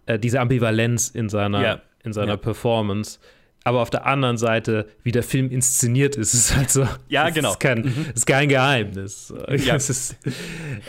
Äh, 0.06 0.18
diese 0.18 0.40
Ambivalenz 0.40 1.08
in 1.10 1.28
seiner 1.28 1.62
Ja. 1.62 1.82
in 2.02 2.12
seiner 2.12 2.32
Ja. 2.32 2.36
Performance. 2.38 3.20
Aber 3.66 3.80
auf 3.80 3.88
der 3.88 4.04
anderen 4.04 4.36
Seite, 4.36 4.86
wie 5.04 5.10
der 5.12 5.22
Film 5.22 5.50
inszeniert 5.50 6.16
ist, 6.16 6.34
ist 6.34 6.54
halt 6.56 6.70
so. 6.70 6.86
Ja, 7.08 7.30
genau. 7.30 7.52
Ist 7.52 7.60
kein, 7.60 7.78
Mhm. 7.82 8.06
ist 8.14 8.26
kein 8.26 8.48
Geheimnis. 8.48 9.32
Ja. 9.64 9.76
Ist, 9.76 10.18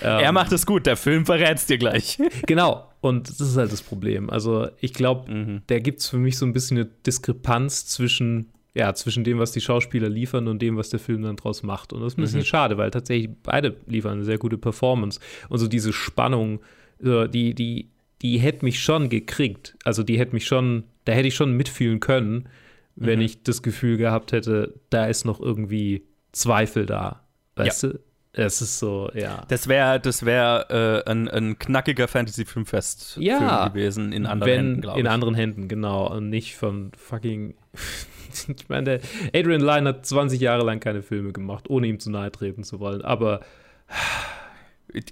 er 0.02 0.20
ähm, 0.28 0.34
macht 0.34 0.52
es 0.52 0.66
gut, 0.66 0.86
der 0.86 0.98
Film 0.98 1.26
verrät's 1.26 1.68
dir 1.68 1.78
gleich. 1.78 2.18
Genau. 2.48 2.90
Und 3.06 3.30
das 3.30 3.40
ist 3.42 3.58
halt 3.58 3.72
das 3.72 3.82
Problem. 3.82 4.30
Also 4.30 4.68
ich 4.80 4.94
glaube, 4.94 5.32
Mhm. 5.32 5.62
da 5.68 5.80
gibt 5.80 6.00
es 6.02 6.10
für 6.10 6.18
mich 6.18 6.38
so 6.38 6.46
ein 6.46 6.54
bisschen 6.54 6.78
eine 6.78 6.86
Diskrepanz 7.06 7.86
zwischen, 7.86 8.50
ja, 8.74 8.94
zwischen 8.94 9.24
dem, 9.24 9.38
was 9.40 9.52
die 9.52 9.62
Schauspieler 9.62 10.10
liefern 10.10 10.48
und 10.48 10.62
dem, 10.62 10.76
was 10.78 10.90
der 10.90 11.00
Film 11.00 11.22
dann 11.24 11.36
draus 11.36 11.64
macht. 11.64 11.94
Und 11.94 12.02
das 12.02 12.14
ist 12.14 12.18
ein 12.18 12.22
bisschen 12.24 12.40
Mhm. 12.40 12.46
schade, 12.46 12.78
weil 12.78 12.92
tatsächlich 12.92 13.30
beide 13.44 13.76
liefern 13.88 14.14
eine 14.14 14.24
sehr 14.26 14.38
gute 14.38 14.58
Performance. 14.58 15.20
Und 15.50 15.60
so 15.60 15.68
diese 15.68 15.94
Spannung, 15.94 16.60
die, 17.00 17.54
die, 17.54 17.90
die 18.22 18.38
hätte 18.40 18.64
mich 18.66 18.80
schon 18.82 19.10
gekriegt. 19.10 19.76
Also 19.84 20.02
die 20.04 20.18
hätte 20.18 20.34
mich 20.34 20.46
schon, 20.46 20.84
da 21.04 21.12
hätte 21.14 21.28
ich 21.28 21.36
schon 21.36 21.56
mitfühlen 21.56 22.00
können, 22.00 22.48
wenn 22.96 23.20
Mhm. 23.20 23.26
ich 23.26 23.44
das 23.44 23.62
Gefühl 23.62 23.98
gehabt 23.98 24.32
hätte, 24.32 24.74
da 24.90 25.06
ist 25.06 25.26
noch 25.26 25.40
irgendwie 25.42 26.04
Zweifel 26.32 26.86
da. 26.86 27.22
Weißt 27.56 27.84
du? 27.84 28.00
Es 28.38 28.62
ist 28.62 28.80
so, 28.80 29.10
ja. 29.14 29.44
Das 29.48 29.68
wäre 29.68 30.00
das 30.00 30.26
wär, 30.26 30.66
äh, 31.06 31.10
ein, 31.10 31.30
ein 31.30 31.58
knackiger 31.58 32.08
Fantasy-Filmfest 32.08 33.18
ja, 33.18 33.70
gewesen 33.70 34.12
in 34.12 34.26
anderen 34.26 34.52
wenn, 34.52 34.66
Händen, 34.66 34.82
glaube 34.82 35.00
ich. 35.00 35.06
In 35.06 35.12
anderen 35.12 35.36
Händen, 35.36 35.68
genau. 35.68 36.12
Und 36.14 36.30
nicht 36.30 36.58
von 36.58 36.92
fucking. 36.98 37.56
ich 38.48 38.68
meine, 38.68 39.00
Adrian 39.34 39.62
Lyne 39.62 39.90
hat 39.90 40.06
20 40.06 40.42
Jahre 40.42 40.66
lang 40.66 40.82
keine 40.82 41.02
Filme 41.02 41.32
gemacht, 41.32 41.70
ohne 41.70 41.88
ihm 41.88 42.00
zu 42.00 42.12
nahe 42.12 42.32
treten 42.32 42.64
zu 42.64 42.80
wollen. 42.82 43.02
Aber 43.04 43.40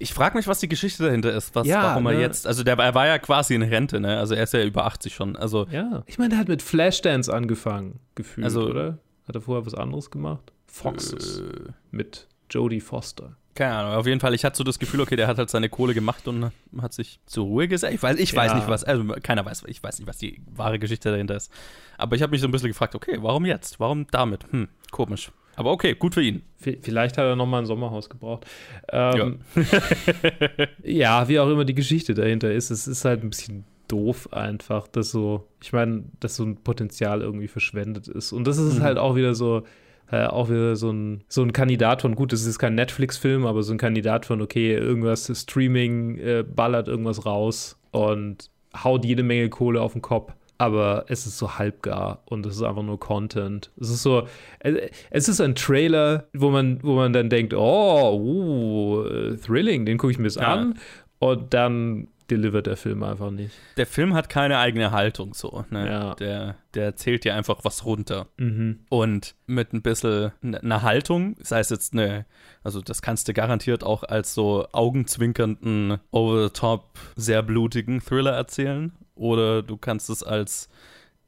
Ich 0.00 0.14
frage 0.14 0.36
mich, 0.36 0.46
was 0.46 0.60
die 0.60 0.68
Geschichte 0.68 1.04
dahinter 1.04 1.32
ist. 1.32 1.54
Was, 1.54 1.66
Ja, 1.66 1.82
warum 1.82 2.06
er 2.06 2.12
ne? 2.12 2.20
jetzt. 2.20 2.46
Also, 2.46 2.62
der, 2.62 2.78
er 2.78 2.94
war 2.94 3.06
ja 3.06 3.18
quasi 3.18 3.54
in 3.54 3.62
Rente, 3.62 4.00
ne? 4.00 4.18
Also, 4.18 4.34
er 4.34 4.44
ist 4.44 4.52
ja 4.52 4.62
über 4.62 4.84
80 4.86 5.14
schon. 5.14 5.36
Also, 5.36 5.66
ja, 5.70 6.02
ich 6.06 6.18
meine, 6.18 6.30
der 6.30 6.38
hat 6.38 6.48
mit 6.48 6.62
Flashdance 6.62 7.32
angefangen, 7.32 8.00
gefühlt, 8.14 8.44
Also- 8.44 8.68
oder? 8.68 8.98
Hat 9.26 9.34
er 9.34 9.40
vorher 9.40 9.64
was 9.64 9.72
anderes 9.72 10.10
gemacht? 10.10 10.52
Foxes. 10.66 11.38
Äh. 11.38 11.70
mit 11.90 12.28
Jodie 12.50 12.80
Foster. 12.80 13.36
keine 13.54 13.74
Ahnung. 13.74 13.92
Auf 13.94 14.06
jeden 14.06 14.18
Fall, 14.20 14.34
ich 14.34 14.44
hatte 14.44 14.56
so 14.56 14.64
das 14.64 14.78
Gefühl, 14.78 15.00
okay, 15.00 15.14
der 15.16 15.26
hat 15.28 15.38
halt 15.38 15.48
seine 15.50 15.68
Kohle 15.68 15.94
gemacht 15.94 16.26
und 16.26 16.50
hat 16.80 16.92
sich 16.92 17.20
zur 17.26 17.44
Ruhe 17.44 17.68
gesetzt. 17.68 17.94
Ich 17.94 18.02
weiß, 18.02 18.18
ich 18.18 18.34
weiß 18.34 18.50
Ja. 18.52 18.56
nicht, 18.58 18.68
was. 18.68 18.82
Also, 18.84 19.04
keiner 19.22 19.44
weiß, 19.44 19.64
ich 19.68 19.82
weiß 19.82 19.98
nicht, 20.00 20.08
was 20.08 20.18
die 20.18 20.40
wahre 20.54 20.78
Geschichte 20.80 21.10
dahinter 21.10 21.36
ist. 21.36 21.52
Aber 21.96 22.16
ich 22.16 22.22
habe 22.22 22.30
mich 22.32 22.40
so 22.40 22.48
ein 22.48 22.50
bisschen 22.50 22.68
gefragt, 22.68 22.94
okay, 22.96 23.16
warum 23.20 23.44
jetzt? 23.46 23.78
Warum 23.78 24.06
damit? 24.10 24.44
Hm, 24.50 24.68
komisch. 24.90 25.30
Aber 25.56 25.70
okay, 25.70 25.94
gut 25.94 26.14
für 26.14 26.22
ihn. 26.22 26.42
Vielleicht 26.58 27.16
hat 27.16 27.26
er 27.26 27.36
nochmal 27.36 27.62
ein 27.62 27.66
Sommerhaus 27.66 28.10
gebraucht. 28.10 28.44
Ähm, 28.90 29.38
ja, 30.82 31.28
wie 31.28 31.38
auch 31.38 31.48
immer 31.48 31.64
die 31.64 31.74
Geschichte 31.74 32.14
dahinter 32.14 32.52
ist, 32.52 32.70
es 32.70 32.86
ist 32.86 33.04
halt 33.04 33.22
ein 33.22 33.30
bisschen 33.30 33.64
doof 33.88 34.32
einfach, 34.32 34.88
dass 34.88 35.10
so, 35.10 35.46
ich 35.62 35.72
meine, 35.72 36.04
dass 36.20 36.36
so 36.36 36.44
ein 36.44 36.56
Potenzial 36.56 37.20
irgendwie 37.20 37.48
verschwendet 37.48 38.08
ist. 38.08 38.32
Und 38.32 38.46
das 38.46 38.58
ist 38.58 38.78
Mhm. 38.78 38.82
halt 38.82 38.98
auch 38.98 39.14
wieder 39.14 39.34
so, 39.34 39.62
äh, 40.10 40.26
auch 40.26 40.48
wieder 40.48 40.76
so 40.76 40.90
ein, 40.90 41.24
so 41.28 41.42
ein 41.42 41.52
Kandidat 41.52 42.02
von, 42.02 42.14
gut, 42.14 42.32
das 42.32 42.44
ist 42.44 42.58
kein 42.58 42.74
Netflix-Film, 42.74 43.46
aber 43.46 43.62
so 43.62 43.72
ein 43.72 43.78
Kandidat 43.78 44.26
von, 44.26 44.40
okay, 44.42 44.74
irgendwas 44.74 45.30
Streaming 45.34 46.18
äh, 46.18 46.44
ballert 46.46 46.88
irgendwas 46.88 47.24
raus 47.26 47.78
und 47.90 48.50
haut 48.82 49.04
jede 49.04 49.22
Menge 49.22 49.48
Kohle 49.48 49.80
auf 49.80 49.92
den 49.92 50.02
Kopf. 50.02 50.32
Aber 50.56 51.06
es 51.08 51.26
ist 51.26 51.36
so 51.38 51.58
halbgar 51.58 52.22
und 52.26 52.46
es 52.46 52.54
ist 52.56 52.62
einfach 52.62 52.84
nur 52.84 53.00
Content. 53.00 53.72
Es 53.80 53.90
ist 53.90 54.02
so, 54.04 54.28
äh, 54.60 54.88
es 55.10 55.28
ist 55.28 55.40
ein 55.40 55.56
Trailer, 55.56 56.28
wo 56.32 56.50
man, 56.50 56.78
wo 56.82 56.94
man 56.94 57.12
dann 57.12 57.28
denkt, 57.28 57.54
oh, 57.54 58.14
uh, 58.16 59.36
thrilling, 59.36 59.84
den 59.84 59.98
gucke 59.98 60.12
ich 60.12 60.18
mir 60.18 60.26
jetzt 60.26 60.36
Ja. 60.36 60.54
an. 60.54 60.78
Und 61.18 61.54
dann 61.54 62.08
delivert 62.30 62.66
der 62.66 62.76
Film 62.76 63.02
einfach 63.02 63.30
nicht. 63.30 63.54
Der 63.76 63.86
Film 63.86 64.14
hat 64.14 64.28
keine 64.28 64.58
eigene 64.58 64.90
Haltung 64.90 65.34
so. 65.34 65.64
Ne? 65.70 65.86
Ja. 65.90 66.14
Der, 66.14 66.56
der 66.74 66.96
zählt 66.96 67.24
dir 67.24 67.34
einfach 67.34 67.60
was 67.64 67.84
runter. 67.84 68.28
Mhm. 68.38 68.80
Und 68.88 69.34
mit 69.46 69.72
ein 69.72 69.82
bisschen 69.82 70.32
einer 70.42 70.82
Haltung, 70.82 71.36
sei 71.40 71.60
es 71.60 71.70
jetzt 71.70 71.92
eine, 71.92 72.26
also 72.62 72.80
das 72.80 73.02
kannst 73.02 73.28
du 73.28 73.32
garantiert 73.34 73.84
auch 73.84 74.02
als 74.04 74.34
so 74.34 74.66
augenzwinkernden, 74.72 75.98
over-the-top, 76.10 76.98
sehr 77.16 77.42
blutigen 77.42 78.00
Thriller 78.00 78.32
erzählen. 78.32 78.92
Oder 79.14 79.62
du 79.62 79.76
kannst 79.76 80.10
es 80.10 80.22
als 80.22 80.68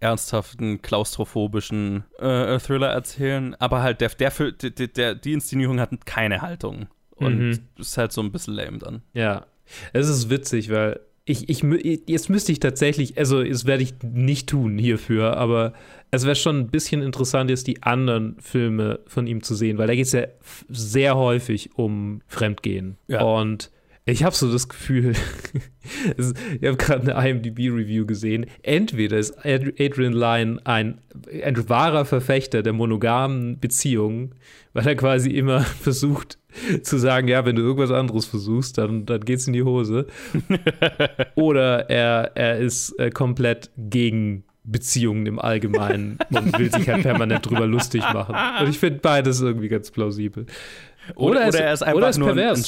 ernsthaften, 0.00 0.82
klaustrophobischen 0.82 2.04
äh, 2.18 2.58
Thriller 2.58 2.88
erzählen. 2.88 3.54
Aber 3.58 3.82
halt, 3.82 4.00
der, 4.00 4.10
der, 4.10 4.30
der, 4.30 4.88
der, 4.88 5.14
die 5.14 5.32
Inszenierung 5.32 5.80
hat 5.80 6.06
keine 6.06 6.42
Haltung. 6.42 6.88
Und 7.14 7.38
Mhm. 7.38 7.58
ist 7.78 7.96
halt 7.96 8.12
so 8.12 8.20
ein 8.20 8.30
bisschen 8.30 8.52
lame 8.54 8.78
dann. 8.78 9.02
Ja, 9.14 9.46
es 9.92 10.08
ist 10.08 10.30
witzig, 10.30 10.70
weil 10.70 11.00
ich, 11.24 11.48
ich, 11.48 11.62
jetzt 12.06 12.30
müsste 12.30 12.52
ich 12.52 12.60
tatsächlich, 12.60 13.18
also 13.18 13.42
das 13.42 13.66
werde 13.66 13.82
ich 13.82 13.94
nicht 14.02 14.48
tun 14.48 14.78
hierfür, 14.78 15.36
aber 15.36 15.72
es 16.12 16.24
wäre 16.24 16.36
schon 16.36 16.60
ein 16.60 16.68
bisschen 16.68 17.02
interessant, 17.02 17.50
jetzt 17.50 17.66
die 17.66 17.82
anderen 17.82 18.36
Filme 18.40 19.00
von 19.06 19.26
ihm 19.26 19.42
zu 19.42 19.56
sehen, 19.56 19.76
weil 19.76 19.88
da 19.88 19.94
geht 19.94 20.06
es 20.06 20.12
ja 20.12 20.26
sehr 20.68 21.16
häufig 21.16 21.70
um 21.76 22.22
Fremdgehen. 22.28 22.96
Ja. 23.08 23.22
Und 23.22 23.72
ich 24.04 24.22
habe 24.22 24.36
so 24.36 24.52
das 24.52 24.68
Gefühl, 24.68 25.14
ich 26.16 26.64
habe 26.64 26.76
gerade 26.76 27.16
eine 27.16 27.28
IMDb-Review 27.28 28.06
gesehen, 28.06 28.46
entweder 28.62 29.18
ist 29.18 29.36
Ad- 29.44 29.74
Adrian 29.80 30.12
Lyne 30.12 30.60
ein, 30.62 31.00
ein 31.42 31.68
wahrer 31.68 32.04
Verfechter 32.04 32.62
der 32.62 32.72
monogamen 32.72 33.58
Beziehungen, 33.58 34.36
weil 34.74 34.86
er 34.86 34.94
quasi 34.94 35.30
immer 35.30 35.60
versucht 35.80 36.38
zu 36.82 36.98
sagen, 36.98 37.28
ja, 37.28 37.44
wenn 37.44 37.56
du 37.56 37.62
irgendwas 37.62 37.90
anderes 37.90 38.26
versuchst, 38.26 38.78
dann, 38.78 39.06
dann 39.06 39.20
geht's 39.20 39.46
in 39.46 39.52
die 39.52 39.62
Hose. 39.62 40.06
Oder 41.34 41.90
er, 41.90 42.32
er 42.34 42.58
ist 42.58 42.98
äh, 42.98 43.10
komplett 43.10 43.70
gegen 43.76 44.44
Beziehungen 44.64 45.26
im 45.26 45.38
Allgemeinen 45.38 46.18
und 46.30 46.58
will 46.58 46.72
sich 46.72 46.88
halt 46.88 47.02
permanent 47.02 47.48
drüber 47.48 47.66
lustig 47.66 48.02
machen. 48.12 48.34
Und 48.60 48.68
ich 48.68 48.78
finde 48.78 48.98
beides 49.00 49.40
irgendwie 49.40 49.68
ganz 49.68 49.90
plausibel. 49.90 50.46
Oder, 51.14 51.46
oder, 51.46 51.60
er 51.60 51.72
ist 51.72 51.82
einfach 51.82 51.96
oder 51.98 52.08
ist 52.08 52.18
nur 52.18 52.32
ein, 52.32 52.38
ein, 52.40 52.64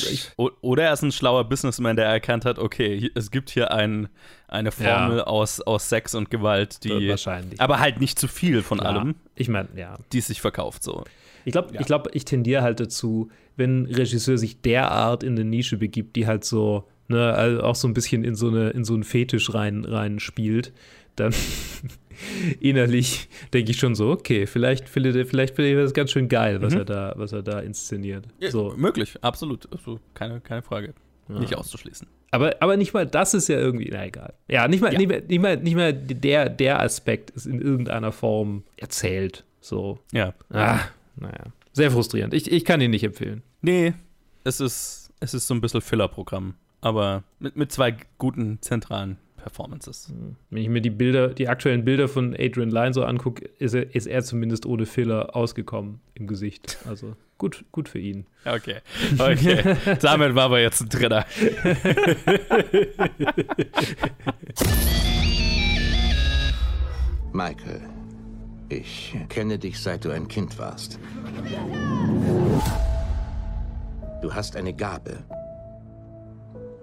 oder 0.61 0.85
er 0.85 0.93
ist 0.93 1.03
ein 1.03 1.11
schlauer 1.11 1.49
Businessman, 1.49 1.97
der 1.97 2.07
erkannt 2.07 2.45
hat, 2.45 2.61
okay, 2.61 3.11
es 3.17 3.33
gibt 3.33 3.51
hier 3.51 3.73
ein, 3.73 4.09
eine 4.47 4.71
Formel 4.71 5.19
Ja. 5.19 5.25
aus, 5.25 5.61
aus 5.61 5.89
Sex 5.89 6.15
und 6.15 6.31
Gewalt, 6.31 6.85
die 6.85 7.09
Wahrscheinlich. 7.09 7.61
aber 7.61 7.81
halt 7.81 7.99
nicht 8.01 8.17
zu 8.17 8.29
viel 8.29 8.63
von 8.63 8.79
Klar. 8.79 8.95
allem, 8.95 9.15
Ich 9.35 9.49
meine, 9.49 9.69
ja. 9.75 9.97
die 10.13 10.21
sich 10.21 10.41
verkauft 10.41 10.85
so. 10.85 11.03
Ich 11.47 11.53
glaube, 11.53 11.71
ich, 11.77 11.85
glaub, 11.87 12.15
ich 12.15 12.25
tendiere 12.27 12.63
halt 12.63 12.79
dazu, 12.79 13.29
wenn 13.59 13.83
ein 13.83 13.87
Regisseur 13.95 14.39
sich 14.39 14.61
derart 14.63 15.23
in 15.23 15.33
eine 15.35 15.45
Nische 15.45 15.77
begibt, 15.77 16.17
die 16.17 16.27
halt 16.27 16.45
so, 16.45 16.85
ne, 17.09 17.35
also 17.35 17.63
auch 17.63 17.75
so 17.75 17.87
ein 17.87 17.93
bisschen 17.95 18.25
in 18.25 18.35
so, 18.35 18.49
eine, 18.49 18.71
in 18.71 18.85
so 18.85 18.95
einen 18.95 19.05
Fetisch 19.05 19.53
rein, 19.53 19.85
rein 19.85 20.19
spielt, 20.21 20.73
dann 21.17 21.35
innerlich 22.61 23.29
denke 23.53 23.71
ich 23.71 23.79
schon 23.79 23.95
so, 23.95 24.11
okay, 24.11 24.47
vielleicht 24.47 24.89
findet 24.89 25.17
er, 25.17 25.27
vielleicht 25.27 25.57
findet 25.57 25.75
er 25.77 25.83
das 25.83 25.95
ganz 25.95 26.11
schön 26.11 26.29
geil, 26.29 26.61
was 26.63 26.73
Mhm. 26.75 26.79
er 26.81 26.85
da, 26.85 27.13
was 27.17 27.33
er 27.33 27.43
da 27.43 27.61
inszeniert. 27.61 28.27
Ja, 28.41 28.51
So. 28.51 28.75
Möglich, 28.77 29.15
absolut. 29.23 29.71
Also 29.73 30.01
keine, 30.15 30.41
keine 30.41 30.63
Frage. 30.63 30.95
Ja. 31.29 31.39
Nicht 31.39 31.57
auszuschließen. 31.57 32.07
Aber, 32.31 32.57
aber 32.61 32.77
nicht 32.77 32.93
mal 32.93 33.07
das 33.07 33.35
ist 33.35 33.49
ja 33.49 33.59
irgendwie, 33.59 33.89
na 33.91 34.07
egal. 34.07 34.35
Ja, 34.49 34.69
nicht 34.69 34.81
mal, 34.81 34.93
Ja. 34.93 34.99
Nicht, 34.99 35.09
mal, 35.09 35.21
nicht 35.27 35.41
mal, 35.41 35.57
nicht 35.57 35.75
mal 35.77 35.93
der, 35.93 36.49
der 36.51 36.81
Aspekt 36.81 37.31
ist 37.31 37.47
in 37.47 37.61
irgendeiner 37.61 38.13
Form 38.13 38.65
erzählt. 38.77 39.45
So. 39.61 39.99
Ja. 40.13 40.35
Ah, 40.51 40.81
naja. 41.17 41.45
Sehr 41.79 41.93
frustrierend. 41.93 42.35
Ich, 42.35 42.51
ich 42.51 42.65
kann 42.65 42.81
ihn 42.81 42.91
nicht 42.91 43.05
empfehlen. 43.05 43.45
Nee, 43.61 43.95
es 44.43 44.61
ist, 44.61 45.13
es 45.21 45.33
ist 45.33 45.47
so 45.47 45.55
ein 45.55 45.61
bisschen 45.61 45.81
Filler-Programm, 45.81 46.55
aber 46.81 47.23
mit, 47.39 47.55
mit 47.55 47.71
zwei 47.71 47.95
guten 48.19 48.61
zentralen 48.61 49.17
Performances. 49.37 50.13
Wenn 50.51 50.61
ich 50.61 50.69
mir 50.69 50.81
die 50.81 50.91
Bilder, 50.91 51.29
die 51.29 51.47
aktuellen 51.47 51.85
Bilder 51.85 52.09
von 52.09 52.35
Adrian 52.37 52.71
Lyne 52.71 52.95
so 52.95 53.05
angucke, 53.05 53.49
ist 53.61 53.75
er, 53.75 53.95
ist 53.95 54.09
er 54.09 54.25
zumindest 54.25 54.67
ohne 54.67 54.87
Filler 54.87 55.37
ausgekommen 55.37 56.01
im 56.15 56.27
Gesicht. 56.27 56.79
Also 56.85 57.15
gut, 57.39 57.65
gut 57.71 57.89
für 57.89 58.01
ihn. 58.01 58.27
Okay, 58.45 58.79
okay. 59.17 59.77
Damit 60.03 60.35
war 60.35 60.47
aber 60.47 60.61
jetzt 60.61 60.81
ein 60.81 60.89
Dritter. 60.89 61.27
Michael, 67.33 67.83
ich 68.69 69.17
kenne 69.29 69.59
dich 69.59 69.81
seit 69.81 70.05
du 70.05 70.11
ein 70.11 70.29
Kind 70.29 70.59
warst. 70.59 70.99
Du 74.21 74.33
hast 74.35 74.57
eine 74.57 74.73
Gabe. 74.73 75.19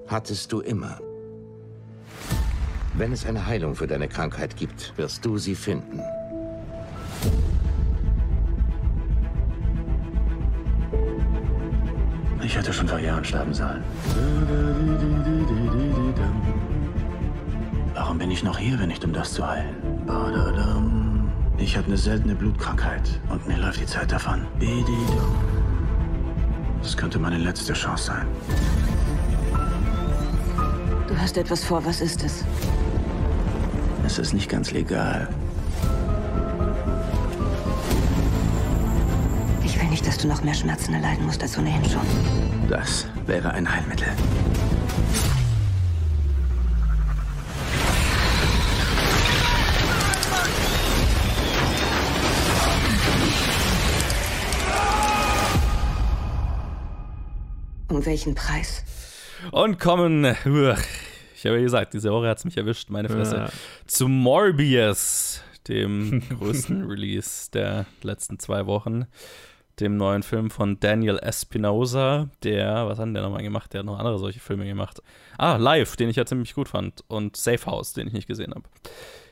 Hattest 0.08 0.52
du 0.52 0.62
immer. 0.62 1.00
Wenn 2.94 3.12
es 3.12 3.26
eine 3.26 3.46
Heilung 3.46 3.76
für 3.76 3.88
deine 3.88 4.08
Krankheit 4.08 4.56
gibt, 4.56 4.98
wirst 4.98 5.26
du 5.26 5.38
sie 5.38 5.56
finden. 5.56 6.00
Ich 12.44 12.56
hätte 12.56 12.72
schon 12.72 12.88
vor 12.88 13.00
Jahren 13.00 13.26
sterben 13.26 13.54
sollen. 13.54 13.84
Warum 17.96 18.18
bin 18.18 18.32
ich 18.32 18.44
noch 18.44 18.58
hier, 18.58 18.80
wenn 18.80 18.90
nicht 18.90 19.04
um 19.04 19.12
das 19.12 19.34
zu 19.34 19.46
heilen? 19.46 19.76
Ich 21.58 21.78
habe 21.78 21.88
eine 21.88 21.98
seltene 21.98 22.36
Blutkrankheit 22.36 23.20
und 23.30 23.48
mir 23.48 23.58
läuft 23.58 23.80
die 23.80 23.86
Zeit 23.86 24.12
davon. 24.12 24.46
Das 26.82 26.96
könnte 26.96 27.18
meine 27.18 27.38
letzte 27.38 27.74
Chance 27.74 28.06
sein. 28.06 28.28
Du 31.08 31.18
hast 31.18 31.38
etwas 31.38 31.64
vor, 31.64 31.84
was 31.86 32.02
ist 32.02 32.24
es? 32.24 32.44
Es 34.06 34.20
ist 34.20 34.34
nicht 34.34 34.50
ganz 34.50 34.72
legal. 34.72 35.30
Ich 39.64 39.80
will 39.82 39.90
nicht, 39.90 40.06
dass 40.06 40.18
du 40.18 40.28
noch 40.28 40.44
mehr 40.44 40.54
Schmerzen 40.54 40.94
erleiden 40.94 41.26
musst 41.26 41.42
als 41.42 41.58
ohnehin 41.58 41.84
schon. 41.86 42.02
Das 42.70 43.08
wäre 43.26 43.52
ein 43.52 43.70
Heilmittel. 43.70 44.10
Um 57.96 58.06
welchen 58.06 58.36
Preis? 58.36 58.84
Und 59.52 59.80
kommen, 59.80 60.26
ich 60.26 61.46
habe 61.46 61.56
ja 61.58 61.62
gesagt, 61.62 61.94
diese 61.94 62.12
Woche 62.12 62.28
hat 62.28 62.40
es 62.40 62.46
mich 62.46 62.58
erwischt, 62.58 62.90
meine 62.90 63.08
Fresse, 63.10 63.36
Ja. 63.36 63.50
zu 63.88 64.08
Morbius, 64.10 65.42
dem 65.70 66.22
größten 66.40 66.84
Release 66.90 67.50
der 67.52 67.86
letzten 68.02 68.38
zwei 68.40 68.66
Wochen. 68.66 69.06
Dem 69.80 69.98
neuen 69.98 70.24
Film 70.24 70.50
von 70.52 70.80
Daniel 70.80 71.18
Espinosa, 71.20 72.30
der, 72.44 72.88
was 72.88 72.98
hat 72.98 73.06
denn 73.08 73.14
der 73.14 73.24
nochmal 73.24 73.44
gemacht? 73.44 73.74
Der 73.74 73.80
hat 73.80 73.86
noch 73.86 73.98
andere 74.00 74.20
solche 74.20 74.40
Filme 74.40 74.66
gemacht. 74.66 75.02
Ah, 75.38 75.58
Live, 75.58 75.96
den 75.98 76.10
ich 76.10 76.16
ja 76.16 76.26
ziemlich 76.26 76.54
gut 76.54 76.70
fand. 76.70 77.04
Und 77.08 77.36
Safe 77.36 77.66
House, 77.66 77.92
den 77.94 78.08
ich 78.08 78.14
nicht 78.14 78.28
gesehen 78.28 78.54
habe. 78.56 78.64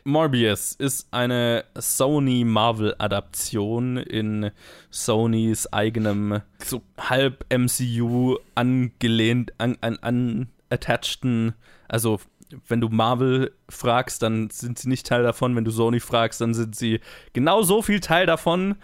Morbius 0.05 0.73
ist 0.73 1.07
eine 1.11 1.65
Sony-Marvel-Adaption 1.75 3.97
in 3.97 4.51
Sonys 4.89 5.71
eigenem, 5.71 6.41
so. 6.57 6.81
halb 6.97 7.45
MCU 7.53 8.37
angelehnt, 8.55 9.53
an, 9.59 9.77
an, 9.81 9.99
an 10.01 10.47
attacheden, 10.69 11.53
also 11.87 12.19
wenn 12.67 12.81
du 12.81 12.89
Marvel 12.89 13.53
fragst, 13.69 14.21
dann 14.21 14.49
sind 14.49 14.77
sie 14.77 14.89
nicht 14.89 15.07
Teil 15.07 15.23
davon, 15.23 15.55
wenn 15.55 15.63
du 15.63 15.71
Sony 15.71 15.99
fragst, 15.99 16.41
dann 16.41 16.53
sind 16.53 16.75
sie 16.75 16.99
genau 17.31 17.63
so 17.63 17.81
viel 17.81 17.99
Teil 17.99 18.25
davon, 18.25 18.75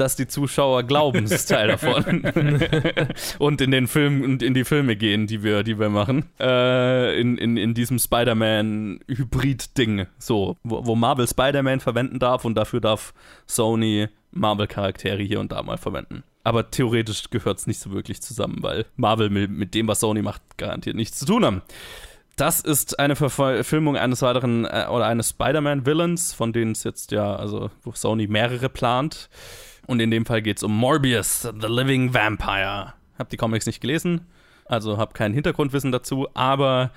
dass 0.00 0.16
die 0.16 0.26
Zuschauer 0.26 0.84
glauben, 0.84 1.24
es 1.24 1.32
ist 1.32 1.46
Teil 1.46 1.68
davon. 1.68 2.22
und 3.38 3.60
in 3.60 3.70
den 3.70 3.86
Filmen 3.86 4.24
und 4.24 4.42
in 4.42 4.54
die 4.54 4.64
Filme 4.64 4.96
gehen, 4.96 5.26
die 5.26 5.42
wir, 5.42 5.62
die 5.62 5.78
wir 5.78 5.88
machen. 5.88 6.24
Äh, 6.40 7.20
in, 7.20 7.38
in, 7.38 7.56
in 7.56 7.74
diesem 7.74 7.98
Spider-Man-Hybrid-Ding. 7.98 10.06
So, 10.18 10.56
wo, 10.62 10.86
wo 10.86 10.94
Marvel 10.94 11.28
Spider-Man 11.28 11.80
verwenden 11.80 12.18
darf 12.18 12.44
und 12.44 12.54
dafür 12.54 12.80
darf 12.80 13.12
Sony 13.46 14.08
Marvel-Charaktere 14.32 15.22
hier 15.22 15.40
und 15.40 15.52
da 15.52 15.62
mal 15.62 15.78
verwenden. 15.78 16.22
Aber 16.44 16.70
theoretisch 16.70 17.30
gehört 17.30 17.58
es 17.58 17.66
nicht 17.66 17.80
so 17.80 17.92
wirklich 17.92 18.22
zusammen, 18.22 18.58
weil 18.60 18.86
Marvel 18.96 19.30
mit, 19.30 19.50
mit 19.50 19.74
dem, 19.74 19.88
was 19.88 20.00
Sony 20.00 20.22
macht, 20.22 20.42
garantiert 20.56 20.96
nichts 20.96 21.18
zu 21.18 21.26
tun 21.26 21.44
haben. 21.44 21.62
Das 22.36 22.60
ist 22.60 23.00
eine 23.00 23.16
Verfilmung 23.16 23.96
eines 23.96 24.22
weiteren 24.22 24.64
äh, 24.64 24.86
oder 24.88 25.06
eines 25.06 25.30
Spider-Man-Villains, 25.30 26.32
von 26.32 26.52
denen 26.52 26.72
es 26.72 26.84
jetzt 26.84 27.10
ja, 27.10 27.34
also 27.34 27.70
wo 27.82 27.92
Sony 27.92 28.28
mehrere 28.28 28.68
plant. 28.68 29.28
Und 29.88 30.00
in 30.00 30.10
dem 30.10 30.26
Fall 30.26 30.42
geht 30.42 30.58
es 30.58 30.62
um 30.62 30.76
Morbius, 30.76 31.40
The 31.40 31.66
Living 31.66 32.12
Vampire. 32.12 32.92
Hab 33.18 33.30
die 33.30 33.38
Comics 33.38 33.64
nicht 33.64 33.80
gelesen, 33.80 34.20
also 34.66 34.98
habe 34.98 35.14
kein 35.14 35.32
Hintergrundwissen 35.32 35.92
dazu, 35.92 36.28
aber 36.34 36.90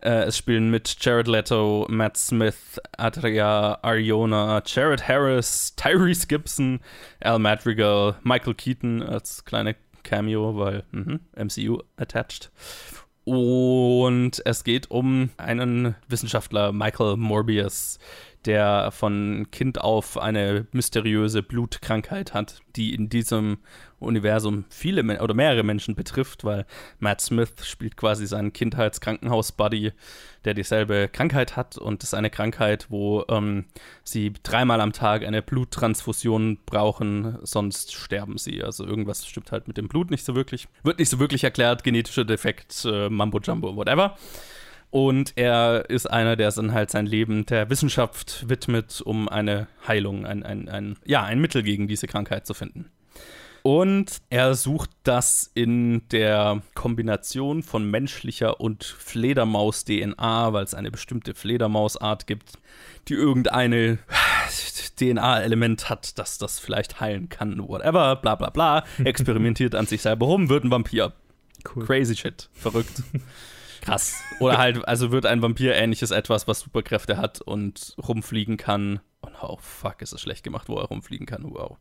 äh, 0.00 0.24
es 0.24 0.38
spielen 0.38 0.68
mit 0.68 0.96
Jared 0.98 1.28
Leto, 1.28 1.86
Matt 1.88 2.16
Smith, 2.16 2.80
Adria 2.98 3.78
Arjona, 3.82 4.60
Jared 4.66 5.06
Harris, 5.06 5.76
Tyrese 5.76 6.26
Gibson, 6.26 6.80
Al 7.20 7.38
Madrigal, 7.38 8.16
Michael 8.24 8.54
Keaton 8.54 9.04
als 9.04 9.44
kleine 9.44 9.76
Cameo, 10.02 10.56
weil 10.56 10.82
mhm, 10.90 11.20
MCU 11.36 11.78
attached. 11.96 12.50
Und 13.22 14.42
es 14.44 14.64
geht 14.64 14.90
um 14.90 15.30
einen 15.36 15.94
Wissenschaftler, 16.08 16.72
Michael 16.72 17.16
Morbius, 17.16 18.00
der 18.44 18.90
von 18.90 19.46
Kind 19.50 19.80
auf 19.80 20.18
eine 20.18 20.66
mysteriöse 20.72 21.42
Blutkrankheit 21.42 22.34
hat, 22.34 22.60
die 22.76 22.94
in 22.94 23.08
diesem 23.08 23.58
Universum 23.98 24.64
viele 24.68 25.20
oder 25.20 25.34
mehrere 25.34 25.62
Menschen 25.62 25.94
betrifft, 25.94 26.44
weil 26.44 26.66
Matt 26.98 27.20
Smith 27.20 27.52
spielt 27.64 27.96
quasi 27.96 28.26
seinen 28.26 28.52
Kindheitskrankenhaus-Buddy, 28.52 29.92
der 30.44 30.54
dieselbe 30.54 31.08
Krankheit 31.08 31.56
hat 31.56 31.78
und 31.78 32.02
das 32.02 32.10
ist 32.10 32.14
eine 32.14 32.30
Krankheit, 32.30 32.86
wo 32.88 33.24
ähm, 33.28 33.66
sie 34.02 34.32
dreimal 34.42 34.80
am 34.80 34.92
Tag 34.92 35.24
eine 35.24 35.40
Bluttransfusion 35.40 36.58
brauchen, 36.66 37.38
sonst 37.42 37.94
sterben 37.94 38.38
sie. 38.38 38.62
Also 38.62 38.84
irgendwas 38.84 39.26
stimmt 39.26 39.52
halt 39.52 39.68
mit 39.68 39.76
dem 39.76 39.88
Blut 39.88 40.10
nicht 40.10 40.24
so 40.24 40.34
wirklich. 40.34 40.66
Wird 40.82 40.98
nicht 40.98 41.10
so 41.10 41.20
wirklich 41.20 41.44
erklärt, 41.44 41.84
genetischer 41.84 42.24
Defekt, 42.24 42.84
äh, 42.84 43.08
Mambo 43.08 43.38
Jumbo, 43.38 43.76
whatever. 43.76 44.16
Und 44.92 45.32
er 45.36 45.88
ist 45.88 46.04
einer, 46.04 46.36
der 46.36 46.52
dann 46.52 46.74
halt 46.74 46.90
sein 46.90 47.06
Leben 47.06 47.46
der 47.46 47.70
Wissenschaft 47.70 48.44
widmet, 48.46 49.00
um 49.00 49.26
eine 49.26 49.66
Heilung, 49.88 50.26
ein, 50.26 50.42
ein, 50.42 50.68
ein, 50.68 50.98
ja, 51.06 51.24
ein 51.24 51.40
Mittel 51.40 51.62
gegen 51.62 51.88
diese 51.88 52.06
Krankheit 52.06 52.46
zu 52.46 52.52
finden. 52.52 52.90
Und 53.62 54.18
er 54.28 54.54
sucht 54.54 54.90
das 55.02 55.50
in 55.54 56.06
der 56.10 56.60
Kombination 56.74 57.62
von 57.62 57.90
menschlicher 57.90 58.60
und 58.60 58.84
Fledermaus-DNA, 58.84 60.52
weil 60.52 60.64
es 60.64 60.74
eine 60.74 60.90
bestimmte 60.90 61.32
Fledermausart 61.32 62.26
gibt, 62.26 62.58
die 63.08 63.14
irgendeine 63.14 63.98
DNA-Element 64.98 65.88
hat, 65.88 66.18
das 66.18 66.36
das 66.36 66.58
vielleicht 66.58 67.00
heilen 67.00 67.30
kann, 67.30 67.66
whatever, 67.66 68.16
bla 68.16 68.34
bla 68.34 68.50
bla. 68.50 68.84
Experimentiert 69.04 69.74
an 69.74 69.86
sich 69.86 70.02
selber 70.02 70.26
rum, 70.26 70.50
wird 70.50 70.64
ein 70.64 70.70
Vampir. 70.70 71.14
Cool. 71.74 71.86
Crazy 71.86 72.14
shit. 72.14 72.50
Verrückt. 72.52 73.02
Krass. 73.82 74.14
Oder 74.40 74.56
halt, 74.58 74.86
also 74.88 75.12
wird 75.12 75.26
ein 75.26 75.42
Vampir 75.42 75.74
ähnliches 75.74 76.10
etwas, 76.12 76.48
was 76.48 76.60
Superkräfte 76.60 77.16
hat 77.18 77.40
und 77.42 77.94
rumfliegen 78.08 78.56
kann. 78.56 79.00
Und 79.20 79.32
oh 79.42 79.58
fuck, 79.60 80.00
ist 80.02 80.12
es 80.12 80.20
schlecht 80.20 80.42
gemacht, 80.44 80.68
wo 80.68 80.76
er 80.78 80.84
rumfliegen 80.86 81.26
kann. 81.26 81.44
Wow. 81.44 81.76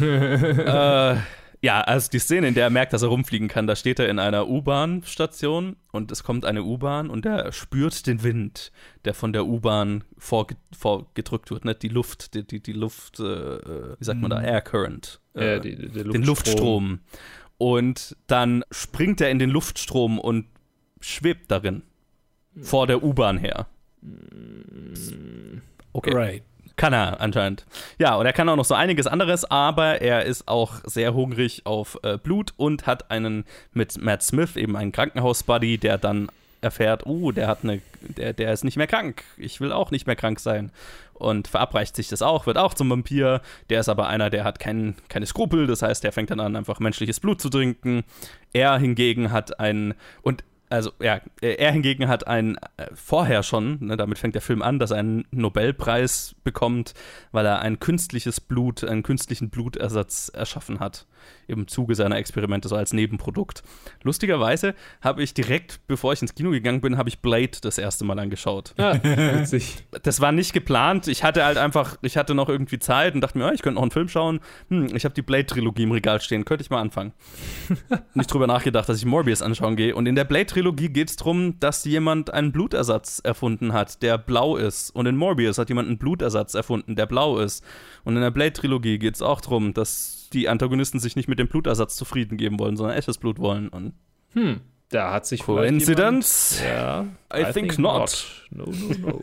äh, 0.00 1.16
ja, 1.60 1.80
also 1.80 2.10
die 2.10 2.18
Szene, 2.18 2.48
in 2.48 2.54
der 2.54 2.64
er 2.64 2.70
merkt, 2.70 2.92
dass 2.92 3.02
er 3.02 3.08
rumfliegen 3.08 3.48
kann, 3.48 3.66
da 3.66 3.74
steht 3.74 3.98
er 3.98 4.08
in 4.08 4.18
einer 4.18 4.48
U-Bahn-Station 4.48 5.76
und 5.92 6.10
es 6.12 6.22
kommt 6.22 6.44
eine 6.44 6.62
U-Bahn 6.62 7.08
und 7.08 7.24
er 7.24 7.52
spürt 7.52 8.06
den 8.06 8.22
Wind, 8.22 8.70
der 9.06 9.14
von 9.14 9.32
der 9.32 9.46
U-Bahn 9.46 10.04
vorge 10.18 10.56
vorgedrückt 10.76 11.50
wird, 11.50 11.64
ne? 11.64 11.74
Die 11.74 11.88
Luft, 11.88 12.34
die, 12.34 12.46
die, 12.46 12.60
die 12.62 12.72
Luft, 12.72 13.18
äh, 13.20 13.24
wie 13.98 14.04
sagt 14.04 14.20
man 14.20 14.30
da, 14.30 14.40
Mhm. 14.40 14.44
Air 14.44 14.60
Current. 14.60 15.20
Ja, 15.34 15.40
Äh, 15.42 15.60
die- 15.60 15.76
der 15.76 16.04
den 16.04 16.22
Luftstrom. 16.22 16.26
Luftstrom. 16.26 17.00
Und 17.56 18.16
dann 18.26 18.64
springt 18.70 19.20
er 19.20 19.30
in 19.30 19.38
den 19.38 19.48
Luftstrom 19.50 20.18
und 20.18 20.46
schwebt 21.04 21.50
darin. 21.50 21.82
Vor 22.60 22.86
der 22.86 23.02
U-Bahn 23.02 23.38
her. 23.38 23.66
Okay. 25.92 26.14
Right. 26.14 26.42
Kann 26.76 26.92
er 26.92 27.20
anscheinend. 27.20 27.66
Ja, 27.98 28.16
und 28.16 28.26
er 28.26 28.32
kann 28.32 28.48
auch 28.48 28.56
noch 28.56 28.64
so 28.64 28.74
einiges 28.74 29.06
anderes, 29.06 29.44
aber 29.44 30.00
er 30.00 30.24
ist 30.24 30.48
auch 30.48 30.80
sehr 30.84 31.14
hungrig 31.14 31.66
auf 31.66 31.98
äh, 32.02 32.18
Blut 32.18 32.52
und 32.56 32.86
hat 32.86 33.12
einen 33.12 33.44
mit 33.72 34.00
Matt 34.00 34.22
Smith, 34.22 34.56
eben 34.56 34.76
einen 34.76 34.90
Krankenhausbuddy, 34.90 35.78
der 35.78 35.98
dann 35.98 36.30
erfährt, 36.60 37.06
oh, 37.06 37.30
der 37.30 37.46
hat 37.46 37.60
eine, 37.62 37.80
der, 38.00 38.32
der 38.32 38.52
ist 38.52 38.64
nicht 38.64 38.76
mehr 38.76 38.88
krank. 38.88 39.22
Ich 39.36 39.60
will 39.60 39.70
auch 39.70 39.92
nicht 39.92 40.06
mehr 40.06 40.16
krank 40.16 40.40
sein. 40.40 40.72
Und 41.12 41.46
verabreicht 41.46 41.94
sich 41.94 42.08
das 42.08 42.22
auch, 42.22 42.46
wird 42.46 42.58
auch 42.58 42.74
zum 42.74 42.90
Vampir. 42.90 43.40
Der 43.70 43.78
ist 43.78 43.88
aber 43.88 44.08
einer, 44.08 44.30
der 44.30 44.42
hat 44.42 44.58
kein, 44.58 44.96
keine 45.08 45.26
Skrupel, 45.26 45.68
das 45.68 45.82
heißt, 45.82 46.02
der 46.02 46.10
fängt 46.10 46.30
dann 46.30 46.40
an, 46.40 46.56
einfach 46.56 46.80
menschliches 46.80 47.20
Blut 47.20 47.40
zu 47.40 47.50
trinken. 47.50 48.02
Er 48.52 48.78
hingegen 48.78 49.30
hat 49.30 49.60
ein, 49.60 49.94
und 50.22 50.42
also 50.74 50.90
ja, 51.00 51.20
er 51.40 51.70
hingegen 51.70 52.08
hat 52.08 52.26
einen 52.26 52.56
äh, 52.76 52.86
vorher 52.94 53.44
schon, 53.44 53.78
ne, 53.86 53.96
damit 53.96 54.18
fängt 54.18 54.34
der 54.34 54.42
Film 54.42 54.60
an, 54.60 54.80
dass 54.80 54.90
er 54.90 54.98
einen 54.98 55.24
Nobelpreis 55.30 56.34
bekommt, 56.42 56.94
weil 57.30 57.46
er 57.46 57.60
ein 57.60 57.78
künstliches 57.78 58.40
Blut, 58.40 58.82
einen 58.82 59.04
künstlichen 59.04 59.50
Blutersatz 59.50 60.32
erschaffen 60.34 60.80
hat 60.80 61.06
im 61.46 61.68
Zuge 61.68 61.94
seiner 61.94 62.16
Experimente, 62.16 62.68
so 62.68 62.76
als 62.76 62.92
Nebenprodukt. 62.92 63.62
Lustigerweise 64.02 64.74
habe 65.00 65.22
ich 65.22 65.34
direkt, 65.34 65.80
bevor 65.86 66.12
ich 66.12 66.22
ins 66.22 66.34
Kino 66.34 66.50
gegangen 66.50 66.80
bin, 66.80 66.96
habe 66.96 67.08
ich 67.08 67.20
Blade 67.20 67.58
das 67.60 67.78
erste 67.78 68.04
Mal 68.04 68.18
angeschaut. 68.18 68.74
Ah, 68.78 68.94
witzig. 69.02 69.84
Das 70.02 70.20
war 70.20 70.32
nicht 70.32 70.52
geplant. 70.52 71.06
Ich 71.08 71.22
hatte 71.22 71.44
halt 71.44 71.58
einfach, 71.58 71.96
ich 72.02 72.16
hatte 72.16 72.34
noch 72.34 72.48
irgendwie 72.48 72.78
Zeit 72.78 73.14
und 73.14 73.20
dachte 73.20 73.38
mir, 73.38 73.46
ah, 73.46 73.52
ich 73.52 73.62
könnte 73.62 73.76
noch 73.76 73.82
einen 73.82 73.90
Film 73.90 74.08
schauen. 74.08 74.40
Hm, 74.68 74.94
ich 74.94 75.04
habe 75.04 75.14
die 75.14 75.22
Blade-Trilogie 75.22 75.84
im 75.84 75.92
Regal 75.92 76.20
stehen, 76.20 76.44
könnte 76.44 76.62
ich 76.62 76.70
mal 76.70 76.80
anfangen. 76.80 77.12
nicht 78.14 78.32
drüber 78.32 78.46
nachgedacht, 78.46 78.88
dass 78.88 78.98
ich 78.98 79.04
Morbius 79.04 79.42
anschauen 79.42 79.76
gehe. 79.76 79.94
Und 79.94 80.06
in 80.06 80.14
der 80.14 80.24
Blade-Trilogie 80.24 80.63
geht 80.72 81.10
es 81.10 81.16
darum, 81.16 81.58
dass 81.60 81.84
jemand 81.84 82.32
einen 82.32 82.52
Blutersatz 82.52 83.20
erfunden 83.22 83.72
hat, 83.72 84.02
der 84.02 84.16
blau 84.18 84.56
ist. 84.56 84.90
Und 84.90 85.06
in 85.06 85.16
Morbius 85.16 85.58
hat 85.58 85.68
jemand 85.68 85.88
einen 85.88 85.98
Blutersatz 85.98 86.54
erfunden, 86.54 86.96
der 86.96 87.06
blau 87.06 87.38
ist. 87.38 87.62
Und 88.04 88.16
in 88.16 88.22
der 88.22 88.30
Blade-Trilogie 88.30 88.98
geht 88.98 89.14
es 89.16 89.22
auch 89.22 89.40
darum, 89.40 89.74
dass 89.74 90.28
die 90.32 90.48
Antagonisten 90.48 90.98
sich 91.00 91.16
nicht 91.16 91.28
mit 91.28 91.38
dem 91.38 91.48
Blutersatz 91.48 91.96
zufrieden 91.96 92.36
geben 92.38 92.58
wollen, 92.58 92.76
sondern 92.76 92.96
echtes 92.96 93.18
Blut 93.18 93.38
wollen. 93.38 93.68
Und 93.68 93.92
Hm, 94.32 94.60
da 94.88 95.12
hat 95.12 95.26
sich 95.26 95.40
Coincidence? 95.42 96.60
Ja, 96.64 97.06
I, 97.32 97.44
think, 97.52 97.78
not. 97.78 98.26
No, 98.50 98.64
no, 98.66 99.10
no. 99.10 99.22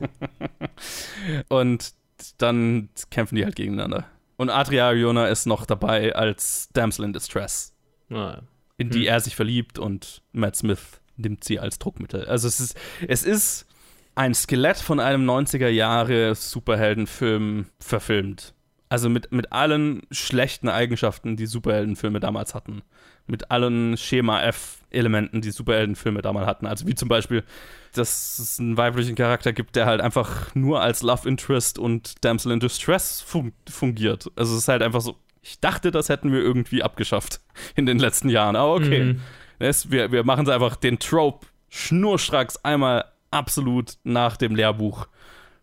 Und 1.49 1.93
dann 2.37 2.89
kämpfen 3.09 3.35
die 3.35 3.43
halt 3.45 3.55
gegeneinander. 3.55 4.05
Und 4.37 4.49
Adria 4.49 4.87
Arjona 4.87 5.27
ist 5.27 5.45
noch 5.45 5.65
dabei 5.65 6.15
als 6.15 6.69
Damsel 6.73 7.05
in 7.05 7.13
Distress, 7.13 7.73
Ah, 8.09 8.13
ja. 8.15 8.41
in 8.77 8.89
die 8.89 9.01
Hm. 9.01 9.07
er 9.07 9.19
sich 9.19 9.35
verliebt 9.35 9.79
und 9.79 10.21
Matt 10.31 10.55
Smith 10.55 11.00
nimmt 11.21 11.43
sie 11.43 11.59
als 11.59 11.79
Druckmittel. 11.79 12.25
Also 12.25 12.47
es 12.47 12.59
ist, 12.59 12.77
es 13.07 13.23
ist 13.23 13.67
ein 14.15 14.33
Skelett 14.33 14.77
von 14.77 14.99
einem 14.99 15.29
90er 15.29 15.69
Jahre 15.69 16.35
Superheldenfilm 16.35 17.67
verfilmt. 17.79 18.53
Also 18.89 19.09
mit, 19.09 19.31
mit 19.31 19.53
allen 19.53 20.01
schlechten 20.11 20.67
Eigenschaften, 20.67 21.37
die 21.37 21.45
Superheldenfilme 21.45 22.19
damals 22.19 22.53
hatten. 22.53 22.81
Mit 23.25 23.49
allen 23.49 23.95
Schema 23.95 24.43
F-Elementen, 24.43 25.39
die 25.39 25.51
Superheldenfilme 25.51 26.21
damals 26.21 26.45
hatten. 26.45 26.67
Also 26.67 26.85
wie 26.87 26.95
zum 26.95 27.07
Beispiel, 27.07 27.45
dass 27.93 28.37
es 28.37 28.59
einen 28.59 28.75
weiblichen 28.75 29.15
Charakter 29.15 29.53
gibt, 29.53 29.77
der 29.77 29.85
halt 29.85 30.01
einfach 30.01 30.53
nur 30.55 30.81
als 30.81 31.03
Love 31.03 31.27
Interest 31.29 31.79
und 31.79 32.25
Damsel 32.25 32.51
in 32.51 32.59
Distress 32.59 33.21
fun 33.21 33.53
fungiert. 33.69 34.29
Also 34.35 34.55
es 34.55 34.63
ist 34.63 34.67
halt 34.67 34.81
einfach 34.81 34.99
so. 34.99 35.15
Ich 35.41 35.61
dachte, 35.61 35.91
das 35.91 36.09
hätten 36.09 36.33
wir 36.33 36.39
irgendwie 36.39 36.83
abgeschafft 36.83 37.39
in 37.75 37.85
den 37.85 37.97
letzten 37.97 38.27
Jahren. 38.27 38.57
Aber 38.57 38.75
okay. 38.75 39.13
Mhm. 39.13 39.21
Es, 39.61 39.91
wir 39.91 40.11
wir 40.11 40.23
machen 40.23 40.45
es 40.45 40.51
einfach 40.51 40.75
den 40.75 40.99
Trope 40.99 41.47
schnurstracks 41.69 42.57
einmal 42.57 43.05
absolut 43.31 43.97
nach 44.03 44.37
dem 44.37 44.55
Lehrbuch 44.55 45.07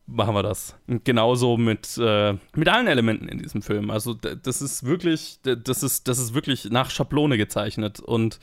machen 0.09 0.35
wir 0.35 0.43
das. 0.43 0.75
Und 0.87 1.05
genauso 1.05 1.57
mit, 1.57 1.99
äh, 1.99 2.35
mit 2.57 2.69
allen 2.69 2.87
Elementen 2.87 3.29
in 3.29 3.39
diesem 3.39 3.63
Film. 3.63 3.91
Also 3.91 4.15
das 4.15 4.63
ist 4.63 4.85
wirklich, 4.85 5.41
das 5.43 5.83
ist, 5.83 6.09
das 6.09 6.19
ist 6.19 6.35
wirklich 6.35 6.71
nach 6.71 6.91
Schablone 6.91 7.37
gezeichnet. 7.37 8.01
Und 8.01 8.41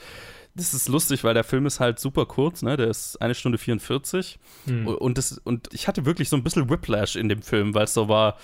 das 0.54 0.74
ist 0.74 0.88
lustig, 0.88 1.24
weil 1.24 1.34
der 1.34 1.44
Film 1.44 1.66
ist 1.66 1.80
halt 1.80 2.00
super 2.00 2.26
kurz, 2.26 2.62
ne? 2.62 2.78
Der 2.78 2.88
ist 2.88 3.22
eine 3.22 3.36
Stunde 3.36 3.58
44. 3.58 4.40
Hm. 4.66 4.88
Und, 4.88 5.18
das, 5.18 5.40
und 5.40 5.68
ich 5.74 5.88
hatte 5.88 6.06
wirklich 6.06 6.30
so 6.30 6.38
ein 6.38 6.44
bisschen 6.44 6.70
Whiplash 6.70 7.16
in 7.16 7.28
dem 7.28 7.42
Film, 7.42 7.74
weil 7.74 7.86
es 7.86 7.94
so 7.94 8.08
war, 8.08 8.38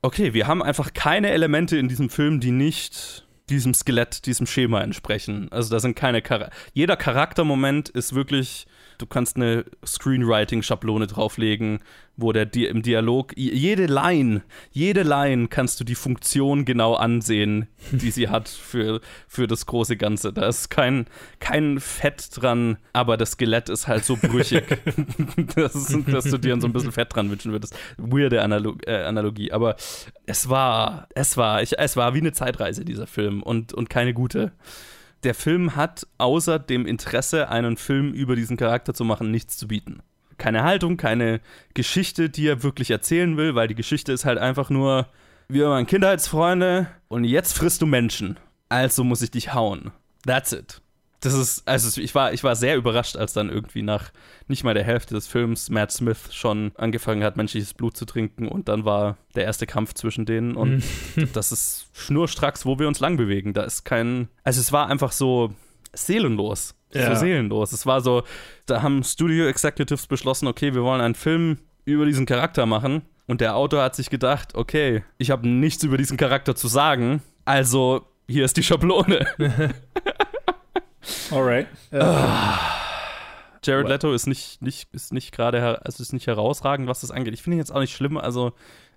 okay, 0.00 0.32
wir 0.32 0.46
haben 0.46 0.62
einfach 0.62 0.94
keine 0.94 1.30
Elemente 1.30 1.76
in 1.76 1.88
diesem 1.88 2.08
Film, 2.08 2.40
die 2.40 2.52
nicht 2.52 3.26
diesem 3.50 3.74
Skelett, 3.74 4.26
diesem 4.26 4.46
Schema 4.46 4.82
entsprechen. 4.82 5.48
Also 5.50 5.70
da 5.70 5.80
sind 5.80 5.96
keine 5.96 6.22
Char 6.26 6.50
Jeder 6.72 6.96
Charaktermoment 6.96 7.88
ist 7.88 8.14
wirklich, 8.14 8.66
du 8.98 9.06
kannst 9.06 9.36
eine 9.36 9.64
Screenwriting-Schablone 9.86 11.06
drauflegen, 11.06 11.78
wo 12.16 12.32
der 12.32 12.46
Di 12.46 12.66
im 12.66 12.82
Dialog, 12.82 13.32
jede 13.36 13.86
Line, 13.86 14.42
jede 14.72 15.04
Line 15.04 15.46
kannst 15.46 15.78
du 15.78 15.84
die 15.84 15.94
Funktion 15.94 16.64
genau 16.64 16.94
ansehen, 16.94 17.68
die 17.92 18.10
sie 18.10 18.28
hat 18.28 18.48
für, 18.48 19.00
für 19.28 19.46
das 19.46 19.66
große 19.66 19.96
Ganze. 19.96 20.32
Da 20.32 20.48
ist 20.48 20.68
kein, 20.68 21.06
kein 21.38 21.78
Fett 21.78 22.28
dran, 22.32 22.76
aber 22.92 23.16
das 23.16 23.32
Skelett 23.32 23.68
ist 23.68 23.86
halt 23.86 24.04
so 24.04 24.16
brüchig, 24.16 24.64
dass, 25.54 25.96
dass 26.06 26.24
du 26.24 26.38
dir 26.38 26.60
so 26.60 26.66
ein 26.66 26.72
bisschen 26.72 26.92
Fett 26.92 27.14
dran 27.14 27.30
wünschen 27.30 27.52
würdest. 27.52 27.78
Weirde 27.96 28.42
Analog 28.42 28.86
äh, 28.86 29.04
Analogie, 29.04 29.52
aber 29.52 29.76
es 30.26 30.48
war, 30.48 31.08
es 31.14 31.36
war, 31.36 31.62
ich, 31.62 31.78
es 31.78 31.96
war 31.96 32.14
wie 32.14 32.18
eine 32.18 32.32
Zeitreise, 32.32 32.84
dieser 32.84 33.06
Film, 33.06 33.42
und, 33.42 33.72
und 33.72 33.88
keine 33.88 34.12
gute 34.12 34.52
der 35.24 35.34
Film 35.34 35.76
hat 35.76 36.06
außer 36.18 36.58
dem 36.58 36.86
Interesse, 36.86 37.48
einen 37.48 37.76
Film 37.76 38.12
über 38.12 38.36
diesen 38.36 38.56
Charakter 38.56 38.94
zu 38.94 39.04
machen, 39.04 39.30
nichts 39.30 39.56
zu 39.56 39.68
bieten. 39.68 40.00
Keine 40.36 40.62
Haltung, 40.62 40.96
keine 40.96 41.40
Geschichte, 41.74 42.30
die 42.30 42.46
er 42.46 42.62
wirklich 42.62 42.90
erzählen 42.90 43.36
will, 43.36 43.54
weil 43.54 43.68
die 43.68 43.74
Geschichte 43.74 44.12
ist 44.12 44.24
halt 44.24 44.38
einfach 44.38 44.70
nur, 44.70 45.08
wir 45.48 45.68
waren 45.68 45.86
Kindheitsfreunde 45.86 46.88
und 47.08 47.24
jetzt 47.24 47.56
frisst 47.56 47.82
du 47.82 47.86
Menschen. 47.86 48.38
Also 48.68 49.02
muss 49.02 49.22
ich 49.22 49.30
dich 49.30 49.54
hauen. 49.54 49.90
That's 50.24 50.52
it 50.52 50.80
das 51.20 51.34
ist, 51.34 51.66
also 51.66 52.00
ich 52.00 52.14
war, 52.14 52.32
ich 52.32 52.44
war 52.44 52.54
sehr 52.54 52.76
überrascht, 52.76 53.16
als 53.16 53.32
dann 53.32 53.50
irgendwie 53.50 53.82
nach 53.82 54.10
nicht 54.46 54.62
mal 54.62 54.74
der 54.74 54.84
Hälfte 54.84 55.14
des 55.14 55.26
Films 55.26 55.68
Matt 55.68 55.90
Smith 55.90 56.32
schon 56.32 56.72
angefangen 56.76 57.24
hat, 57.24 57.36
menschliches 57.36 57.74
Blut 57.74 57.96
zu 57.96 58.04
trinken 58.04 58.46
und 58.46 58.68
dann 58.68 58.84
war 58.84 59.16
der 59.34 59.44
erste 59.44 59.66
Kampf 59.66 59.94
zwischen 59.94 60.26
denen 60.26 60.54
und 60.54 60.68
Mhm. 61.16 61.28
das 61.32 61.50
ist 61.50 61.88
schnurstracks, 61.92 62.64
wo 62.66 62.78
wir 62.78 62.86
uns 62.86 63.00
lang 63.00 63.16
bewegen. 63.16 63.52
Da 63.52 63.62
ist 63.62 63.84
kein, 63.84 64.28
also 64.44 64.60
es 64.60 64.70
war 64.72 64.88
einfach 64.88 65.12
so 65.12 65.52
seelenlos. 65.92 66.74
Ja. 66.94 67.14
So 67.14 67.20
seelenlos. 67.20 67.72
Es 67.72 67.84
war 67.84 68.00
so, 68.00 68.22
da 68.66 68.82
haben 68.82 69.02
Studio 69.02 69.46
Executives 69.46 70.06
beschlossen, 70.06 70.46
okay, 70.46 70.74
wir 70.74 70.82
wollen 70.82 71.00
einen 71.00 71.14
Film 71.14 71.58
über 71.84 72.06
diesen 72.06 72.26
Charakter 72.26 72.64
machen 72.64 73.02
und 73.26 73.40
der 73.40 73.56
Autor 73.56 73.82
hat 73.82 73.96
sich 73.96 74.08
gedacht, 74.08 74.54
okay, 74.54 75.02
ich 75.18 75.30
habe 75.30 75.48
nichts 75.48 75.82
über 75.82 75.96
diesen 75.98 76.16
Charakter 76.16 76.54
zu 76.54 76.68
sagen, 76.68 77.22
also 77.44 78.06
hier 78.28 78.44
ist 78.44 78.56
die 78.56 78.62
Schablone. 78.62 79.26
Alright. 81.30 81.68
Jared 83.64 83.88
Leto 83.88 84.12
ist 84.12 84.26
nicht, 84.26 84.62
nicht, 84.62 84.88
ist 84.92 85.12
nicht 85.12 85.32
gerade, 85.32 85.84
also 85.84 86.02
ist 86.02 86.12
nicht 86.12 86.26
herausragend, 86.26 86.88
was 86.88 87.00
das 87.00 87.10
angeht. 87.10 87.34
Ich 87.34 87.42
finde 87.42 87.56
ihn 87.56 87.60
jetzt 87.60 87.72
auch 87.72 87.80
nicht 87.80 87.94
schlimm, 87.94 88.16
also 88.16 88.52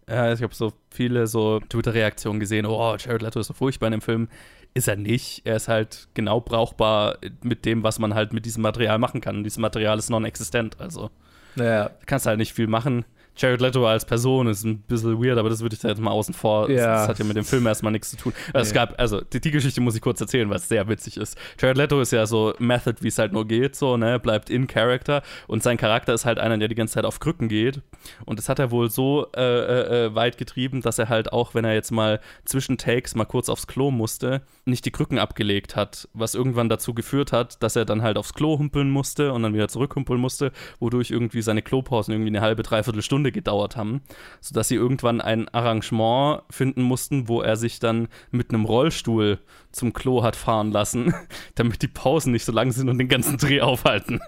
äh, 0.10 0.34
ich 0.34 0.44
habe 0.44 0.54
so 0.54 0.74
viele 0.90 1.28
so 1.28 1.60
Twitter-Reaktionen 1.60 2.40
gesehen, 2.40 2.66
oh, 2.66 2.96
Jared 2.98 3.22
Leto 3.22 3.40
ist 3.40 3.48
so 3.48 3.54
furchtbar 3.54 3.88
in 3.88 3.92
dem 3.94 4.02
Film. 4.02 4.30
Ist 4.74 4.88
er 4.88 4.96
nicht. 4.96 5.42
Er 5.46 5.58
ist 5.58 5.68
halt 5.68 6.08
genau 6.14 6.40
brauchbar 6.40 7.18
mit 7.42 7.66
dem, 7.66 7.84
was 7.84 8.00
man 8.00 8.14
halt 8.14 8.32
mit 8.32 8.46
diesem 8.46 8.62
Material 8.64 9.00
machen 9.00 9.20
kann. 9.20 9.38
Und 9.38 9.44
dieses 9.44 9.58
Material 9.58 10.00
ist 10.00 10.10
non-existent, 10.10 10.80
also 10.80 11.10
Naja. 11.56 11.90
da 11.90 11.96
kannst 12.06 12.26
du 12.26 12.30
halt 12.30 12.40
nicht 12.40 12.54
viel 12.54 12.68
machen. 12.68 13.04
Jared 13.38 13.62
Leto 13.62 13.88
als 13.88 14.06
Person 14.06 14.48
ist 14.48 14.64
ein 14.64 14.80
bisschen 14.82 15.24
weird, 15.24 15.38
aber 15.38 15.50
das 15.50 15.62
würde 15.62 15.74
ich 15.76 15.82
da 15.82 15.88
jetzt 15.90 16.02
mal 16.02 16.12
außen 16.12 16.34
vor. 16.34 16.68
Das, 16.68 16.78
Ja. 16.78 16.94
das 16.96 17.08
hat 17.08 17.20
ja 17.20 17.26
mit 17.26 17.38
dem 17.38 17.44
Film 17.46 17.66
erstmal 17.66 17.92
nichts 17.92 18.12
zu 18.12 18.18
tun. 18.18 18.34
Also 18.54 18.68
Es 18.68 18.74
gab, 18.74 19.00
also 19.00 19.22
die, 19.22 19.40
die 19.40 19.52
Geschichte 19.52 19.82
muss 19.82 19.96
ich 19.96 20.02
kurz 20.02 20.20
erzählen, 20.22 20.50
weil 20.50 20.58
es 20.58 20.68
sehr 20.68 20.88
witzig 20.88 21.18
ist. 21.18 21.38
Jared 21.60 21.78
Leto 21.78 22.00
ist 22.02 22.12
ja 22.12 22.26
so 22.26 22.54
Method, 22.60 22.98
wie 23.02 23.08
es 23.08 23.18
halt 23.18 23.34
nur 23.34 23.48
geht, 23.48 23.76
so, 23.76 23.98
ne, 23.98 24.20
bleibt 24.20 24.50
in 24.50 24.68
Character 24.68 25.24
und 25.48 25.64
sein 25.64 25.78
Charakter 25.78 26.14
ist 26.14 26.26
halt 26.26 26.40
einer, 26.40 26.58
der 26.58 26.68
die 26.68 26.76
ganze 26.76 26.96
Zeit 26.96 27.06
auf 27.06 27.20
Krücken 27.20 27.48
geht. 27.48 27.82
Und 28.26 28.38
das 28.38 28.50
hat 28.50 28.60
er 28.60 28.72
wohl 28.72 28.90
so 28.90 29.28
äh, 29.36 29.42
äh, 29.42 30.06
äh, 30.08 30.16
weit 30.16 30.38
getrieben, 30.38 30.82
dass 30.82 31.00
er 31.00 31.10
halt 31.10 31.32
auch, 31.34 31.54
wenn 31.56 31.66
er 31.66 31.74
jetzt 31.74 31.92
mal 31.92 32.20
zwischen 32.46 32.78
Takes 32.78 33.16
mal 33.16 33.26
kurz 33.26 33.50
aufs 33.50 33.68
Klo 33.68 33.92
musste, 33.92 34.42
nicht 34.66 34.86
die 34.86 34.92
Krücken 34.92 35.18
abgelegt 35.18 35.76
hat, 35.76 36.08
was 36.14 36.36
irgendwann 36.36 36.70
dazu 36.70 36.94
geführt 36.94 37.32
hat, 37.32 37.62
dass 37.64 37.76
er 37.76 37.86
dann 37.86 38.02
halt 38.02 38.18
aufs 38.18 38.34
Klo 38.34 38.58
humpeln 38.60 38.90
musste 38.90 39.32
und 39.34 39.44
dann 39.44 39.54
wieder 39.54 39.68
zurückhumpeln 39.68 40.20
musste, 40.20 40.52
wodurch 40.80 41.12
irgendwie 41.12 41.42
seine 41.42 41.62
Klopausen 41.62 42.14
irgendwie 42.14 42.30
eine 42.30 42.42
halbe, 42.42 42.64
dreiviertel 42.64 43.02
Stunde 43.02 43.31
gedauert 43.32 43.76
haben, 43.76 44.02
sodass 44.40 44.68
sie 44.68 44.76
irgendwann 44.76 45.22
ein 45.22 45.50
Arrangement 45.50 46.44
finden 46.50 46.82
mussten, 46.82 47.28
wo 47.28 47.42
er 47.42 47.56
sich 47.56 47.80
dann 47.80 48.08
mit 48.32 48.50
einem 48.50 48.66
Rollstuhl 48.66 49.40
zum 49.72 49.94
Klo 49.94 50.24
hat 50.24 50.36
fahren 50.36 50.72
lassen, 50.72 51.14
damit 51.56 51.82
die 51.82 51.88
Pausen 51.88 52.32
nicht 52.32 52.46
so 52.46 52.52
lang 52.52 52.72
sind 52.72 52.90
und 52.90 52.98
den 52.98 53.08
ganzen 53.08 53.38
Dreh 53.38 53.62
aufhalten. 53.62 54.22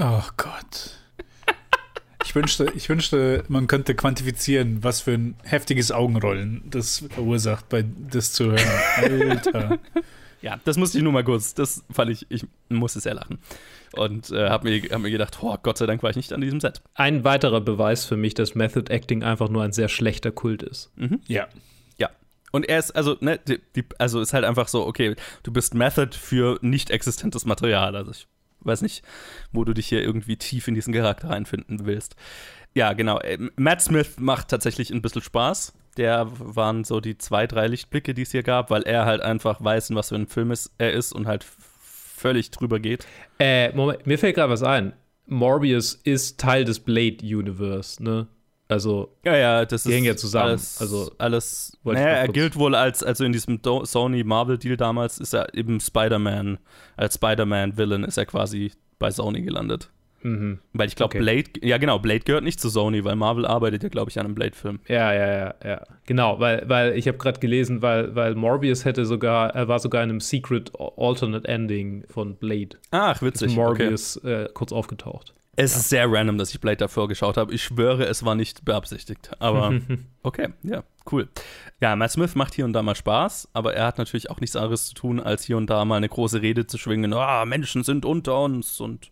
Oh 0.00 0.22
Gott. 0.36 0.98
Ich 2.24 2.34
wünschte, 2.34 2.72
ich 2.74 2.88
wünschte, 2.88 3.44
man 3.48 3.66
könnte 3.66 3.94
quantifizieren, 3.94 4.82
was 4.82 5.02
für 5.02 5.12
ein 5.12 5.36
heftiges 5.44 5.92
Augenrollen 5.92 6.62
das 6.64 7.04
verursacht, 7.10 7.68
bei 7.68 7.84
das 8.10 8.32
zu 8.32 8.46
hören. 8.46 8.60
Alter. 9.30 9.78
Ja, 10.40 10.58
das 10.64 10.76
musste 10.76 10.98
ich 10.98 11.04
nur 11.04 11.12
mal 11.12 11.24
kurz. 11.24 11.54
Das 11.54 11.84
fand 11.90 12.10
ich, 12.10 12.26
ich 12.30 12.46
musste 12.68 13.00
sehr 13.00 13.14
lachen. 13.14 13.38
Und 13.98 14.30
äh, 14.30 14.48
habe 14.48 14.68
mir, 14.68 14.80
hab 14.90 15.00
mir 15.00 15.10
gedacht, 15.10 15.38
oh, 15.40 15.56
Gott 15.62 15.78
sei 15.78 15.86
Dank 15.86 16.02
war 16.02 16.10
ich 16.10 16.16
nicht 16.16 16.32
an 16.32 16.40
diesem 16.40 16.60
Set. 16.60 16.82
Ein 16.94 17.24
weiterer 17.24 17.60
Beweis 17.60 18.04
für 18.04 18.16
mich, 18.16 18.34
dass 18.34 18.54
Method 18.54 18.92
Acting 18.92 19.22
einfach 19.22 19.48
nur 19.48 19.62
ein 19.62 19.72
sehr 19.72 19.88
schlechter 19.88 20.30
Kult 20.32 20.62
ist. 20.62 20.90
Mhm. 20.96 21.20
Ja. 21.26 21.48
Ja. 21.98 22.10
Und 22.52 22.68
er 22.68 22.78
ist, 22.78 22.92
also, 22.92 23.16
ne, 23.20 23.38
die, 23.38 23.60
die, 23.76 23.84
also 23.98 24.20
ist 24.20 24.34
halt 24.34 24.44
einfach 24.44 24.68
so, 24.68 24.86
okay, 24.86 25.16
du 25.42 25.52
bist 25.52 25.74
Method 25.74 26.16
für 26.16 26.58
nicht 26.62 26.90
existentes 26.90 27.44
Material. 27.44 27.96
Also 27.96 28.12
ich 28.12 28.26
weiß 28.60 28.82
nicht, 28.82 29.04
wo 29.52 29.64
du 29.64 29.74
dich 29.74 29.88
hier 29.88 30.02
irgendwie 30.02 30.36
tief 30.36 30.68
in 30.68 30.74
diesen 30.74 30.92
Charakter 30.94 31.30
reinfinden 31.30 31.86
willst. 31.86 32.16
Ja, 32.74 32.92
genau. 32.92 33.20
äh, 33.20 33.38
Matt 33.56 33.82
Smith 33.82 34.16
macht 34.18 34.48
tatsächlich 34.48 34.90
ein 34.90 35.02
bisschen 35.02 35.22
Spaß. 35.22 35.74
Der 35.96 36.26
waren 36.38 36.82
so 36.82 37.00
die 37.00 37.18
zwei, 37.18 37.46
drei 37.46 37.68
Lichtblicke, 37.68 38.14
die 38.14 38.22
es 38.22 38.32
hier 38.32 38.42
gab, 38.42 38.70
weil 38.70 38.82
er 38.82 39.04
halt 39.04 39.20
einfach 39.20 39.62
weiß, 39.62 39.90
in 39.90 39.96
was 39.96 40.08
für 40.08 40.16
ein 40.16 40.26
Film 40.26 40.50
es, 40.50 40.72
er 40.78 40.92
ist 40.92 41.12
und 41.12 41.28
halt 41.28 41.46
völlig 42.14 42.50
drüber 42.50 42.78
geht. 42.80 43.06
Äh, 43.38 43.74
Moment, 43.74 44.06
mir 44.06 44.18
fällt 44.18 44.36
gerade 44.36 44.52
was 44.52 44.62
ein. 44.62 44.92
Morbius 45.26 45.94
ist 45.94 46.38
Teil 46.38 46.64
des 46.64 46.80
Blade-Universe, 46.80 48.02
ne? 48.02 48.26
Also, 48.68 49.14
Ja, 49.24 49.36
ja, 49.36 49.64
das 49.66 49.82
die 49.82 49.90
ist 49.90 49.94
hängen 49.94 50.06
ja 50.06 50.16
zusammen. 50.16 50.50
Alles, 50.50 50.80
also, 50.80 51.12
alles. 51.18 51.78
wollte 51.82 52.00
ich 52.00 52.06
Naja, 52.06 52.16
er 52.16 52.28
gilt 52.28 52.56
wohl 52.56 52.74
als, 52.74 53.02
also 53.02 53.24
in 53.24 53.32
diesem 53.32 53.60
Do 53.60 53.84
Sony 53.84 54.24
Marvel 54.24 54.56
Deal 54.56 54.76
damals 54.76 55.18
ist 55.18 55.34
er 55.34 55.52
eben 55.54 55.80
Spider-Man, 55.80 56.58
als 56.96 57.16
Spider-Man-Villain 57.16 58.04
ist 58.04 58.16
er 58.16 58.26
quasi 58.26 58.72
bei 58.98 59.10
Sony 59.10 59.42
gelandet. 59.42 59.90
Mhm. 60.24 60.58
Weil 60.72 60.88
ich 60.88 60.96
glaube, 60.96 61.04
Okay. 61.14 61.18
Blade, 61.18 61.50
ja 61.62 61.76
genau, 61.76 61.98
Blade 61.98 62.20
gehört 62.20 62.44
nicht 62.44 62.58
zu 62.58 62.70
Sony, 62.70 63.04
weil 63.04 63.14
Marvel 63.14 63.44
arbeitet 63.44 63.82
ja, 63.82 63.90
glaube 63.90 64.10
ich, 64.10 64.18
an 64.18 64.24
einem 64.24 64.34
Blade-Film. 64.34 64.80
Ja, 64.88 65.12
ja, 65.12 65.32
ja, 65.32 65.54
ja. 65.62 65.82
Genau, 66.06 66.40
weil, 66.40 66.64
weil 66.66 66.96
ich 66.96 67.06
habe 67.06 67.18
gerade 67.18 67.38
gelesen, 67.40 67.82
weil, 67.82 68.14
weil 68.14 68.34
Morbius 68.34 68.86
hätte 68.86 69.04
sogar, 69.04 69.54
er 69.54 69.68
war 69.68 69.78
sogar 69.78 70.02
in 70.02 70.08
einem 70.08 70.20
Secret 70.20 70.72
Alternate 70.96 71.46
Ending 71.46 72.04
von 72.08 72.36
Blade. 72.36 72.70
Ach, 72.90 73.20
witzig. 73.20 73.48
Ist 73.48 73.56
Morbius 73.56 74.16
äh, 74.24 74.48
kurz 74.54 74.72
aufgetaucht. 74.72 75.34
Es 75.56 75.76
ist 75.76 75.88
sehr 75.90 76.10
random, 76.10 76.38
dass 76.38 76.50
ich 76.52 76.60
Blade 76.60 76.78
davor 76.78 77.06
geschaut 77.06 77.36
habe. 77.36 77.52
Ich 77.54 77.62
schwöre, 77.62 78.06
es 78.06 78.24
war 78.24 78.34
nicht 78.34 78.64
beabsichtigt. 78.64 79.30
Aber 79.38 79.74
okay, 80.22 80.48
ja, 80.62 80.82
cool. 81.12 81.28
Ja, 81.80 81.94
Matt 81.96 82.12
Smith 82.12 82.34
macht 82.34 82.54
hier 82.54 82.64
und 82.64 82.72
da 82.72 82.82
mal 82.82 82.96
Spaß, 82.96 83.50
aber 83.52 83.74
er 83.74 83.86
hat 83.86 83.98
natürlich 83.98 84.30
auch 84.30 84.40
nichts 84.40 84.56
anderes 84.56 84.86
zu 84.86 84.94
tun, 84.94 85.20
als 85.20 85.44
hier 85.44 85.56
und 85.58 85.68
da 85.68 85.84
mal 85.84 85.96
eine 85.96 86.08
große 86.08 86.40
Rede 86.40 86.66
zu 86.66 86.78
schwingen. 86.78 87.12
Ah, 87.12 87.44
Menschen 87.44 87.84
sind 87.84 88.04
unter 88.04 88.40
uns 88.40 88.80
und 88.80 89.10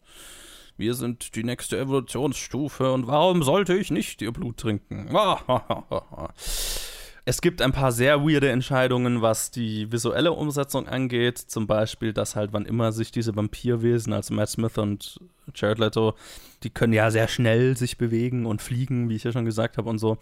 wir 0.76 0.94
sind 0.94 1.34
die 1.36 1.44
nächste 1.44 1.78
Evolutionsstufe 1.78 2.92
und 2.92 3.06
warum 3.06 3.42
sollte 3.42 3.74
ich 3.74 3.90
nicht 3.90 4.22
ihr 4.22 4.32
Blut 4.32 4.58
trinken? 4.58 5.08
Es 7.24 7.40
gibt 7.40 7.62
ein 7.62 7.70
paar 7.70 7.92
sehr 7.92 8.22
weirde 8.22 8.50
Entscheidungen, 8.50 9.22
was 9.22 9.52
die 9.52 9.92
visuelle 9.92 10.32
Umsetzung 10.32 10.88
angeht. 10.88 11.38
Zum 11.38 11.68
Beispiel, 11.68 12.12
dass 12.12 12.34
halt, 12.34 12.52
wann 12.52 12.66
immer 12.66 12.90
sich 12.90 13.12
diese 13.12 13.36
Vampirwesen, 13.36 14.12
also 14.12 14.34
Matt 14.34 14.48
Smith 14.48 14.76
und 14.76 15.20
Jared 15.54 15.78
Leto, 15.78 16.14
die 16.64 16.70
können 16.70 16.92
ja 16.92 17.12
sehr 17.12 17.28
schnell 17.28 17.76
sich 17.76 17.96
bewegen 17.96 18.44
und 18.44 18.60
fliegen, 18.60 19.08
wie 19.08 19.14
ich 19.14 19.22
ja 19.22 19.30
schon 19.30 19.44
gesagt 19.44 19.78
habe 19.78 19.88
und 19.88 19.98
so. 19.98 20.18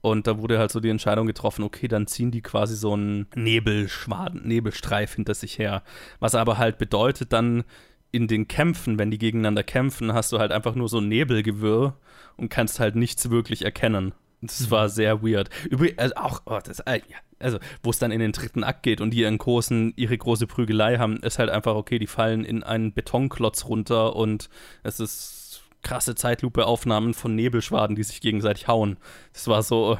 Und 0.00 0.26
da 0.26 0.38
wurde 0.38 0.58
halt 0.58 0.72
so 0.72 0.80
die 0.80 0.88
Entscheidung 0.88 1.26
getroffen, 1.26 1.62
okay, 1.62 1.86
dann 1.86 2.08
ziehen 2.08 2.32
die 2.32 2.40
quasi 2.40 2.74
so 2.74 2.94
einen 2.94 3.28
Nebelschwaden, 3.36 4.46
Nebelstreif 4.46 5.14
hinter 5.14 5.34
sich 5.34 5.58
her. 5.58 5.84
Was 6.18 6.34
aber 6.34 6.58
halt 6.58 6.78
bedeutet 6.78 7.32
dann 7.32 7.64
in 8.12 8.28
den 8.28 8.48
Kämpfen, 8.48 8.98
wenn 8.98 9.10
die 9.10 9.18
gegeneinander 9.18 9.62
kämpfen, 9.62 10.12
hast 10.12 10.32
du 10.32 10.38
halt 10.38 10.52
einfach 10.52 10.74
nur 10.74 10.88
so 10.88 10.98
ein 10.98 11.08
Nebelgewirr 11.08 11.96
und 12.36 12.48
kannst 12.48 12.80
halt 12.80 12.96
nichts 12.96 13.30
wirklich 13.30 13.64
erkennen. 13.64 14.14
Das 14.42 14.70
war 14.70 14.88
sehr 14.88 15.22
weird. 15.22 15.50
Übrigens, 15.68 15.98
also 15.98 16.14
auch, 16.16 16.42
oh, 16.46 16.58
das, 16.64 16.80
äh, 16.80 17.00
also 17.38 17.58
wo 17.82 17.90
es 17.90 17.98
dann 17.98 18.10
in 18.10 18.20
den 18.20 18.32
dritten 18.32 18.64
Akt 18.64 18.82
geht 18.82 19.00
und 19.00 19.10
die 19.10 19.20
ihren 19.20 19.38
großen, 19.38 19.92
ihre 19.96 20.16
große 20.16 20.46
Prügelei 20.46 20.98
haben, 20.98 21.18
ist 21.18 21.38
halt 21.38 21.50
einfach, 21.50 21.74
okay, 21.74 21.98
die 21.98 22.06
fallen 22.06 22.44
in 22.44 22.62
einen 22.62 22.92
Betonklotz 22.92 23.66
runter 23.66 24.16
und 24.16 24.48
es 24.82 24.98
ist 24.98 25.62
krasse 25.82 26.14
Zeitlupe-Aufnahmen 26.14 27.14
von 27.14 27.34
Nebelschwaden, 27.34 27.96
die 27.96 28.02
sich 28.02 28.20
gegenseitig 28.20 28.68
hauen. 28.68 28.96
Das 29.32 29.46
war 29.46 29.62
so 29.62 29.98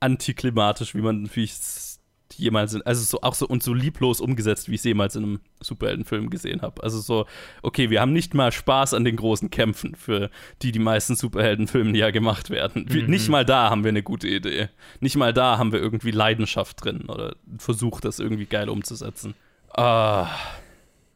antiklimatisch, 0.00 0.94
wie 0.94 1.00
man, 1.00 1.30
wie 1.34 1.44
ich 1.44 1.52
es 1.52 1.93
jemals, 2.38 2.74
in, 2.74 2.82
also 2.82 3.02
so 3.02 3.20
auch 3.22 3.34
so 3.34 3.46
und 3.46 3.62
so 3.62 3.74
lieblos 3.74 4.20
umgesetzt, 4.20 4.68
wie 4.68 4.74
ich 4.74 4.80
es 4.80 4.84
jemals 4.84 5.16
in 5.16 5.24
einem 5.24 5.40
Superheldenfilm 5.60 6.30
gesehen 6.30 6.62
habe. 6.62 6.82
Also 6.82 7.00
so, 7.00 7.26
okay, 7.62 7.90
wir 7.90 8.00
haben 8.00 8.12
nicht 8.12 8.34
mal 8.34 8.52
Spaß 8.52 8.94
an 8.94 9.04
den 9.04 9.16
großen 9.16 9.50
Kämpfen, 9.50 9.94
für 9.94 10.30
die 10.62 10.72
die 10.72 10.78
meisten 10.78 11.16
Superheldenfilme 11.16 11.96
ja 11.96 12.10
gemacht 12.10 12.50
werden. 12.50 12.86
Mhm. 12.90 13.06
Nicht 13.06 13.28
mal 13.28 13.44
da 13.44 13.70
haben 13.70 13.84
wir 13.84 13.90
eine 13.90 14.02
gute 14.02 14.28
Idee. 14.28 14.68
Nicht 15.00 15.16
mal 15.16 15.32
da 15.32 15.58
haben 15.58 15.72
wir 15.72 15.80
irgendwie 15.80 16.10
Leidenschaft 16.10 16.84
drin 16.84 17.06
oder 17.08 17.36
versucht, 17.58 18.04
das 18.04 18.18
irgendwie 18.18 18.46
geil 18.46 18.68
umzusetzen. 18.68 19.34
Ah, 19.76 20.28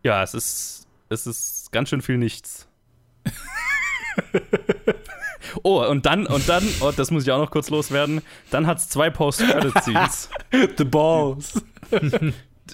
ja, 0.03 0.23
es 0.23 0.35
ist, 0.35 0.87
es 1.09 1.27
ist 1.27 1.73
ganz 1.73 1.89
schön 1.89 2.03
viel 2.03 2.19
nichts. 2.19 2.69
Oh, 5.63 5.85
und 5.85 6.07
dann, 6.07 6.27
und 6.27 6.49
dann, 6.49 6.67
oh, 6.81 6.93
das 6.95 7.11
muss 7.11 7.25
ich 7.25 7.31
auch 7.31 7.39
noch 7.39 7.51
kurz 7.51 7.71
loswerden, 7.71 8.23
dann 8.51 8.67
hat 8.67 8.79
es 8.79 8.89
zwei 8.89 9.11
Post-Credit-Scenes. 9.11 10.31
The 10.77 10.85
Balls. 10.85 11.63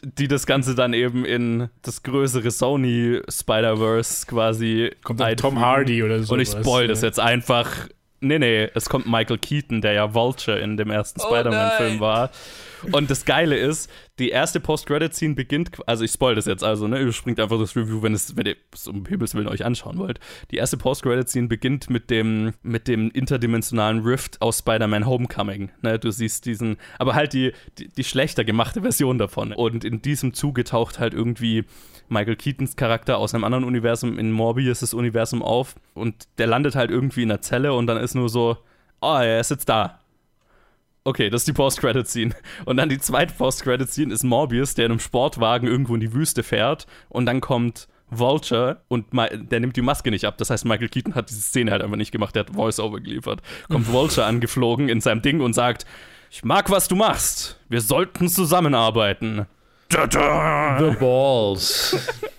die 0.03 0.29
das 0.29 0.47
Ganze 0.47 0.75
dann 0.75 0.93
eben 0.93 1.25
in 1.25 1.69
das 1.83 2.03
größere 2.03 2.51
Sony 2.51 3.21
Spider-Verse 3.29 4.27
quasi 4.27 4.91
Kommt 5.03 5.21
dann 5.21 5.37
Tom 5.37 5.61
Hardy 5.61 6.03
oder 6.03 6.23
so. 6.23 6.35
Und 6.35 6.41
ich 6.41 6.49
spoil 6.49 6.89
das 6.89 7.03
jetzt 7.03 7.21
einfach. 7.21 7.89
Nee, 8.21 8.39
nee, 8.39 8.69
es 8.75 8.89
kommt 8.89 9.07
Michael 9.07 9.39
Keaton, 9.39 9.83
der 9.83 9.93
ja 9.93 10.15
Vulture 10.15 10.59
in 10.59 10.77
dem 10.77 10.91
ersten 10.91 11.21
Oh 11.21 11.27
Spider-Man-Film 11.27 12.01
war. 12.01 12.31
Und 12.93 13.11
das 13.11 13.25
Geile 13.25 13.57
ist, 13.57 13.91
die 14.19 14.29
erste 14.29 14.61
Post-Credit-Scene 14.61 15.35
beginnt, 15.35 15.71
also 15.87 16.05
ich 16.05 16.13
spoil 16.13 16.35
das 16.35 16.47
jetzt 16.47 16.63
also, 16.63 16.87
ne, 16.87 16.99
überspringt 17.01 17.41
einfach 17.41 17.59
das 17.59 17.77
Review, 17.77 18.03
wenn, 18.03 18.15
es, 18.15 18.37
wenn 18.37 18.47
ihr 18.47 18.57
es 18.73 18.87
um 18.87 19.07
Himmels 19.07 19.35
Willen 19.35 19.49
euch 19.49 19.65
anschauen 19.65 19.99
wollt. 19.99 20.21
Die 20.51 20.57
erste 20.57 20.77
Post-Credit-Scene 20.77 21.49
beginnt 21.49 21.91
mit 21.91 22.11
dem, 22.11 22.55
mit 22.63 22.89
dem 22.89 23.11
interdimensionalen 23.11 24.01
Rift 24.01 24.41
aus 24.41 24.59
Spider-Man 24.59 25.07
Homecoming. 25.07 25.71
Ne, 25.83 25.99
du 25.99 26.11
siehst 26.11 26.47
diesen, 26.47 26.77
aber 26.99 27.15
halt 27.15 27.33
die, 27.33 27.53
die, 27.79 27.89
die 27.89 28.05
schlechter 28.05 28.45
gemachte 28.45 28.83
Version 28.83 29.19
davon. 29.19 29.53
Und 29.53 29.85
in 29.85 30.03
diesem 30.03 30.35
Zuge 30.35 30.65
taucht 30.65 30.99
halt 30.99 31.15
irgendwie 31.15 31.65
Michael 32.09 32.37
Keatons 32.37 32.77
Charakter 32.77 33.19
aus 33.19 33.35
einem 33.35 33.45
anderen 33.45 33.65
Universum 33.65 34.19
in 34.19 34.33
Morbius' 34.33 34.95
Universum 34.95 35.43
auf 35.43 35.75
und 35.95 36.29
der 36.39 36.47
landet 36.47 36.77
halt 36.77 36.91
irgendwie 36.91 37.23
in 37.23 37.31
einer 37.31 37.41
Zelle 37.41 37.73
und 37.73 37.87
dann 37.87 37.97
ist 37.97 38.15
nur 38.15 38.29
so, 38.29 38.59
oh, 39.01 39.17
er 39.17 39.41
ist 39.41 39.51
jetzt 39.51 39.69
da. 39.69 40.01
Okay, 41.07 41.29
das 41.29 41.43
ist 41.43 41.49
die 41.49 41.53
Post-Credit-Scene. 41.53 42.35
Und 42.65 42.79
dann 42.79 42.89
die 42.89 42.99
zweite 42.99 43.35
Post-Credit-Scene 43.35 44.13
ist 44.13 44.25
Morbius, 44.25 44.75
der 44.75 44.87
in 44.87 44.93
einem 44.93 45.01
Sportwagen 45.01 45.69
irgendwo 45.69 45.95
in 45.95 46.01
die 46.01 46.15
Wüste 46.15 46.43
fährt. 46.43 46.87
Und 47.11 47.27
dann 47.27 47.43
kommt 47.43 47.89
Vulture 48.11 48.81
und 48.89 49.07
der 49.13 49.61
nimmt 49.61 49.77
die 49.77 49.83
Maske 49.83 50.11
nicht 50.11 50.25
ab. 50.25 50.39
Das 50.39 50.49
heißt, 50.49 50.65
Michael 50.65 50.89
Keaton 50.89 51.15
hat 51.15 51.29
diese 51.29 51.43
Szene 51.43 51.71
halt 51.73 51.83
einfach 51.83 51.97
nicht 51.97 52.11
gemacht. 52.13 52.35
Der 52.35 52.41
hat 52.41 52.55
Voice-Over 52.55 53.01
geliefert. 53.01 53.43
Kommt 53.69 53.89
Vulture 53.93 54.27
angeflogen 54.27 54.89
in 54.89 55.01
seinem 55.03 55.21
Ding 55.21 55.41
und 55.41 55.53
sagt: 55.53 55.85
Ich 56.31 56.43
mag, 56.43 56.71
was 56.71 56.89
du 56.89 56.97
machst. 56.97 57.61
Wir 57.69 57.83
sollten 57.83 58.29
zusammenarbeiten. 58.29 59.47
The 59.91 60.97
Balls. 60.99 61.97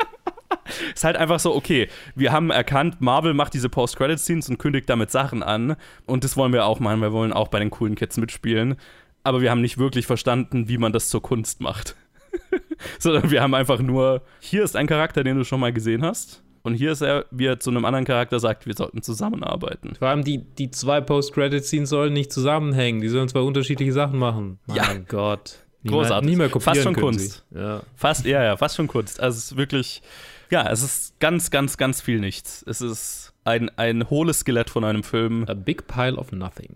ist 0.93 1.03
halt 1.03 1.17
einfach 1.17 1.39
so, 1.39 1.55
okay, 1.55 1.89
wir 2.15 2.31
haben 2.31 2.49
erkannt, 2.49 3.01
Marvel 3.01 3.33
macht 3.33 3.53
diese 3.53 3.69
Post-Credit-Scenes 3.69 4.49
und 4.49 4.57
kündigt 4.57 4.89
damit 4.89 5.11
Sachen 5.11 5.43
an. 5.43 5.75
Und 6.05 6.23
das 6.23 6.37
wollen 6.37 6.53
wir 6.53 6.65
auch 6.65 6.79
machen. 6.79 7.01
Wir 7.01 7.13
wollen 7.13 7.33
auch 7.33 7.47
bei 7.47 7.59
den 7.59 7.69
coolen 7.69 7.95
Kids 7.95 8.17
mitspielen. 8.17 8.75
Aber 9.23 9.41
wir 9.41 9.49
haben 9.49 9.61
nicht 9.61 9.77
wirklich 9.77 10.05
verstanden, 10.05 10.69
wie 10.69 10.77
man 10.77 10.93
das 10.93 11.09
zur 11.09 11.21
Kunst 11.21 11.61
macht. 11.61 11.95
Sondern 12.99 13.31
wir 13.31 13.41
haben 13.41 13.53
einfach 13.53 13.79
nur, 13.79 14.21
hier 14.39 14.63
ist 14.63 14.75
ein 14.75 14.87
Charakter, 14.87 15.23
den 15.23 15.37
du 15.37 15.43
schon 15.43 15.59
mal 15.59 15.73
gesehen 15.73 16.03
hast. 16.03 16.43
Und 16.61 16.73
hier 16.73 16.91
ist 16.91 17.01
er, 17.01 17.25
wie 17.29 17.45
er 17.45 17.59
zu 17.59 17.69
einem 17.69 17.85
anderen 17.85 18.05
Charakter 18.05 18.39
sagt, 18.39 18.65
wir 18.65 18.73
sollten 18.73 19.03
zusammenarbeiten. 19.03 19.95
Vor 19.95 20.07
allem 20.07 20.23
die, 20.23 20.39
die 20.39 20.71
zwei 20.71 20.99
Post-Credit-Scenes 20.99 21.89
sollen 21.89 22.13
nicht 22.13 22.33
zusammenhängen. 22.33 23.01
Die 23.01 23.07
sollen 23.07 23.29
zwei 23.29 23.41
unterschiedliche 23.41 23.93
Sachen 23.93 24.17
machen. 24.17 24.59
Mein 24.65 24.77
ja. 24.77 24.97
Gott. 25.07 25.59
Großartig. 25.85 26.27
Nie 26.27 26.35
mehr 26.35 26.49
kopieren 26.49 26.75
fast 26.75 26.83
schon 26.83 26.95
Kunst. 26.95 27.45
Ja. 27.53 27.83
Fast, 27.95 28.25
ja, 28.25 28.43
ja, 28.43 28.57
fast 28.57 28.75
schon 28.75 28.87
Kunst. 28.87 29.19
Also 29.19 29.37
es 29.37 29.51
ist 29.51 29.57
wirklich, 29.57 30.01
ja, 30.49 30.69
es 30.69 30.81
ist 30.81 31.19
ganz, 31.19 31.51
ganz, 31.51 31.77
ganz 31.77 32.01
viel 32.01 32.19
nichts. 32.19 32.63
Es 32.67 32.81
ist 32.81 33.33
ein, 33.43 33.69
ein 33.77 34.09
hohles 34.09 34.39
Skelett 34.39 34.69
von 34.69 34.83
einem 34.83 35.03
Film. 35.03 35.45
A 35.47 35.53
big 35.53 35.87
pile 35.87 36.15
of 36.17 36.31
nothing. 36.31 36.75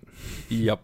Ja. 0.50 0.78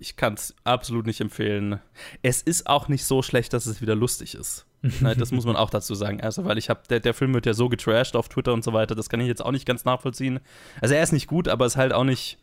Ich 0.00 0.16
kann 0.16 0.34
es 0.34 0.54
absolut 0.64 1.06
nicht 1.06 1.20
empfehlen. 1.20 1.80
Es 2.22 2.42
ist 2.42 2.66
auch 2.66 2.88
nicht 2.88 3.04
so 3.04 3.22
schlecht, 3.22 3.52
dass 3.52 3.64
es 3.66 3.80
wieder 3.80 3.94
lustig 3.94 4.34
ist. 4.34 4.66
Nein, 5.00 5.18
das 5.18 5.30
muss 5.30 5.46
man 5.46 5.56
auch 5.56 5.70
dazu 5.70 5.94
sagen. 5.94 6.20
Also, 6.20 6.44
weil 6.44 6.58
ich 6.58 6.68
habe, 6.68 6.80
der, 6.90 7.00
der 7.00 7.14
Film 7.14 7.32
wird 7.32 7.46
ja 7.46 7.54
so 7.54 7.70
getrashed 7.70 8.16
auf 8.16 8.28
Twitter 8.28 8.52
und 8.52 8.62
so 8.62 8.74
weiter, 8.74 8.94
das 8.94 9.08
kann 9.08 9.20
ich 9.20 9.28
jetzt 9.28 9.42
auch 9.42 9.52
nicht 9.52 9.64
ganz 9.64 9.86
nachvollziehen. 9.86 10.40
Also, 10.82 10.94
er 10.94 11.02
ist 11.02 11.12
nicht 11.12 11.26
gut, 11.26 11.48
aber 11.48 11.64
ist 11.64 11.76
halt 11.76 11.94
auch 11.94 12.04
nicht 12.04 12.38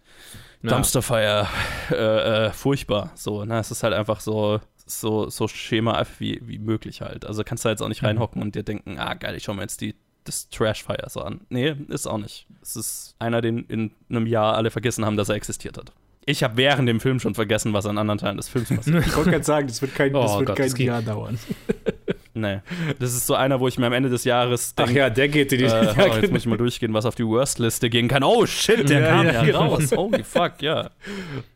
Ja. 0.64 0.72
Dumpsterfire 0.72 1.48
äh, 1.92 2.48
äh, 2.48 2.52
furchtbar. 2.52 3.12
So, 3.16 3.46
ne? 3.46 3.60
Es 3.60 3.70
ist 3.70 3.84
halt 3.84 3.94
einfach 3.94 4.22
so, 4.22 4.60
so, 5.00 5.30
so 5.30 5.48
Schema 5.48 6.04
wie, 6.20 6.42
wie 6.44 6.60
möglich 6.60 7.02
halt. 7.02 7.26
Also 7.26 7.44
kannst 7.44 7.64
du 7.64 7.70
jetzt 7.70 7.82
auch 7.82 7.88
nicht 7.88 8.02
Mhm. 8.02 8.08
reinhocken 8.08 8.42
und 8.42 8.56
dir 8.56 8.64
denken, 8.64 8.98
ah 9.00 9.14
geil, 9.14 9.36
ich 9.36 9.44
schau 9.44 9.54
mir 9.54 9.62
jetzt 9.62 9.80
die 9.82 9.96
das 10.24 10.50
Trashfire 10.50 11.10
so 11.10 11.22
an. 11.22 11.42
Nee, 11.50 11.76
ist 11.88 12.06
auch 12.06 12.20
nicht. 12.20 12.46
Es 12.62 12.76
ist 12.76 13.16
einer, 13.18 13.42
den 13.42 13.66
in 13.66 13.92
einem 14.10 14.28
Jahr 14.28 14.56
alle 14.56 14.70
vergessen 14.70 15.04
haben, 15.06 15.18
dass 15.18 15.30
er 15.30 15.36
existiert 15.36 15.78
hat. 15.80 15.94
Ich 16.28 16.44
habe 16.44 16.58
während 16.58 16.88
dem 16.88 17.00
Film 17.00 17.20
schon 17.20 17.34
vergessen, 17.34 17.74
was 17.74 17.88
an 17.88 17.98
anderen 17.98 18.20
Teilen 18.20 18.38
des 18.38 18.48
Films 18.48 18.70
passiert. 18.70 19.04
Ich 19.08 19.16
wollte 19.16 19.32
gerade 19.32 19.44
sagen, 19.44 19.68
das 19.68 19.82
wird 19.82 19.96
kein, 19.96 20.14
das 20.14 20.32
Oh 20.32 20.39
wird 20.39 20.48
Gott, 20.50 20.58
kein 20.58 20.76
Jahr 20.76 21.02
dauern. 21.02 21.39
Nee. 22.34 22.60
Das 23.00 23.14
ist 23.14 23.28
so 23.28 23.36
einer, 23.36 23.60
wo 23.60 23.68
ich 23.68 23.78
mir 23.78 23.88
am 23.88 23.94
Ende 23.94 24.10
des 24.10 24.24
Jahres 24.24 24.74
Ach 24.78 24.86
denk, 24.86 24.98
ja, 24.98 25.10
der 25.10 25.28
geht 25.28 25.52
in 25.52 25.60
die- 25.60 25.66
Äh, 25.66 25.70
oh, 25.98 26.02
jetzt 26.02 26.22
genau. 26.22 26.32
muss 26.32 26.42
ich 26.42 26.46
mal 26.48 26.58
durchgehen, 26.58 26.94
was 26.94 27.06
auf 27.06 27.16
die 27.16 27.26
Worst-Liste 27.26 27.90
gehen 27.90 28.08
kann. 28.08 28.24
Oh 28.24 28.46
shit, 28.46 28.88
der 28.90 29.02
Ja, 29.02 29.08
kam 29.10 29.26
ja, 29.28 29.44
ja, 29.44 29.58
raus. 29.58 29.92
Holy 29.92 30.24
fuck, 30.24 30.62
ja. 30.62 30.90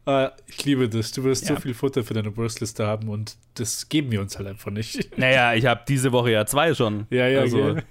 Äh, 0.05 0.29
ich 0.47 0.65
liebe 0.65 0.89
das. 0.89 1.11
Du 1.13 1.23
wirst 1.23 1.47
Ja. 1.47 1.55
so 1.55 1.61
viel 1.61 1.73
Futter 1.73 2.03
für 2.03 2.13
deine 2.13 2.35
Wurstliste 2.35 2.85
haben 2.85 3.07
und 3.09 3.35
das 3.55 3.87
geben 3.89 4.11
wir 4.11 4.19
uns 4.21 4.37
halt 4.37 4.47
einfach 4.47 4.71
nicht. 4.71 5.09
Naja, 5.17 5.53
ich 5.53 5.65
habe 5.65 5.81
diese 5.87 6.11
Woche 6.11 6.31
ja 6.31 6.45
zwei 6.45 6.73
schon. 6.73 7.07
Ja, 7.09 7.27
ja, 7.27 7.41
also, 7.41 7.57
okay. 7.63 7.81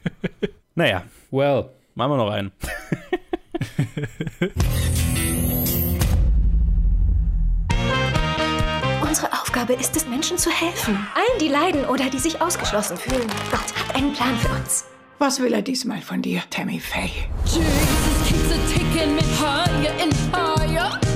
Naja. 0.75 1.05
Well. 1.31 1.71
Machen 1.95 2.11
wir 2.13 2.17
noch 2.17 2.31
einen. 2.31 2.51
Unsere 9.03 9.29
Aufgabe 9.55 9.75
ist 9.75 9.95
es, 9.95 10.09
Menschen 10.09 10.37
zu 10.37 10.51
helfen. 10.51 11.07
Allen, 11.15 11.39
die 11.41 11.47
leiden 11.47 11.85
oder 11.85 12.11
die 12.11 12.19
sich 12.19 12.41
ausgeschlossen 12.41 12.97
fühlen. 12.97 13.25
Gott 13.53 13.61
hat 13.61 13.95
einen 13.95 14.13
Plan 14.13 14.37
für 14.37 14.49
uns. 14.49 14.85
Was 15.21 15.39
will 15.39 15.55
er 15.55 15.63
diesmal 15.63 16.03
von 16.03 16.21
dir, 16.23 16.43
Tammy 16.51 16.81
Faye? 16.81 17.29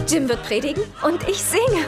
Jim 0.06 0.28
wird 0.28 0.40
predigen 0.44 0.84
und 1.02 1.28
ich 1.28 1.42
singe. 1.42 1.84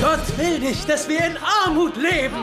Gott 0.00 0.38
will 0.38 0.60
nicht, 0.60 0.88
dass 0.88 1.08
wir 1.08 1.18
in 1.18 1.36
Armut 1.66 1.96
leben. 1.96 2.36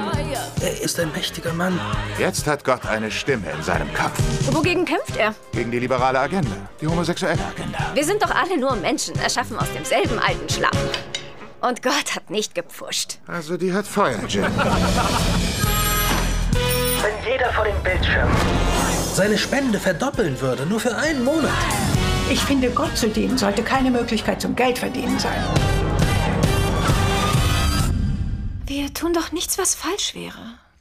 Er 0.59 0.81
ist 0.81 0.99
ein 0.99 1.09
mächtiger 1.13 1.53
Mann. 1.53 1.79
Jetzt 2.19 2.47
hat 2.47 2.65
Gott 2.65 2.85
eine 2.85 3.09
Stimme 3.09 3.49
in 3.49 3.63
seinem 3.63 3.87
Kopf. 3.93 4.19
Wogegen 4.53 4.83
kämpft 4.83 5.15
er? 5.15 5.33
Gegen 5.53 5.71
die 5.71 5.79
liberale 5.79 6.19
Agenda. 6.19 6.51
Die 6.81 6.87
homosexuelle 6.87 7.39
Agenda. 7.45 7.79
Wir 7.93 8.03
sind 8.03 8.21
doch 8.21 8.31
alle 8.31 8.57
nur 8.57 8.75
Menschen, 8.75 9.17
erschaffen 9.19 9.57
aus 9.57 9.71
demselben 9.73 10.19
alten 10.19 10.49
Schlamm. 10.49 10.77
Und 11.61 11.81
Gott 11.81 12.15
hat 12.15 12.29
nicht 12.29 12.53
gepfuscht. 12.53 13.17
Also 13.25 13.57
die 13.57 13.73
hat 13.73 13.87
Feuer, 13.87 14.19
Jim. 14.27 14.43
Wenn 17.01 17.31
jeder 17.31 17.51
vor 17.51 17.65
dem 17.65 17.81
Bildschirm 17.83 18.29
seine 19.13 19.37
Spende 19.37 19.79
verdoppeln 19.79 20.39
würde, 20.39 20.67
nur 20.67 20.79
für 20.79 20.95
einen 20.95 21.23
Monat. 21.23 21.51
Ich 22.31 22.39
finde, 22.41 22.69
Gott 22.69 22.95
zu 22.95 23.09
dienen 23.09 23.37
sollte 23.37 23.63
keine 23.63 23.89
Möglichkeit 23.89 24.39
zum 24.39 24.55
Geldverdienen 24.55 25.17
sein. 25.17 25.43
Wir 28.67 28.93
tun 28.93 29.13
doch 29.13 29.31
nichts, 29.31 29.57
was 29.57 29.73
falsch 29.73 30.13
wäre. 30.13 30.37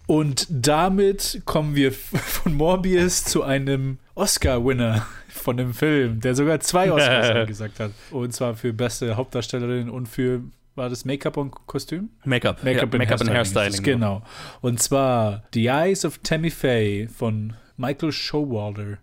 Und 0.07 0.47
damit 0.51 1.43
kommen 1.47 1.75
wir 1.75 1.93
von 1.93 2.53
Morbius 2.55 3.25
zu 3.25 3.43
einem 3.43 3.99
Oscar-Winner 4.15 5.07
von 5.29 5.57
dem 5.57 5.73
Film, 5.73 6.21
der 6.21 6.35
sogar 6.35 6.61
zwei 6.61 6.93
Oscars 6.93 7.47
gesagt 7.49 7.81
hat. 7.81 7.93
Und 8.11 8.35
zwar 8.35 8.55
für 8.55 8.73
beste 8.73 9.17
Hauptdarstellerin 9.17 9.89
und 9.89 10.07
für, 10.09 10.43
war 10.77 10.89
das 10.89 11.05
Make-up 11.05 11.37
und 11.37 11.51
Kostüm? 11.67 12.11
Make-up. 12.25 12.63
Make-up 12.63 12.95
Ja, 12.95 13.01
and 13.01 13.09
Hairstyling. 13.11 13.35
Hairstyling, 13.35 13.83
Genau. 13.83 14.23
Und 14.61 14.81
zwar 14.81 15.43
The 15.53 15.67
Eyes 15.67 16.05
of 16.05 16.19
Tammy 16.23 16.51
Faye 16.51 17.09
von 17.09 17.55
Michael 17.77 18.13
Showalter, 18.13 18.99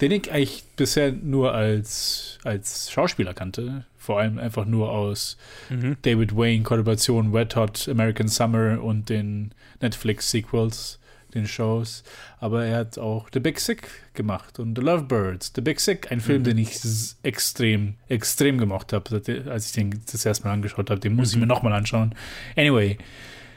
den 0.00 0.12
ich 0.12 0.32
eigentlich 0.32 0.64
bisher 0.76 1.12
nur 1.12 1.52
als, 1.54 2.38
als 2.44 2.90
Schauspieler 2.90 3.34
kannte. 3.34 3.84
Vor 3.98 4.18
allem 4.18 4.38
einfach 4.38 4.64
nur 4.64 4.90
aus 4.90 5.36
Mhm. 5.68 5.96
David 6.02 6.34
Wayne 6.36 6.62
Kollaboration 6.62 7.32
Wet 7.34 7.54
Hot 7.54 7.86
American 7.88 8.28
Summer 8.28 8.82
und 8.82 9.08
den 9.10 9.52
Netflix-Sequels. 9.80 10.98
Den 11.34 11.46
Shows. 11.46 12.02
Aber 12.38 12.64
er 12.64 12.78
hat 12.78 12.98
auch 12.98 13.28
The 13.32 13.40
Big 13.40 13.58
Sick 13.60 13.88
gemacht 14.14 14.58
und 14.58 14.76
The 14.76 14.82
Lovebirds. 14.84 15.52
The 15.54 15.60
Big 15.60 15.80
Sick, 15.80 16.10
ein 16.10 16.20
Film, 16.20 16.40
Mhm. 16.40 16.44
den 16.44 16.58
ich 16.58 16.78
extrem, 17.22 17.94
extrem 18.08 18.58
gemocht 18.58 18.92
habe, 18.92 19.22
als 19.50 19.66
ich 19.66 19.72
den 19.72 20.00
das 20.10 20.24
erste 20.24 20.44
Mal 20.46 20.52
angeschaut 20.54 20.90
habe. 20.90 21.00
Den 21.00 21.14
muss 21.16 21.30
ich 21.30 21.36
Mhm. 21.36 21.42
mir 21.42 21.46
nochmal 21.46 21.72
anschauen. 21.72 22.14
Anyway, 22.56 22.98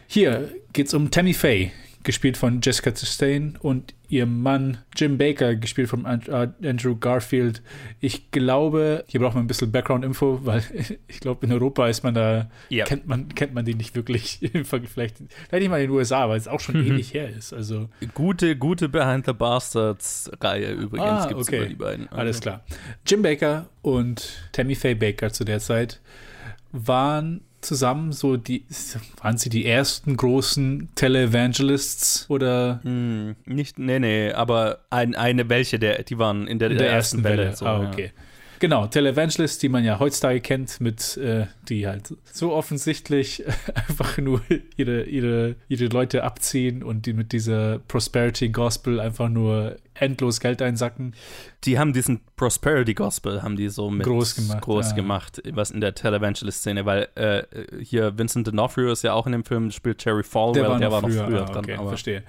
hier 0.07 0.51
geht 0.73 0.87
es 0.87 0.93
um 0.93 1.09
Tammy 1.11 1.33
Faye, 1.33 1.71
gespielt 2.03 2.37
von 2.37 2.59
Jessica 2.61 2.91
Chastain 2.91 3.57
und 3.61 3.93
ihrem 4.09 4.41
Mann 4.41 4.77
Jim 4.95 5.17
Baker, 5.17 5.55
gespielt 5.55 5.89
von 5.89 6.05
äh, 6.05 6.47
Andrew 6.67 6.95
Garfield. 6.95 7.61
Ich 7.99 8.29
glaube, 8.31 9.03
hier 9.07 9.19
braucht 9.21 9.33
man 9.35 9.45
ein 9.45 9.47
bisschen 9.47 9.71
Background-Info, 9.71 10.41
weil 10.45 10.63
ich 11.07 11.19
glaube, 11.19 11.45
in 11.45 11.51
Europa 11.51 11.87
ist 11.87 12.03
man 12.03 12.13
da, 12.13 12.49
Ja. 12.69 12.85
kennt, 12.85 13.07
man, 13.07 13.29
kennt 13.33 13.53
man 13.53 13.65
die 13.65 13.73
nicht 13.75 13.95
wirklich. 13.95 14.39
Vielleicht, 14.63 14.87
vielleicht 14.87 15.53
nicht 15.53 15.69
mal 15.69 15.81
in 15.81 15.87
den 15.89 15.91
USA, 15.91 16.29
weil 16.29 16.37
es 16.37 16.47
auch 16.47 16.59
schon 16.59 16.75
Mhm. 16.75 16.87
ewig 16.93 17.13
her 17.13 17.29
ist. 17.29 17.53
Also, 17.53 17.89
Gute, 18.13 18.55
gute 18.55 18.89
Behind 18.89 19.25
the 19.25 19.33
Bastards-Reihe 19.33 20.71
übrigens 20.73 21.07
ah, 21.23 21.27
gibt's 21.27 21.47
okay. 21.47 21.57
über 21.57 21.65
die 21.67 21.75
beiden. 21.75 22.07
Also, 22.09 22.17
Alles 22.19 22.41
klar. 22.41 22.63
Jim 23.07 23.21
Baker 23.21 23.69
und 23.81 24.47
Tammy 24.51 24.75
Faye 24.75 24.95
Baker 24.95 25.31
zu 25.31 25.43
der 25.43 25.59
Zeit 25.59 26.01
waren 26.71 27.41
zusammen 27.63 28.11
so 28.11 28.37
die, 28.37 28.65
waren 29.21 29.37
sie 29.37 29.49
die 29.49 29.65
ersten 29.65 30.17
großen 30.17 30.89
Televangelists 30.95 32.29
oder 32.29 32.79
Hm, 32.83 33.35
nicht, 33.45 33.79
nee, 33.79 33.99
nee, 33.99 34.31
aber 34.31 34.79
ein, 34.89 35.15
eine 35.15 35.49
welche, 35.49 35.79
der, 35.79 36.03
die 36.03 36.17
waren 36.17 36.47
in 36.47 36.59
der, 36.59 36.71
in 36.71 36.77
der, 36.77 36.89
ersten 36.89 37.23
Welle. 37.23 37.55
so, 37.55 37.65
ah, 37.65 37.83
ja. 37.83 37.89
okay. 37.89 38.11
Genau, 38.59 38.87
Televangelists, 38.87 39.57
die 39.57 39.67
man 39.67 39.83
ja 39.83 39.99
heutzutage 39.99 40.39
kennt, 40.39 40.79
mit, 40.79 41.17
äh, 41.17 41.47
die 41.67 41.85
halt 41.85 42.15
so 42.31 42.53
offensichtlich 42.53 43.43
einfach 43.75 44.17
nur 44.19 44.41
ihre, 44.77 45.03
ihre, 45.03 45.55
ihre 45.67 45.85
Leute 45.87 46.23
abziehen 46.23 46.81
und 46.81 47.05
die 47.05 47.11
mit 47.11 47.33
dieser 47.33 47.79
Prosperity 47.79 48.49
Gospel 48.49 49.01
einfach 49.01 49.27
nur 49.27 49.75
endlos 49.95 50.39
Geld 50.39 50.61
einsacken. 50.61 51.15
Die 51.63 51.79
haben 51.79 51.93
diesen 51.93 52.21
Prosperity 52.35 52.93
Gospel, 52.93 53.41
haben 53.43 53.55
die 53.55 53.69
so 53.69 53.89
mit 53.89 54.05
Groß 54.05 54.35
gemacht, 54.35 54.61
groß 54.61 54.89
ja. 54.89 54.95
gemacht 54.95 55.41
was 55.51 55.71
in 55.71 55.81
der 55.81 55.95
Televangelist-Szene, 55.95 56.85
weil 56.85 57.07
äh, 57.15 57.43
hier 57.81 58.17
Vincent 58.17 58.47
D'Onofrio 58.47 58.91
ist 58.91 59.03
ja 59.03 59.13
auch 59.13 59.25
in 59.25 59.31
dem 59.31 59.43
Film, 59.43 59.71
spielt 59.71 60.03
Jerry 60.03 60.23
Falwell, 60.23 60.79
der 60.79 60.91
war, 60.91 61.01
noch 61.01 61.09
früher, 61.09 61.43
ah, 61.43 61.45
dran. 61.45 61.57
Okay, 61.63 61.75
aber 61.75 61.89
verstehe. 61.89 62.23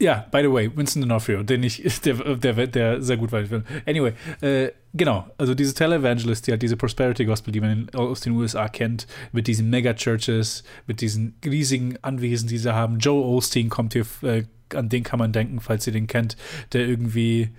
Ja, 0.00 0.26
by 0.30 0.40
the 0.40 0.50
way, 0.50 0.70
Winston 0.74 1.04
D'Onofrio, 1.04 1.42
den 1.42 1.62
ich, 1.62 1.82
der, 2.04 2.14
der, 2.36 2.66
der 2.66 3.02
sehr 3.02 3.18
gut 3.18 3.32
war 3.32 3.40
im 3.40 3.46
Film. 3.46 3.64
Anyway, 3.86 4.14
äh, 4.40 4.70
genau, 4.94 5.26
also 5.36 5.54
diese 5.54 5.74
Televangelist, 5.74 6.46
die 6.46 6.52
hat 6.52 6.62
diese 6.62 6.76
Prosperity 6.76 7.26
Gospel, 7.26 7.52
die 7.52 7.60
man 7.60 7.70
in, 7.70 7.94
aus 7.94 8.20
den 8.20 8.32
USA 8.32 8.68
kennt, 8.68 9.06
mit 9.32 9.46
diesen 9.46 9.68
Mega-Churches, 9.68 10.64
mit 10.86 11.02
diesen 11.02 11.36
riesigen 11.44 11.98
Anwesen, 12.00 12.48
die 12.48 12.56
sie 12.56 12.74
haben. 12.74 12.98
Joe 12.98 13.22
Osteen 13.22 13.68
kommt 13.68 13.92
hier, 13.92 14.06
äh, 14.22 14.44
an 14.74 14.88
den 14.88 15.02
kann 15.04 15.18
man 15.18 15.32
denken, 15.32 15.60
falls 15.60 15.86
ihr 15.86 15.92
den 15.92 16.06
kennt, 16.06 16.36
der 16.72 16.86
irgendwie 16.88 17.50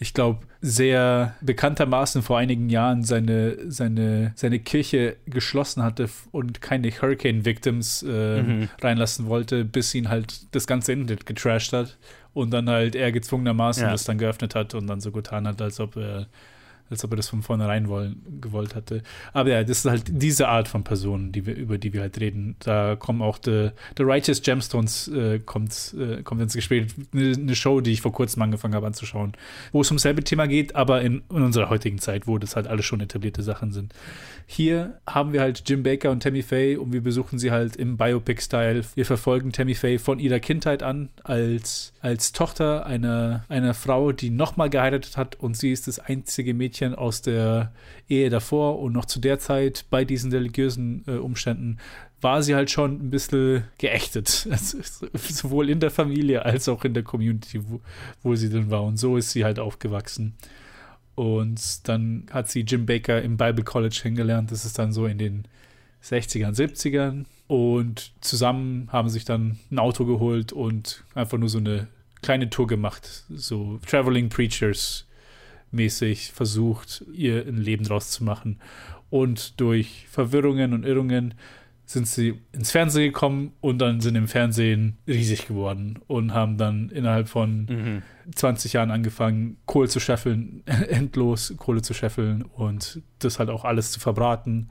ich 0.00 0.14
glaube, 0.14 0.46
sehr 0.60 1.34
bekanntermaßen 1.40 2.22
vor 2.22 2.38
einigen 2.38 2.68
Jahren 2.68 3.02
seine, 3.02 3.56
seine, 3.68 4.30
seine 4.36 4.60
Kirche 4.60 5.16
geschlossen 5.26 5.82
hatte 5.82 6.08
und 6.30 6.60
keine 6.60 6.88
Hurricane-Victims 6.92 8.04
äh, 8.04 8.42
Mhm. 8.42 8.68
reinlassen 8.80 9.26
wollte, 9.26 9.64
bis 9.64 9.92
ihn 9.96 10.08
halt 10.08 10.54
das 10.54 10.68
ganze 10.68 10.92
Internet 10.92 11.26
getrashed 11.26 11.72
hat 11.72 11.98
und 12.32 12.52
dann 12.52 12.68
halt 12.68 12.94
er 12.94 13.10
gezwungenermaßen 13.10 13.82
Ja. 13.82 13.90
das 13.90 14.04
dann 14.04 14.18
geöffnet 14.18 14.54
hat 14.54 14.72
und 14.74 14.86
dann 14.86 15.00
so 15.00 15.10
getan 15.10 15.48
hat, 15.48 15.60
als 15.60 15.80
ob 15.80 15.96
er 15.96 16.26
als 16.90 17.04
ob 17.04 17.12
er 17.12 17.16
das 17.16 17.28
von 17.28 17.42
vornherein 17.42 17.88
wollen, 17.88 18.22
gewollt 18.40 18.74
hatte. 18.74 19.02
Aber 19.32 19.50
ja, 19.50 19.62
das 19.62 19.78
ist 19.78 19.84
halt 19.84 20.04
diese 20.08 20.48
Art 20.48 20.68
von 20.68 20.84
Personen, 20.84 21.32
die 21.32 21.46
wir, 21.46 21.54
über 21.54 21.78
die 21.78 21.92
wir 21.92 22.00
halt 22.00 22.18
reden. 22.20 22.56
Da 22.60 22.96
kommen 22.96 23.22
auch 23.22 23.38
The, 23.42 23.70
The 23.96 24.02
Righteous 24.02 24.42
Gemstones 24.42 25.08
äh, 25.08 25.38
kommt, 25.40 25.94
äh, 25.98 26.22
kommt 26.22 26.40
ins 26.40 26.54
Gespräch. 26.54 26.86
Eine, 27.12 27.32
eine 27.32 27.54
Show, 27.54 27.80
die 27.80 27.92
ich 27.92 28.00
vor 28.00 28.12
kurzem 28.12 28.42
angefangen 28.42 28.74
habe 28.74 28.86
anzuschauen, 28.86 29.32
wo 29.72 29.80
es 29.80 29.90
um 29.90 29.98
selbe 29.98 30.24
Thema 30.24 30.46
geht, 30.46 30.74
aber 30.74 31.02
in, 31.02 31.22
in 31.30 31.42
unserer 31.42 31.70
heutigen 31.70 31.98
Zeit, 31.98 32.26
wo 32.26 32.38
das 32.38 32.56
halt 32.56 32.66
alles 32.66 32.84
schon 32.84 33.00
etablierte 33.00 33.42
Sachen 33.42 33.72
sind. 33.72 33.94
Hier 34.46 34.98
haben 35.06 35.34
wir 35.34 35.42
halt 35.42 35.64
Jim 35.68 35.82
Baker 35.82 36.10
und 36.10 36.22
Tammy 36.22 36.42
Faye 36.42 36.78
und 36.78 36.92
wir 36.92 37.02
besuchen 37.02 37.38
sie 37.38 37.50
halt 37.50 37.76
im 37.76 37.98
Biopic-Style. 37.98 38.82
Wir 38.94 39.04
verfolgen 39.04 39.52
Tammy 39.52 39.74
Faye 39.74 39.98
von 39.98 40.18
ihrer 40.18 40.40
Kindheit 40.40 40.82
an 40.82 41.10
als, 41.22 41.92
als 42.00 42.32
Tochter 42.32 42.86
einer, 42.86 43.44
einer 43.48 43.74
Frau, 43.74 44.12
die 44.12 44.30
nochmal 44.30 44.70
geheiratet 44.70 45.16
hat 45.16 45.36
und 45.36 45.56
sie 45.56 45.72
ist 45.72 45.88
das 45.88 45.98
einzige 45.98 46.54
Mädchen 46.54 46.94
aus 46.94 47.22
der 47.22 47.72
Ehe 48.08 48.30
davor 48.30 48.78
und 48.78 48.92
noch 48.92 49.04
zu 49.04 49.18
der 49.18 49.38
Zeit 49.38 49.86
bei 49.90 50.04
diesen 50.04 50.30
religiösen 50.30 51.04
äh, 51.06 51.12
Umständen 51.12 51.78
war 52.20 52.42
sie 52.42 52.54
halt 52.54 52.70
schon 52.70 52.94
ein 52.94 53.10
bisschen 53.10 53.64
geächtet. 53.78 54.48
Also, 54.58 54.78
sowohl 55.12 55.70
in 55.70 55.80
der 55.80 55.90
Familie 55.90 56.44
als 56.44 56.68
auch 56.68 56.84
in 56.84 56.94
der 56.94 57.04
Community, 57.04 57.60
wo, 57.68 57.80
wo 58.22 58.34
sie 58.34 58.50
dann 58.50 58.70
war. 58.70 58.82
Und 58.82 58.96
so 58.96 59.16
ist 59.16 59.30
sie 59.30 59.44
halt 59.44 59.58
aufgewachsen. 59.58 60.34
Und 61.14 61.88
dann 61.88 62.26
hat 62.30 62.48
sie 62.48 62.60
Jim 62.60 62.86
Baker 62.86 63.22
im 63.22 63.36
Bible 63.36 63.64
College 63.64 63.98
kennengelernt. 64.02 64.50
Das 64.50 64.64
ist 64.64 64.78
dann 64.78 64.92
so 64.92 65.06
in 65.06 65.18
den 65.18 65.44
60ern, 66.02 66.54
70ern. 66.54 67.24
Und 67.46 68.12
zusammen 68.20 68.88
haben 68.92 69.08
sich 69.08 69.24
dann 69.24 69.58
ein 69.70 69.78
Auto 69.78 70.04
geholt 70.04 70.52
und 70.52 71.04
einfach 71.14 71.38
nur 71.38 71.48
so 71.48 71.58
eine 71.58 71.88
kleine 72.22 72.50
Tour 72.50 72.66
gemacht. 72.66 73.24
So 73.30 73.78
Traveling 73.86 74.28
Preachers 74.28 75.06
mäßig 75.70 76.32
versucht, 76.32 77.04
ihr 77.12 77.46
ein 77.46 77.58
Leben 77.58 77.84
draus 77.84 78.10
zu 78.10 78.24
machen. 78.24 78.58
Und 79.10 79.60
durch 79.60 80.06
Verwirrungen 80.10 80.72
und 80.74 80.84
Irrungen 80.84 81.34
sind 81.86 82.06
sie 82.06 82.34
ins 82.52 82.70
Fernsehen 82.70 83.12
gekommen 83.12 83.52
und 83.62 83.78
dann 83.78 84.02
sind 84.02 84.14
im 84.14 84.28
Fernsehen 84.28 84.98
riesig 85.06 85.46
geworden 85.46 85.98
und 86.06 86.34
haben 86.34 86.58
dann 86.58 86.90
innerhalb 86.90 87.28
von 87.28 87.64
Mhm. 87.64 88.02
20 88.34 88.74
Jahren 88.74 88.90
angefangen, 88.90 89.56
Kohle 89.64 89.88
zu 89.88 89.98
scheffeln, 89.98 90.62
endlos 90.66 91.54
Kohle 91.56 91.80
zu 91.80 91.94
scheffeln 91.94 92.42
und 92.42 93.00
das 93.20 93.38
halt 93.38 93.48
auch 93.48 93.64
alles 93.64 93.90
zu 93.90 94.00
verbraten. 94.00 94.68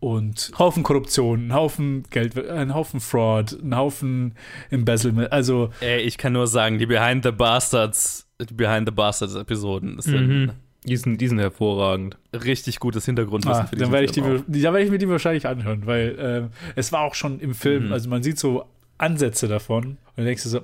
Und 0.00 0.50
Haufen 0.58 0.82
Korruption, 0.82 1.48
ein 1.48 1.54
Haufen 1.54 2.04
Geld, 2.10 2.48
ein 2.48 2.74
Haufen 2.74 3.00
Fraud, 3.00 3.52
ein 3.62 3.76
Haufen 3.76 4.34
Embezzlement. 4.70 5.30
Also, 5.30 5.70
Ey, 5.80 6.00
ich 6.00 6.16
kann 6.16 6.32
nur 6.32 6.46
sagen, 6.46 6.78
die 6.78 6.86
Behind 6.86 7.22
the 7.22 7.30
Bastards, 7.32 8.26
die 8.40 8.54
Behind 8.54 8.88
the 8.88 8.94
Bastards 8.94 9.34
Episoden, 9.34 9.98
Mhm. 10.06 10.50
Die 10.86 10.96
sind, 10.96 11.20
die 11.20 11.28
sind 11.28 11.38
hervorragend. 11.38 12.16
richtig 12.32 12.80
gutes 12.80 13.04
Hintergrundwissen 13.04 13.64
ah, 13.64 13.66
für 13.66 13.76
dann 13.76 13.80
diesen 13.80 13.92
werde 13.92 14.04
ich, 14.06 14.12
die, 14.12 14.22
Film 14.22 14.38
auch. 14.40 14.44
da 14.48 14.72
werde 14.72 14.82
ich 14.86 14.90
mir 14.90 14.96
die 14.96 15.08
wahrscheinlich 15.10 15.46
anhören, 15.46 15.84
weil 15.84 16.16
ähm, 16.18 16.48
es 16.74 16.90
war 16.90 17.02
auch 17.02 17.14
schon 17.14 17.38
im 17.38 17.52
Film, 17.54 17.88
Mhm. 17.88 17.92
also 17.92 18.08
man 18.08 18.22
sieht 18.22 18.38
so 18.38 18.64
Ansätze 18.96 19.46
davon 19.46 19.84
und 19.84 19.98
dann 20.16 20.24
denkst 20.24 20.44
du 20.44 20.48
so, 20.48 20.60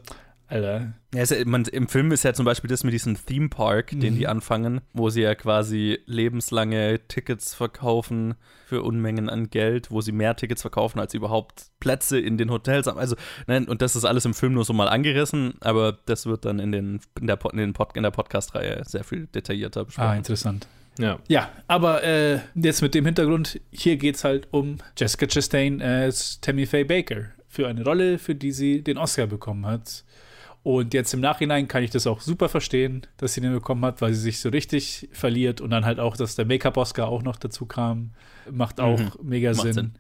Alter, 0.49 0.93
Ja, 1.13 1.23
es, 1.23 1.45
man, 1.45 1.65
Im 1.65 1.89
Film 1.89 2.13
ist 2.13 2.23
ja 2.23 2.33
zum 2.33 2.45
Beispiel 2.45 2.69
das 2.69 2.85
mit 2.85 2.93
diesem 2.95 3.17
Theme 3.27 3.49
Park, 3.49 3.91
den 3.91 4.15
Mhm. 4.15 4.19
die 4.19 4.27
anfangen, 4.29 4.81
wo 4.93 5.11
sie 5.11 5.23
ja 5.23 5.35
quasi 5.35 5.99
lebenslange 6.07 7.01
Tickets 7.09 7.55
verkaufen 7.55 8.35
für 8.67 8.83
Unmengen 8.83 9.29
an 9.29 9.51
Geld, 9.51 9.91
wo 9.91 10.01
sie 10.01 10.13
mehr 10.13 10.37
Tickets 10.37 10.63
verkaufen, 10.63 10.99
als 11.01 11.13
sie 11.13 11.19
überhaupt 11.19 11.67
Plätze 11.81 12.19
in 12.21 12.37
den 12.39 12.51
Hotels 12.51 12.87
haben. 12.87 12.99
Also, 12.99 13.17
nein, 13.47 13.67
und 13.67 13.83
das 13.83 13.97
ist 13.97 14.05
alles 14.05 14.25
im 14.25 14.35
Film 14.35 14.53
nur 14.55 14.65
so 14.65 14.73
mal 14.73 14.89
angerissen, 14.89 15.55
aber 15.61 15.99
das 16.07 16.27
wird 16.27 16.45
dann 16.45 16.59
in, 16.59 16.71
den, 16.73 17.01
in 17.21 17.27
der, 17.27 17.39
in 17.53 17.59
den 17.59 17.73
Pod, 17.73 17.97
in 17.97 18.03
der 18.03 18.11
Podcast-Reihe 18.11 18.83
sehr 18.87 19.05
viel 19.05 19.27
detaillierter 19.27 19.85
besprochen. 19.85 20.09
Ah, 20.09 20.17
interessant. 20.17 20.69
Ja. 20.99 21.19
Ja, 21.29 21.51
aber 21.67 22.03
äh, 22.05 22.39
jetzt 22.55 22.83
mit 22.83 22.95
dem 22.95 23.05
Hintergrund, 23.05 23.61
hier 23.71 23.97
geht 23.97 24.15
es 24.17 24.25
halt 24.25 24.49
um 24.51 24.79
Jessica 24.97 25.27
Chastain 25.27 25.83
als 25.83 26.41
Tammy 26.41 26.67
Faye 26.67 26.85
Baker 26.85 27.27
für 27.49 27.69
eine 27.69 27.85
Rolle, 27.85 28.19
für 28.19 28.35
die 28.35 28.53
sie 28.53 28.83
den 28.83 28.97
Oscar 28.99 29.27
bekommen 29.27 29.67
hat. 29.67 30.05
Und 30.67 30.95
jetzt 30.95 31.15
im 31.15 31.21
Nachhinein 31.21 31.69
kann 31.69 31.85
ich 31.85 31.91
das 31.91 32.09
auch 32.09 32.21
super 32.21 32.49
verstehen, 32.49 33.03
dass 33.19 33.35
sie 33.35 33.41
den 33.41 33.53
bekommen 33.53 33.85
hat, 33.85 34.01
weil 34.01 34.13
sie 34.13 34.21
sich 34.21 34.41
so 34.41 34.49
richtig 34.49 35.09
verliert 35.13 35.61
und 35.61 35.71
dann 35.71 35.85
halt 35.85 36.01
auch, 36.01 36.17
dass 36.17 36.35
der 36.35 36.45
Make-up-Oscar 36.45 37.07
auch 37.07 37.23
noch 37.23 37.37
dazu 37.37 37.67
kam, 37.67 38.11
macht 38.51 38.81
auch 38.81 38.99
Mhm. 38.99 39.11
mega 39.23 39.51
Macht 39.53 39.61
Sinn. 39.63 39.73
Sinn. 39.75 39.91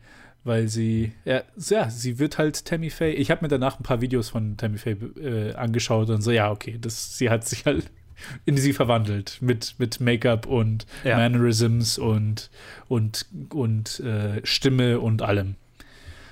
Weil 0.42 0.66
sie, 0.66 1.12
ja, 1.24 1.42
ja, 1.56 1.88
sie 1.88 2.18
wird 2.18 2.38
halt 2.38 2.64
Tammy 2.64 2.90
Faye. 2.90 3.12
Ich 3.12 3.30
habe 3.30 3.42
mir 3.44 3.48
danach 3.48 3.78
ein 3.78 3.84
paar 3.84 4.00
Videos 4.00 4.30
von 4.30 4.56
Tammy 4.56 4.78
Faye 4.78 4.94
äh, 5.20 5.54
angeschaut 5.54 6.10
und 6.10 6.20
so, 6.22 6.32
ja, 6.32 6.50
okay, 6.50 6.78
das, 6.80 7.16
sie 7.16 7.30
hat 7.30 7.46
sich 7.46 7.64
halt 7.64 7.88
in 8.44 8.56
sie 8.56 8.72
verwandelt 8.72 9.38
mit, 9.40 9.76
mit 9.78 10.00
Make-up 10.00 10.46
und 10.46 10.84
Ja. 11.04 11.16
Mannerisms 11.16 11.96
und, 11.96 12.50
und, 12.88 13.26
und 13.50 14.00
äh, 14.00 14.40
Stimme 14.42 14.98
und 14.98 15.22
allem. 15.22 15.54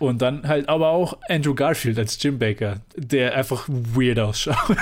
Und 0.00 0.20
dann 0.22 0.48
halt 0.48 0.68
aber 0.68 0.88
auch 0.88 1.18
Andrew 1.28 1.54
Garfield 1.54 1.98
als 1.98 2.20
Jim 2.20 2.38
Baker, 2.38 2.80
der 2.96 3.34
einfach 3.34 3.68
weird 3.68 4.18
ausschaut. 4.18 4.56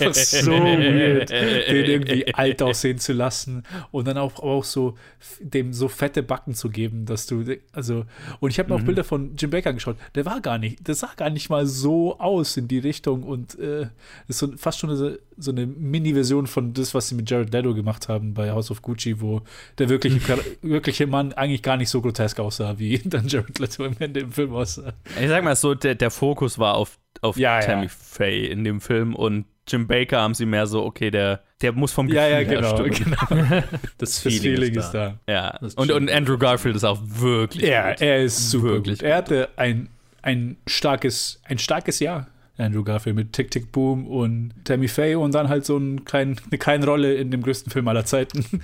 einfach 0.00 0.14
so 0.14 0.50
weird, 0.50 1.30
den 1.30 1.84
irgendwie 1.84 2.34
alt 2.34 2.62
aussehen 2.62 2.98
zu 2.98 3.12
lassen 3.12 3.62
und 3.92 4.08
dann 4.08 4.18
auch, 4.18 4.40
auch 4.40 4.64
so 4.64 4.96
dem 5.40 5.72
so 5.72 5.88
fette 5.88 6.22
Backen 6.22 6.54
zu 6.54 6.68
geben, 6.68 7.06
dass 7.06 7.26
du, 7.26 7.44
also, 7.72 8.04
und 8.40 8.50
ich 8.50 8.58
habe 8.58 8.70
mir 8.70 8.76
auch 8.76 8.78
Mhm. 8.80 8.86
Bilder 8.86 9.04
von 9.04 9.36
Jim 9.36 9.50
Baker 9.50 9.70
angeschaut, 9.70 9.96
der 10.14 10.24
war 10.24 10.40
gar 10.40 10.58
nicht, 10.58 10.86
der 10.86 10.94
sah 10.94 11.10
gar 11.16 11.30
nicht 11.30 11.50
mal 11.50 11.66
so 11.66 12.18
aus 12.18 12.56
in 12.56 12.68
die 12.68 12.78
Richtung 12.78 13.22
und 13.22 13.58
äh, 13.58 13.88
ist 14.28 14.38
so 14.38 14.56
fast 14.56 14.78
schon 14.78 14.90
eine 14.90 15.18
so 15.38 15.50
eine 15.52 15.66
Mini-Version 15.66 16.46
von 16.46 16.72
das, 16.74 16.94
was 16.94 17.08
sie 17.08 17.14
mit 17.14 17.30
Jared 17.30 17.52
Leto 17.52 17.74
gemacht 17.74 18.08
haben 18.08 18.34
bei 18.34 18.50
House 18.50 18.70
of 18.70 18.82
Gucci, 18.82 19.20
wo 19.20 19.42
der 19.78 19.88
wirkliche, 19.88 20.20
wirkliche 20.62 21.06
Mann 21.06 21.32
eigentlich 21.32 21.62
gar 21.62 21.76
nicht 21.76 21.90
so 21.90 22.00
grotesk 22.02 22.40
aussah, 22.40 22.78
wie 22.78 22.98
dann 23.04 23.28
Jared 23.28 23.58
Leto 23.58 23.84
am 23.84 23.96
Ende 23.98 24.20
im 24.20 24.32
Film 24.32 24.52
aussah. 24.54 24.92
Ich 25.20 25.28
sag 25.28 25.44
mal 25.44 25.56
so, 25.56 25.74
der, 25.74 25.94
der 25.94 26.10
Fokus 26.10 26.58
war 26.58 26.74
auf, 26.74 26.98
auf 27.20 27.36
Ja, 27.36 27.60
Tammy 27.60 27.84
ja. 27.84 27.88
Faye 27.88 28.46
in 28.46 28.64
dem 28.64 28.80
Film 28.80 29.14
und 29.14 29.44
Jim 29.70 29.86
Baker 29.86 30.20
haben 30.22 30.32
sie 30.32 30.46
mehr 30.46 30.66
so, 30.66 30.82
okay, 30.82 31.10
der, 31.10 31.42
der 31.60 31.72
muss 31.72 31.92
vom 31.92 32.06
Gefühl 32.06 32.22
Ja, 32.22 32.28
ja, 32.40 32.42
genau, 32.42 32.82
genau. 32.84 33.16
Das 33.98 34.12
Das 34.12 34.18
Feeling, 34.20 34.40
Feeling 34.40 34.74
ist 34.76 34.84
ist 34.86 34.92
da. 34.92 35.18
da. 35.26 35.32
Ja, 35.32 35.58
und, 35.76 35.92
und. 35.92 36.10
Andrew 36.10 36.38
Garfield 36.38 36.74
ist 36.74 36.84
auch 36.84 36.98
wirklich 37.04 37.64
Ja, 37.64 37.90
gut. 37.90 38.00
er 38.00 38.22
ist 38.24 38.50
super 38.50 38.68
Wirklich 38.68 39.00
gut. 39.00 39.06
Er 39.06 39.16
hatte 39.18 39.50
ein, 39.56 39.90
ein 40.22 40.56
starkes, 40.66 41.40
ein 41.44 41.58
starkes 41.58 42.00
Jahr. 42.00 42.28
Andrew 42.58 42.82
Garfield 42.82 43.16
mit 43.16 43.32
Tick 43.32 43.50
Tick 43.50 43.70
Boom 43.72 44.06
und 44.08 44.52
Tammy 44.64 44.88
Faye 44.88 45.14
und 45.14 45.32
dann 45.32 45.48
halt 45.48 45.64
so 45.64 45.78
ein 45.78 46.04
klein, 46.04 46.38
eine 46.50 46.58
kleine 46.58 46.84
Rolle 46.84 47.14
in 47.14 47.30
dem 47.30 47.42
größten 47.42 47.70
Film 47.72 47.88
aller 47.88 48.04
Zeiten. 48.04 48.44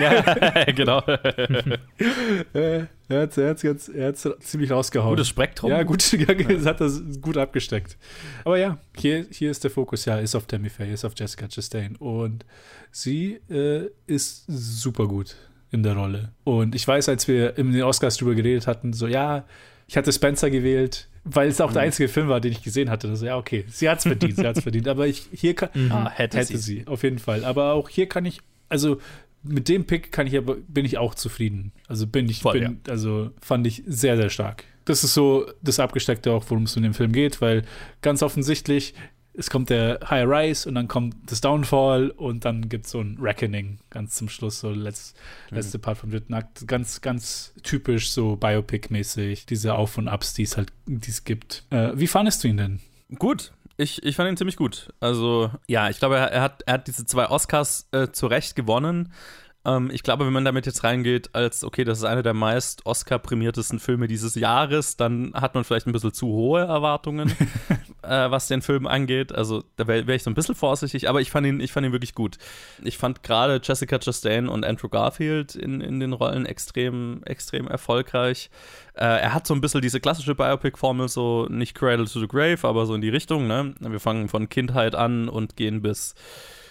Ja, 0.00 0.64
genau. 0.72 1.02
Äh, 2.54 2.84
er 3.08 3.22
hat 3.22 3.36
es 3.36 3.88
er 3.88 4.08
hat's 4.08 4.28
ziemlich 4.40 4.70
rausgehauen. 4.70 5.16
Gutes 5.16 5.28
Spektrum. 5.28 5.70
Ja, 5.70 5.82
gut, 5.82 6.10
ja, 6.12 6.64
hat 6.64 6.80
das 6.80 7.02
gut 7.20 7.36
abgesteckt. 7.36 7.96
Aber 8.44 8.58
ja, 8.58 8.78
hier, 8.96 9.26
hier 9.30 9.50
ist 9.50 9.64
der 9.64 9.70
Fokus, 9.70 10.04
ja, 10.04 10.18
ist 10.18 10.34
auf 10.34 10.46
Tammy 10.46 10.68
Faye, 10.68 10.92
ist 10.92 11.04
auf 11.04 11.12
Jessica 11.16 11.48
Chastain. 11.48 11.96
Und 11.96 12.44
sie 12.90 13.40
äh, 13.50 13.88
ist 14.06 14.44
super 14.46 15.06
gut 15.06 15.36
in 15.70 15.82
der 15.82 15.94
Rolle. 15.94 16.32
Und 16.44 16.74
ich 16.74 16.86
weiß, 16.86 17.08
als 17.08 17.28
wir 17.28 17.56
in 17.58 17.72
den 17.72 17.82
Oscars 17.82 18.16
drüber 18.16 18.34
geredet 18.34 18.66
hatten, 18.66 18.92
so, 18.92 19.06
ja, 19.06 19.44
ich 19.86 19.96
hatte 19.96 20.12
Spencer 20.12 20.50
gewählt, 20.50 21.08
weil 21.30 21.48
es 21.48 21.60
auch 21.60 21.72
der 21.72 21.82
einzige 21.82 22.08
Film 22.08 22.28
war, 22.28 22.40
den 22.40 22.52
ich 22.52 22.62
gesehen 22.62 22.90
hatte. 22.90 23.14
So, 23.16 23.26
ja, 23.26 23.36
okay, 23.36 23.64
sie 23.68 23.88
hat 23.88 23.98
es 23.98 24.04
verdient, 24.04 24.36
sie 24.36 24.46
hat 24.46 24.56
es 24.56 24.62
verdient. 24.62 24.88
Aber 24.88 25.06
ich, 25.06 25.26
hier 25.32 25.54
kann, 25.54 25.68
Ah, 25.90 26.10
hätte 26.10 26.38
hätte 26.38 26.56
sie. 26.58 26.78
sie, 26.80 26.86
auf 26.86 27.02
jeden 27.02 27.18
Fall. 27.18 27.44
Aber 27.44 27.72
auch 27.74 27.88
hier 27.88 28.08
kann 28.08 28.24
ich, 28.24 28.40
also 28.68 28.98
mit 29.42 29.68
dem 29.68 29.84
Pick 29.86 30.10
kann 30.12 30.26
ich 30.26 30.36
aber, 30.36 30.56
bin 30.66 30.84
ich 30.84 30.98
auch 30.98 31.14
zufrieden. 31.14 31.72
Also 31.86 32.06
bin 32.06 32.28
ich, 32.28 32.40
Voll, 32.40 32.60
bin, 32.60 32.80
also 32.88 33.30
fand 33.40 33.66
ich 33.66 33.82
sehr, 33.86 34.16
sehr 34.16 34.30
stark. 34.30 34.64
Das 34.84 35.04
ist 35.04 35.14
so 35.14 35.46
das 35.62 35.78
Abgesteckte 35.80 36.32
auch, 36.32 36.44
worum 36.48 36.64
es 36.64 36.76
in 36.76 36.82
dem 36.82 36.94
Film 36.94 37.12
geht, 37.12 37.40
weil 37.40 37.62
ganz 38.02 38.22
offensichtlich, 38.22 38.94
es 39.38 39.50
kommt 39.50 39.70
der 39.70 40.00
High 40.10 40.26
Rise 40.26 40.68
und 40.68 40.74
dann 40.74 40.88
kommt 40.88 41.14
das 41.30 41.40
Downfall 41.40 42.10
und 42.10 42.44
dann 42.44 42.68
gibt 42.68 42.86
es 42.86 42.90
so 42.90 43.00
ein 43.00 43.16
Reckoning 43.20 43.78
ganz 43.88 44.16
zum 44.16 44.28
Schluss, 44.28 44.58
so 44.58 44.70
letz, 44.70 45.14
letzte 45.50 45.78
Part 45.78 45.98
vom 45.98 46.10
dritten 46.10 46.34
Akt. 46.34 46.66
Ganz, 46.66 47.00
ganz 47.00 47.54
typisch 47.62 48.10
so 48.10 48.34
Biopic-mäßig, 48.34 49.46
diese 49.46 49.76
Auf- 49.76 49.96
und 49.96 50.08
Abs, 50.08 50.34
die 50.34 50.42
es 50.42 50.56
halt, 50.56 50.72
die 50.86 51.10
es 51.10 51.22
gibt. 51.22 51.64
Äh, 51.70 51.92
wie 51.94 52.08
fandest 52.08 52.42
du 52.42 52.48
ihn 52.48 52.56
denn? 52.56 52.80
Gut. 53.16 53.52
Ich, 53.76 54.02
ich 54.02 54.16
fand 54.16 54.28
ihn 54.28 54.36
ziemlich 54.36 54.56
gut. 54.56 54.92
Also, 54.98 55.52
ja, 55.68 55.88
ich 55.88 56.00
glaube, 56.00 56.16
er, 56.16 56.32
er, 56.32 56.42
hat, 56.42 56.62
er 56.66 56.74
hat 56.74 56.88
diese 56.88 57.06
zwei 57.06 57.28
Oscars 57.28 57.86
äh, 57.92 58.08
zu 58.10 58.26
Recht 58.26 58.56
gewonnen. 58.56 59.12
Ähm, 59.68 59.90
ich 59.92 60.02
glaube, 60.02 60.24
wenn 60.24 60.32
man 60.32 60.44
damit 60.44 60.66
jetzt 60.66 60.82
reingeht, 60.82 61.34
als, 61.34 61.62
okay, 61.62 61.84
das 61.84 61.98
ist 61.98 62.04
einer 62.04 62.22
der 62.22 62.34
meist 62.34 62.86
Oscar-prämiertesten 62.86 63.78
Filme 63.78 64.08
dieses 64.08 64.34
Jahres, 64.34 64.96
dann 64.96 65.32
hat 65.34 65.54
man 65.54 65.64
vielleicht 65.64 65.86
ein 65.86 65.92
bisschen 65.92 66.12
zu 66.12 66.28
hohe 66.28 66.62
Erwartungen, 66.62 67.30
äh, 68.02 68.30
was 68.30 68.48
den 68.48 68.62
Film 68.62 68.86
angeht. 68.86 69.34
Also, 69.34 69.62
da 69.76 69.86
wäre 69.86 70.06
wär 70.06 70.14
ich 70.14 70.22
so 70.22 70.30
ein 70.30 70.34
bisschen 70.34 70.54
vorsichtig, 70.54 71.08
aber 71.08 71.20
ich 71.20 71.30
fand 71.30 71.46
ihn, 71.46 71.60
ich 71.60 71.72
fand 71.72 71.86
ihn 71.86 71.92
wirklich 71.92 72.14
gut. 72.14 72.38
Ich 72.82 72.96
fand 72.96 73.22
gerade 73.22 73.60
Jessica 73.62 73.98
Chastain 73.98 74.48
und 74.48 74.64
Andrew 74.64 74.88
Garfield 74.88 75.54
in, 75.54 75.80
in 75.80 76.00
den 76.00 76.14
Rollen 76.14 76.46
extrem, 76.46 77.22
extrem 77.24 77.68
erfolgreich. 77.68 78.50
Äh, 78.94 79.04
er 79.04 79.34
hat 79.34 79.46
so 79.46 79.54
ein 79.54 79.60
bisschen 79.60 79.82
diese 79.82 80.00
klassische 80.00 80.34
Biopic-Formel, 80.34 81.08
so 81.08 81.46
nicht 81.50 81.74
Cradle 81.74 82.06
to 82.06 82.20
the 82.20 82.28
Grave, 82.28 82.66
aber 82.66 82.86
so 82.86 82.94
in 82.94 83.02
die 83.02 83.10
Richtung. 83.10 83.46
Ne? 83.46 83.74
Wir 83.80 84.00
fangen 84.00 84.28
von 84.28 84.48
Kindheit 84.48 84.94
an 84.94 85.28
und 85.28 85.56
gehen 85.56 85.82
bis, 85.82 86.14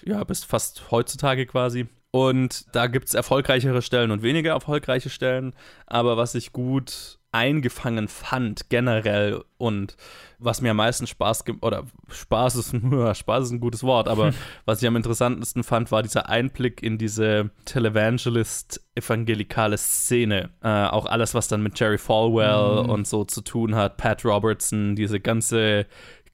ja, 0.03 0.23
bis 0.23 0.43
fast 0.43 0.89
heutzutage 0.89 1.45
quasi. 1.45 1.87
Und 2.11 2.65
da 2.75 2.87
gibt 2.87 3.07
es 3.07 3.13
erfolgreichere 3.13 3.81
Stellen 3.81 4.11
und 4.11 4.23
weniger 4.23 4.51
erfolgreiche 4.51 5.09
Stellen. 5.09 5.53
Aber 5.85 6.17
was 6.17 6.35
ich 6.35 6.51
gut 6.53 7.19
eingefangen 7.33 8.07
fand, 8.07 8.69
generell, 8.69 9.43
und 9.57 9.97
was 10.39 10.61
mir 10.61 10.71
am 10.71 10.77
meisten 10.77 11.05
Spaß 11.05 11.43
ge- 11.45 11.57
oder 11.61 11.83
Spaß 12.09 12.55
ist, 12.55 12.73
Spaß 13.17 13.43
ist 13.43 13.51
ein 13.51 13.59
gutes 13.59 13.83
Wort, 13.83 14.07
aber 14.07 14.31
was 14.65 14.81
ich 14.81 14.87
am 14.87 14.95
interessantesten 14.95 15.63
fand, 15.63 15.91
war 15.91 16.01
dieser 16.01 16.29
Einblick 16.29 16.81
in 16.81 16.97
diese 16.97 17.51
Televangelist 17.65 18.81
evangelikale 18.95 19.77
Szene. 19.77 20.49
Äh, 20.63 20.85
auch 20.85 21.05
alles, 21.05 21.33
was 21.33 21.47
dann 21.47 21.61
mit 21.61 21.77
Jerry 21.79 21.97
Falwell 21.97 22.83
Mhm. 22.83 22.89
und 22.89 23.07
so 23.07 23.25
zu 23.25 23.41
tun 23.41 23.75
hat, 23.75 23.97
Pat 23.97 24.23
Robertson, 24.25 24.95
diese 24.95 25.19
ganze 25.19 25.85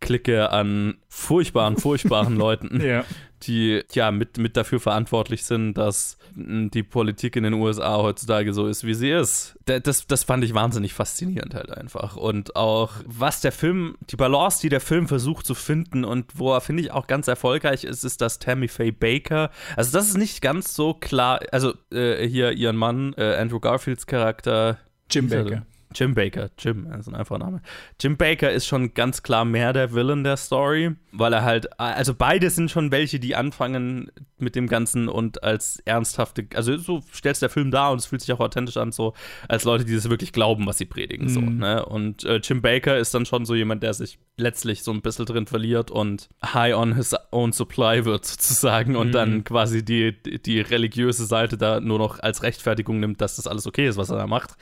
Clique 0.04 0.50
an 0.52 0.96
furchtbaren, 1.10 1.78
furchtbaren 1.78 2.36
Leuten, 2.44 2.82
Ja. 2.82 3.04
die 3.44 3.82
ja 3.94 4.12
mit, 4.12 4.38
mit 4.38 4.56
dafür 4.58 4.80
verantwortlich 4.80 5.44
sind, 5.46 5.74
dass 5.76 6.18
mh, 6.36 6.70
die 6.74 6.84
Politik 6.84 7.36
in 7.36 7.44
den 7.44 7.54
USA 7.54 7.98
heutzutage 7.98 8.54
so 8.54 8.68
ist, 8.68 8.86
wie 8.86 8.94
sie 8.94 9.10
ist. 9.12 9.56
Da- 9.66 9.80
Das, 9.80 10.06
das 10.08 10.24
fand 10.24 10.44
ich 10.44 10.54
wahnsinnig 10.54 10.94
faszinierend 10.94 11.54
halt 11.54 11.72
einfach. 11.72 12.16
Und 12.16 12.56
auch, 12.56 12.92
was 13.06 13.42
der 13.42 13.52
Film, 13.52 13.96
die 14.10 14.16
Balance, 14.16 14.62
die 14.62 14.70
der 14.70 14.82
Film 14.82 15.08
versucht 15.08 15.46
zu 15.46 15.56
finden 15.56 16.04
und 16.06 16.26
wo 16.36 16.54
er, 16.54 16.62
finde 16.62 16.84
ich, 16.84 16.92
auch 16.92 17.08
ganz 17.08 17.28
erfolgreich 17.28 17.84
ist, 17.84 18.04
ist, 18.04 18.22
dass 18.22 18.40
Tammy 18.40 18.68
Faye 18.68 18.92
Baker, 18.92 19.50
also 19.76 19.92
das 19.98 20.08
ist 20.10 20.18
nicht 20.18 20.42
ganz 20.42 20.74
so 20.76 20.94
klar, 20.94 21.40
also 21.52 21.74
äh, 21.92 22.28
hier 22.28 22.52
ihren 22.54 22.76
Mann, 22.78 23.14
äh, 23.18 23.36
Andrew 23.36 23.60
Garfields 23.60 24.06
Charakter, 24.08 24.78
Jim 25.12 25.32
er 25.32 25.44
Baker. 25.44 25.66
Jim 25.96 26.14
Baker, 26.16 26.50
Jim, 26.58 26.88
das 26.90 27.02
ist 27.02 27.08
ein 27.08 27.16
einfacher 27.16 27.40
Name. 27.40 27.62
Jim 28.02 28.18
Baker 28.18 28.52
ist 28.52 28.66
schon 28.68 28.94
ganz 28.94 29.24
klar 29.24 29.46
mehr 29.46 29.74
der 29.74 29.94
Villain 29.94 30.24
der 30.24 30.38
Story, 30.38 30.92
weil 31.12 31.34
er 31.34 31.44
halt, 31.44 31.80
also 31.80 32.14
beide 32.14 32.50
sind 32.50 32.72
schon 32.72 32.92
welche, 32.92 33.20
die 33.20 33.36
anfangen 33.36 34.12
mit 34.38 34.56
dem 34.56 34.68
Ganzen 34.68 35.08
und 35.08 35.44
als 35.44 35.80
ernsthafte, 35.86 36.46
also 36.56 36.76
so 36.78 37.02
stellst 37.14 37.42
der 37.42 37.50
Film 37.50 37.72
dar 37.72 37.92
und 37.92 38.00
es 38.00 38.08
fühlt 38.08 38.22
sich 38.22 38.34
auch 38.34 38.40
authentisch 38.42 38.78
an, 38.78 38.92
so 38.92 39.14
als 39.48 39.64
Leute, 39.64 39.86
die 39.86 39.96
das 39.96 40.10
wirklich 40.10 40.34
glauben, 40.34 40.66
was 40.66 40.78
sie 40.78 40.86
predigen, 40.86 41.30
so, 41.30 41.40
Mhm. 41.40 41.58
ne? 41.60 41.86
Und 41.86 42.26
äh, 42.26 42.38
Jim 42.44 42.62
Baker 42.62 42.98
ist 42.98 43.14
dann 43.14 43.26
schon 43.26 43.46
so 43.46 43.56
jemand, 43.56 43.84
der 43.84 43.94
sich 43.94 44.20
letztlich 44.36 44.84
so 44.84 44.92
ein 44.92 45.02
bisschen 45.02 45.26
drin 45.26 45.46
verliert 45.48 45.92
und 45.92 46.28
high 46.44 46.74
on 46.76 46.96
his 46.96 47.16
own 47.32 47.52
supply 47.54 48.04
wird 48.06 48.26
sozusagen 48.26 48.96
und 48.96 49.08
Mhm. 49.10 49.12
dann 49.14 49.44
quasi 49.44 49.86
die, 49.86 50.12
die 50.22 50.60
religiöse 50.60 51.26
Seite 51.26 51.58
da 51.58 51.80
nur 51.80 52.00
noch 52.00 52.20
als 52.20 52.44
Rechtfertigung 52.44 53.00
nimmt, 53.00 53.22
dass 53.22 53.36
das 53.38 53.48
alles 53.48 53.68
okay 53.68 53.88
ist, 53.88 53.96
was 53.98 54.10
er 54.10 54.18
da 54.18 54.28
macht. 54.28 54.56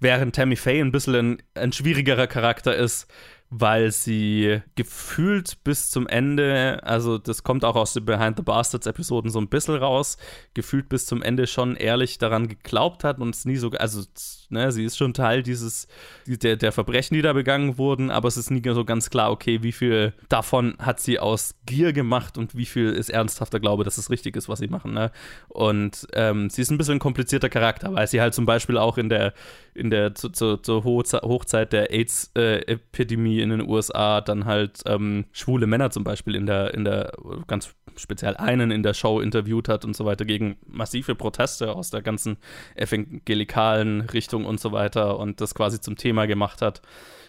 Während 0.00 0.34
Tammy 0.34 0.56
Faye 0.56 0.77
ein 0.80 0.92
bisschen 0.92 1.14
ein, 1.14 1.42
ein 1.54 1.72
schwierigerer 1.72 2.26
Charakter 2.26 2.74
ist, 2.74 3.06
weil 3.50 3.92
sie 3.92 4.60
gefühlt 4.74 5.64
bis 5.64 5.88
zum 5.88 6.06
Ende, 6.06 6.80
also 6.82 7.16
das 7.16 7.42
kommt 7.42 7.64
auch 7.64 7.76
aus 7.76 7.94
den 7.94 8.04
Behind 8.04 8.36
the 8.36 8.42
Bastards 8.42 8.86
Episoden 8.86 9.30
so 9.30 9.40
ein 9.40 9.48
bisschen 9.48 9.76
raus, 9.76 10.18
gefühlt 10.52 10.90
bis 10.90 11.06
zum 11.06 11.22
Ende 11.22 11.46
schon 11.46 11.74
ehrlich 11.74 12.18
daran 12.18 12.48
geglaubt 12.48 13.04
hat 13.04 13.18
und 13.20 13.34
es 13.34 13.46
nie 13.46 13.56
so, 13.56 13.70
also 13.70 14.02
ne, 14.50 14.70
sie 14.70 14.84
ist 14.84 14.98
schon 14.98 15.14
Teil 15.14 15.42
dieses, 15.42 15.88
der, 16.26 16.56
der 16.56 16.72
Verbrechen, 16.72 17.14
die 17.14 17.22
da 17.22 17.32
begangen 17.32 17.78
wurden, 17.78 18.10
aber 18.10 18.28
es 18.28 18.36
ist 18.36 18.50
nie 18.50 18.62
so 18.62 18.84
ganz 18.84 19.08
klar, 19.08 19.30
okay, 19.30 19.62
wie 19.62 19.72
viel 19.72 20.12
davon 20.28 20.76
hat 20.78 21.00
sie 21.00 21.18
aus 21.18 21.54
Gier 21.64 21.94
gemacht 21.94 22.36
und 22.36 22.54
wie 22.54 22.66
viel 22.66 22.90
ist 22.90 23.08
ernsthafter 23.08 23.60
Glaube, 23.60 23.82
dass 23.82 23.96
es 23.96 24.10
richtig 24.10 24.36
ist, 24.36 24.50
was 24.50 24.58
sie 24.58 24.68
machen, 24.68 24.92
ne? 24.92 25.10
Und 25.48 26.06
ähm, 26.12 26.50
sie 26.50 26.60
ist 26.60 26.70
ein 26.70 26.78
bisschen 26.78 26.96
ein 26.96 27.00
komplizierter 27.00 27.48
Charakter, 27.48 27.94
weil 27.94 28.06
sie 28.06 28.20
halt 28.20 28.34
zum 28.34 28.44
Beispiel 28.44 28.76
auch 28.76 28.98
in 28.98 29.08
der, 29.08 29.32
in 29.78 29.90
der, 29.90 30.14
zu, 30.14 30.30
zu, 30.30 30.84
Hochzeit 30.84 31.72
der 31.72 31.92
AIDS-Epidemie 31.92 33.40
in 33.40 33.50
den 33.50 33.68
USA 33.68 34.20
dann 34.20 34.44
halt 34.44 34.82
ähm, 34.86 35.26
schwule 35.32 35.66
Männer 35.66 35.90
zum 35.90 36.04
Beispiel 36.04 36.34
in 36.34 36.46
der, 36.46 36.74
in 36.74 36.84
der, 36.84 37.12
ganz 37.46 37.74
speziell 37.96 38.36
einen 38.36 38.70
in 38.70 38.82
der 38.82 38.94
Show 38.94 39.20
interviewt 39.20 39.68
hat 39.68 39.84
und 39.84 39.96
so 39.96 40.04
weiter 40.04 40.24
gegen 40.24 40.56
massive 40.66 41.14
Proteste 41.14 41.74
aus 41.74 41.90
der 41.90 42.02
ganzen 42.02 42.36
evangelikalen 42.74 44.02
Richtung 44.02 44.44
und 44.44 44.60
so 44.60 44.72
weiter 44.72 45.18
und 45.18 45.40
das 45.40 45.54
quasi 45.54 45.80
zum 45.80 45.96
Thema 45.96 46.26
gemacht 46.26 46.62
hat 46.62 46.82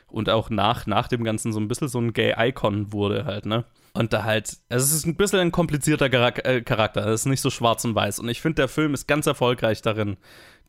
und 0.08 0.30
auch 0.30 0.50
nach, 0.50 0.88
nach 0.88 1.08
dem 1.08 1.24
Ganzen 1.24 1.54
so 1.54 1.60
ein 1.60 1.68
bisschen 1.68 1.88
so 1.88 2.00
ein 2.00 2.14
Gay-Icon 2.14 2.92
wurde 2.92 3.26
halt, 3.26 3.46
ne? 3.46 3.66
Und 3.94 4.14
da 4.14 4.24
halt, 4.24 4.58
also 4.70 4.86
es 4.86 4.94
ist 4.94 5.06
ein 5.08 5.16
bisschen 5.16 5.40
ein 5.40 5.52
komplizierter 5.52 6.06
äh, 6.46 6.62
Charakter, 6.62 7.08
es 7.08 7.22
ist 7.22 7.26
nicht 7.26 7.42
so 7.42 7.50
schwarz 7.50 7.84
und 7.86 7.96
weiß. 7.96 8.20
Und 8.20 8.30
ich 8.30 8.40
finde, 8.40 8.56
der 8.58 8.68
Film 8.68 8.94
ist 8.94 9.08
ganz 9.08 9.26
erfolgreich 9.26 9.82
darin, 9.82 10.18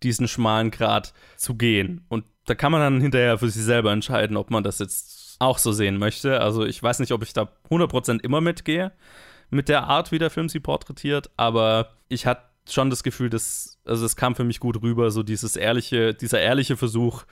diesen 0.03 0.29
schmalen 0.29 0.71
Grad 0.71 1.13
zu 1.37 1.55
gehen. 1.55 2.05
Und 2.09 2.25
da 2.47 2.55
kann 2.55 2.73
man 2.73 2.81
dann 2.81 3.01
hinterher 3.01 3.39
für 3.39 3.49
sich 3.49 3.63
selber 3.63 3.93
entscheiden, 3.93 4.37
ob 4.37 4.51
man 4.51 4.65
das 4.65 4.79
jetzt 4.79 5.37
auch 5.41 5.59
so 5.59 5.73
sehen 5.73 5.99
möchte. 5.99 6.41
Also 6.41 6.65
ich 6.65 6.83
weiß 6.83 6.99
nicht, 6.99 7.13
ob 7.13 7.23
ich 7.23 7.33
da 7.33 7.49
100% 7.71 8.21
immer 8.21 8.41
mitgehe 8.41 8.93
mit 9.51 9.69
der 9.69 9.85
Art, 9.85 10.13
wie 10.13 10.19
der 10.19 10.31
Film 10.31 10.49
sie 10.49 10.61
porträtiert, 10.61 11.31
aber 11.37 11.91
ich 12.09 12.27
hatte 12.27 12.43
schon 12.69 12.91
das 12.91 13.03
Gefühl, 13.03 13.31
dass, 13.31 13.79
also 13.85 14.05
es 14.07 14.17
kam 14.17 14.37
für 14.37 14.45
mich 14.45 14.61
gut 14.61 14.83
rüber, 14.83 15.11
so 15.11 15.23
dieses 15.23 15.57
ehrliche, 15.57 16.15
dieser 16.15 16.41
ehrliche 16.41 16.77
Versuch, 16.77 17.25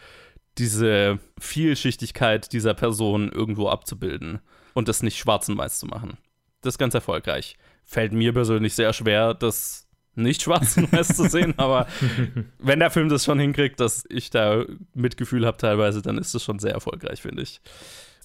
diese 0.56 1.20
Vielschichtigkeit 1.38 2.52
dieser 2.52 2.74
Person 2.74 3.30
irgendwo 3.30 3.68
abzubilden 3.68 4.40
und 4.74 4.88
das 4.88 5.02
nicht 5.02 5.18
schwarz 5.18 5.48
und 5.48 5.58
weiß 5.58 5.78
zu 5.78 5.86
machen. 5.86 6.18
Das 6.62 6.74
ist 6.74 6.78
ganz 6.78 6.94
erfolgreich. 6.94 7.56
Fällt 7.84 8.12
mir 8.12 8.32
persönlich 8.32 8.74
sehr 8.74 8.92
schwer, 8.92 9.34
das 9.34 9.87
nicht 10.18 10.42
schwarz 10.42 10.76
und 10.76 10.92
weiß 10.92 11.08
zu 11.16 11.28
sehen, 11.28 11.54
aber 11.56 11.86
wenn 12.58 12.80
der 12.80 12.90
Film 12.90 13.08
das 13.08 13.24
schon 13.24 13.38
hinkriegt, 13.38 13.80
dass 13.80 14.04
ich 14.08 14.30
da 14.30 14.64
Mitgefühl 14.94 15.46
habe 15.46 15.56
teilweise, 15.56 16.02
dann 16.02 16.18
ist 16.18 16.34
das 16.34 16.42
schon 16.42 16.58
sehr 16.58 16.72
erfolgreich, 16.72 17.22
finde 17.22 17.42
ich. 17.42 17.60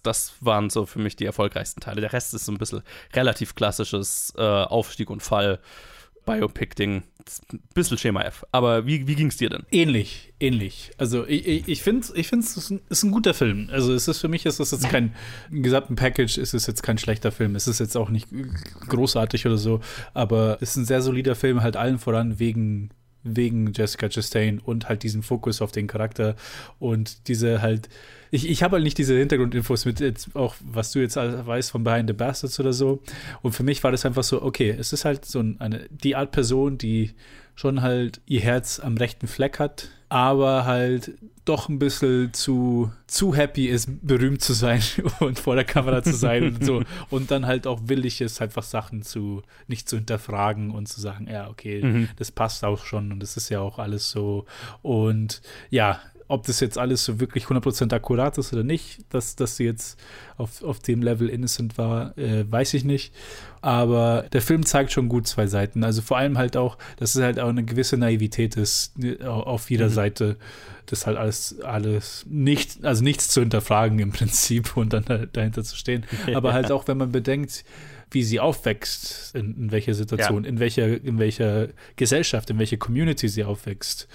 das 0.04 0.34
waren 0.42 0.70
so 0.70 0.86
für 0.86 1.00
mich 1.00 1.16
die 1.16 1.26
erfolgreichsten 1.26 1.80
Teile. 1.80 2.02
Der 2.02 2.14
Rest 2.14 2.34
ist 2.34 2.46
so 2.46 2.52
ein 2.52 2.58
bisschen 2.58 2.84
relativ 3.14 3.56
klassisches 3.56 4.34
äh, 4.38 4.42
Aufstieg 4.42 5.10
und 5.10 5.24
Fall. 5.24 5.60
Biopic-Ding. 6.26 7.04
Ein 7.54 7.60
bisschen 7.74 7.98
Schema 7.98 8.22
F. 8.22 8.46
Aber 8.52 8.86
wie, 8.86 9.08
wie 9.08 9.16
ging 9.16 9.28
es 9.28 9.38
dir 9.38 9.50
denn? 9.50 9.64
Ähnlich, 9.72 10.34
ähnlich. 10.40 10.92
Also 10.98 11.26
ich, 11.26 11.48
ich, 11.48 11.68
ich 11.68 11.82
finde, 11.82 12.08
ich 12.16 12.28
find, 12.28 12.44
es 12.44 12.58
ist 12.58 12.70
ein, 12.70 12.82
ist 12.90 13.04
ein 13.04 13.12
guter 13.12 13.34
Film. 13.34 13.70
Also 13.72 13.94
es 13.94 14.08
ist 14.08 14.20
für 14.20 14.28
mich 14.28 14.46
ist 14.46 14.60
es 14.60 14.72
jetzt 14.72 14.90
kein 14.90 15.14
im 15.50 15.64
gesamten 15.64 15.96
Package 15.96 16.38
ist 16.38 16.54
es 16.54 16.68
jetzt 16.68 16.84
kein 16.84 16.98
schlechter 16.98 17.32
Film. 17.32 17.56
Es 17.56 17.68
ist 17.68 17.80
jetzt 17.80 17.96
auch 17.96 18.10
nicht 18.10 18.28
großartig 18.90 19.46
oder 19.46 19.58
so, 19.58 19.80
aber 20.14 20.58
es 20.60 20.72
ist 20.72 20.76
ein 20.78 20.86
sehr 20.86 21.02
solider 21.02 21.36
Film, 21.36 21.62
halt 21.62 21.78
allen 21.78 21.98
voran 21.98 22.40
wegen 22.40 22.90
wegen 23.24 23.74
Jessica 23.74 24.10
Chastain 24.10 24.60
und 24.60 24.90
halt 24.90 25.04
diesen 25.04 25.24
Fokus 25.24 25.62
auf 25.62 25.72
den 25.72 25.88
Charakter 25.88 26.36
und 26.80 27.28
diese 27.28 27.62
halt 27.62 27.90
ich, 28.34 28.50
ich 28.50 28.64
habe 28.64 28.78
halt 28.78 28.84
nicht 28.84 28.98
diese 28.98 29.16
Hintergrundinfos 29.16 29.86
mit 29.86 30.00
jetzt 30.00 30.36
auch, 30.36 30.56
was 30.60 30.92
du 30.92 31.00
jetzt 31.00 31.18
weißt 31.18 31.70
von 31.70 31.84
Behind 31.84 32.10
the 32.10 32.14
Bastards 32.14 32.60
oder 32.60 32.74
so. 32.74 33.04
Und 33.44 33.52
für 33.52 33.62
mich 33.62 33.84
war 33.84 33.92
das 33.92 34.08
einfach 34.08 34.24
so, 34.24 34.42
okay, 34.42 34.72
es 34.72 34.92
ist 34.92 35.06
halt 35.06 35.24
so 35.24 35.44
eine, 35.60 35.88
die 35.92 36.16
Art 36.16 36.32
Person, 36.32 36.80
die 36.80 37.12
schon 37.54 37.84
halt 37.84 38.22
ihr 38.26 38.42
Herz 38.42 38.80
am 38.80 38.98
rechten 38.98 39.28
Fleck 39.28 39.60
hat, 39.60 39.90
aber 40.14 40.66
halt 40.66 41.12
doch 41.44 41.68
ein 41.70 41.80
bisschen 41.80 42.32
zu, 42.34 42.92
zu 43.08 43.36
happy 43.36 43.66
ist, 43.66 43.90
berühmt 44.06 44.42
zu 44.44 44.54
sein 44.54 44.82
und 45.20 45.40
vor 45.40 45.56
der 45.56 45.66
Kamera 45.66 46.04
zu 46.04 46.14
sein 46.14 46.44
und 46.56 46.64
so. 46.64 46.84
Und 47.10 47.32
dann 47.32 47.48
halt 47.48 47.66
auch 47.68 47.82
willig 47.88 48.22
ist, 48.22 48.40
einfach 48.42 48.64
Sachen 48.64 49.02
zu, 49.02 49.42
nicht 49.68 49.90
zu 49.90 49.98
hinterfragen 49.98 50.72
und 50.72 50.88
zu 50.88 51.02
sagen, 51.02 51.28
ja, 51.30 51.50
okay, 51.50 51.84
Mhm. 51.84 52.10
das 52.18 52.32
passt 52.32 52.64
auch 52.64 52.86
schon 52.86 53.12
und 53.12 53.20
das 53.20 53.36
ist 53.38 53.50
ja 53.50 53.60
auch 53.60 53.80
alles 53.80 54.10
so. 54.12 54.46
Und 54.84 55.42
ja, 55.70 56.00
ob 56.34 56.46
das 56.48 56.60
jetzt 56.60 56.78
alles 56.78 57.06
so 57.06 57.20
wirklich 57.20 57.46
100% 57.46 57.94
akkurat 57.94 58.38
ist 58.38 58.52
oder 58.54 58.64
nicht, 58.64 59.00
dass, 59.10 59.36
dass 59.36 59.56
sie 59.58 59.66
jetzt 59.66 60.00
auf, 60.38 60.64
auf 60.64 60.80
dem 60.80 61.02
Level 61.02 61.30
innocent 61.30 61.78
war, 61.78 62.18
äh, 62.18 62.44
weiß 62.50 62.74
ich 62.74 62.84
nicht. 62.84 63.14
Aber 63.62 64.26
der 64.34 64.42
Film 64.42 64.66
zeigt 64.66 64.92
schon 64.92 65.08
gut 65.10 65.28
zwei 65.28 65.48
Seiten. 65.48 65.84
Also 65.84 66.02
vor 66.02 66.18
allem 66.18 66.38
halt 66.38 66.58
auch, 66.58 66.78
dass 66.98 67.16
es 67.16 67.22
halt 67.22 67.40
auch 67.40 67.50
eine 67.50 67.64
gewisse 67.64 67.98
Naivität 67.98 68.58
ist 68.58 68.94
äh, 69.02 69.24
auf 69.24 69.70
jeder 69.70 69.88
Mhm. 69.88 69.94
Seite. 69.94 70.38
Das 70.88 71.08
halt 71.08 71.18
alles, 71.18 71.62
alles 71.62 72.26
nicht, 72.30 72.84
also 72.84 73.04
nichts 73.04 73.30
zu 73.30 73.40
hinterfragen 73.40 74.00
im 74.00 74.12
Prinzip 74.18 74.76
und 74.76 74.92
dann 74.92 75.06
halt 75.08 75.38
dahinter 75.38 75.64
zu 75.64 75.78
stehen. 75.78 76.04
Aber 76.34 76.52
halt 76.54 76.72
auch, 76.74 76.88
wenn 76.88 76.98
man 76.98 77.12
bedenkt, 77.12 77.64
wie 78.12 78.22
sie 78.24 78.40
aufwächst, 78.40 79.34
in, 79.34 79.56
in 79.56 79.72
welcher 79.72 79.94
Situation, 79.96 80.44
Ja. 80.44 80.50
in 80.50 80.60
welcher, 80.60 80.86
in 81.04 81.18
welcher 81.18 81.70
Gesellschaft, 81.96 82.50
in 82.52 82.60
welcher 82.60 82.78
Community 82.78 83.28
sie 83.28 83.44
aufwächst. 83.44 84.08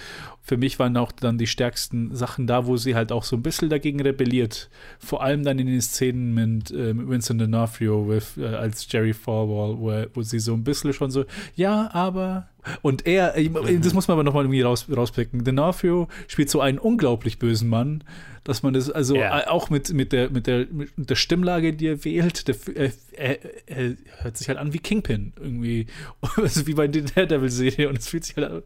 Für 0.48 0.56
mich 0.56 0.78
waren 0.78 0.96
auch 0.96 1.12
dann 1.12 1.36
die 1.36 1.46
stärksten 1.46 2.14
Sachen 2.16 2.46
da, 2.46 2.66
wo 2.66 2.78
sie 2.78 2.94
halt 2.94 3.12
auch 3.12 3.22
so 3.22 3.36
ein 3.36 3.42
bisschen 3.42 3.68
dagegen 3.68 4.00
rebelliert. 4.00 4.70
Vor 4.98 5.22
allem 5.22 5.44
dann 5.44 5.58
in 5.58 5.66
den 5.66 5.82
Szenen 5.82 6.32
mit, 6.32 6.70
äh, 6.70 6.94
mit 6.94 7.06
Vincent 7.10 7.42
D'Onofrio 7.42 8.08
with, 8.08 8.38
äh, 8.38 8.46
als 8.46 8.90
Jerry 8.90 9.12
Falwell, 9.12 9.76
wo, 9.78 10.06
wo 10.14 10.22
sie 10.22 10.38
so 10.38 10.54
ein 10.54 10.64
bisschen 10.64 10.94
schon 10.94 11.10
so, 11.10 11.26
ja, 11.54 11.90
aber 11.92 12.48
und 12.82 13.06
er, 13.06 13.36
ich- 13.38 13.50
das 13.80 13.94
muss 13.94 14.08
man 14.08 14.14
aber 14.16 14.24
nochmal 14.24 14.44
irgendwie 14.44 14.60
raus, 14.62 14.86
rauspicken. 14.94 15.42
D'Onofrio 15.44 16.08
spielt 16.26 16.50
so 16.50 16.60
einen 16.60 16.78
unglaublich 16.78 17.38
bösen 17.38 17.68
Mann, 17.68 18.04
dass 18.44 18.62
man 18.62 18.72
das, 18.74 18.90
also 18.90 19.16
Ja. 19.16 19.40
äh, 19.40 19.46
auch 19.46 19.70
mit, 19.70 19.92
mit, 19.92 20.12
der, 20.12 20.30
mit, 20.30 20.46
der, 20.46 20.66
mit 20.70 21.08
der 21.10 21.14
Stimmlage, 21.14 21.72
die 21.72 21.86
er 21.86 22.04
wählt, 22.04 22.48
der, 22.48 22.56
er, 22.74 22.92
er, 23.12 23.38
er 23.66 23.96
hört 24.22 24.36
sich 24.36 24.48
halt 24.48 24.58
an 24.58 24.72
wie 24.72 24.78
Kingpin 24.78 25.32
irgendwie. 25.40 25.86
Also 26.36 26.66
wie 26.66 26.74
bei 26.74 26.88
der 26.88 27.02
Daredevil-Serie 27.02 27.88
und 27.88 27.98
es 27.98 28.08
fühlt 28.08 28.24
sich 28.24 28.36
halt 28.36 28.50
an, 28.50 28.62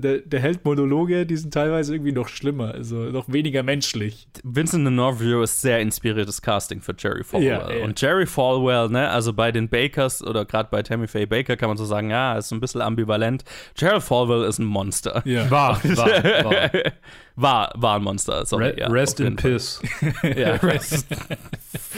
der, 0.00 0.18
der 0.18 0.40
hält 0.40 0.64
Die 1.24 1.36
sind 1.36 1.54
teilweise 1.54 1.94
irgendwie 1.94 2.12
noch 2.12 2.28
schlimmer, 2.28 2.72
also 2.72 2.96
noch 2.96 3.30
weniger 3.30 3.62
menschlich. 3.62 4.26
Vincent 4.42 4.86
D'Onofrio 4.86 5.42
ist 5.42 5.60
sehr 5.60 5.80
inspiriertes 5.80 6.42
Casting 6.42 6.80
für 6.80 6.94
Jerry 6.98 7.24
Falwell. 7.24 7.48
Ja, 7.48 7.70
ja. 7.70 7.84
Und 7.84 8.00
Jerry 8.00 8.26
Falwell, 8.26 8.88
ne, 8.88 9.08
also 9.08 9.32
bei 9.32 9.52
den 9.52 9.68
Bakers 9.68 10.22
oder 10.22 10.44
gerade 10.44 10.68
bei 10.70 10.82
Tammy 10.82 11.08
Faye 11.08 11.26
Baker 11.26 11.56
kann 11.56 11.68
man 11.68 11.76
so 11.76 11.84
sagen, 11.84 12.10
ja, 12.10 12.36
ist 12.36 12.52
ein 12.52 12.60
bisschen 12.60 12.80
ambivalent. 12.80 13.44
Jerry 13.76 14.00
Falwell 14.00 14.44
ist 14.44 14.58
ein 14.58 14.66
Monster. 14.66 15.22
Ja. 15.24 15.50
War, 15.50 15.82
war, 15.84 16.06
war. 16.44 16.70
war, 17.36 17.72
war 17.76 17.96
ein 17.96 18.02
Monster. 18.02 18.44
Sorry, 18.46 18.66
Re 18.70 18.80
ja, 18.80 18.86
rest 18.88 19.20
in. 19.20 19.36
Piss. 19.36 19.80
ja, 20.36 20.54
rest. 20.62 21.06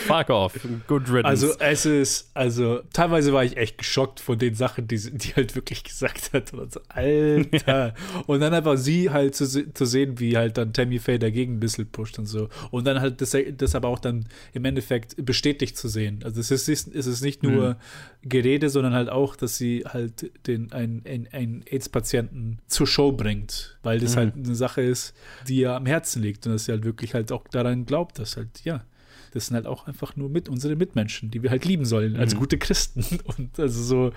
Fuck 0.07 0.31
off. 0.31 0.55
Good 0.87 1.09
riddance. 1.09 1.27
Also 1.27 1.53
es 1.59 1.87
ist, 1.87 2.31
also 2.35 2.81
teilweise 2.93 3.33
war 3.33 3.45
ich 3.45 3.57
echt 3.57 3.79
geschockt 3.79 4.21
von 4.21 4.39
den 4.39 4.55
Sachen, 4.55 4.87
die, 4.87 4.99
sie- 4.99 5.13
die 5.17 5.35
halt 5.35 5.55
wirklich 5.57 5.83
gesagt 5.85 6.33
hat. 6.33 6.53
Und 6.53 6.73
so, 6.73 6.81
Alter. 6.89 7.95
und 8.27 8.41
dann 8.41 8.53
einfach 8.55 8.77
sie 8.77 9.11
halt 9.11 9.35
zu, 9.35 9.47
zu 9.73 9.85
sehen, 9.87 10.19
wie 10.21 10.37
halt 10.37 10.59
dann 10.59 10.73
Tammy 10.73 10.99
Faye 10.99 11.19
dagegen 11.19 11.55
ein 11.55 11.61
bisschen 11.61 11.87
pusht 11.87 12.19
und 12.19 12.27
so. 12.27 12.49
Und 12.71 12.87
dann 12.87 13.01
halt 13.01 13.21
das, 13.21 13.37
das 13.57 13.75
aber 13.75 13.89
auch 13.89 13.99
dann 13.99 14.27
im 14.53 14.65
Endeffekt 14.65 15.15
bestätigt 15.25 15.77
zu 15.77 15.89
sehen. 15.89 16.21
Also 16.25 16.41
es 16.41 16.51
ist, 16.51 16.69
es 16.69 17.07
ist 17.07 17.23
nicht 17.23 17.43
nur 17.43 17.77
Gerede, 18.23 18.71
sondern 18.71 18.95
halt 18.95 19.09
auch, 19.11 19.37
dass 19.37 19.57
sie 19.57 19.85
halt 19.87 20.31
den, 20.47 20.73
einen, 20.73 21.03
einen, 21.07 21.29
einen 21.33 21.65
AIDS-Patienten 21.71 22.59
zur 22.69 22.87
Show 22.87 23.13
bringt. 23.13 23.79
Weil 23.83 24.01
das 24.01 24.15
Mhm. 24.15 24.19
halt 24.19 24.35
eine 24.37 24.55
Sache 24.55 24.81
ist, 24.83 25.15
die 25.49 25.57
ihr 25.61 25.73
am 25.75 25.87
Herzen 25.87 26.23
liegt. 26.23 26.47
Und 26.47 26.53
dass 26.53 26.65
sie 26.67 26.73
halt 26.73 26.85
wirklich 26.85 27.15
halt 27.15 27.33
auch 27.33 27.47
daran 27.49 27.87
glaubt, 27.87 28.19
dass 28.19 28.37
halt, 28.37 28.65
ja, 28.65 28.85
das 29.33 29.47
sind 29.47 29.57
halt 29.57 29.67
auch 29.67 29.87
einfach 29.89 30.15
nur 30.17 30.29
mit 30.29 30.49
unsere 30.49 30.77
Mitmenschen, 30.77 31.31
die 31.31 31.43
wir 31.43 31.51
halt 31.51 31.65
lieben 31.65 31.85
sollen, 31.85 32.17
als 32.17 32.35
Mhm. 32.35 32.39
gute 32.39 32.59
Christen. 32.59 33.05
Und 33.37 33.59
also 33.59 33.83
so 33.83 34.13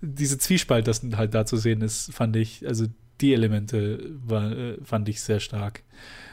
diese 0.00 0.38
Zwiespalt, 0.38 0.86
das 0.86 1.02
halt 1.16 1.34
da 1.34 1.44
zu 1.44 1.56
sehen 1.56 1.82
ist, 1.82 2.12
fand 2.14 2.36
ich, 2.36 2.66
also 2.66 2.86
die 3.20 3.34
Elemente 3.34 4.10
war, 4.24 4.52
äh, 4.52 4.78
fand 4.84 5.08
ich 5.08 5.20
sehr 5.20 5.40
stark. 5.40 5.82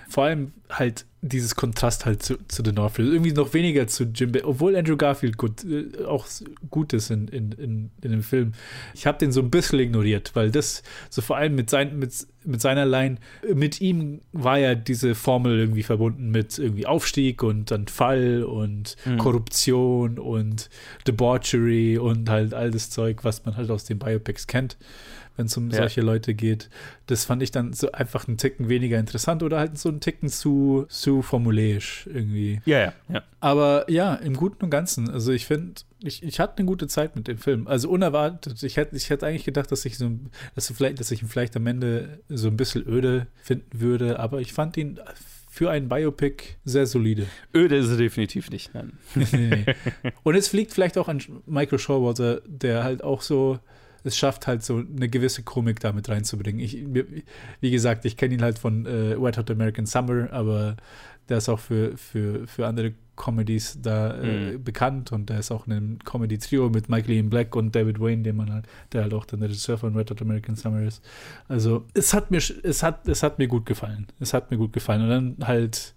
Vor 0.09 0.23
allem 0.25 0.51
halt 0.69 1.05
dieses 1.21 1.55
Kontrast 1.55 2.05
halt 2.05 2.21
zu, 2.23 2.37
zu 2.47 2.61
The 2.63 2.71
Northfield. 2.71 3.11
Irgendwie 3.11 3.33
noch 3.33 3.53
weniger 3.53 3.87
zu 3.87 4.03
Jim 4.05 4.31
Ba- 4.31 4.41
obwohl 4.43 4.75
Andrew 4.75 4.95
Garfield 4.95 5.35
gut, 5.35 5.65
äh, 5.65 6.05
auch 6.05 6.27
gut 6.69 6.93
ist 6.93 7.09
in, 7.09 7.27
in, 7.27 7.51
in, 7.53 7.89
in 8.01 8.11
dem 8.11 8.21
Film. 8.23 8.53
Ich 8.93 9.05
habe 9.07 9.17
den 9.17 9.31
so 9.31 9.41
ein 9.41 9.49
bisschen 9.49 9.79
ignoriert, 9.79 10.31
weil 10.35 10.51
das 10.51 10.83
so 11.09 11.21
vor 11.21 11.35
allem 11.35 11.55
mit, 11.55 11.69
sein, 11.69 11.97
mit, 11.99 12.13
mit 12.45 12.61
seiner 12.61 12.85
Line, 12.85 13.17
mit 13.53 13.81
ihm 13.81 14.21
war 14.31 14.59
ja 14.59 14.75
diese 14.75 15.15
Formel 15.15 15.57
irgendwie 15.59 15.83
verbunden 15.83 16.29
mit 16.29 16.59
irgendwie 16.59 16.85
Aufstieg 16.85 17.41
und 17.43 17.71
dann 17.71 17.87
Fall 17.87 18.43
und 18.43 18.95
Mhm. 19.05 19.17
Korruption 19.17 20.19
und 20.19 20.69
Debauchery 21.07 21.97
und 21.97 22.29
halt 22.29 22.53
all 22.53 22.71
das 22.71 22.89
Zeug, 22.89 23.23
was 23.23 23.43
man 23.43 23.57
halt 23.57 23.69
aus 23.71 23.85
den 23.85 23.99
Biopics 23.99 24.47
kennt 24.47 24.77
wenn 25.37 25.45
es 25.45 25.55
um 25.55 25.69
Ja. 25.69 25.77
solche 25.77 26.01
Leute 26.01 26.33
geht. 26.33 26.69
Das 27.05 27.23
fand 27.23 27.41
ich 27.41 27.51
dann 27.51 27.71
so 27.73 27.91
einfach 27.93 28.27
einen 28.27 28.37
Ticken 28.37 28.67
weniger 28.67 28.99
interessant 28.99 29.43
oder 29.43 29.59
halt 29.59 29.77
so 29.77 29.87
einen 29.89 30.01
Ticken 30.01 30.27
zu, 30.29 30.85
zu 30.89 31.21
formuläisch 31.21 32.09
irgendwie. 32.13 32.61
Ja, 32.65 32.79
ja, 32.79 32.93
ja. 33.07 33.23
Aber 33.39 33.89
ja, 33.89 34.15
im 34.15 34.33
Guten 34.35 34.65
und 34.65 34.69
Ganzen. 34.71 35.09
Also 35.09 35.31
ich 35.31 35.45
finde, 35.45 35.75
ich, 36.03 36.21
ich 36.23 36.39
hatte 36.39 36.57
eine 36.57 36.65
gute 36.67 36.87
Zeit 36.87 37.15
mit 37.15 37.27
dem 37.27 37.37
Film. 37.37 37.67
Also 37.67 37.89
unerwartet. 37.89 38.61
Ich 38.63 38.75
hätte, 38.77 38.95
ich 38.95 39.09
hätte 39.09 39.25
eigentlich 39.25 39.45
gedacht, 39.45 39.71
dass 39.71 39.85
ich 39.85 39.97
so, 39.97 40.11
dass, 40.55 40.69
vielleicht, 40.71 40.99
dass 40.99 41.11
ich 41.11 41.21
ihn 41.21 41.27
vielleicht 41.29 41.55
am 41.55 41.65
Ende 41.67 42.19
so 42.29 42.47
ein 42.49 42.57
bisschen 42.57 42.85
öde 42.87 43.27
finden 43.41 43.79
würde, 43.79 44.19
aber 44.19 44.41
ich 44.41 44.53
fand 44.53 44.75
ihn 44.77 44.99
für 45.49 45.71
einen 45.71 45.89
Biopic 45.89 46.43
sehr 46.65 46.85
solide. 46.85 47.25
Öde 47.55 47.77
ist 47.77 47.89
er 47.89 47.97
definitiv 47.97 48.51
nicht. 48.51 48.73
Nein. 48.75 48.93
Nee. 49.31 49.65
Und 50.23 50.35
es 50.35 50.47
fliegt 50.49 50.71
vielleicht 50.71 50.97
auch 50.99 51.07
an 51.07 51.19
Michael 51.47 51.79
Showalter, 51.79 52.41
der 52.45 52.83
halt 52.83 53.03
auch 53.03 53.21
so 53.23 53.57
es 54.03 54.17
schafft 54.17 54.47
halt 54.47 54.63
so 54.63 54.77
eine 54.77 55.09
gewisse 55.09 55.43
Komik 55.43 55.79
damit 55.79 56.09
reinzubringen. 56.09 56.59
Ich, 56.61 56.85
wie 57.61 57.71
gesagt, 57.71 58.05
ich 58.05 58.17
kenne 58.17 58.35
ihn 58.35 58.41
halt 58.41 58.59
von 58.59 58.85
äh, 58.85 59.21
Wet 59.21 59.37
Hot 59.37 59.51
American 59.51 59.85
Summer, 59.85 60.31
aber 60.31 60.77
der 61.29 61.37
ist 61.39 61.49
auch 61.49 61.59
für, 61.59 61.97
für, 61.97 62.47
für 62.47 62.67
andere 62.67 62.93
Comedies 63.17 63.79
da 63.81 64.15
äh, 64.15 64.53
Mhm. 64.53 64.63
bekannt 64.63 65.11
und 65.11 65.29
der 65.29 65.39
ist 65.39 65.51
auch 65.51 65.65
in 65.67 65.73
einem 65.73 65.99
Comedy-Trio 65.99 66.69
mit 66.69 66.87
Michael 66.87 67.15
Ian 67.15 67.29
Black 67.29 67.55
und 67.55 67.75
David 67.75 67.99
Wayne, 67.99 68.21
den 68.23 68.35
man 68.37 68.53
halt, 68.53 68.65
der 68.93 69.01
halt 69.03 69.13
auch 69.13 69.25
der 69.25 69.41
Regisseur 69.41 69.77
von 69.77 69.95
Red 69.95 70.11
Hot 70.11 70.21
American 70.21 70.55
Summer 70.55 70.81
ist. 70.83 71.03
Also 71.47 71.85
es 71.93 72.13
hat 72.13 72.31
mir, 72.31 72.37
es 72.37 72.83
hat, 72.83 73.07
es 73.07 73.23
hat 73.23 73.39
mir 73.39 73.47
gut 73.47 73.65
gefallen. 73.65 74.07
Es 74.19 74.33
hat 74.33 74.51
mir 74.51 74.57
gut 74.57 74.71
gefallen. 74.71 75.01
Und 75.01 75.09
dann 75.09 75.47
halt 75.47 75.95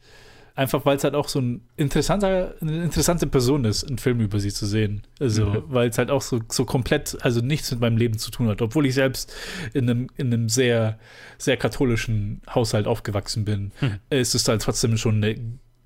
Einfach 0.54 0.84
weil 0.84 0.96
es 0.96 1.04
halt 1.04 1.14
auch 1.14 1.28
so 1.28 1.40
ein 1.40 1.62
interessanter, 1.76 2.54
eine 2.60 2.82
interessante 2.84 3.26
Person 3.26 3.64
ist, 3.64 3.84
einen 3.88 3.98
Film 3.98 4.20
über 4.20 4.40
sie 4.40 4.52
zu 4.52 4.66
sehen. 4.66 5.02
Also, 5.18 5.46
Mhm. 5.46 5.62
weil 5.68 5.88
es 5.90 5.98
halt 5.98 6.10
auch 6.10 6.22
so, 6.22 6.40
so 6.50 6.64
komplett, 6.64 7.16
also 7.22 7.40
nichts 7.40 7.70
mit 7.70 7.80
meinem 7.80 7.96
Leben 7.96 8.18
zu 8.18 8.30
tun 8.30 8.48
hat. 8.48 8.60
Obwohl 8.62 8.86
ich 8.86 8.94
selbst 8.94 9.32
in 9.72 9.88
einem, 9.88 10.08
in 10.16 10.26
einem 10.32 10.48
sehr, 10.48 10.98
sehr 11.38 11.56
katholischen 11.56 12.40
Haushalt 12.54 12.86
aufgewachsen 12.86 13.44
bin, 13.44 13.72
Hm. 13.80 13.94
ist 14.10 14.34
es 14.34 14.46
halt 14.48 14.62
trotzdem 14.62 14.96
schon 14.96 15.16
eine 15.22 15.36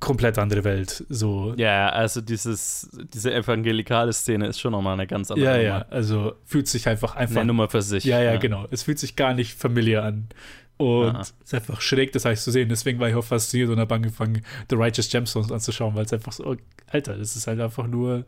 komplett 0.01 0.37
andere 0.39 0.65
Welt. 0.65 1.05
So. 1.09 1.55
Ja, 1.57 1.89
also 1.89 2.21
dieses, 2.21 2.91
diese 3.15 3.33
evangelikale 3.33 4.13
Szene 4.13 4.47
ist 4.49 4.61
schon 4.61 4.73
nochmal 4.73 4.95
eine 4.95 5.07
ganz 5.07 5.31
andere 5.31 5.47
Ja, 5.49 5.57
Nummer. 5.57 5.65
ja, 5.65 5.87
also 5.89 6.35
fühlt 6.45 6.69
sich 6.69 6.87
einfach 6.89 7.17
einfach. 7.17 7.37
Eine 7.37 7.47
Nummer 7.47 7.71
für 7.71 7.81
sich. 7.81 8.05
Ja, 8.05 8.21
ja, 8.21 8.33
Ja. 8.35 8.39
genau. 8.39 8.67
Es 8.71 8.83
fühlt 8.83 8.99
sich 8.99 9.17
gar 9.17 9.33
nicht 9.33 9.55
familiär 9.59 10.03
an. 10.05 10.29
Und 10.77 11.17
es 11.17 11.35
ist 11.45 11.55
einfach 11.55 11.81
schräg, 11.81 12.13
das 12.13 12.25
heißt 12.25 12.45
zu 12.45 12.51
sehen. 12.51 12.69
Deswegen 12.69 12.99
war 12.99 13.09
ich 13.09 13.15
auch 13.15 13.25
fasziniert 13.25 13.71
und 13.71 13.79
habe 13.79 13.95
angefangen, 13.95 14.43
The 14.71 14.77
Righteous 14.77 15.09
Gemstones 15.09 15.53
anzuschauen, 15.53 15.95
weil 15.95 16.05
es 16.05 16.13
einfach 16.13 16.33
so, 16.33 16.57
Alter, 16.89 17.17
das 17.17 17.37
ist 17.37 17.47
halt 17.47 17.61
einfach 17.61 17.87
nur, 17.87 18.25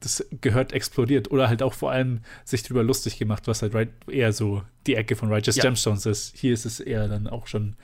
das 0.00 0.24
gehört 0.40 0.72
explodiert. 0.72 1.30
Oder 1.30 1.48
halt 1.48 1.62
auch 1.62 1.74
vor 1.74 1.92
allem 1.92 2.20
sich 2.44 2.62
drüber 2.62 2.82
lustig 2.82 3.18
gemacht, 3.18 3.46
was 3.46 3.62
halt 3.62 3.74
eher 4.08 4.32
so 4.32 4.62
die 4.86 4.94
Ecke 4.94 5.16
von 5.16 5.30
Righteous 5.32 5.56
Ja. 5.56 5.64
Gemstones 5.64 6.06
ist. 6.06 6.36
Hier 6.36 6.54
ist 6.54 6.64
es 6.64 6.80
eher 6.80 7.08
dann 7.08 7.26
auch 7.26 7.46
schon 7.46 7.76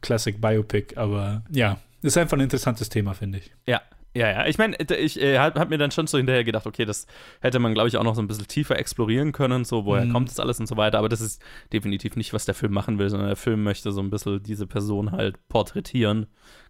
Classic 0.00 0.40
Biopic, 0.40 0.96
aber 0.96 1.42
ja, 1.50 1.78
ist 2.02 2.16
einfach 2.16 2.38
ein 2.38 2.42
interessantes 2.42 2.88
Thema, 2.88 3.12
finde 3.14 3.38
ich. 3.38 3.52
Ja, 3.66 3.82
Ja, 4.12 4.28
ja, 4.28 4.46
ich 4.46 4.58
meine, 4.58 4.76
ich 4.80 5.20
äh, 5.22 5.38
habe 5.38 5.60
hab 5.60 5.70
mir 5.70 5.78
dann 5.78 5.92
schon 5.92 6.08
so 6.08 6.18
hinterher 6.18 6.42
gedacht, 6.42 6.66
okay, 6.66 6.84
das 6.84 7.06
hätte 7.40 7.60
man, 7.60 7.74
glaube 7.74 7.88
ich, 7.88 7.96
auch 7.96 8.02
noch 8.02 8.16
so 8.16 8.20
ein 8.22 8.26
bisschen 8.26 8.48
tiefer 8.48 8.76
explorieren 8.76 9.30
können, 9.30 9.64
so 9.64 9.84
woher 9.84 10.04
Mhm. 10.04 10.12
kommt 10.12 10.28
das 10.30 10.40
alles 10.40 10.58
und 10.58 10.66
so 10.66 10.76
weiter, 10.76 10.98
aber 10.98 11.08
das 11.08 11.20
ist 11.20 11.40
definitiv 11.72 12.16
nicht, 12.16 12.32
was 12.32 12.44
der 12.44 12.54
Film 12.56 12.72
machen 12.72 12.98
will, 12.98 13.08
sondern 13.08 13.28
der 13.28 13.36
Film 13.36 13.62
möchte 13.62 13.92
so 13.92 14.00
ein 14.00 14.10
bisschen 14.10 14.42
diese 14.42 14.66
Person 14.66 15.12
halt 15.12 15.36
porträtieren, 15.48 16.26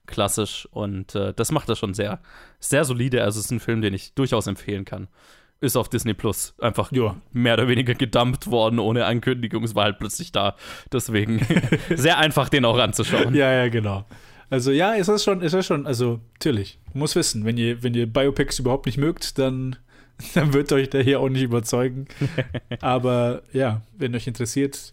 klassisch 0.06 0.68
und 0.70 1.14
äh, 1.14 1.32
das 1.34 1.50
macht 1.50 1.68
er 1.70 1.76
schon 1.76 1.94
sehr, 1.94 2.20
sehr 2.58 2.84
solide, 2.84 3.22
also 3.24 3.38
es 3.40 3.46
ist 3.46 3.52
ein 3.52 3.60
Film, 3.60 3.80
den 3.80 3.94
ich 3.94 4.12
durchaus 4.14 4.46
empfehlen 4.46 4.84
kann. 4.84 5.08
Ist 5.62 5.76
auf 5.76 5.88
Disney 5.90 6.14
Plus 6.14 6.54
einfach 6.58 6.90
mehr 7.32 7.54
oder 7.54 7.68
weniger 7.68 7.92
gedumpt 7.94 8.50
worden 8.50 8.78
ohne 8.78 9.04
Ankündigung. 9.04 9.62
Es 9.62 9.74
war 9.74 9.84
halt 9.84 9.98
plötzlich 9.98 10.32
da. 10.32 10.56
Deswegen 10.90 11.46
sehr 11.94 12.16
einfach, 12.16 12.48
den 12.48 12.64
auch 12.64 12.78
anzuschauen. 12.78 13.34
Ja, 13.34 13.52
ja, 13.52 13.68
genau. 13.68 14.06
Also 14.50 14.72
ja, 14.72 14.92
ist 14.94 15.08
das 15.08 15.22
schon, 15.24 15.42
ist 15.42 15.52
das 15.52 15.64
schon, 15.64 15.86
also 15.86 16.20
natürlich, 16.34 16.78
muss 16.92 17.14
wissen, 17.14 17.44
wenn 17.44 17.56
ihr, 17.56 17.82
wenn 17.82 17.94
ihr 17.94 18.06
Biopics 18.06 18.58
überhaupt 18.58 18.86
nicht 18.86 18.98
mögt, 18.98 19.38
dann, 19.38 19.76
dann 20.34 20.52
wird 20.52 20.72
euch 20.72 20.90
der 20.90 21.02
hier 21.02 21.20
auch 21.20 21.28
nicht 21.28 21.42
überzeugen. 21.42 22.06
Aber 22.80 23.42
ja, 23.52 23.82
wenn 23.96 24.14
euch 24.14 24.26
interessiert, 24.26 24.92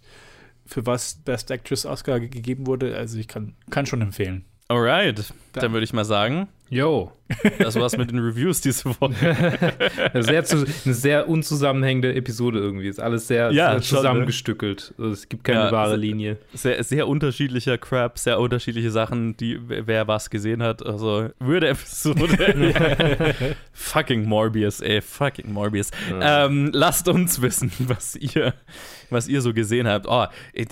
für 0.66 0.86
was 0.86 1.16
Best 1.16 1.50
Actress 1.50 1.86
Oscar 1.86 2.20
ge- 2.20 2.30
gegeben 2.30 2.68
wurde, 2.68 2.96
also 2.96 3.18
ich 3.18 3.28
kann, 3.28 3.56
kann 3.70 3.86
schon 3.86 4.02
empfehlen. 4.02 4.46
Alright, 4.70 5.34
dann 5.54 5.72
würde 5.72 5.86
ich 5.86 5.94
mal 5.94 6.04
sagen, 6.04 6.50
yo, 6.70 7.14
das 7.60 7.76
war's 7.76 7.96
mit 7.98 8.12
den 8.12 8.20
Reviews 8.20 8.60
diese 8.60 8.86
Woche. 9.00 9.16
eine, 10.14 10.24
sehr 10.24 10.44
zu, 10.44 10.58
eine 10.58 10.94
sehr 10.94 11.30
unzusammenhängende 11.30 12.14
Episode 12.14 12.60
irgendwie. 12.60 12.88
Ist 12.90 13.00
alles 13.00 13.28
sehr, 13.28 13.52
Ja, 13.52 13.68
sehr 13.68 13.76
ne? 13.76 13.82
zusammengestückelt. 13.82 14.94
Also 14.98 15.12
es 15.12 15.30
gibt 15.30 15.46
keine 15.46 15.60
Ja, 15.62 15.72
wahre 15.72 15.96
Linie. 15.96 16.38
Sehr, 16.54 16.84
sehr 16.84 17.08
unterschiedlicher 17.08 17.78
Crap, 17.78 18.20
sehr 18.20 18.40
unterschiedliche 18.42 18.92
Sachen, 18.92 19.38
die 19.38 19.58
wer 19.68 20.10
was 20.10 20.30
gesehen 20.30 20.62
hat. 20.62 20.86
Also 20.86 21.30
würde 21.40 21.70
Episode. 21.70 23.34
fucking 23.72 24.26
Morbius, 24.26 24.82
ey, 24.82 25.02
fucking 25.02 25.54
Morbius. 25.54 25.92
Ähm, 26.22 26.72
lasst 26.74 27.08
uns 27.08 27.42
wissen, 27.42 27.72
was 27.80 28.18
ihr, 28.18 28.54
was 29.10 29.30
ihr 29.30 29.40
so 29.42 29.54
gesehen 29.54 29.88
habt. 29.88 30.06
Oh, 30.10 30.26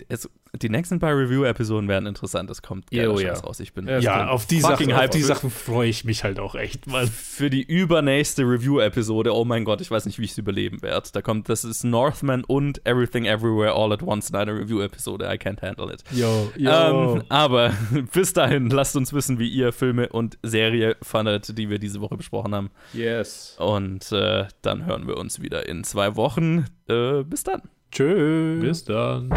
es, 0.10 0.30
die 0.62 0.70
nächsten 0.70 1.00
paar 1.00 1.16
Review-Episoden 1.18 1.88
werden 1.88 2.06
interessant. 2.06 2.50
Es 2.50 2.62
kommt 2.62 2.86
Ja, 2.92 3.04
geiler 3.04 3.16
oh 3.16 3.20
ja. 3.20 3.34
Raus. 3.34 3.60
Ich 3.60 3.74
bin 3.74 3.88
Ja, 3.88 4.28
auf 4.30 4.46
die, 4.46 4.60
Sachen, 4.60 4.92
auf 4.92 5.10
die 5.10 5.22
Sachen 5.22 5.50
freue 5.50 5.90
ich 5.90 6.06
mich 6.06 6.24
halt 6.24 6.40
auch 6.40 6.56
echt, 6.56 6.92
weil 6.92 7.08
für 7.08 7.50
die 7.50 7.64
übernächste 7.64 8.44
Review-Episode, 8.44 9.34
oh 9.34 9.46
mein 9.46 9.66
Gott, 9.66 9.82
ich 9.82 9.92
weiß 9.92 10.06
nicht, 10.06 10.20
wie 10.20 10.26
ich 10.26 10.32
es 10.32 10.38
überleben 10.38 10.82
werde. 10.82 11.10
Da 11.12 11.22
kommt, 11.22 11.50
das 11.50 11.64
ist 11.64 11.84
Northman 11.84 12.44
und 12.44 12.86
Everything 12.86 13.26
Everywhere 13.26 13.74
All 13.74 13.92
at 13.94 14.04
Once 14.04 14.30
in 14.30 14.36
einer 14.36 14.56
Review-Episode. 14.56 15.26
I 15.26 15.38
can't 15.38 15.62
handle 15.62 15.94
it. 15.94 16.04
Yo, 16.12 16.52
yo. 16.58 17.16
Ähm, 17.16 17.24
aber 17.30 17.74
bis 18.14 18.34
dahin, 18.34 18.70
lasst 18.70 18.96
uns 18.96 19.14
wissen, 19.14 19.40
wie 19.40 19.50
ihr 19.50 19.72
Filme 19.72 20.10
und 20.10 20.38
Serie 20.44 20.96
fandet, 21.02 21.58
die 21.58 21.70
wir 21.70 21.80
diese 21.80 22.02
Woche 22.02 22.18
besprochen 22.18 22.56
haben. 22.56 22.70
Yes. 22.94 23.56
Und 23.60 24.12
äh, 24.12 24.46
dann 24.62 24.86
hören 24.86 25.08
wir 25.08 25.18
uns 25.18 25.42
wieder 25.42 25.68
in 25.68 25.84
zwei 25.84 26.16
Wochen. 26.16 26.66
Äh, 26.88 27.24
bis 27.24 27.44
dann. 27.44 27.62
Tschüss. 27.92 28.62
Bis 28.62 28.84
dann. 28.84 29.30